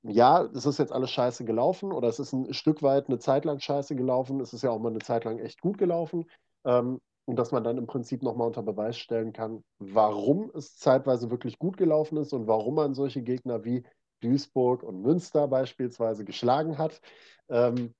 ja, 0.03 0.43
es 0.53 0.65
ist 0.65 0.79
jetzt 0.79 0.91
alles 0.91 1.11
scheiße 1.11 1.45
gelaufen 1.45 1.91
oder 1.91 2.07
es 2.07 2.19
ist 2.19 2.33
ein 2.33 2.53
Stück 2.53 2.83
weit 2.83 3.07
eine 3.07 3.19
Zeit 3.19 3.43
lang 3.45 3.59
scheiße 3.59 3.95
gelaufen, 3.95 4.39
es 4.39 4.53
ist 4.53 4.61
ja 4.63 4.69
auch 4.69 4.79
mal 4.79 4.89
eine 4.89 4.99
Zeit 4.99 5.25
lang 5.25 5.39
echt 5.39 5.61
gut 5.61 5.77
gelaufen. 5.77 6.25
Ähm, 6.65 6.99
und 7.25 7.37
dass 7.37 7.51
man 7.51 7.63
dann 7.63 7.77
im 7.77 7.87
Prinzip 7.87 8.21
nochmal 8.21 8.47
unter 8.47 8.61
Beweis 8.61 8.97
stellen 8.97 9.33
kann, 9.33 9.63
warum 9.79 10.51
es 10.53 10.77
zeitweise 10.77 11.31
wirklich 11.31 11.57
gut 11.57 11.75
gelaufen 11.75 12.17
ist 12.17 12.33
und 12.33 12.47
warum 12.47 12.75
man 12.75 12.93
solche 12.93 13.23
Gegner 13.23 13.65
wie 13.65 13.83
Duisburg 14.29 14.83
und 14.83 15.01
Münster 15.01 15.47
beispielsweise 15.47 16.25
geschlagen 16.25 16.77
hat. 16.77 17.01
Ähm, 17.49 17.93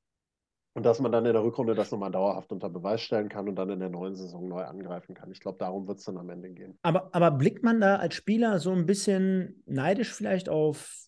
und 0.73 0.85
dass 0.85 0.99
man 0.99 1.11
dann 1.11 1.25
in 1.25 1.31
der 1.31 1.43
Rückrunde 1.43 1.73
das 1.73 1.91
nochmal 1.91 2.11
dauerhaft 2.11 2.51
unter 2.51 2.69
Beweis 2.69 3.01
stellen 3.01 3.29
kann 3.29 3.47
und 3.47 3.55
dann 3.55 3.69
in 3.69 3.79
der 3.79 3.89
neuen 3.89 4.15
Saison 4.15 4.49
neu 4.49 4.63
angreifen 4.63 5.15
kann. 5.15 5.31
Ich 5.31 5.39
glaube, 5.39 5.57
darum 5.57 5.87
wird 5.87 5.99
es 5.99 6.03
dann 6.03 6.17
am 6.17 6.29
Ende 6.29 6.49
gehen. 6.49 6.77
Aber, 6.81 7.09
aber 7.13 7.31
blickt 7.31 7.63
man 7.63 7.79
da 7.79 7.95
als 7.95 8.15
Spieler 8.15 8.59
so 8.59 8.71
ein 8.71 8.85
bisschen 8.85 9.63
neidisch 9.65 10.13
vielleicht 10.13 10.49
auf, 10.49 11.07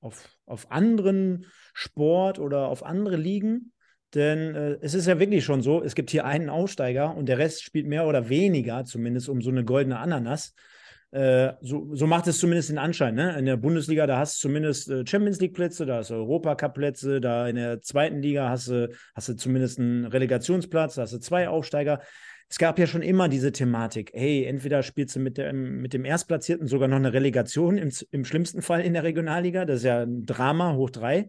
auf, 0.00 0.28
auf 0.44 0.70
anderen 0.70 1.46
Sport 1.72 2.38
oder 2.38 2.68
auf 2.68 2.84
andere 2.84 3.16
Ligen? 3.16 3.72
Denn 4.14 4.54
äh, 4.54 4.78
es 4.82 4.92
ist 4.92 5.06
ja 5.06 5.18
wirklich 5.18 5.42
schon 5.42 5.62
so, 5.62 5.82
es 5.82 5.94
gibt 5.94 6.10
hier 6.10 6.26
einen 6.26 6.50
Aussteiger 6.50 7.16
und 7.16 7.30
der 7.30 7.38
Rest 7.38 7.62
spielt 7.62 7.86
mehr 7.86 8.06
oder 8.06 8.28
weniger, 8.28 8.84
zumindest 8.84 9.30
um 9.30 9.40
so 9.40 9.50
eine 9.50 9.64
goldene 9.64 9.98
Ananas. 9.98 10.54
Äh, 11.10 11.54
so, 11.62 11.94
so, 11.94 12.06
macht 12.06 12.26
es 12.26 12.38
zumindest 12.38 12.68
den 12.68 12.78
Anschein. 12.78 13.14
Ne? 13.14 13.38
In 13.38 13.46
der 13.46 13.56
Bundesliga, 13.56 14.06
da 14.06 14.18
hast 14.18 14.36
du 14.36 14.48
zumindest 14.48 14.90
äh, 14.90 15.06
Champions 15.06 15.40
League-Plätze, 15.40 15.86
da 15.86 15.96
hast 15.96 16.10
du 16.10 16.14
Europacup-Plätze, 16.14 17.20
da 17.20 17.48
in 17.48 17.56
der 17.56 17.80
zweiten 17.80 18.20
Liga 18.20 18.50
hast 18.50 18.68
du, 18.68 18.90
hast 19.14 19.28
du 19.28 19.34
zumindest 19.34 19.78
einen 19.78 20.04
Relegationsplatz, 20.04 20.96
da 20.96 21.02
hast 21.02 21.14
du 21.14 21.18
zwei 21.18 21.48
Aufsteiger. 21.48 22.00
Es 22.50 22.58
gab 22.58 22.78
ja 22.78 22.86
schon 22.86 23.02
immer 23.02 23.28
diese 23.28 23.52
Thematik, 23.52 24.10
hey, 24.14 24.44
entweder 24.44 24.82
spielst 24.82 25.16
du 25.16 25.20
mit, 25.20 25.38
der, 25.38 25.52
mit 25.52 25.92
dem 25.94 26.04
Erstplatzierten 26.04 26.66
sogar 26.66 26.88
noch 26.88 26.96
eine 26.96 27.12
Relegation, 27.12 27.78
im, 27.78 27.90
im 28.10 28.24
schlimmsten 28.24 28.60
Fall 28.60 28.82
in 28.82 28.92
der 28.92 29.02
Regionalliga, 29.02 29.64
das 29.64 29.78
ist 29.78 29.84
ja 29.84 30.02
ein 30.02 30.26
Drama, 30.26 30.74
hoch 30.74 30.90
drei 30.90 31.28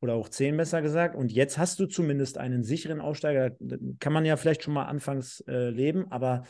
oder 0.00 0.16
hoch 0.16 0.30
zehn 0.30 0.56
besser 0.56 0.82
gesagt. 0.82 1.16
Und 1.16 1.32
jetzt 1.32 1.58
hast 1.58 1.78
du 1.80 1.86
zumindest 1.86 2.38
einen 2.38 2.64
sicheren 2.64 3.00
Aufsteiger, 3.00 3.56
kann 4.00 4.12
man 4.12 4.24
ja 4.24 4.36
vielleicht 4.36 4.62
schon 4.62 4.74
mal 4.74 4.84
anfangs 4.84 5.42
äh, 5.48 5.68
leben, 5.70 6.10
aber 6.10 6.44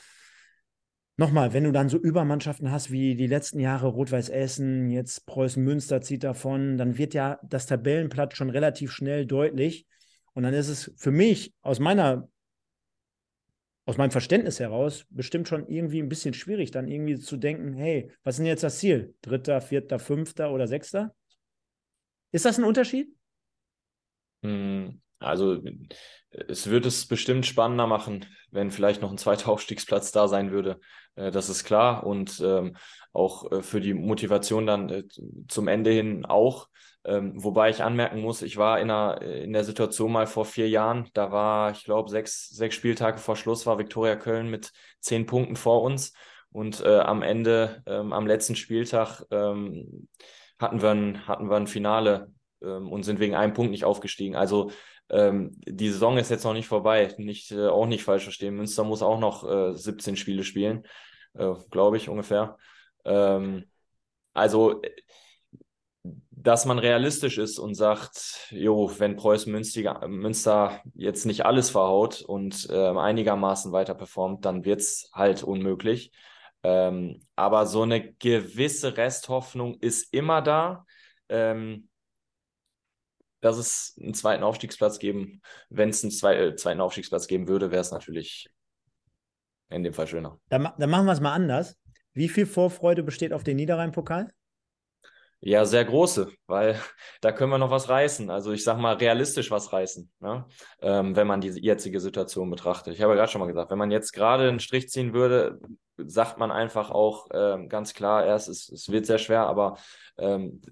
nochmal, 1.17 1.53
wenn 1.53 1.65
du 1.65 1.73
dann 1.73 1.89
so 1.89 1.99
Übermannschaften 1.99 2.71
hast 2.71 2.91
wie 2.91 3.15
die 3.15 3.27
letzten 3.27 3.61
Jahre 3.61 3.89
Rot-Weiß 3.89 4.29
Essen, 4.29 4.89
jetzt 4.91 5.27
Preußen 5.27 5.63
Münster 5.63 6.01
zieht 6.01 6.25
davon, 6.25 6.79
dann 6.79 6.99
wird 6.99 7.15
ja 7.15 7.39
das 7.43 7.67
Tabellenplatz 7.67 8.37
schon 8.37 8.51
relativ 8.51 8.93
schnell 8.93 9.27
deutlich. 9.27 9.87
Und 10.35 10.45
dann 10.45 10.55
ist 10.55 10.69
es 10.69 10.93
für 10.97 11.11
mich 11.11 11.55
aus 11.61 11.79
meiner 11.79 12.29
aus 13.85 13.97
meinem 13.97 14.13
Verständnis 14.13 14.61
heraus 14.61 15.07
bestimmt 15.11 15.49
schon 15.49 15.67
irgendwie 15.67 16.01
ein 16.01 16.09
bisschen 16.09 16.35
schwierig, 16.35 16.71
dann 16.71 16.87
irgendwie 16.87 17.19
zu 17.19 17.37
denken, 17.37 17.73
hey, 17.73 18.13
was 18.23 18.35
ist 18.35 18.39
denn 18.39 18.47
jetzt 18.47 18.63
das 18.63 18.79
Ziel? 18.79 19.15
Dritter, 19.23 19.61
vierter, 19.61 19.99
fünfter 19.99 20.53
oder 20.53 20.69
sechster? 20.69 21.15
Ist 22.31 22.45
das 22.45 22.59
ein 22.59 22.65
Unterschied? 22.65 23.15
Hm, 24.43 25.02
also 25.23 25.59
es 26.31 26.69
würde 26.69 26.89
es 26.89 27.07
bestimmt 27.07 27.47
spannender 27.47 27.87
machen, 27.87 28.27
wenn 28.51 28.71
vielleicht 28.71 29.03
noch 29.03 29.11
ein 29.11 29.19
zweiter 29.19 29.49
Aufstiegsplatz 29.51 30.13
da 30.13 30.29
sein 30.29 30.51
würde. 30.51 30.81
Äh, 31.15 31.31
das 31.31 31.49
ist 31.49 31.65
klar. 31.65 32.05
Und 32.07 32.41
ähm, 32.45 32.77
auch 33.13 33.51
äh, 33.53 33.63
für 33.63 33.81
die 33.81 33.95
Motivation 33.95 34.67
dann 34.67 34.89
äh, 34.89 35.05
zum 35.49 35.69
Ende 35.69 35.91
hin 35.91 36.25
auch. 36.25 36.69
Ähm, 37.05 37.33
wobei 37.35 37.71
ich 37.71 37.83
anmerken 37.83 38.21
muss, 38.21 38.43
ich 38.43 38.57
war 38.57 38.79
in, 38.79 38.91
einer, 38.91 39.21
in 39.21 39.53
der 39.53 39.65
Situation 39.65 40.13
mal 40.13 40.29
vor 40.29 40.45
vier 40.45 40.69
Jahren, 40.69 41.11
da 41.15 41.33
war, 41.33 41.73
ich 41.73 41.83
glaube, 41.83 42.09
sechs, 42.09 42.49
sechs 42.51 42.77
Spieltage 42.77 43.19
vor 43.19 43.35
Schluss 43.35 43.67
war 43.67 43.77
Viktoria 43.77 44.15
Köln 44.15 44.49
mit 44.49 44.71
zehn 45.01 45.27
Punkten 45.27 45.57
vor 45.57 45.83
uns. 45.83 46.13
Und 46.53 46.81
äh, 46.83 47.01
am 47.01 47.23
Ende, 47.23 47.83
ähm, 47.87 48.13
am 48.13 48.27
letzten 48.27 48.55
Spieltag, 48.55 49.25
ähm, 49.31 50.09
hatten, 50.61 50.81
wir 50.81 50.91
ein, 50.91 51.27
hatten 51.27 51.51
wir 51.51 51.57
ein 51.57 51.67
Finale 51.67 52.31
ähm, 52.63 52.93
und 52.93 53.03
sind 53.03 53.19
wegen 53.19 53.35
einem 53.35 53.53
Punkt 53.53 53.73
nicht 53.73 53.85
aufgestiegen. 53.85 54.37
Also 54.37 54.71
ähm, 55.13 55.53
die 55.67 55.91
Saison 55.91 56.17
ist 56.17 56.31
jetzt 56.31 56.45
noch 56.45 56.55
nicht 56.55 56.67
vorbei, 56.67 57.15
nicht, 57.19 57.53
äh, 57.53 57.69
auch 57.69 57.87
nicht 57.87 58.03
falsch 58.03 58.25
verstehen. 58.25 58.57
Münster 58.57 58.83
muss 58.83 59.03
auch 59.03 59.21
noch 59.21 59.49
äh, 59.49 59.75
17 59.75 60.17
Spiele 60.17 60.43
spielen, 60.43 60.85
äh, 61.35 61.55
glaube 61.71 61.99
ich 61.99 62.09
ungefähr. 62.09 62.57
Ähm, 63.05 63.65
also, 64.33 64.81
dass 66.31 66.65
man 66.65 66.79
realistisch 66.79 67.39
ist 67.39 67.59
und 67.59 67.75
sagt, 67.75 68.49
jo, 68.51 68.91
wenn 68.99 69.17
Preußen 69.17 69.53
Münster, 69.53 70.09
Münster 70.09 70.81
jetzt 70.95 71.27
nicht 71.27 71.45
alles 71.45 71.71
verhaut 71.71 72.23
und 72.23 72.69
äh, 72.71 72.89
einigermaßen 72.89 73.71
weiter 73.71 73.95
performt, 73.95 74.45
dann 74.45 74.65
wird 74.65 74.81
es 74.81 75.11
halt 75.13 75.43
unmöglich. 75.43 76.11
Ähm, 76.65 77.21
aber 77.37 77.67
so 77.67 77.83
eine 77.83 78.15
gewisse 78.15 78.97
Resthoffnung 78.97 79.75
ist 79.75 80.13
immer 80.15 80.43
da. 80.43 80.87
Ähm, 81.29 81.89
dass 83.43 83.59
es 83.59 83.99
einen 84.01 84.15
zweiten 84.15 84.43
Aufstiegsplatz 84.43 84.99
geben. 84.99 85.43
Wenn 85.69 85.91
es 85.91 86.03
einen 86.03 86.13
zwei, 86.13 86.37
äh, 86.37 86.57
zweiten 86.57 86.81
Aufstiegsplatz 86.81 87.27
geben 87.27 87.49
würde, 87.49 87.71
wäre 87.71 87.83
es 87.83 87.91
natürlich 87.91 88.49
in 89.69 89.83
dem 89.83 89.93
Fall 89.93 90.07
schöner. 90.07 90.39
Dann, 90.49 90.71
dann 90.79 90.91
machen 90.91 91.07
wir 91.07 91.13
es 91.13 91.21
mal 91.21 91.33
anders. 91.33 91.77
Wie 92.15 92.29
viel 92.29 92.47
Vorfreude 92.47 93.03
besteht 93.03 93.33
auf 93.33 93.43
den 93.43 93.57
Niederrhein-Pokal? 93.57 94.33
Ja, 95.45 95.65
sehr 95.65 95.85
große, 95.85 96.31
weil 96.47 96.81
da 97.21 97.33
können 97.33 97.51
wir 97.51 97.59
noch 97.59 97.73
was 97.73 97.89
reißen. 97.89 98.31
Also 98.31 98.53
ich 98.53 98.63
sag 98.63 98.79
mal, 98.79 98.95
realistisch 98.95 99.51
was 99.51 99.73
reißen, 99.73 100.09
ne? 100.21 100.47
ähm, 100.81 101.17
wenn 101.17 101.27
man 101.27 101.41
die 101.41 101.49
jetzige 101.49 101.99
Situation 101.99 102.49
betrachtet. 102.49 102.95
Ich 102.95 103.03
habe 103.03 103.13
ja 103.13 103.17
gerade 103.17 103.33
schon 103.33 103.41
mal 103.41 103.49
gesagt, 103.49 103.73
wenn 103.73 103.79
man 103.79 103.91
jetzt 103.91 104.13
gerade 104.13 104.49
einen 104.49 104.61
Strich 104.61 104.89
ziehen 104.89 105.15
würde, 105.15 105.59
sagt 105.97 106.39
man 106.39 106.53
einfach 106.53 106.93
auch 106.93 107.27
ähm, 107.33 107.69
ganz 107.69 107.93
klar, 107.93 108.25
erst 108.25 108.49
es, 108.49 108.69
es 108.69 108.89
wird 108.89 109.05
sehr 109.05 109.19
schwer, 109.19 109.47
aber 109.49 109.79
ähm, 110.17 110.63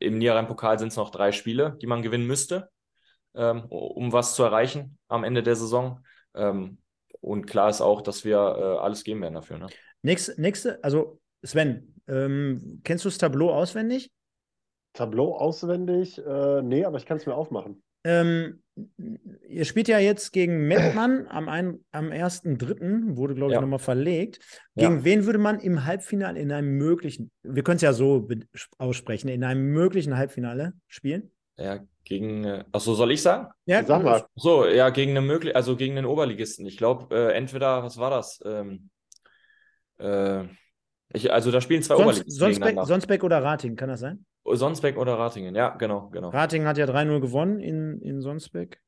im 0.00 0.18
Niederrhein-Pokal 0.18 0.78
sind 0.80 0.88
es 0.88 0.96
noch 0.96 1.10
drei 1.10 1.30
Spiele, 1.30 1.78
die 1.80 1.86
man 1.86 2.02
gewinnen 2.02 2.26
müsste. 2.26 2.70
ähm, 3.34 3.64
um 3.68 4.12
was 4.12 4.34
zu 4.34 4.42
erreichen 4.42 4.98
am 5.08 5.24
Ende 5.24 5.42
der 5.42 5.56
Saison. 5.56 6.04
Ähm, 6.34 6.78
und 7.20 7.46
klar 7.46 7.68
ist 7.68 7.80
auch, 7.80 8.02
dass 8.02 8.24
wir 8.24 8.36
äh, 8.36 8.78
alles 8.78 9.04
geben 9.04 9.22
werden 9.22 9.34
dafür. 9.34 9.58
Ne? 9.58 9.66
Nächste, 10.02 10.40
nächste, 10.40 10.82
also 10.82 11.20
Sven, 11.44 11.94
ähm, 12.08 12.80
kennst 12.84 13.04
du 13.04 13.08
das 13.08 13.18
Tableau 13.18 13.50
auswendig? 13.50 14.10
Tableau 14.94 15.36
auswendig? 15.36 16.18
Äh, 16.18 16.62
nee, 16.62 16.84
aber 16.84 16.98
ich 16.98 17.06
kann 17.06 17.18
es 17.18 17.26
mir 17.26 17.34
aufmachen. 17.34 17.82
Ähm, 18.04 18.62
ihr 19.48 19.64
spielt 19.64 19.88
ja 19.88 19.98
jetzt 19.98 20.32
gegen 20.32 20.66
Mettmann 20.68 21.26
am, 21.28 21.48
ein, 21.48 21.84
am 21.92 22.10
1.3., 22.10 23.16
wurde, 23.16 23.34
glaube 23.34 23.52
ich, 23.52 23.56
Ja. 23.56 23.60
nochmal 23.60 23.78
verlegt. 23.78 24.40
Gegen 24.76 24.98
Ja. 24.98 25.04
wen 25.04 25.26
würde 25.26 25.38
man 25.38 25.60
im 25.60 25.84
Halbfinale 25.84 26.40
in 26.40 26.50
einem 26.52 26.78
möglichen, 26.78 27.30
wir 27.42 27.62
können 27.62 27.76
es 27.76 27.82
ja 27.82 27.92
so 27.92 28.26
aussprechen, 28.78 29.28
in 29.28 29.44
einem 29.44 29.72
möglichen 29.72 30.16
Halbfinale 30.16 30.72
spielen? 30.88 31.30
Ja, 31.58 31.80
gegen, 32.04 32.44
äh, 32.44 32.64
achso, 32.72 32.94
soll 32.94 33.12
ich 33.12 33.20
sagen? 33.20 33.48
Ja, 33.66 33.84
Sag 33.84 34.02
mal. 34.02 34.24
So, 34.34 34.66
ja, 34.66 34.88
gegen 34.88 35.10
eine 35.10 35.20
möglich, 35.20 35.54
also 35.54 35.76
gegen 35.76 35.96
den 35.96 36.06
Oberligisten. 36.06 36.64
Ich 36.64 36.78
glaube, 36.78 37.14
äh, 37.14 37.32
entweder, 37.34 37.82
was 37.82 37.98
war 37.98 38.10
das? 38.10 38.40
Ähm, 38.46 38.88
äh, 39.98 40.44
ich, 41.12 41.32
also 41.32 41.50
da 41.50 41.60
spielen 41.60 41.82
zwei 41.82 41.96
Sonst, 41.96 42.20
Oberligisten 42.20 42.86
Sonsbeck, 42.86 43.24
oder 43.24 43.42
Rating, 43.42 43.76
kann 43.76 43.88
das 43.88 44.00
sein? 44.00 44.24
Sonsbeck 44.44 44.96
oder 44.96 45.18
Ratingen, 45.18 45.54
ja, 45.54 45.70
genau, 45.70 46.08
genau. 46.08 46.30
Rating 46.30 46.64
hat 46.64 46.78
ja 46.78 46.86
3-0 46.86 47.20
gewonnen 47.20 47.60
in, 47.60 48.00
in 48.00 48.20
Sonsbeck. 48.20 48.80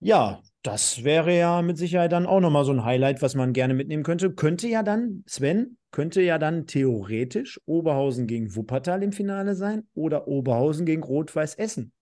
Ja, 0.00 0.40
das 0.62 1.02
wäre 1.02 1.36
ja 1.36 1.60
mit 1.62 1.76
Sicherheit 1.76 2.12
dann 2.12 2.26
auch 2.26 2.40
nochmal 2.40 2.64
so 2.64 2.72
ein 2.72 2.84
Highlight, 2.84 3.20
was 3.20 3.34
man 3.34 3.52
gerne 3.52 3.74
mitnehmen 3.74 4.04
könnte. 4.04 4.32
Könnte 4.32 4.68
ja 4.68 4.82
dann, 4.82 5.24
Sven, 5.26 5.76
könnte 5.90 6.22
ja 6.22 6.38
dann 6.38 6.66
theoretisch 6.66 7.60
Oberhausen 7.66 8.26
gegen 8.26 8.54
Wuppertal 8.54 9.02
im 9.02 9.12
Finale 9.12 9.54
sein 9.54 9.88
oder 9.94 10.28
Oberhausen 10.28 10.86
gegen 10.86 11.02
Rot-Weiß 11.02 11.56
Essen. 11.56 11.92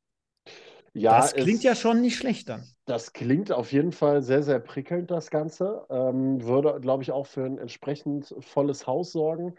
Ja, 0.96 1.28
das 1.28 1.34
klingt 1.36 1.62
es- 1.62 1.64
ja 1.64 1.74
schon 1.76 2.00
nicht 2.00 2.16
schlecht 2.18 2.48
dann. 2.48 2.74
Das 2.84 3.12
klingt 3.12 3.50
auf 3.50 3.72
jeden 3.72 3.90
Fall 3.92 4.22
sehr, 4.22 4.42
sehr 4.44 4.60
prickelnd, 4.60 5.10
das 5.10 5.30
Ganze. 5.30 5.84
Ähm, 5.90 6.42
würde, 6.44 6.80
glaube 6.80 7.02
ich, 7.02 7.10
auch 7.12 7.26
für 7.26 7.44
ein 7.44 7.58
entsprechend 7.58 8.32
volles 8.40 8.86
Haus 8.86 9.10
sorgen. 9.12 9.56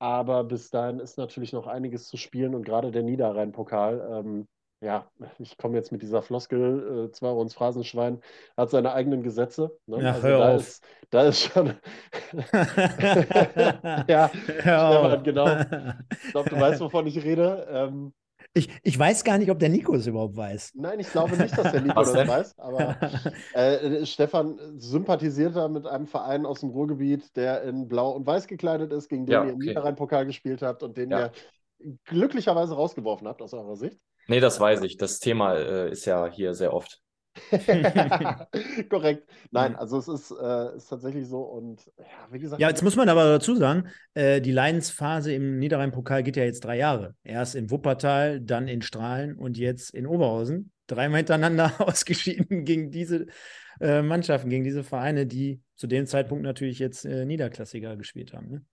Aber 0.00 0.44
bis 0.44 0.70
dahin 0.70 1.00
ist 1.00 1.18
natürlich 1.18 1.52
noch 1.52 1.66
einiges 1.66 2.06
zu 2.08 2.16
spielen 2.16 2.54
und 2.54 2.64
gerade 2.64 2.90
der 2.92 3.02
Niederrhein-Pokal, 3.02 4.24
ähm, 4.24 4.48
ja, 4.80 5.10
ich 5.40 5.56
komme 5.58 5.76
jetzt 5.76 5.92
mit 5.92 6.02
dieser 6.02 6.22
Floskel, 6.22 7.06
äh, 7.08 7.12
zwei 7.12 7.28
Euro 7.28 7.42
ins 7.42 7.54
Phrasenschwein, 7.54 8.20
hat 8.56 8.70
seine 8.70 8.92
eigenen 8.92 9.22
Gesetze. 9.24 9.76
Ne? 9.86 10.06
Ja, 10.06 10.12
also 10.12 10.22
hör 10.22 10.38
da 10.38 10.54
auf. 10.54 10.56
ist, 10.56 10.84
da 11.10 11.22
ist 11.28 11.40
schon, 11.42 11.74
ja, 14.08 14.32
Hör 14.64 14.88
auf. 14.90 15.18
Stefan, 15.18 15.22
genau. 15.24 15.64
ich 16.26 16.32
glaube, 16.32 16.48
du 16.50 16.58
weißt, 16.58 16.80
wovon 16.80 17.06
ich 17.06 17.22
rede. 17.24 17.66
Ähm, 17.70 18.14
Ich, 18.54 18.68
ich 18.82 18.98
weiß 18.98 19.24
gar 19.24 19.38
nicht, 19.38 19.50
ob 19.50 19.58
der 19.58 19.68
Nico 19.68 19.94
es 19.94 20.06
überhaupt 20.06 20.36
weiß. 20.36 20.72
nein, 20.74 20.98
ich 21.00 21.10
glaube 21.10 21.36
nicht, 21.36 21.56
dass 21.56 21.70
der 21.70 21.80
Nico 21.82 22.02
das 22.02 22.26
weiß, 22.26 22.58
aber 22.58 22.96
Äh, 23.54 24.04
Stefan 24.06 24.58
sympathisiert 24.78 25.54
da 25.56 25.68
mit 25.68 25.86
einem 25.86 26.06
Verein 26.06 26.46
aus 26.46 26.60
dem 26.60 26.70
Ruhrgebiet, 26.70 27.36
der 27.36 27.62
in 27.62 27.88
Blau 27.88 28.10
und 28.12 28.26
Weiß 28.26 28.46
gekleidet 28.46 28.92
ist, 28.92 29.08
gegen 29.08 29.26
den 29.26 29.32
Ja, 29.32 29.44
ihr 29.44 29.50
im 29.50 29.56
okay. 29.56 29.68
Niederrhein-Pokal 29.68 30.26
gespielt 30.26 30.62
habt 30.62 30.82
und 30.82 30.96
den 30.96 31.10
Ja. 31.10 31.26
ihr 31.26 31.32
glücklicherweise 32.04 32.74
rausgeworfen 32.74 33.28
habt 33.28 33.40
aus 33.42 33.54
eurer 33.54 33.76
Sicht. 33.76 33.98
Nee, 34.26 34.40
das 34.40 34.60
weiß 34.60 34.82
ich. 34.82 34.96
Das 34.96 35.20
Thema 35.20 35.54
äh, 35.54 35.90
ist 35.90 36.04
ja 36.04 36.26
hier 36.26 36.54
sehr 36.54 36.72
oft. 36.74 37.00
Korrekt. 38.88 39.28
Nein, 39.50 39.76
also 39.76 39.98
es 39.98 40.08
ist, 40.08 40.30
äh, 40.30 40.76
ist 40.76 40.88
tatsächlich 40.88 41.26
so 41.26 41.40
und 41.42 41.86
ja, 41.98 42.04
wie 42.30 42.38
gesagt, 42.38 42.60
Ja, 42.60 42.68
jetzt 42.68 42.82
muss 42.82 42.96
man 42.96 43.08
aber 43.08 43.24
dazu 43.24 43.54
sagen, 43.56 43.88
äh, 44.14 44.40
die 44.40 44.52
Leidensphase 44.52 45.32
im 45.32 45.58
Niederrhein-Pokal 45.58 46.22
geht 46.22 46.36
ja 46.36 46.44
jetzt 46.44 46.64
drei 46.64 46.76
Jahre. 46.76 47.14
Erst 47.24 47.54
in 47.54 47.70
Wuppertal, 47.70 48.40
dann 48.40 48.68
in 48.68 48.82
Strahlen 48.82 49.36
und 49.36 49.58
jetzt 49.58 49.94
in 49.94 50.06
Oberhausen. 50.06 50.72
Dreimal 50.86 51.18
hintereinander 51.18 51.72
ausgeschieden 51.78 52.64
gegen 52.64 52.90
diese 52.90 53.26
äh, 53.80 54.02
Mannschaften, 54.02 54.50
gegen 54.50 54.64
diese 54.64 54.84
Vereine, 54.84 55.26
die 55.26 55.60
zu 55.76 55.86
dem 55.86 56.06
Zeitpunkt 56.06 56.42
natürlich 56.44 56.78
jetzt 56.78 57.04
äh, 57.04 57.24
Niederklassiker 57.24 57.96
gespielt 57.96 58.32
haben. 58.32 58.50
Ne? 58.50 58.64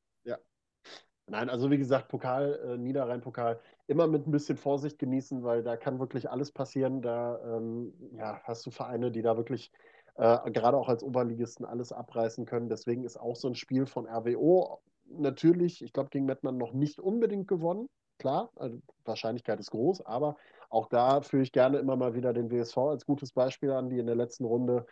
Nein, 1.27 1.49
also 1.49 1.71
wie 1.71 1.77
gesagt, 1.79 2.07
Pokal, 2.07 2.59
äh, 2.63 2.77
Niederrhein-Pokal, 2.77 3.59
immer 3.87 4.05
mit 4.07 4.27
ein 4.27 4.31
bisschen 4.31 4.57
Vorsicht 4.57 4.99
genießen, 4.99 5.43
weil 5.43 5.63
da 5.63 5.75
kann 5.75 5.99
wirklich 5.99 6.29
alles 6.29 6.51
passieren. 6.51 7.01
Da 7.01 7.57
ähm, 7.57 7.93
ja, 8.13 8.41
hast 8.43 8.65
du 8.65 8.71
Vereine, 8.71 9.11
die 9.11 9.23
da 9.23 9.35
wirklich 9.35 9.71
äh, 10.15 10.51
gerade 10.51 10.77
auch 10.77 10.87
als 10.87 11.01
Oberligisten 11.03 11.65
alles 11.65 11.91
abreißen 11.91 12.45
können. 12.45 12.69
Deswegen 12.69 13.03
ist 13.03 13.17
auch 13.17 13.35
so 13.35 13.47
ein 13.47 13.55
Spiel 13.55 13.87
von 13.87 14.05
RWO 14.07 14.81
natürlich, 15.07 15.83
ich 15.83 15.93
glaube, 15.93 16.09
gegen 16.09 16.25
Mettmann 16.25 16.57
noch 16.57 16.73
nicht 16.73 16.99
unbedingt 16.99 17.47
gewonnen. 17.47 17.89
Klar, 18.19 18.51
also 18.55 18.79
Wahrscheinlichkeit 19.03 19.59
ist 19.59 19.71
groß, 19.71 20.05
aber 20.05 20.37
auch 20.69 20.87
da 20.87 21.21
führe 21.21 21.43
ich 21.43 21.51
gerne 21.51 21.79
immer 21.79 21.95
mal 21.95 22.13
wieder 22.13 22.33
den 22.33 22.49
WSV 22.51 22.77
als 22.77 23.05
gutes 23.05 23.31
Beispiel 23.33 23.71
an, 23.71 23.89
die 23.89 23.99
in 23.99 24.05
der 24.05 24.15
letzten 24.15 24.45
Runde 24.45 24.85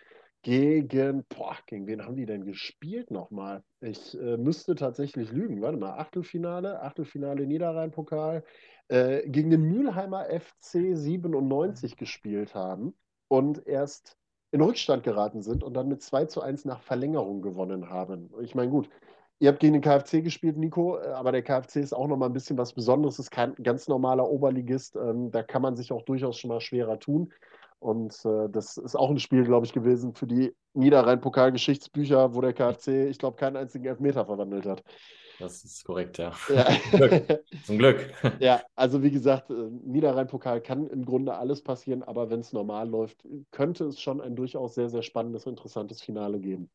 gegen, 0.43 1.25
boah, 1.29 1.57
gegen 1.65 1.87
wen 1.87 2.05
haben 2.05 2.17
die 2.17 2.25
denn 2.25 2.45
gespielt 2.45 3.11
nochmal? 3.11 3.63
Ich 3.79 4.13
äh, 4.19 4.37
müsste 4.37 4.75
tatsächlich 4.75 5.31
lügen. 5.31 5.61
Warte 5.61 5.77
mal, 5.77 5.97
Achtelfinale, 5.97 6.81
Achtelfinale 6.81 7.47
Niederrhein-Pokal, 7.47 8.43
äh, 8.89 9.27
gegen 9.29 9.49
den 9.49 9.63
Mülheimer 9.63 10.25
FC 10.25 10.95
97 10.95 11.95
gespielt 11.95 12.53
haben 12.53 12.93
und 13.29 13.65
erst 13.65 14.17
in 14.51 14.61
Rückstand 14.61 15.03
geraten 15.03 15.41
sind 15.41 15.63
und 15.63 15.73
dann 15.73 15.87
mit 15.87 16.01
2 16.01 16.25
zu 16.25 16.41
1 16.41 16.65
nach 16.65 16.81
Verlängerung 16.81 17.41
gewonnen 17.41 17.89
haben. 17.89 18.29
Ich 18.41 18.53
meine, 18.53 18.69
gut, 18.69 18.89
ihr 19.39 19.49
habt 19.49 19.61
gegen 19.61 19.73
den 19.73 19.81
KfC 19.81 20.21
gespielt, 20.21 20.57
Nico, 20.57 20.97
äh, 20.99 21.07
aber 21.07 21.31
der 21.31 21.41
KfC 21.43 21.79
ist 21.79 21.93
auch 21.93 22.07
nochmal 22.07 22.29
ein 22.29 22.33
bisschen 22.33 22.57
was 22.57 22.73
Besonderes, 22.73 23.17
ist 23.17 23.31
kein 23.31 23.55
ganz 23.55 23.87
normaler 23.87 24.29
Oberligist. 24.29 24.97
Ähm, 24.97 25.31
da 25.31 25.41
kann 25.41 25.61
man 25.61 25.77
sich 25.77 25.93
auch 25.93 26.01
durchaus 26.03 26.37
schon 26.37 26.49
mal 26.49 26.59
schwerer 26.59 26.99
tun. 26.99 27.31
Und 27.83 28.23
äh, 28.23 28.49
das 28.49 28.77
ist 28.77 28.95
auch 28.95 29.09
ein 29.09 29.19
Spiel, 29.19 29.43
glaube 29.43 29.65
ich, 29.65 29.73
gewesen 29.73 30.13
für 30.13 30.25
die 30.25 30.55
Niederrhein-Pokal-Geschichtsbücher, 30.73 32.33
wo 32.33 32.39
der 32.39 32.53
KfC, 32.53 33.09
ich 33.09 33.17
glaube, 33.17 33.35
keinen 33.35 33.57
einzigen 33.57 33.85
Elfmeter 33.85 34.25
verwandelt 34.25 34.65
hat. 34.65 34.83
Das 35.37 35.65
ist 35.65 35.83
korrekt, 35.83 36.17
ja. 36.17 36.31
Ja. 36.47 36.65
Glück. 36.91 37.43
Zum 37.65 37.77
Glück. 37.77 38.13
Ja, 38.39 38.61
also 38.75 39.03
wie 39.03 39.11
gesagt, 39.11 39.49
äh, 39.49 39.53
Niederrhein-Pokal 39.53 40.61
kann 40.61 40.87
im 40.87 41.03
Grunde 41.03 41.35
alles 41.35 41.61
passieren, 41.61 42.03
aber 42.03 42.29
wenn 42.29 42.39
es 42.39 42.53
normal 42.53 42.87
läuft, 42.87 43.27
könnte 43.51 43.85
es 43.85 43.99
schon 43.99 44.21
ein 44.21 44.35
durchaus 44.35 44.75
sehr, 44.75 44.89
sehr 44.89 45.03
spannendes, 45.03 45.45
interessantes 45.45 46.01
Finale 46.01 46.39
geben. 46.39 46.69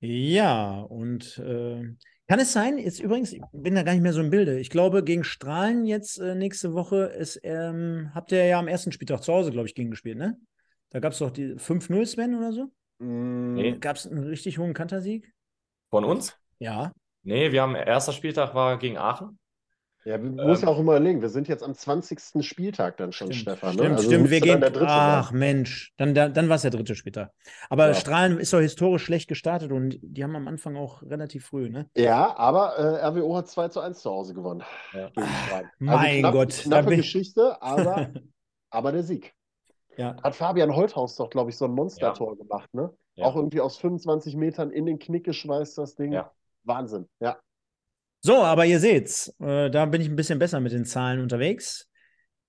Ja, 0.00 0.82
und 0.82 1.38
äh, 1.38 1.82
kann 2.28 2.40
es 2.40 2.52
sein, 2.52 2.76
jetzt 2.76 3.00
übrigens, 3.00 3.32
ich 3.32 3.40
bin 3.52 3.74
da 3.74 3.82
gar 3.82 3.92
nicht 3.92 4.02
mehr 4.02 4.12
so 4.12 4.20
im 4.20 4.28
Bilde. 4.28 4.60
Ich 4.60 4.68
glaube, 4.68 5.02
gegen 5.02 5.24
Strahlen 5.24 5.86
jetzt 5.86 6.18
äh, 6.18 6.34
nächste 6.34 6.74
Woche 6.74 7.04
ist, 7.04 7.40
ähm, 7.42 8.10
habt 8.14 8.32
ihr 8.32 8.44
ja 8.44 8.58
am 8.58 8.68
ersten 8.68 8.92
Spieltag 8.92 9.22
zu 9.22 9.32
Hause, 9.32 9.50
glaube 9.50 9.66
ich, 9.66 9.74
gegen 9.74 9.90
gespielt, 9.90 10.18
ne? 10.18 10.38
Da 10.90 11.00
gab 11.00 11.12
es 11.12 11.18
doch 11.18 11.30
die 11.30 11.54
5-0, 11.58 12.04
Sven, 12.06 12.34
oder 12.34 12.52
so? 12.52 12.70
Nee. 12.98 13.78
Gab 13.78 13.96
es 13.96 14.06
einen 14.06 14.24
richtig 14.24 14.58
hohen 14.58 14.74
Kantersieg? 14.74 15.32
Von 15.90 16.04
uns? 16.04 16.36
Ja. 16.58 16.92
Nee, 17.22 17.50
wir 17.52 17.62
haben, 17.62 17.74
erster 17.74 18.12
Spieltag 18.12 18.54
war 18.54 18.78
gegen 18.78 18.98
Aachen. 18.98 19.37
Ja, 20.08 20.16
man 20.16 20.46
muss 20.46 20.62
ja 20.62 20.68
auch 20.68 20.78
immer 20.78 20.92
überlegen, 20.92 21.20
wir 21.20 21.28
sind 21.28 21.48
jetzt 21.48 21.62
am 21.62 21.74
20. 21.74 22.42
Spieltag 22.42 22.96
dann 22.96 23.12
schon, 23.12 23.30
Stimmt, 23.30 23.58
Stefan. 23.58 23.74
stimmt, 23.74 23.88
ne? 23.90 23.96
Also 23.96 24.08
stimmt. 24.08 24.30
Wir 24.30 24.40
gehen. 24.40 24.64
Ach 24.86 25.28
sein. 25.28 25.38
Mensch, 25.38 25.92
dann, 25.98 26.14
dann, 26.14 26.32
dann 26.32 26.48
war 26.48 26.56
es 26.56 26.62
der 26.62 26.70
dritte 26.70 26.94
Spieltag. 26.94 27.30
Aber 27.68 27.88
Ja. 27.88 27.94
Strahlen 27.94 28.38
ist 28.38 28.50
doch 28.54 28.60
historisch 28.60 29.04
schlecht 29.04 29.28
gestartet 29.28 29.70
und 29.70 29.98
die 30.00 30.24
haben 30.24 30.34
am 30.34 30.48
Anfang 30.48 30.76
auch 30.76 31.02
relativ 31.02 31.44
früh, 31.44 31.68
ne? 31.68 31.90
Ja, 31.94 32.34
aber 32.38 32.78
äh, 32.78 33.06
RWO 33.06 33.36
hat 33.36 33.48
2 33.48 33.68
zu 33.68 33.80
1 33.80 34.00
zu 34.00 34.10
Hause 34.10 34.32
gewonnen. 34.32 34.62
Ja. 34.94 35.10
Strahlen. 35.10 35.66
Ah, 35.66 35.70
mein 35.78 36.20
knapp, 36.20 36.32
Gott, 36.32 36.52
Knappe 36.54 36.96
Geschichte, 36.96 37.60
aber, 37.60 38.08
aber 38.70 38.92
der 38.92 39.02
Sieg. 39.02 39.34
Ja. 39.98 40.16
Hat 40.22 40.34
Fabian 40.34 40.74
Holthaus 40.74 41.16
doch, 41.16 41.28
glaube 41.28 41.50
ich, 41.50 41.58
so 41.58 41.66
ein 41.66 41.72
Monstertor 41.72 42.38
gemacht, 42.38 42.72
ne? 42.72 42.90
Auch 43.20 43.36
irgendwie 43.36 43.60
aus 43.60 43.76
25 43.76 44.36
Metern 44.36 44.70
in 44.70 44.86
den 44.86 44.98
Knick 44.98 45.24
geschweißt, 45.24 45.76
das 45.76 45.96
Ding. 45.96 46.18
Wahnsinn, 46.62 47.08
ja. 47.20 47.36
So, 48.20 48.42
aber 48.42 48.66
ihr 48.66 48.80
seht's, 48.80 49.32
äh, 49.40 49.70
da 49.70 49.86
bin 49.86 50.00
ich 50.00 50.08
ein 50.08 50.16
bisschen 50.16 50.38
besser 50.38 50.60
mit 50.60 50.72
den 50.72 50.84
Zahlen 50.84 51.20
unterwegs. 51.20 51.86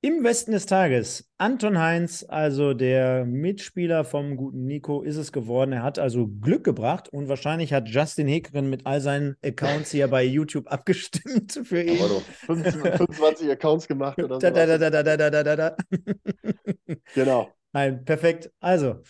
Im 0.01 0.23
Westen 0.23 0.53
des 0.53 0.65
Tages, 0.65 1.29
Anton 1.37 1.77
Heinz, 1.77 2.25
also 2.27 2.73
der 2.73 3.25
Mitspieler 3.25 4.05
vom 4.05 4.37
guten 4.37 4.65
Nico, 4.65 5.01
ist 5.01 5.17
es 5.17 5.33
geworden. 5.33 5.73
Er 5.73 5.83
hat 5.83 5.99
also 5.99 6.25
Glück 6.25 6.63
gebracht 6.63 7.09
und 7.09 7.27
wahrscheinlich 7.27 7.73
hat 7.73 7.89
Justin 7.89 8.27
Hekeren 8.27 8.69
mit 8.69 8.85
all 8.85 9.01
seinen 9.01 9.35
Accounts 9.43 9.91
hier 9.91 10.07
bei 10.07 10.23
YouTube 10.23 10.67
abgestimmt 10.71 11.59
für 11.65 11.81
ihn. 11.83 11.97
Du, 11.97 12.21
25, 12.45 12.97
25 12.97 13.51
Accounts 13.51 13.87
gemacht 13.89 14.17
oder 14.19 14.39
Da, 14.39 14.47
so. 14.49 14.53
da, 14.55 14.65
da, 14.65 14.77
da, 14.77 14.89
da, 15.03 15.17
da, 15.17 15.29
da, 15.29 15.43
da, 15.43 15.55
da. 15.55 15.77
Genau. 17.13 17.51
Nein, 17.73 18.03
perfekt. 18.05 18.51
Also, 18.61 19.01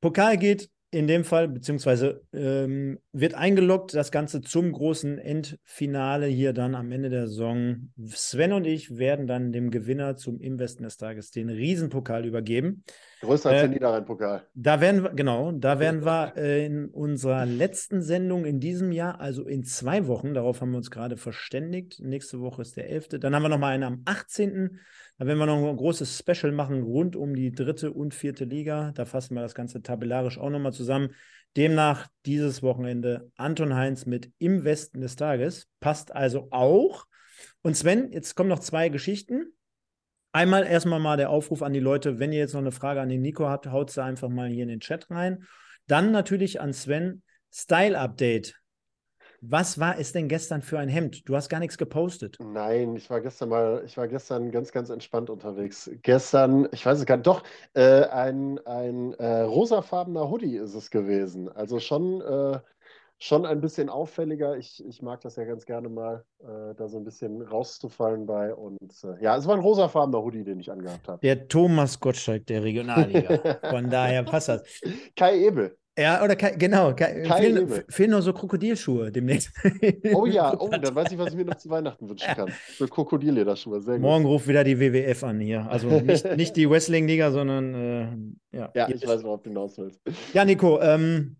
Pokal 0.00 0.38
geht 0.38 0.70
in 0.90 1.06
dem 1.06 1.24
Fall, 1.24 1.48
beziehungsweise 1.48 2.22
ähm, 2.32 2.98
wird 3.12 3.34
eingeloggt, 3.34 3.94
das 3.94 4.12
Ganze 4.12 4.40
zum 4.40 4.70
großen 4.72 5.18
Endfinale 5.18 6.26
hier 6.26 6.52
dann 6.52 6.74
am 6.74 6.92
Ende 6.92 7.10
der 7.10 7.26
Saison. 7.26 7.92
Sven 8.06 8.52
und 8.52 8.66
ich 8.66 8.96
werden 8.96 9.26
dann 9.26 9.52
dem 9.52 9.70
Gewinner 9.70 10.16
zum 10.16 10.40
Im 10.40 10.58
Westen 10.58 10.84
des 10.84 10.96
Tages 10.96 11.30
den 11.30 11.50
Riesenpokal 11.50 12.24
übergeben. 12.24 12.84
Größer 13.20 13.50
als 13.50 13.58
Äh, 13.58 13.62
der 13.62 13.68
Niederrhein-Pokal. 13.70 14.46
Da 14.54 14.80
werden 14.80 15.02
wir, 15.02 15.10
genau, 15.10 15.52
da 15.52 15.78
werden 15.78 16.04
wir 16.04 16.34
äh, 16.36 16.66
in 16.66 16.88
unserer 16.90 17.46
letzten 17.46 18.02
Sendung 18.02 18.44
in 18.44 18.60
diesem 18.60 18.92
Jahr, 18.92 19.20
also 19.20 19.46
in 19.46 19.64
zwei 19.64 20.06
Wochen, 20.06 20.34
darauf 20.34 20.60
haben 20.60 20.70
wir 20.70 20.76
uns 20.76 20.90
gerade 20.90 21.16
verständigt. 21.16 22.00
Nächste 22.00 22.40
Woche 22.40 22.62
ist 22.62 22.76
der 22.76 22.90
11. 22.90 23.08
Dann 23.20 23.34
haben 23.34 23.42
wir 23.42 23.48
nochmal 23.48 23.72
eine 23.72 23.86
am 23.86 24.04
Da 24.04 25.26
werden 25.26 25.38
wir 25.38 25.46
noch 25.46 25.66
ein 25.66 25.76
großes 25.76 26.18
Special 26.18 26.52
machen 26.52 26.82
rund 26.82 27.16
um 27.16 27.34
die 27.34 27.52
dritte 27.52 27.92
und 27.92 28.12
vierte 28.12 28.44
Liga. 28.44 28.92
Da 28.92 29.06
fassen 29.06 29.34
wir 29.34 29.42
das 29.42 29.54
Ganze 29.54 29.82
tabellarisch 29.82 30.38
auch 30.38 30.50
nochmal 30.50 30.72
zusammen. 30.72 31.10
Demnach 31.56 32.08
dieses 32.26 32.62
Wochenende 32.62 33.30
Anton 33.36 33.74
Heinz 33.74 34.04
mit 34.04 34.30
im 34.38 34.64
Westen 34.64 35.00
des 35.00 35.16
Tages. 35.16 35.68
Passt 35.80 36.14
also 36.14 36.48
auch. 36.50 37.06
Und 37.62 37.76
Sven, 37.76 38.12
jetzt 38.12 38.34
kommen 38.34 38.50
noch 38.50 38.58
zwei 38.58 38.90
Geschichten. 38.90 39.55
Einmal 40.36 40.66
erstmal 40.66 41.00
mal 41.00 41.16
der 41.16 41.30
Aufruf 41.30 41.62
an 41.62 41.72
die 41.72 41.80
Leute, 41.80 42.18
wenn 42.18 42.30
ihr 42.30 42.40
jetzt 42.40 42.52
noch 42.52 42.60
eine 42.60 42.70
Frage 42.70 43.00
an 43.00 43.08
den 43.08 43.22
Nico 43.22 43.48
habt, 43.48 43.68
haut 43.68 43.90
sie 43.90 44.04
einfach 44.04 44.28
mal 44.28 44.50
hier 44.50 44.64
in 44.64 44.68
den 44.68 44.80
Chat 44.80 45.10
rein. 45.10 45.46
Dann 45.86 46.12
natürlich 46.12 46.60
an 46.60 46.74
Sven, 46.74 47.22
Style 47.50 47.98
Update. 47.98 48.54
Was 49.40 49.80
war 49.80 49.98
es 49.98 50.12
denn 50.12 50.28
gestern 50.28 50.60
für 50.60 50.78
ein 50.78 50.90
Hemd? 50.90 51.26
Du 51.26 51.36
hast 51.36 51.48
gar 51.48 51.58
nichts 51.58 51.78
gepostet. 51.78 52.36
Nein, 52.38 52.96
ich 52.96 53.08
war 53.08 53.22
gestern 53.22 53.48
mal, 53.48 53.82
ich 53.86 53.96
war 53.96 54.08
gestern 54.08 54.50
ganz, 54.50 54.72
ganz 54.72 54.90
entspannt 54.90 55.30
unterwegs. 55.30 55.90
Gestern, 56.02 56.68
ich 56.70 56.84
weiß 56.84 56.98
es 56.98 57.06
gar 57.06 57.16
nicht, 57.16 57.26
doch, 57.26 57.42
äh, 57.72 58.04
ein, 58.04 58.58
ein 58.66 59.14
äh, 59.14 59.40
rosafarbener 59.40 60.28
Hoodie 60.28 60.58
ist 60.58 60.74
es 60.74 60.90
gewesen. 60.90 61.48
Also 61.48 61.80
schon, 61.80 62.20
äh, 62.20 62.58
schon 63.18 63.46
ein 63.46 63.60
bisschen 63.60 63.88
auffälliger. 63.88 64.56
Ich, 64.56 64.84
ich 64.86 65.02
mag 65.02 65.20
das 65.22 65.36
ja 65.36 65.44
ganz 65.44 65.64
gerne 65.64 65.88
mal, 65.88 66.24
äh, 66.40 66.74
da 66.76 66.88
so 66.88 66.98
ein 66.98 67.04
bisschen 67.04 67.42
rauszufallen 67.42 68.26
bei. 68.26 68.54
Und 68.54 68.92
äh, 69.04 69.22
ja, 69.22 69.36
es 69.36 69.46
war 69.46 69.54
ein 69.54 69.60
rosafarbener 69.60 70.22
Hoodie, 70.22 70.44
den 70.44 70.60
ich 70.60 70.70
angehabt 70.70 71.08
habe. 71.08 71.20
Der 71.22 71.48
Thomas 71.48 71.98
Gottschalk 71.98 72.46
der 72.46 72.62
Regionalliga. 72.62 73.58
Von 73.70 73.90
daher 73.90 74.22
passt 74.22 74.48
das. 74.48 74.62
Kai 75.14 75.46
Ebel. 75.46 75.76
Ja, 75.98 76.22
oder 76.22 76.36
Kai, 76.36 76.50
genau, 76.50 76.92
Kai, 76.94 77.22
Kai 77.22 77.40
fehlen, 77.40 77.62
Ebel. 77.62 77.84
fehlen 77.88 78.10
noch 78.10 78.20
so 78.20 78.34
Krokodilschuhe 78.34 79.10
demnächst. 79.10 79.50
Oh 80.12 80.26
ja, 80.26 80.54
oh, 80.60 80.68
dann 80.68 80.94
weiß 80.94 81.10
ich, 81.10 81.16
was 81.16 81.30
ich 81.30 81.36
mir 81.36 81.46
noch 81.46 81.54
zu 81.54 81.70
Weihnachten 81.70 82.06
wünschen 82.06 82.34
kann. 82.34 82.50
Für 82.50 82.86
Krokodillederschuhe, 82.86 83.80
sehr 83.80 83.94
gut. 83.94 84.02
Morgen 84.02 84.26
ruft 84.26 84.46
wieder 84.46 84.62
die 84.62 84.78
WWF 84.78 85.24
an 85.24 85.40
hier. 85.40 85.66
Also 85.70 85.88
nicht, 85.88 86.36
nicht 86.36 86.54
die 86.56 86.68
Wrestling-Liga, 86.68 87.30
sondern 87.30 87.74
äh, 88.52 88.58
ja. 88.58 88.70
Ja, 88.74 88.88
ich 88.90 89.06
weiß, 89.06 89.24
worauf 89.24 89.40
du 89.40 89.48
hinaus 89.48 89.78
willst. 89.78 90.02
Ja, 90.34 90.44
Nico, 90.44 90.78
ähm, 90.82 91.36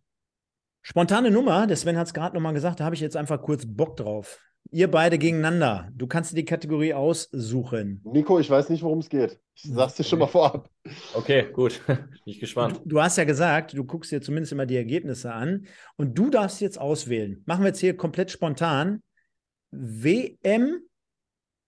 spontane 0.86 1.32
Nummer, 1.32 1.66
der 1.66 1.76
Sven 1.76 1.98
hat 1.98 2.06
es 2.06 2.14
gerade 2.14 2.36
nochmal 2.36 2.54
gesagt, 2.54 2.78
da 2.78 2.84
habe 2.84 2.94
ich 2.94 3.00
jetzt 3.00 3.16
einfach 3.16 3.42
kurz 3.42 3.64
Bock 3.66 3.96
drauf. 3.96 4.38
Ihr 4.70 4.90
beide 4.90 5.18
gegeneinander. 5.18 5.88
Du 5.94 6.06
kannst 6.06 6.32
dir 6.32 6.36
die 6.36 6.44
Kategorie 6.44 6.94
aussuchen. 6.94 8.00
Nico, 8.04 8.38
ich 8.38 8.50
weiß 8.50 8.68
nicht, 8.68 8.82
worum 8.82 8.98
es 8.98 9.08
geht. 9.08 9.38
Ich 9.54 9.62
sag's 9.62 9.94
dir 9.94 10.04
schon 10.04 10.18
mal 10.18 10.26
vorab. 10.26 10.70
Okay, 11.14 11.48
gut. 11.52 11.80
Bin 11.86 12.08
ich 12.24 12.40
gespannt. 12.40 12.80
Du, 12.84 12.90
du 12.90 13.02
hast 13.02 13.16
ja 13.16 13.24
gesagt, 13.24 13.74
du 13.74 13.84
guckst 13.84 14.12
dir 14.12 14.20
zumindest 14.20 14.52
immer 14.52 14.66
die 14.66 14.76
Ergebnisse 14.76 15.32
an 15.32 15.66
und 15.96 16.18
du 16.18 16.30
darfst 16.30 16.60
jetzt 16.60 16.80
auswählen. 16.80 17.42
Machen 17.46 17.62
wir 17.62 17.68
jetzt 17.68 17.80
hier 17.80 17.96
komplett 17.96 18.30
spontan. 18.30 19.02
WM 19.70 20.80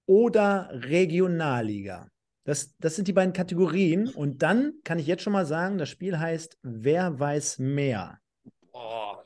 oder 0.07 0.71
Regionalliga? 0.73 2.09
Das, 2.45 2.75
das 2.79 2.97
sind 2.97 3.09
die 3.09 3.13
beiden 3.13 3.33
Kategorien. 3.33 4.09
Und 4.09 4.43
dann 4.43 4.75
kann 4.85 4.99
ich 4.99 5.07
jetzt 5.07 5.23
schon 5.23 5.33
mal 5.33 5.47
sagen, 5.47 5.79
das 5.79 5.89
Spiel 5.89 6.19
heißt 6.19 6.59
Wer 6.63 7.19
weiß 7.19 7.59
mehr? 7.59 8.19
Oh, 8.81 9.17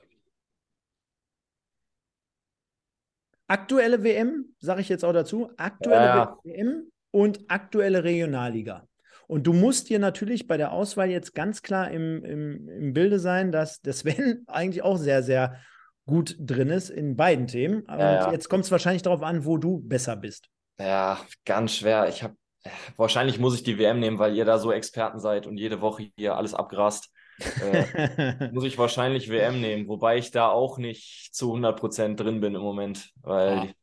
Aktuelle 3.48 4.02
WM, 4.02 4.54
sage 4.60 4.80
ich 4.80 4.88
jetzt 4.88 5.04
auch 5.04 5.12
dazu, 5.12 5.50
aktuelle 5.58 6.06
Ja. 6.06 6.38
WM 6.42 6.90
und 7.10 7.40
aktuelle 7.48 8.02
Regionalliga. 8.02 8.88
Und 9.26 9.46
du 9.46 9.52
musst 9.52 9.90
dir 9.90 9.98
natürlich 9.98 10.46
bei 10.46 10.56
der 10.56 10.72
Auswahl 10.72 11.10
jetzt 11.10 11.34
ganz 11.34 11.60
klar 11.60 11.90
im, 11.90 12.24
im, 12.24 12.68
im 12.68 12.92
Bilde 12.94 13.18
sein, 13.18 13.52
dass 13.52 13.80
der 13.82 13.92
Sven 13.92 14.44
eigentlich 14.46 14.82
auch 14.82 14.96
sehr, 14.96 15.22
sehr 15.22 15.60
gut 16.06 16.34
drin 16.38 16.70
ist 16.70 16.88
in 16.88 17.14
beiden 17.16 17.46
Themen. 17.46 17.82
Und 17.82 17.98
Ja, 17.98 18.14
ja. 18.14 18.32
jetzt 18.32 18.48
kommt 18.48 18.64
es 18.64 18.70
wahrscheinlich 18.70 19.02
darauf 19.02 19.22
an, 19.22 19.44
wo 19.44 19.58
du 19.58 19.80
besser 19.80 20.16
bist. 20.16 20.48
ja, 20.78 21.20
ganz 21.44 21.76
schwer. 21.76 22.08
Ich 22.08 22.22
habe 22.22 22.34
wahrscheinlich 22.96 23.38
muss 23.38 23.54
ich 23.54 23.64
die 23.64 23.78
WM 23.78 24.00
nehmen, 24.00 24.18
weil 24.18 24.34
ihr 24.34 24.44
da 24.46 24.58
so 24.58 24.72
Experten 24.72 25.18
seid 25.18 25.46
und 25.46 25.58
jede 25.58 25.80
Woche 25.82 26.10
hier 26.16 26.36
alles 26.36 26.54
abgrast. 26.54 27.10
Äh, 27.38 28.50
muss 28.52 28.64
ich 28.64 28.78
wahrscheinlich 28.78 29.28
WM 29.30 29.60
nehmen, 29.60 29.88
wobei 29.88 30.18
ich 30.18 30.30
da 30.30 30.48
auch 30.48 30.78
nicht 30.78 31.34
zu 31.34 31.52
100% 31.52 32.20
drin 32.20 32.40
bin 32.40 32.54
im 32.54 32.62
Moment, 32.62 33.10
weil 33.22 33.48
Ah. 33.58 33.66
die, 33.66 33.74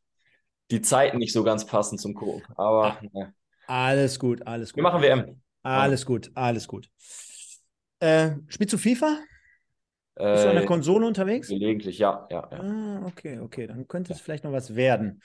die 0.72 0.82
Zeiten 0.82 1.18
nicht 1.18 1.34
so 1.34 1.44
ganz 1.44 1.66
passen 1.66 1.98
zum 1.98 2.14
Gucken. 2.14 2.44
Aber 2.56 3.00
ne. 3.14 3.34
alles 3.68 4.20
gut, 4.20 4.46
alles 4.48 4.72
gut. 4.72 4.78
wir 4.78 4.84
machen 4.84 5.02
WM. 5.02 5.42
Alles 5.64 6.06
gut, 6.06 6.32
alles 6.36 6.68
gut. 6.68 6.90
Äh, 8.00 8.32
spielst 8.48 8.74
du 8.74 8.78
FIFA? 8.78 9.18
Bist 10.16 10.44
du 10.44 10.50
an 10.50 10.56
der 10.56 10.64
Äh, 10.64 10.68
Konsole 10.68 11.06
unterwegs? 11.08 11.48
gelegentlich, 11.48 11.98
ja, 11.98 12.28
ja, 12.30 12.48
ja. 12.52 12.60
Ah, 12.60 13.06
okay, 13.06 13.40
okay. 13.40 13.68
Dann 13.68 13.88
könnte 13.88 14.14
es 14.14 14.22
vielleicht 14.22 14.44
noch 14.44 14.52
was 14.52 14.76
werden. 14.76 15.22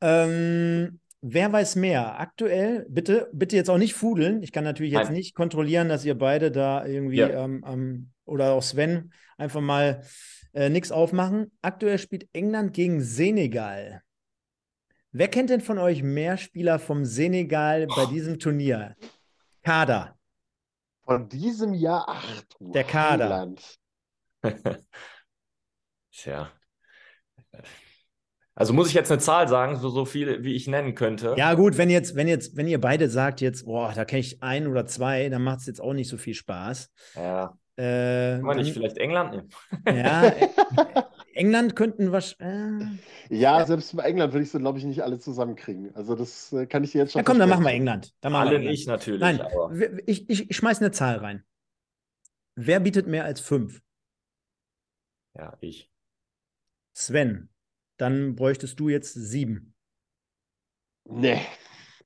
Ähm, 0.00 1.00
wer 1.32 1.52
weiß 1.52 1.76
mehr? 1.76 2.18
Aktuell, 2.20 2.86
bitte, 2.88 3.28
bitte 3.32 3.56
jetzt 3.56 3.70
auch 3.70 3.78
nicht 3.78 3.94
fudeln. 3.94 4.42
Ich 4.42 4.52
kann 4.52 4.64
natürlich 4.64 4.92
jetzt 4.92 5.06
Nein. 5.06 5.14
nicht 5.14 5.34
kontrollieren, 5.34 5.88
dass 5.88 6.04
ihr 6.04 6.16
beide 6.16 6.50
da 6.50 6.84
irgendwie 6.86 7.18
Ja. 7.18 7.44
ähm, 7.44 7.64
ähm, 7.66 8.10
oder 8.24 8.52
auch 8.52 8.62
Sven 8.62 9.12
einfach 9.36 9.60
mal 9.60 10.02
äh, 10.52 10.68
nichts 10.68 10.90
aufmachen. 10.92 11.52
Aktuell 11.62 11.98
spielt 11.98 12.28
England 12.32 12.72
gegen 12.74 13.00
Senegal. 13.00 14.02
Wer 15.12 15.28
kennt 15.28 15.50
denn 15.50 15.60
von 15.60 15.78
euch 15.78 16.02
mehr 16.02 16.36
Spieler 16.36 16.78
vom 16.78 17.04
Senegal 17.04 17.86
bei 17.86 18.06
diesem 18.06 18.38
Turnier? 18.38 18.96
Kader. 19.62 20.18
Von 21.04 21.28
diesem 21.28 21.72
Jahr, 21.72 22.04
ach 22.08 22.42
du 22.58 22.72
Der 22.72 22.84
Kader. 22.84 23.54
Tja. 26.10 26.50
Also 28.58 28.72
muss 28.72 28.88
ich 28.88 28.94
jetzt 28.94 29.12
eine 29.12 29.20
Zahl 29.20 29.48
sagen, 29.48 29.76
so, 29.76 29.90
so 29.90 30.06
viele, 30.06 30.42
wie 30.42 30.54
ich 30.54 30.66
nennen 30.66 30.94
könnte. 30.94 31.34
Ja, 31.36 31.52
gut, 31.54 31.76
wenn 31.76 31.90
jetzt, 31.90 32.16
wenn 32.16 32.26
jetzt, 32.26 32.56
wenn 32.56 32.66
ihr 32.66 32.80
beide 32.80 33.10
sagt 33.10 33.42
jetzt, 33.42 33.66
boah, 33.66 33.92
da 33.94 34.06
kenne 34.06 34.20
ich 34.20 34.42
ein 34.42 34.66
oder 34.66 34.86
zwei, 34.86 35.28
dann 35.28 35.42
macht 35.44 35.60
es 35.60 35.66
jetzt 35.66 35.80
auch 35.80 35.92
nicht 35.92 36.08
so 36.08 36.16
viel 36.16 36.32
Spaß. 36.34 36.90
Ja. 37.16 37.58
Äh, 37.76 38.36
Kann 38.36 38.42
man 38.46 38.56
nicht 38.56 38.72
vielleicht 38.72 38.96
England 38.96 39.32
nehmen? 39.32 39.48
ja, 39.86 40.32
England 41.34 41.76
könnten 41.76 42.10
wahrscheinlich. 42.12 42.88
Äh, 43.28 43.36
Ja, 43.36 43.66
selbst 43.66 43.94
bei 43.94 44.04
England 44.04 44.32
würde 44.32 44.44
ich 44.44 44.50
sie, 44.50 44.58
glaube 44.58 44.78
ich, 44.78 44.84
nicht 44.86 45.02
alle 45.02 45.18
zusammenkriegen. 45.18 45.94
Also 45.94 46.14
das 46.14 46.50
äh, 46.54 46.66
kann 46.66 46.82
ich 46.82 46.92
dir 46.92 47.02
jetzt 47.02 47.12
schon 47.12 47.18
ja, 47.20 47.24
komm, 47.24 47.38
dann 47.38 47.50
machen 47.50 47.64
wir. 47.64 47.72
England. 47.72 48.14
Dann 48.22 48.32
machen 48.32 48.44
wir 48.44 48.48
Alle 48.48 48.56
England. 48.56 48.70
nicht 48.72 48.88
natürlich, 48.88 49.20
Nein, 49.20 49.42
aber 49.42 49.70
ich, 50.06 50.30
ich, 50.30 50.48
ich 50.50 50.56
schmeiß 50.56 50.80
eine 50.80 50.92
Zahl 50.92 51.16
rein. 51.16 51.44
Wer 52.54 52.80
bietet 52.80 53.06
mehr 53.06 53.24
als 53.26 53.40
fünf? 53.40 53.82
ja, 55.34 55.54
ich. 55.60 55.90
Sven. 56.94 57.50
Dann 57.96 58.34
bräuchtest 58.36 58.78
du 58.78 58.88
jetzt 58.88 59.12
sieben. 59.14 59.74
Nee, 61.08 61.40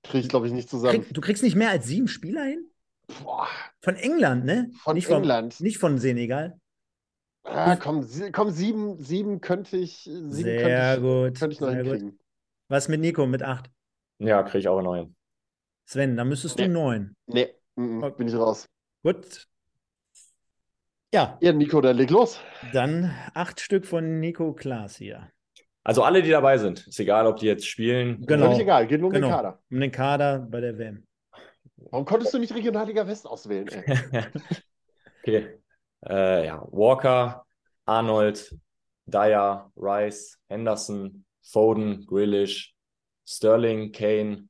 kriege 0.02 0.18
ich, 0.24 0.28
glaube 0.28 0.46
ich, 0.46 0.52
nicht 0.52 0.68
zusammen. 0.68 1.02
Krieg, 1.02 1.14
du 1.14 1.20
kriegst 1.20 1.42
nicht 1.42 1.56
mehr 1.56 1.70
als 1.70 1.86
sieben 1.86 2.08
Spieler 2.08 2.44
hin? 2.44 2.70
Boah, 3.22 3.48
Von 3.80 3.96
England, 3.96 4.44
ne? 4.44 4.70
von 4.82 4.94
nicht 4.94 5.06
von, 5.06 5.16
England. 5.18 5.60
Nicht 5.60 5.78
von 5.78 5.98
Senegal. 5.98 6.60
Ah, 7.42 7.76
komm, 7.76 8.06
komm, 8.32 8.50
sieben, 8.50 9.02
sieben 9.02 9.40
könnte 9.40 9.78
ich, 9.78 10.02
sieben 10.02 10.30
Sehr 10.30 10.60
könnte 10.60 11.00
gut. 11.00 11.32
ich, 11.34 11.40
könnte 11.40 11.54
ich 11.54 11.60
noch 11.60 11.70
sehr 11.70 11.82
gut. 11.82 11.92
hinkriegen. 11.92 12.18
Was 12.68 12.88
mit 12.88 13.00
Nico 13.00 13.26
mit 13.26 13.42
acht? 13.42 13.70
Ja, 14.18 14.42
kriege 14.42 14.58
ich 14.58 14.68
auch 14.68 14.82
noch 14.82 14.94
hin. 14.94 15.16
Sven, 15.86 16.16
dann 16.16 16.28
müsstest 16.28 16.58
du 16.58 16.64
Nee. 16.64 16.68
neun. 16.68 17.16
Nee, 17.26 17.48
mm, 17.76 18.02
Okay. 18.04 18.14
bin 18.18 18.28
ich 18.28 18.34
raus. 18.34 18.66
Gut. 19.02 19.48
Ja, 21.12 21.38
Ja, 21.40 21.52
Nico, 21.52 21.80
dann 21.80 21.96
leg 21.96 22.10
los. 22.10 22.38
dann 22.72 23.06
acht 23.34 23.58
Stück 23.60 23.86
von 23.86 24.20
Nico 24.20 24.52
Klaas 24.52 24.96
hier. 24.96 25.32
Also 25.82 26.02
alle, 26.02 26.22
die 26.22 26.30
dabei 26.30 26.58
sind, 26.58 26.86
ist 26.86 27.00
egal, 27.00 27.26
ob 27.26 27.36
die 27.38 27.46
jetzt 27.46 27.66
spielen. 27.66 28.24
Genau. 28.26 28.46
Völlig 28.46 28.60
egal, 28.60 28.86
geht 28.86 29.00
nur 29.00 29.08
um 29.08 29.14
Genau. 29.14 29.28
den 29.28 29.34
Kader. 29.34 29.58
Um 29.70 29.80
den 29.80 29.90
Kader 29.90 30.38
bei 30.40 30.60
der 30.60 30.78
WM. 30.78 31.06
Warum 31.76 32.04
konntest 32.04 32.34
du 32.34 32.38
nicht 32.38 32.54
Regionalliga 32.54 33.06
West 33.06 33.26
auswählen? 33.26 33.68
Okay. 35.22 35.58
Äh, 36.08 36.46
ja, 36.46 36.66
Walker, 36.70 37.44
Arnold, 37.84 38.54
Dyer, 39.04 39.70
Rice, 39.76 40.38
Henderson, 40.48 41.26
Foden, 41.42 42.06
Grealish, 42.06 42.72
Sterling, 43.28 43.92
Kane. 43.92 44.48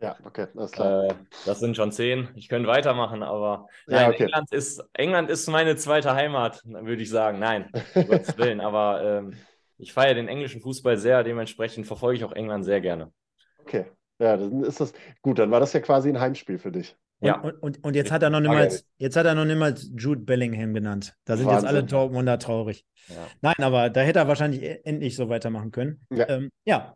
Ja, 0.00 0.16
okay, 0.24 0.46
alles 0.56 0.72
klar. 0.72 1.04
Äh, 1.04 1.14
das 1.44 1.60
sind 1.60 1.76
schon 1.76 1.92
zehn. 1.92 2.28
Ich 2.34 2.48
könnte 2.48 2.66
weitermachen, 2.66 3.22
aber 3.22 3.66
Ja, 3.88 4.02
nein, 4.02 4.10
okay. 4.12 4.24
England 4.24 4.52
ist, 4.52 4.82
England 4.94 5.28
ist 5.28 5.46
meine 5.48 5.76
zweite 5.76 6.14
Heimat, 6.14 6.62
würde 6.64 7.02
ich 7.02 7.10
sagen. 7.10 7.40
Nein, 7.40 7.70
um 7.94 8.06
Gottes 8.06 8.36
Willen. 8.38 8.62
Aber 8.62 9.02
ähm, 9.04 9.34
ich 9.78 9.92
feiere 9.92 10.14
den 10.14 10.28
englischen 10.28 10.60
Fußball 10.60 10.96
sehr, 10.96 11.22
dementsprechend 11.24 11.86
verfolge 11.86 12.16
ich 12.18 12.24
auch 12.24 12.32
England 12.32 12.64
sehr 12.64 12.80
gerne. 12.80 13.12
Okay. 13.58 13.86
Ja, 14.18 14.36
dann 14.36 14.62
ist 14.64 14.80
das. 14.80 14.92
Gut, 15.22 15.38
dann 15.38 15.50
war 15.50 15.60
das 15.60 15.72
ja 15.74 15.80
quasi 15.80 16.08
ein 16.08 16.18
Heimspiel 16.20 16.58
für 16.58 16.72
dich. 16.72 16.96
Und, 17.20 17.26
Ja. 17.28 17.40
und, 17.40 17.52
und, 17.62 17.84
und 17.84 17.96
jetzt 17.96 18.10
hat 18.10 18.22
er 18.22 18.30
noch 18.30 18.40
niemals, 18.40 18.86
jetzt 18.96 19.16
hat 19.16 19.26
er 19.26 19.34
noch 19.34 19.44
niemals 19.44 19.90
Jude 19.96 20.20
Bellingham 20.22 20.72
genannt. 20.74 21.14
Da 21.24 21.36
sind 21.36 21.46
jetzt 21.46 21.56
Wahnsinn. 21.56 21.68
alle 21.68 21.84
Dortmunder 21.84 22.38
traurig. 22.38 22.84
Ja. 23.08 23.26
Nein, 23.42 23.54
aber 23.58 23.90
da 23.90 24.00
hätte 24.00 24.18
er 24.20 24.28
wahrscheinlich 24.28 24.62
e- 24.62 24.80
endlich 24.84 25.16
so 25.16 25.28
weitermachen 25.28 25.70
können. 25.70 26.00
Ja. 26.10 26.28
Ähm, 26.28 26.50
ja. 26.64 26.94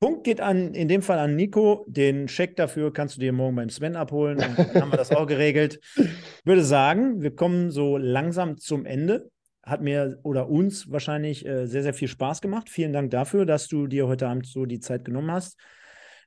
Punkt 0.00 0.24
geht 0.24 0.40
an, 0.40 0.74
in 0.74 0.88
dem 0.88 1.00
Fall 1.00 1.20
an 1.20 1.36
Nico. 1.36 1.84
Den 1.88 2.26
Scheck 2.26 2.56
dafür 2.56 2.92
kannst 2.92 3.16
du 3.16 3.20
dir 3.20 3.32
morgen 3.32 3.54
beim 3.54 3.70
Sven 3.70 3.94
abholen. 3.94 4.38
Und 4.38 4.58
dann 4.58 4.82
haben 4.82 4.90
wir 4.90 4.96
das 4.96 5.12
auch 5.12 5.26
geregelt. 5.28 5.78
Würde 6.44 6.64
sagen, 6.64 7.22
wir 7.22 7.36
kommen 7.36 7.70
so 7.70 7.96
langsam 7.98 8.56
zum 8.58 8.84
Ende. 8.84 9.30
Hat 9.62 9.80
mir 9.80 10.18
oder 10.22 10.48
uns 10.48 10.90
wahrscheinlich 10.90 11.46
äh, 11.46 11.66
sehr, 11.66 11.82
sehr 11.82 11.94
viel 11.94 12.08
Spaß 12.08 12.40
gemacht. 12.40 12.68
Vielen 12.68 12.92
Dank 12.92 13.10
dafür, 13.10 13.46
dass 13.46 13.68
du 13.68 13.86
dir 13.86 14.08
heute 14.08 14.28
Abend 14.28 14.46
so 14.46 14.66
die 14.66 14.80
Zeit 14.80 15.04
genommen 15.04 15.30
hast. 15.30 15.56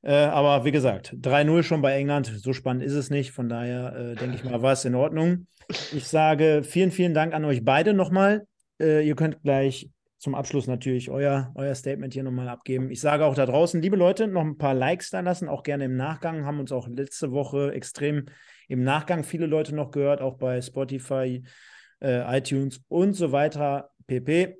Äh, 0.04 0.14
aber 0.14 0.66
wie 0.66 0.72
gesagt, 0.72 1.16
3-0 1.20 1.64
schon 1.64 1.82
bei 1.82 1.96
England, 1.96 2.28
so 2.28 2.54
spannend 2.54 2.84
ist 2.84 2.94
es 2.94 3.10
nicht. 3.10 3.32
Von 3.32 3.50
daher 3.50 3.96
äh, 3.96 4.16
denke 4.16 4.36
ich 4.36 4.44
mal, 4.44 4.62
war 4.62 4.74
es 4.74 4.86
in 4.86 4.96
Ordnung. 4.96 5.48
Ich 5.92 6.08
sage 6.08 6.62
vielen, 6.64 6.92
vielen 6.92 7.14
Dank 7.14 7.34
an 7.34 7.44
euch 7.44 7.66
beide 7.66 7.94
nochmal. 7.94 8.46
Äh, 8.80 9.06
ihr 9.06 9.16
könnt 9.16 9.42
gleich 9.42 9.90
zum 10.20 10.36
Abschluss 10.36 10.68
natürlich 10.68 11.10
euer, 11.10 11.52
euer 11.56 11.76
Statement 11.76 12.14
hier 12.14 12.24
nochmal 12.24 12.50
abgeben. 12.50 12.90
Ich 12.90 13.00
sage 13.00 13.26
auch 13.26 13.36
da 13.36 13.46
draußen, 13.46 13.82
liebe 13.82 13.96
Leute, 13.96 14.28
noch 14.28 14.42
ein 14.42 14.58
paar 14.58 14.74
Likes 14.74 15.10
da 15.10 15.20
lassen, 15.20 15.50
auch 15.50 15.64
gerne 15.64 15.86
im 15.86 15.96
Nachgang. 15.96 16.46
Haben 16.46 16.60
uns 16.60 16.72
auch 16.72 16.88
letzte 16.88 17.32
Woche 17.32 17.74
extrem 17.74 18.26
im 18.68 18.84
Nachgang 18.84 19.24
viele 19.24 19.46
Leute 19.46 19.76
noch 19.76 19.92
gehört, 19.92 20.22
auch 20.22 20.38
bei 20.38 20.62
Spotify, 20.62 21.44
äh, 22.02 22.38
iTunes 22.38 22.82
und 22.88 23.14
so 23.14 23.32
weiter, 23.32 23.92
pp. 24.08 24.58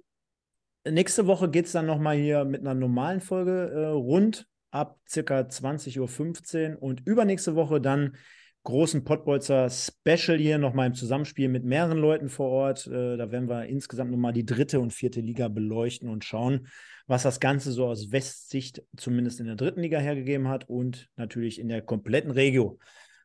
Nächste 0.88 1.26
Woche 1.26 1.50
geht 1.50 1.66
es 1.66 1.72
dann 1.72 1.88
nochmal 1.88 2.16
hier 2.16 2.46
mit 2.46 2.62
einer 2.62 2.76
normalen 2.76 3.20
Folge 3.20 3.72
äh, 3.72 3.86
rund 3.88 4.48
ab 4.72 5.00
circa 5.10 5.40
20.15 5.40 6.76
Uhr 6.76 6.84
und 6.84 7.08
übernächste 7.08 7.56
Woche 7.56 7.82
dann 7.82 8.18
großen 8.66 9.04
Pottbolzer 9.04 9.70
Special 9.70 10.38
hier 10.38 10.58
nochmal 10.58 10.88
im 10.88 10.94
Zusammenspiel 10.94 11.48
mit 11.48 11.64
mehreren 11.64 11.98
Leuten 11.98 12.30
vor 12.30 12.50
Ort. 12.50 12.88
Äh, 12.88 13.16
da 13.16 13.32
werden 13.32 13.48
wir 13.48 13.68
insgesamt 13.68 14.12
nochmal 14.12 14.34
die 14.34 14.46
dritte 14.46 14.80
und 14.80 14.92
vierte 14.92 15.22
Liga 15.22 15.48
beleuchten 15.48 16.10
und 16.10 16.26
schauen, 16.26 16.68
was 17.08 17.24
das 17.24 17.40
Ganze 17.40 17.72
so 17.72 17.86
aus 17.86 18.12
Westsicht 18.12 18.84
zumindest 18.98 19.40
in 19.40 19.46
der 19.46 19.56
dritten 19.56 19.82
Liga 19.82 20.00
hergegeben 20.00 20.50
hat 20.50 20.68
und 20.68 21.10
natürlich 21.16 21.60
in 21.60 21.70
der 21.70 21.82
kompletten 21.82 22.32
Regio. 22.32 22.80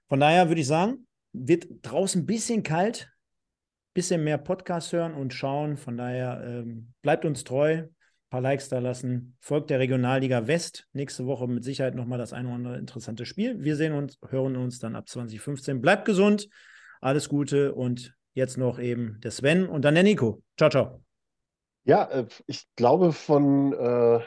Von 0.08 0.20
daher 0.20 0.48
würde 0.48 0.60
ich 0.60 0.66
sagen, 0.66 1.06
wird 1.32 1.66
draußen 1.82 2.22
ein 2.22 2.26
bisschen 2.26 2.62
kalt, 2.62 3.10
bisschen 4.00 4.24
mehr 4.24 4.38
Podcast 4.38 4.94
hören 4.94 5.12
und 5.12 5.34
schauen. 5.34 5.76
Von 5.76 5.98
daher 5.98 6.42
ähm, 6.42 6.94
bleibt 7.02 7.26
uns 7.26 7.44
treu, 7.44 7.82
paar 8.30 8.40
Likes 8.40 8.70
da 8.70 8.78
lassen. 8.78 9.36
Folgt 9.40 9.68
der 9.68 9.78
Regionalliga 9.78 10.46
West. 10.46 10.88
Nächste 10.94 11.26
Woche 11.26 11.46
mit 11.46 11.64
Sicherheit 11.64 11.94
nochmal 11.94 12.16
das 12.16 12.32
eine 12.32 12.48
oder 12.48 12.56
andere 12.56 12.78
interessante 12.78 13.26
Spiel. 13.26 13.62
Wir 13.62 13.76
sehen 13.76 13.92
uns, 13.92 14.18
hören 14.30 14.56
uns 14.56 14.78
dann 14.78 14.96
ab 14.96 15.06
2015. 15.06 15.82
Bleibt 15.82 16.06
gesund, 16.06 16.48
alles 17.02 17.28
Gute 17.28 17.74
und 17.74 18.16
jetzt 18.32 18.56
noch 18.56 18.78
eben 18.78 19.20
der 19.20 19.32
Sven 19.32 19.68
und 19.68 19.84
dann 19.84 19.94
der 19.94 20.04
Nico. 20.04 20.42
Ciao, 20.56 20.70
ciao. 20.70 21.04
Ja, 21.84 22.04
äh, 22.04 22.26
ich 22.46 22.64
glaube, 22.76 23.12
von 23.12 23.74
äh, 23.74 24.20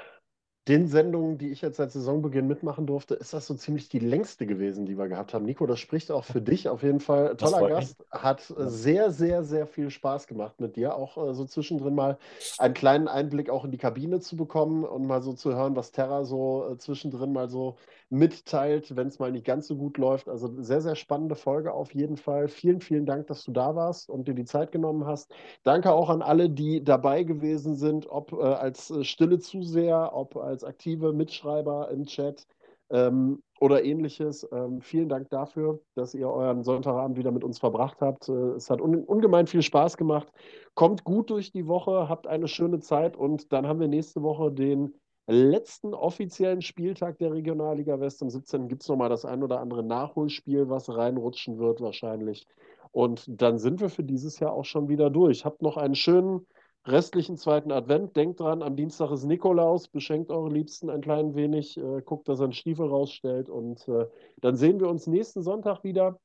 den 0.68 0.88
Sendungen, 0.88 1.38
die 1.38 1.50
ich 1.50 1.62
jetzt 1.62 1.76
seit 1.76 1.92
Saisonbeginn 1.92 2.48
mitmachen 2.48 2.86
durfte, 2.86 3.16
ist 3.16 3.34
das 3.34 3.48
so 3.48 3.54
ziemlich 3.54 3.90
die 3.90 4.00
längste 4.00 4.46
gewesen, 4.46 4.86
die 4.86 4.98
wir 4.98 5.10
gehabt 5.10 5.34
haben. 5.34 5.44
Nico, 5.44 5.66
das 5.66 5.80
spricht 5.80 6.10
auch 6.10 6.24
für 6.24 6.42
dich 6.42 6.70
auf 6.70 6.84
jeden 6.84 7.02
Fall. 7.02 7.36
Toller 7.36 7.68
Gast, 7.68 8.06
hat 8.12 8.50
äh, 8.50 8.70
sehr, 8.70 9.12
sehr, 9.12 9.44
sehr 9.44 9.68
viel 9.68 9.90
Spaß 9.90 10.26
gemacht 10.28 10.62
mit 10.62 10.78
dir. 10.78 10.96
Auch 10.96 11.18
äh, 11.18 11.34
so 11.34 11.44
zwischendrin 11.44 11.96
mal 11.96 12.18
einen 12.60 12.74
kleinen 12.74 13.10
Einblick 13.10 13.50
auch 13.50 13.66
in 13.66 13.72
die 13.72 13.78
Kabine 13.78 14.22
zu 14.22 14.38
bekommen 14.38 14.86
und 14.86 15.06
mal 15.06 15.22
so 15.22 15.34
zu 15.34 15.54
hören, 15.54 15.76
was 15.76 15.92
Terra 15.92 16.24
so 16.24 16.70
äh, 16.72 16.78
zwischendrin 16.78 17.34
mal 17.34 17.50
so 17.50 17.76
mitteilt, 18.10 18.96
wenn 18.96 19.08
es 19.08 19.20
mal 19.20 19.32
nicht 19.32 19.46
ganz 19.46 19.68
so 19.68 19.76
gut 19.76 19.98
läuft. 19.98 20.30
Also 20.30 20.62
sehr, 20.62 20.82
sehr 20.82 20.96
spannende 20.96 21.36
Folge 21.36 21.74
auf 21.74 21.94
jeden 21.94 22.16
Fall. 22.16 22.48
Vielen, 22.48 22.80
vielen 22.80 23.06
Dank, 23.06 23.28
dass 23.28 23.44
du 23.44 23.52
da 23.52 23.76
warst 23.76 24.10
und 24.10 24.28
dir 24.28 24.36
die 24.36 24.46
Zeit 24.46 24.72
genommen 24.72 25.06
hast. 25.06 25.34
Danke 25.64 25.92
auch 25.92 26.10
an 26.10 26.22
alle, 26.22 26.50
die 26.50 26.84
dabei 26.84 27.24
gewesen 27.24 27.76
sind, 27.76 28.08
ob 28.08 28.32
äh, 28.32 28.44
als 28.44 28.92
äh, 28.92 29.04
stille 29.04 29.40
Zuseher, 29.40 30.12
ob 30.14 30.38
als 30.38 30.53
aktive 30.62 31.14
Mitschreiber 31.14 31.90
im 31.90 32.06
Chat 32.06 32.46
ähm, 32.90 33.42
oder 33.60 33.84
ähnliches. 33.84 34.48
Ähm, 34.52 34.82
vielen 34.82 35.10
Dank 35.10 35.30
dafür, 35.30 35.80
dass 35.96 36.14
ihr 36.14 36.30
euren 36.30 36.64
Sonntagabend 36.64 37.18
wieder 37.18 37.32
mit 37.32 37.44
uns 37.44 37.60
verbracht 37.60 38.02
habt. 38.02 38.30
Äh, 38.30 38.56
es 38.56 38.70
hat 38.70 38.82
un 38.82 39.04
ungemein 39.04 39.48
viel 39.48 39.62
Spaß 39.62 39.98
gemacht. 39.98 40.28
Kommt 40.76 41.04
gut 41.04 41.30
durch 41.30 41.52
die 41.52 41.68
Woche, 41.68 42.10
habt 42.10 42.28
eine 42.28 42.48
schöne 42.48 42.80
Zeit 42.80 43.16
und 43.16 43.54
dann 43.54 43.68
haben 43.68 43.80
wir 43.80 43.88
nächste 43.88 44.22
Woche 44.22 44.52
den 44.52 44.94
letzten 45.28 45.94
offiziellen 45.94 46.62
Spieltag 46.62 47.18
der 47.18 47.32
Regionalliga 47.32 48.00
West. 48.00 48.22
Am 48.22 48.30
17. 48.30 48.68
gibt 48.68 48.84
es 48.84 48.90
nochmal 48.90 49.10
das 49.10 49.24
ein 49.24 49.42
oder 49.42 49.62
andere 49.62 49.84
Nachholspiel, 49.84 50.70
was 50.70 50.94
reinrutschen 50.96 51.58
wird 51.60 51.80
wahrscheinlich. 51.80 52.46
Und 52.92 53.26
dann 53.42 53.58
sind 53.58 53.80
wir 53.80 53.90
für 53.90 54.04
dieses 54.04 54.40
Jahr 54.40 54.52
auch 54.52 54.66
schon 54.66 54.90
wieder 54.90 55.10
durch. 55.10 55.46
Habt 55.46 55.62
noch 55.62 55.78
einen 55.78 55.96
schönen 55.96 56.46
restlichen 56.86 57.38
zweiten 57.38 57.72
Advent. 57.72 58.16
Denkt 58.16 58.40
dran, 58.40 58.62
am 58.62 58.76
Dienstag 58.76 59.12
ist 59.12 59.24
Nikolaus. 59.24 59.88
Beschenkt 59.88 60.32
eure 60.32 60.50
Liebsten 60.50 60.90
ein 60.90 61.02
klein 61.02 61.36
wenig. 61.36 61.78
Äh, 61.78 62.02
guckt, 62.04 62.28
dass 62.28 62.40
er 62.40 62.46
einen 62.46 62.54
Stiefel 62.54 62.88
rausstellt. 62.88 63.50
Und 63.50 63.88
äh, 63.88 64.08
dann 64.38 64.56
sehen 64.56 64.80
wir 64.80 64.90
uns 64.90 65.08
nächsten 65.08 65.44
Sonntag 65.44 65.84
wieder. 65.84 66.20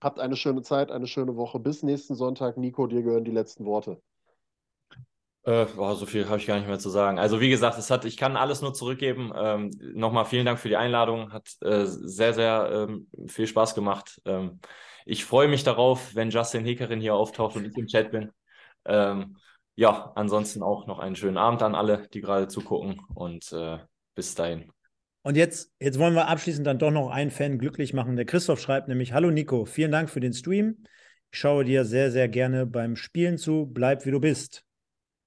Habt 0.00 0.20
eine 0.20 0.36
schöne 0.36 0.62
Zeit, 0.62 0.90
eine 0.90 1.06
schöne 1.06 1.36
Woche. 1.36 1.58
Bis 1.58 1.82
nächsten 1.82 2.14
Sonntag. 2.14 2.56
Nico, 2.56 2.86
dir 2.86 3.02
gehören 3.02 3.24
die 3.24 3.30
letzten 3.30 3.64
Worte. 3.64 4.00
Äh, 5.44 5.66
boah, 5.76 5.94
so 5.94 6.06
viel 6.06 6.28
habe 6.28 6.38
ich 6.38 6.46
gar 6.46 6.58
nicht 6.58 6.66
mehr 6.66 6.80
zu 6.80 6.90
sagen. 6.90 7.20
Also 7.20 7.40
wie 7.40 7.48
gesagt, 7.48 7.78
es 7.78 7.88
hat, 7.88 8.04
ich 8.04 8.16
kann 8.16 8.36
alles 8.36 8.62
nur 8.62 8.74
zurückgeben. 8.74 9.32
Ähm, 9.34 9.70
Nochmal 9.94 10.24
vielen 10.24 10.44
Dank 10.44 10.58
für 10.58 10.68
die 10.68 10.76
Einladung. 10.76 11.32
Hat 11.32 11.48
äh, 11.60 11.86
sehr, 11.86 12.34
sehr 12.34 12.88
ähm, 12.88 13.08
viel 13.28 13.46
Spaß 13.46 13.76
gemacht. 13.76 14.20
Ähm, 14.24 14.58
ich 15.04 15.24
freue 15.24 15.46
mich 15.46 15.62
darauf, 15.62 16.16
wenn 16.16 16.30
Justin 16.30 16.64
Hekerin 16.64 17.00
hier 17.00 17.14
auftaucht 17.14 17.54
und 17.54 17.64
ich 17.64 17.76
im 17.76 17.86
Chat 17.86 18.10
bin. 18.10 18.32
Ähm, 18.84 19.36
ja, 19.76 20.12
ansonsten 20.14 20.62
auch 20.62 20.86
noch 20.86 20.98
einen 20.98 21.16
schönen 21.16 21.36
Abend 21.36 21.62
an 21.62 21.74
alle, 21.74 22.08
die 22.12 22.20
gerade 22.20 22.48
zugucken 22.48 23.00
und 23.14 23.52
äh, 23.52 23.78
bis 24.14 24.34
dahin. 24.34 24.70
Und 25.22 25.36
jetzt, 25.36 25.72
jetzt 25.80 25.98
wollen 25.98 26.14
wir 26.14 26.28
abschließend 26.28 26.66
dann 26.66 26.78
doch 26.78 26.90
noch 26.90 27.10
einen 27.10 27.30
Fan 27.30 27.58
glücklich 27.58 27.92
machen. 27.92 28.16
Der 28.16 28.24
Christoph 28.24 28.60
schreibt 28.60 28.88
nämlich: 28.88 29.12
Hallo 29.12 29.30
Nico, 29.30 29.64
vielen 29.64 29.92
Dank 29.92 30.08
für 30.08 30.20
den 30.20 30.32
Stream. 30.32 30.84
Ich 31.30 31.40
schaue 31.40 31.64
dir 31.64 31.84
sehr, 31.84 32.10
sehr 32.10 32.28
gerne 32.28 32.64
beim 32.64 32.96
Spielen 32.96 33.36
zu. 33.36 33.66
Bleib 33.66 34.06
wie 34.06 34.10
du 34.10 34.20
bist. 34.20 34.64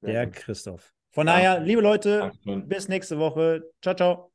Der 0.02 0.30
Christoph. 0.32 0.94
Von 1.12 1.28
daher, 1.28 1.60
liebe 1.60 1.82
Leute, 1.82 2.32
bis 2.46 2.88
nächste 2.88 3.20
Woche. 3.20 3.64
Ciao, 3.82 3.96
ciao. 3.96 4.29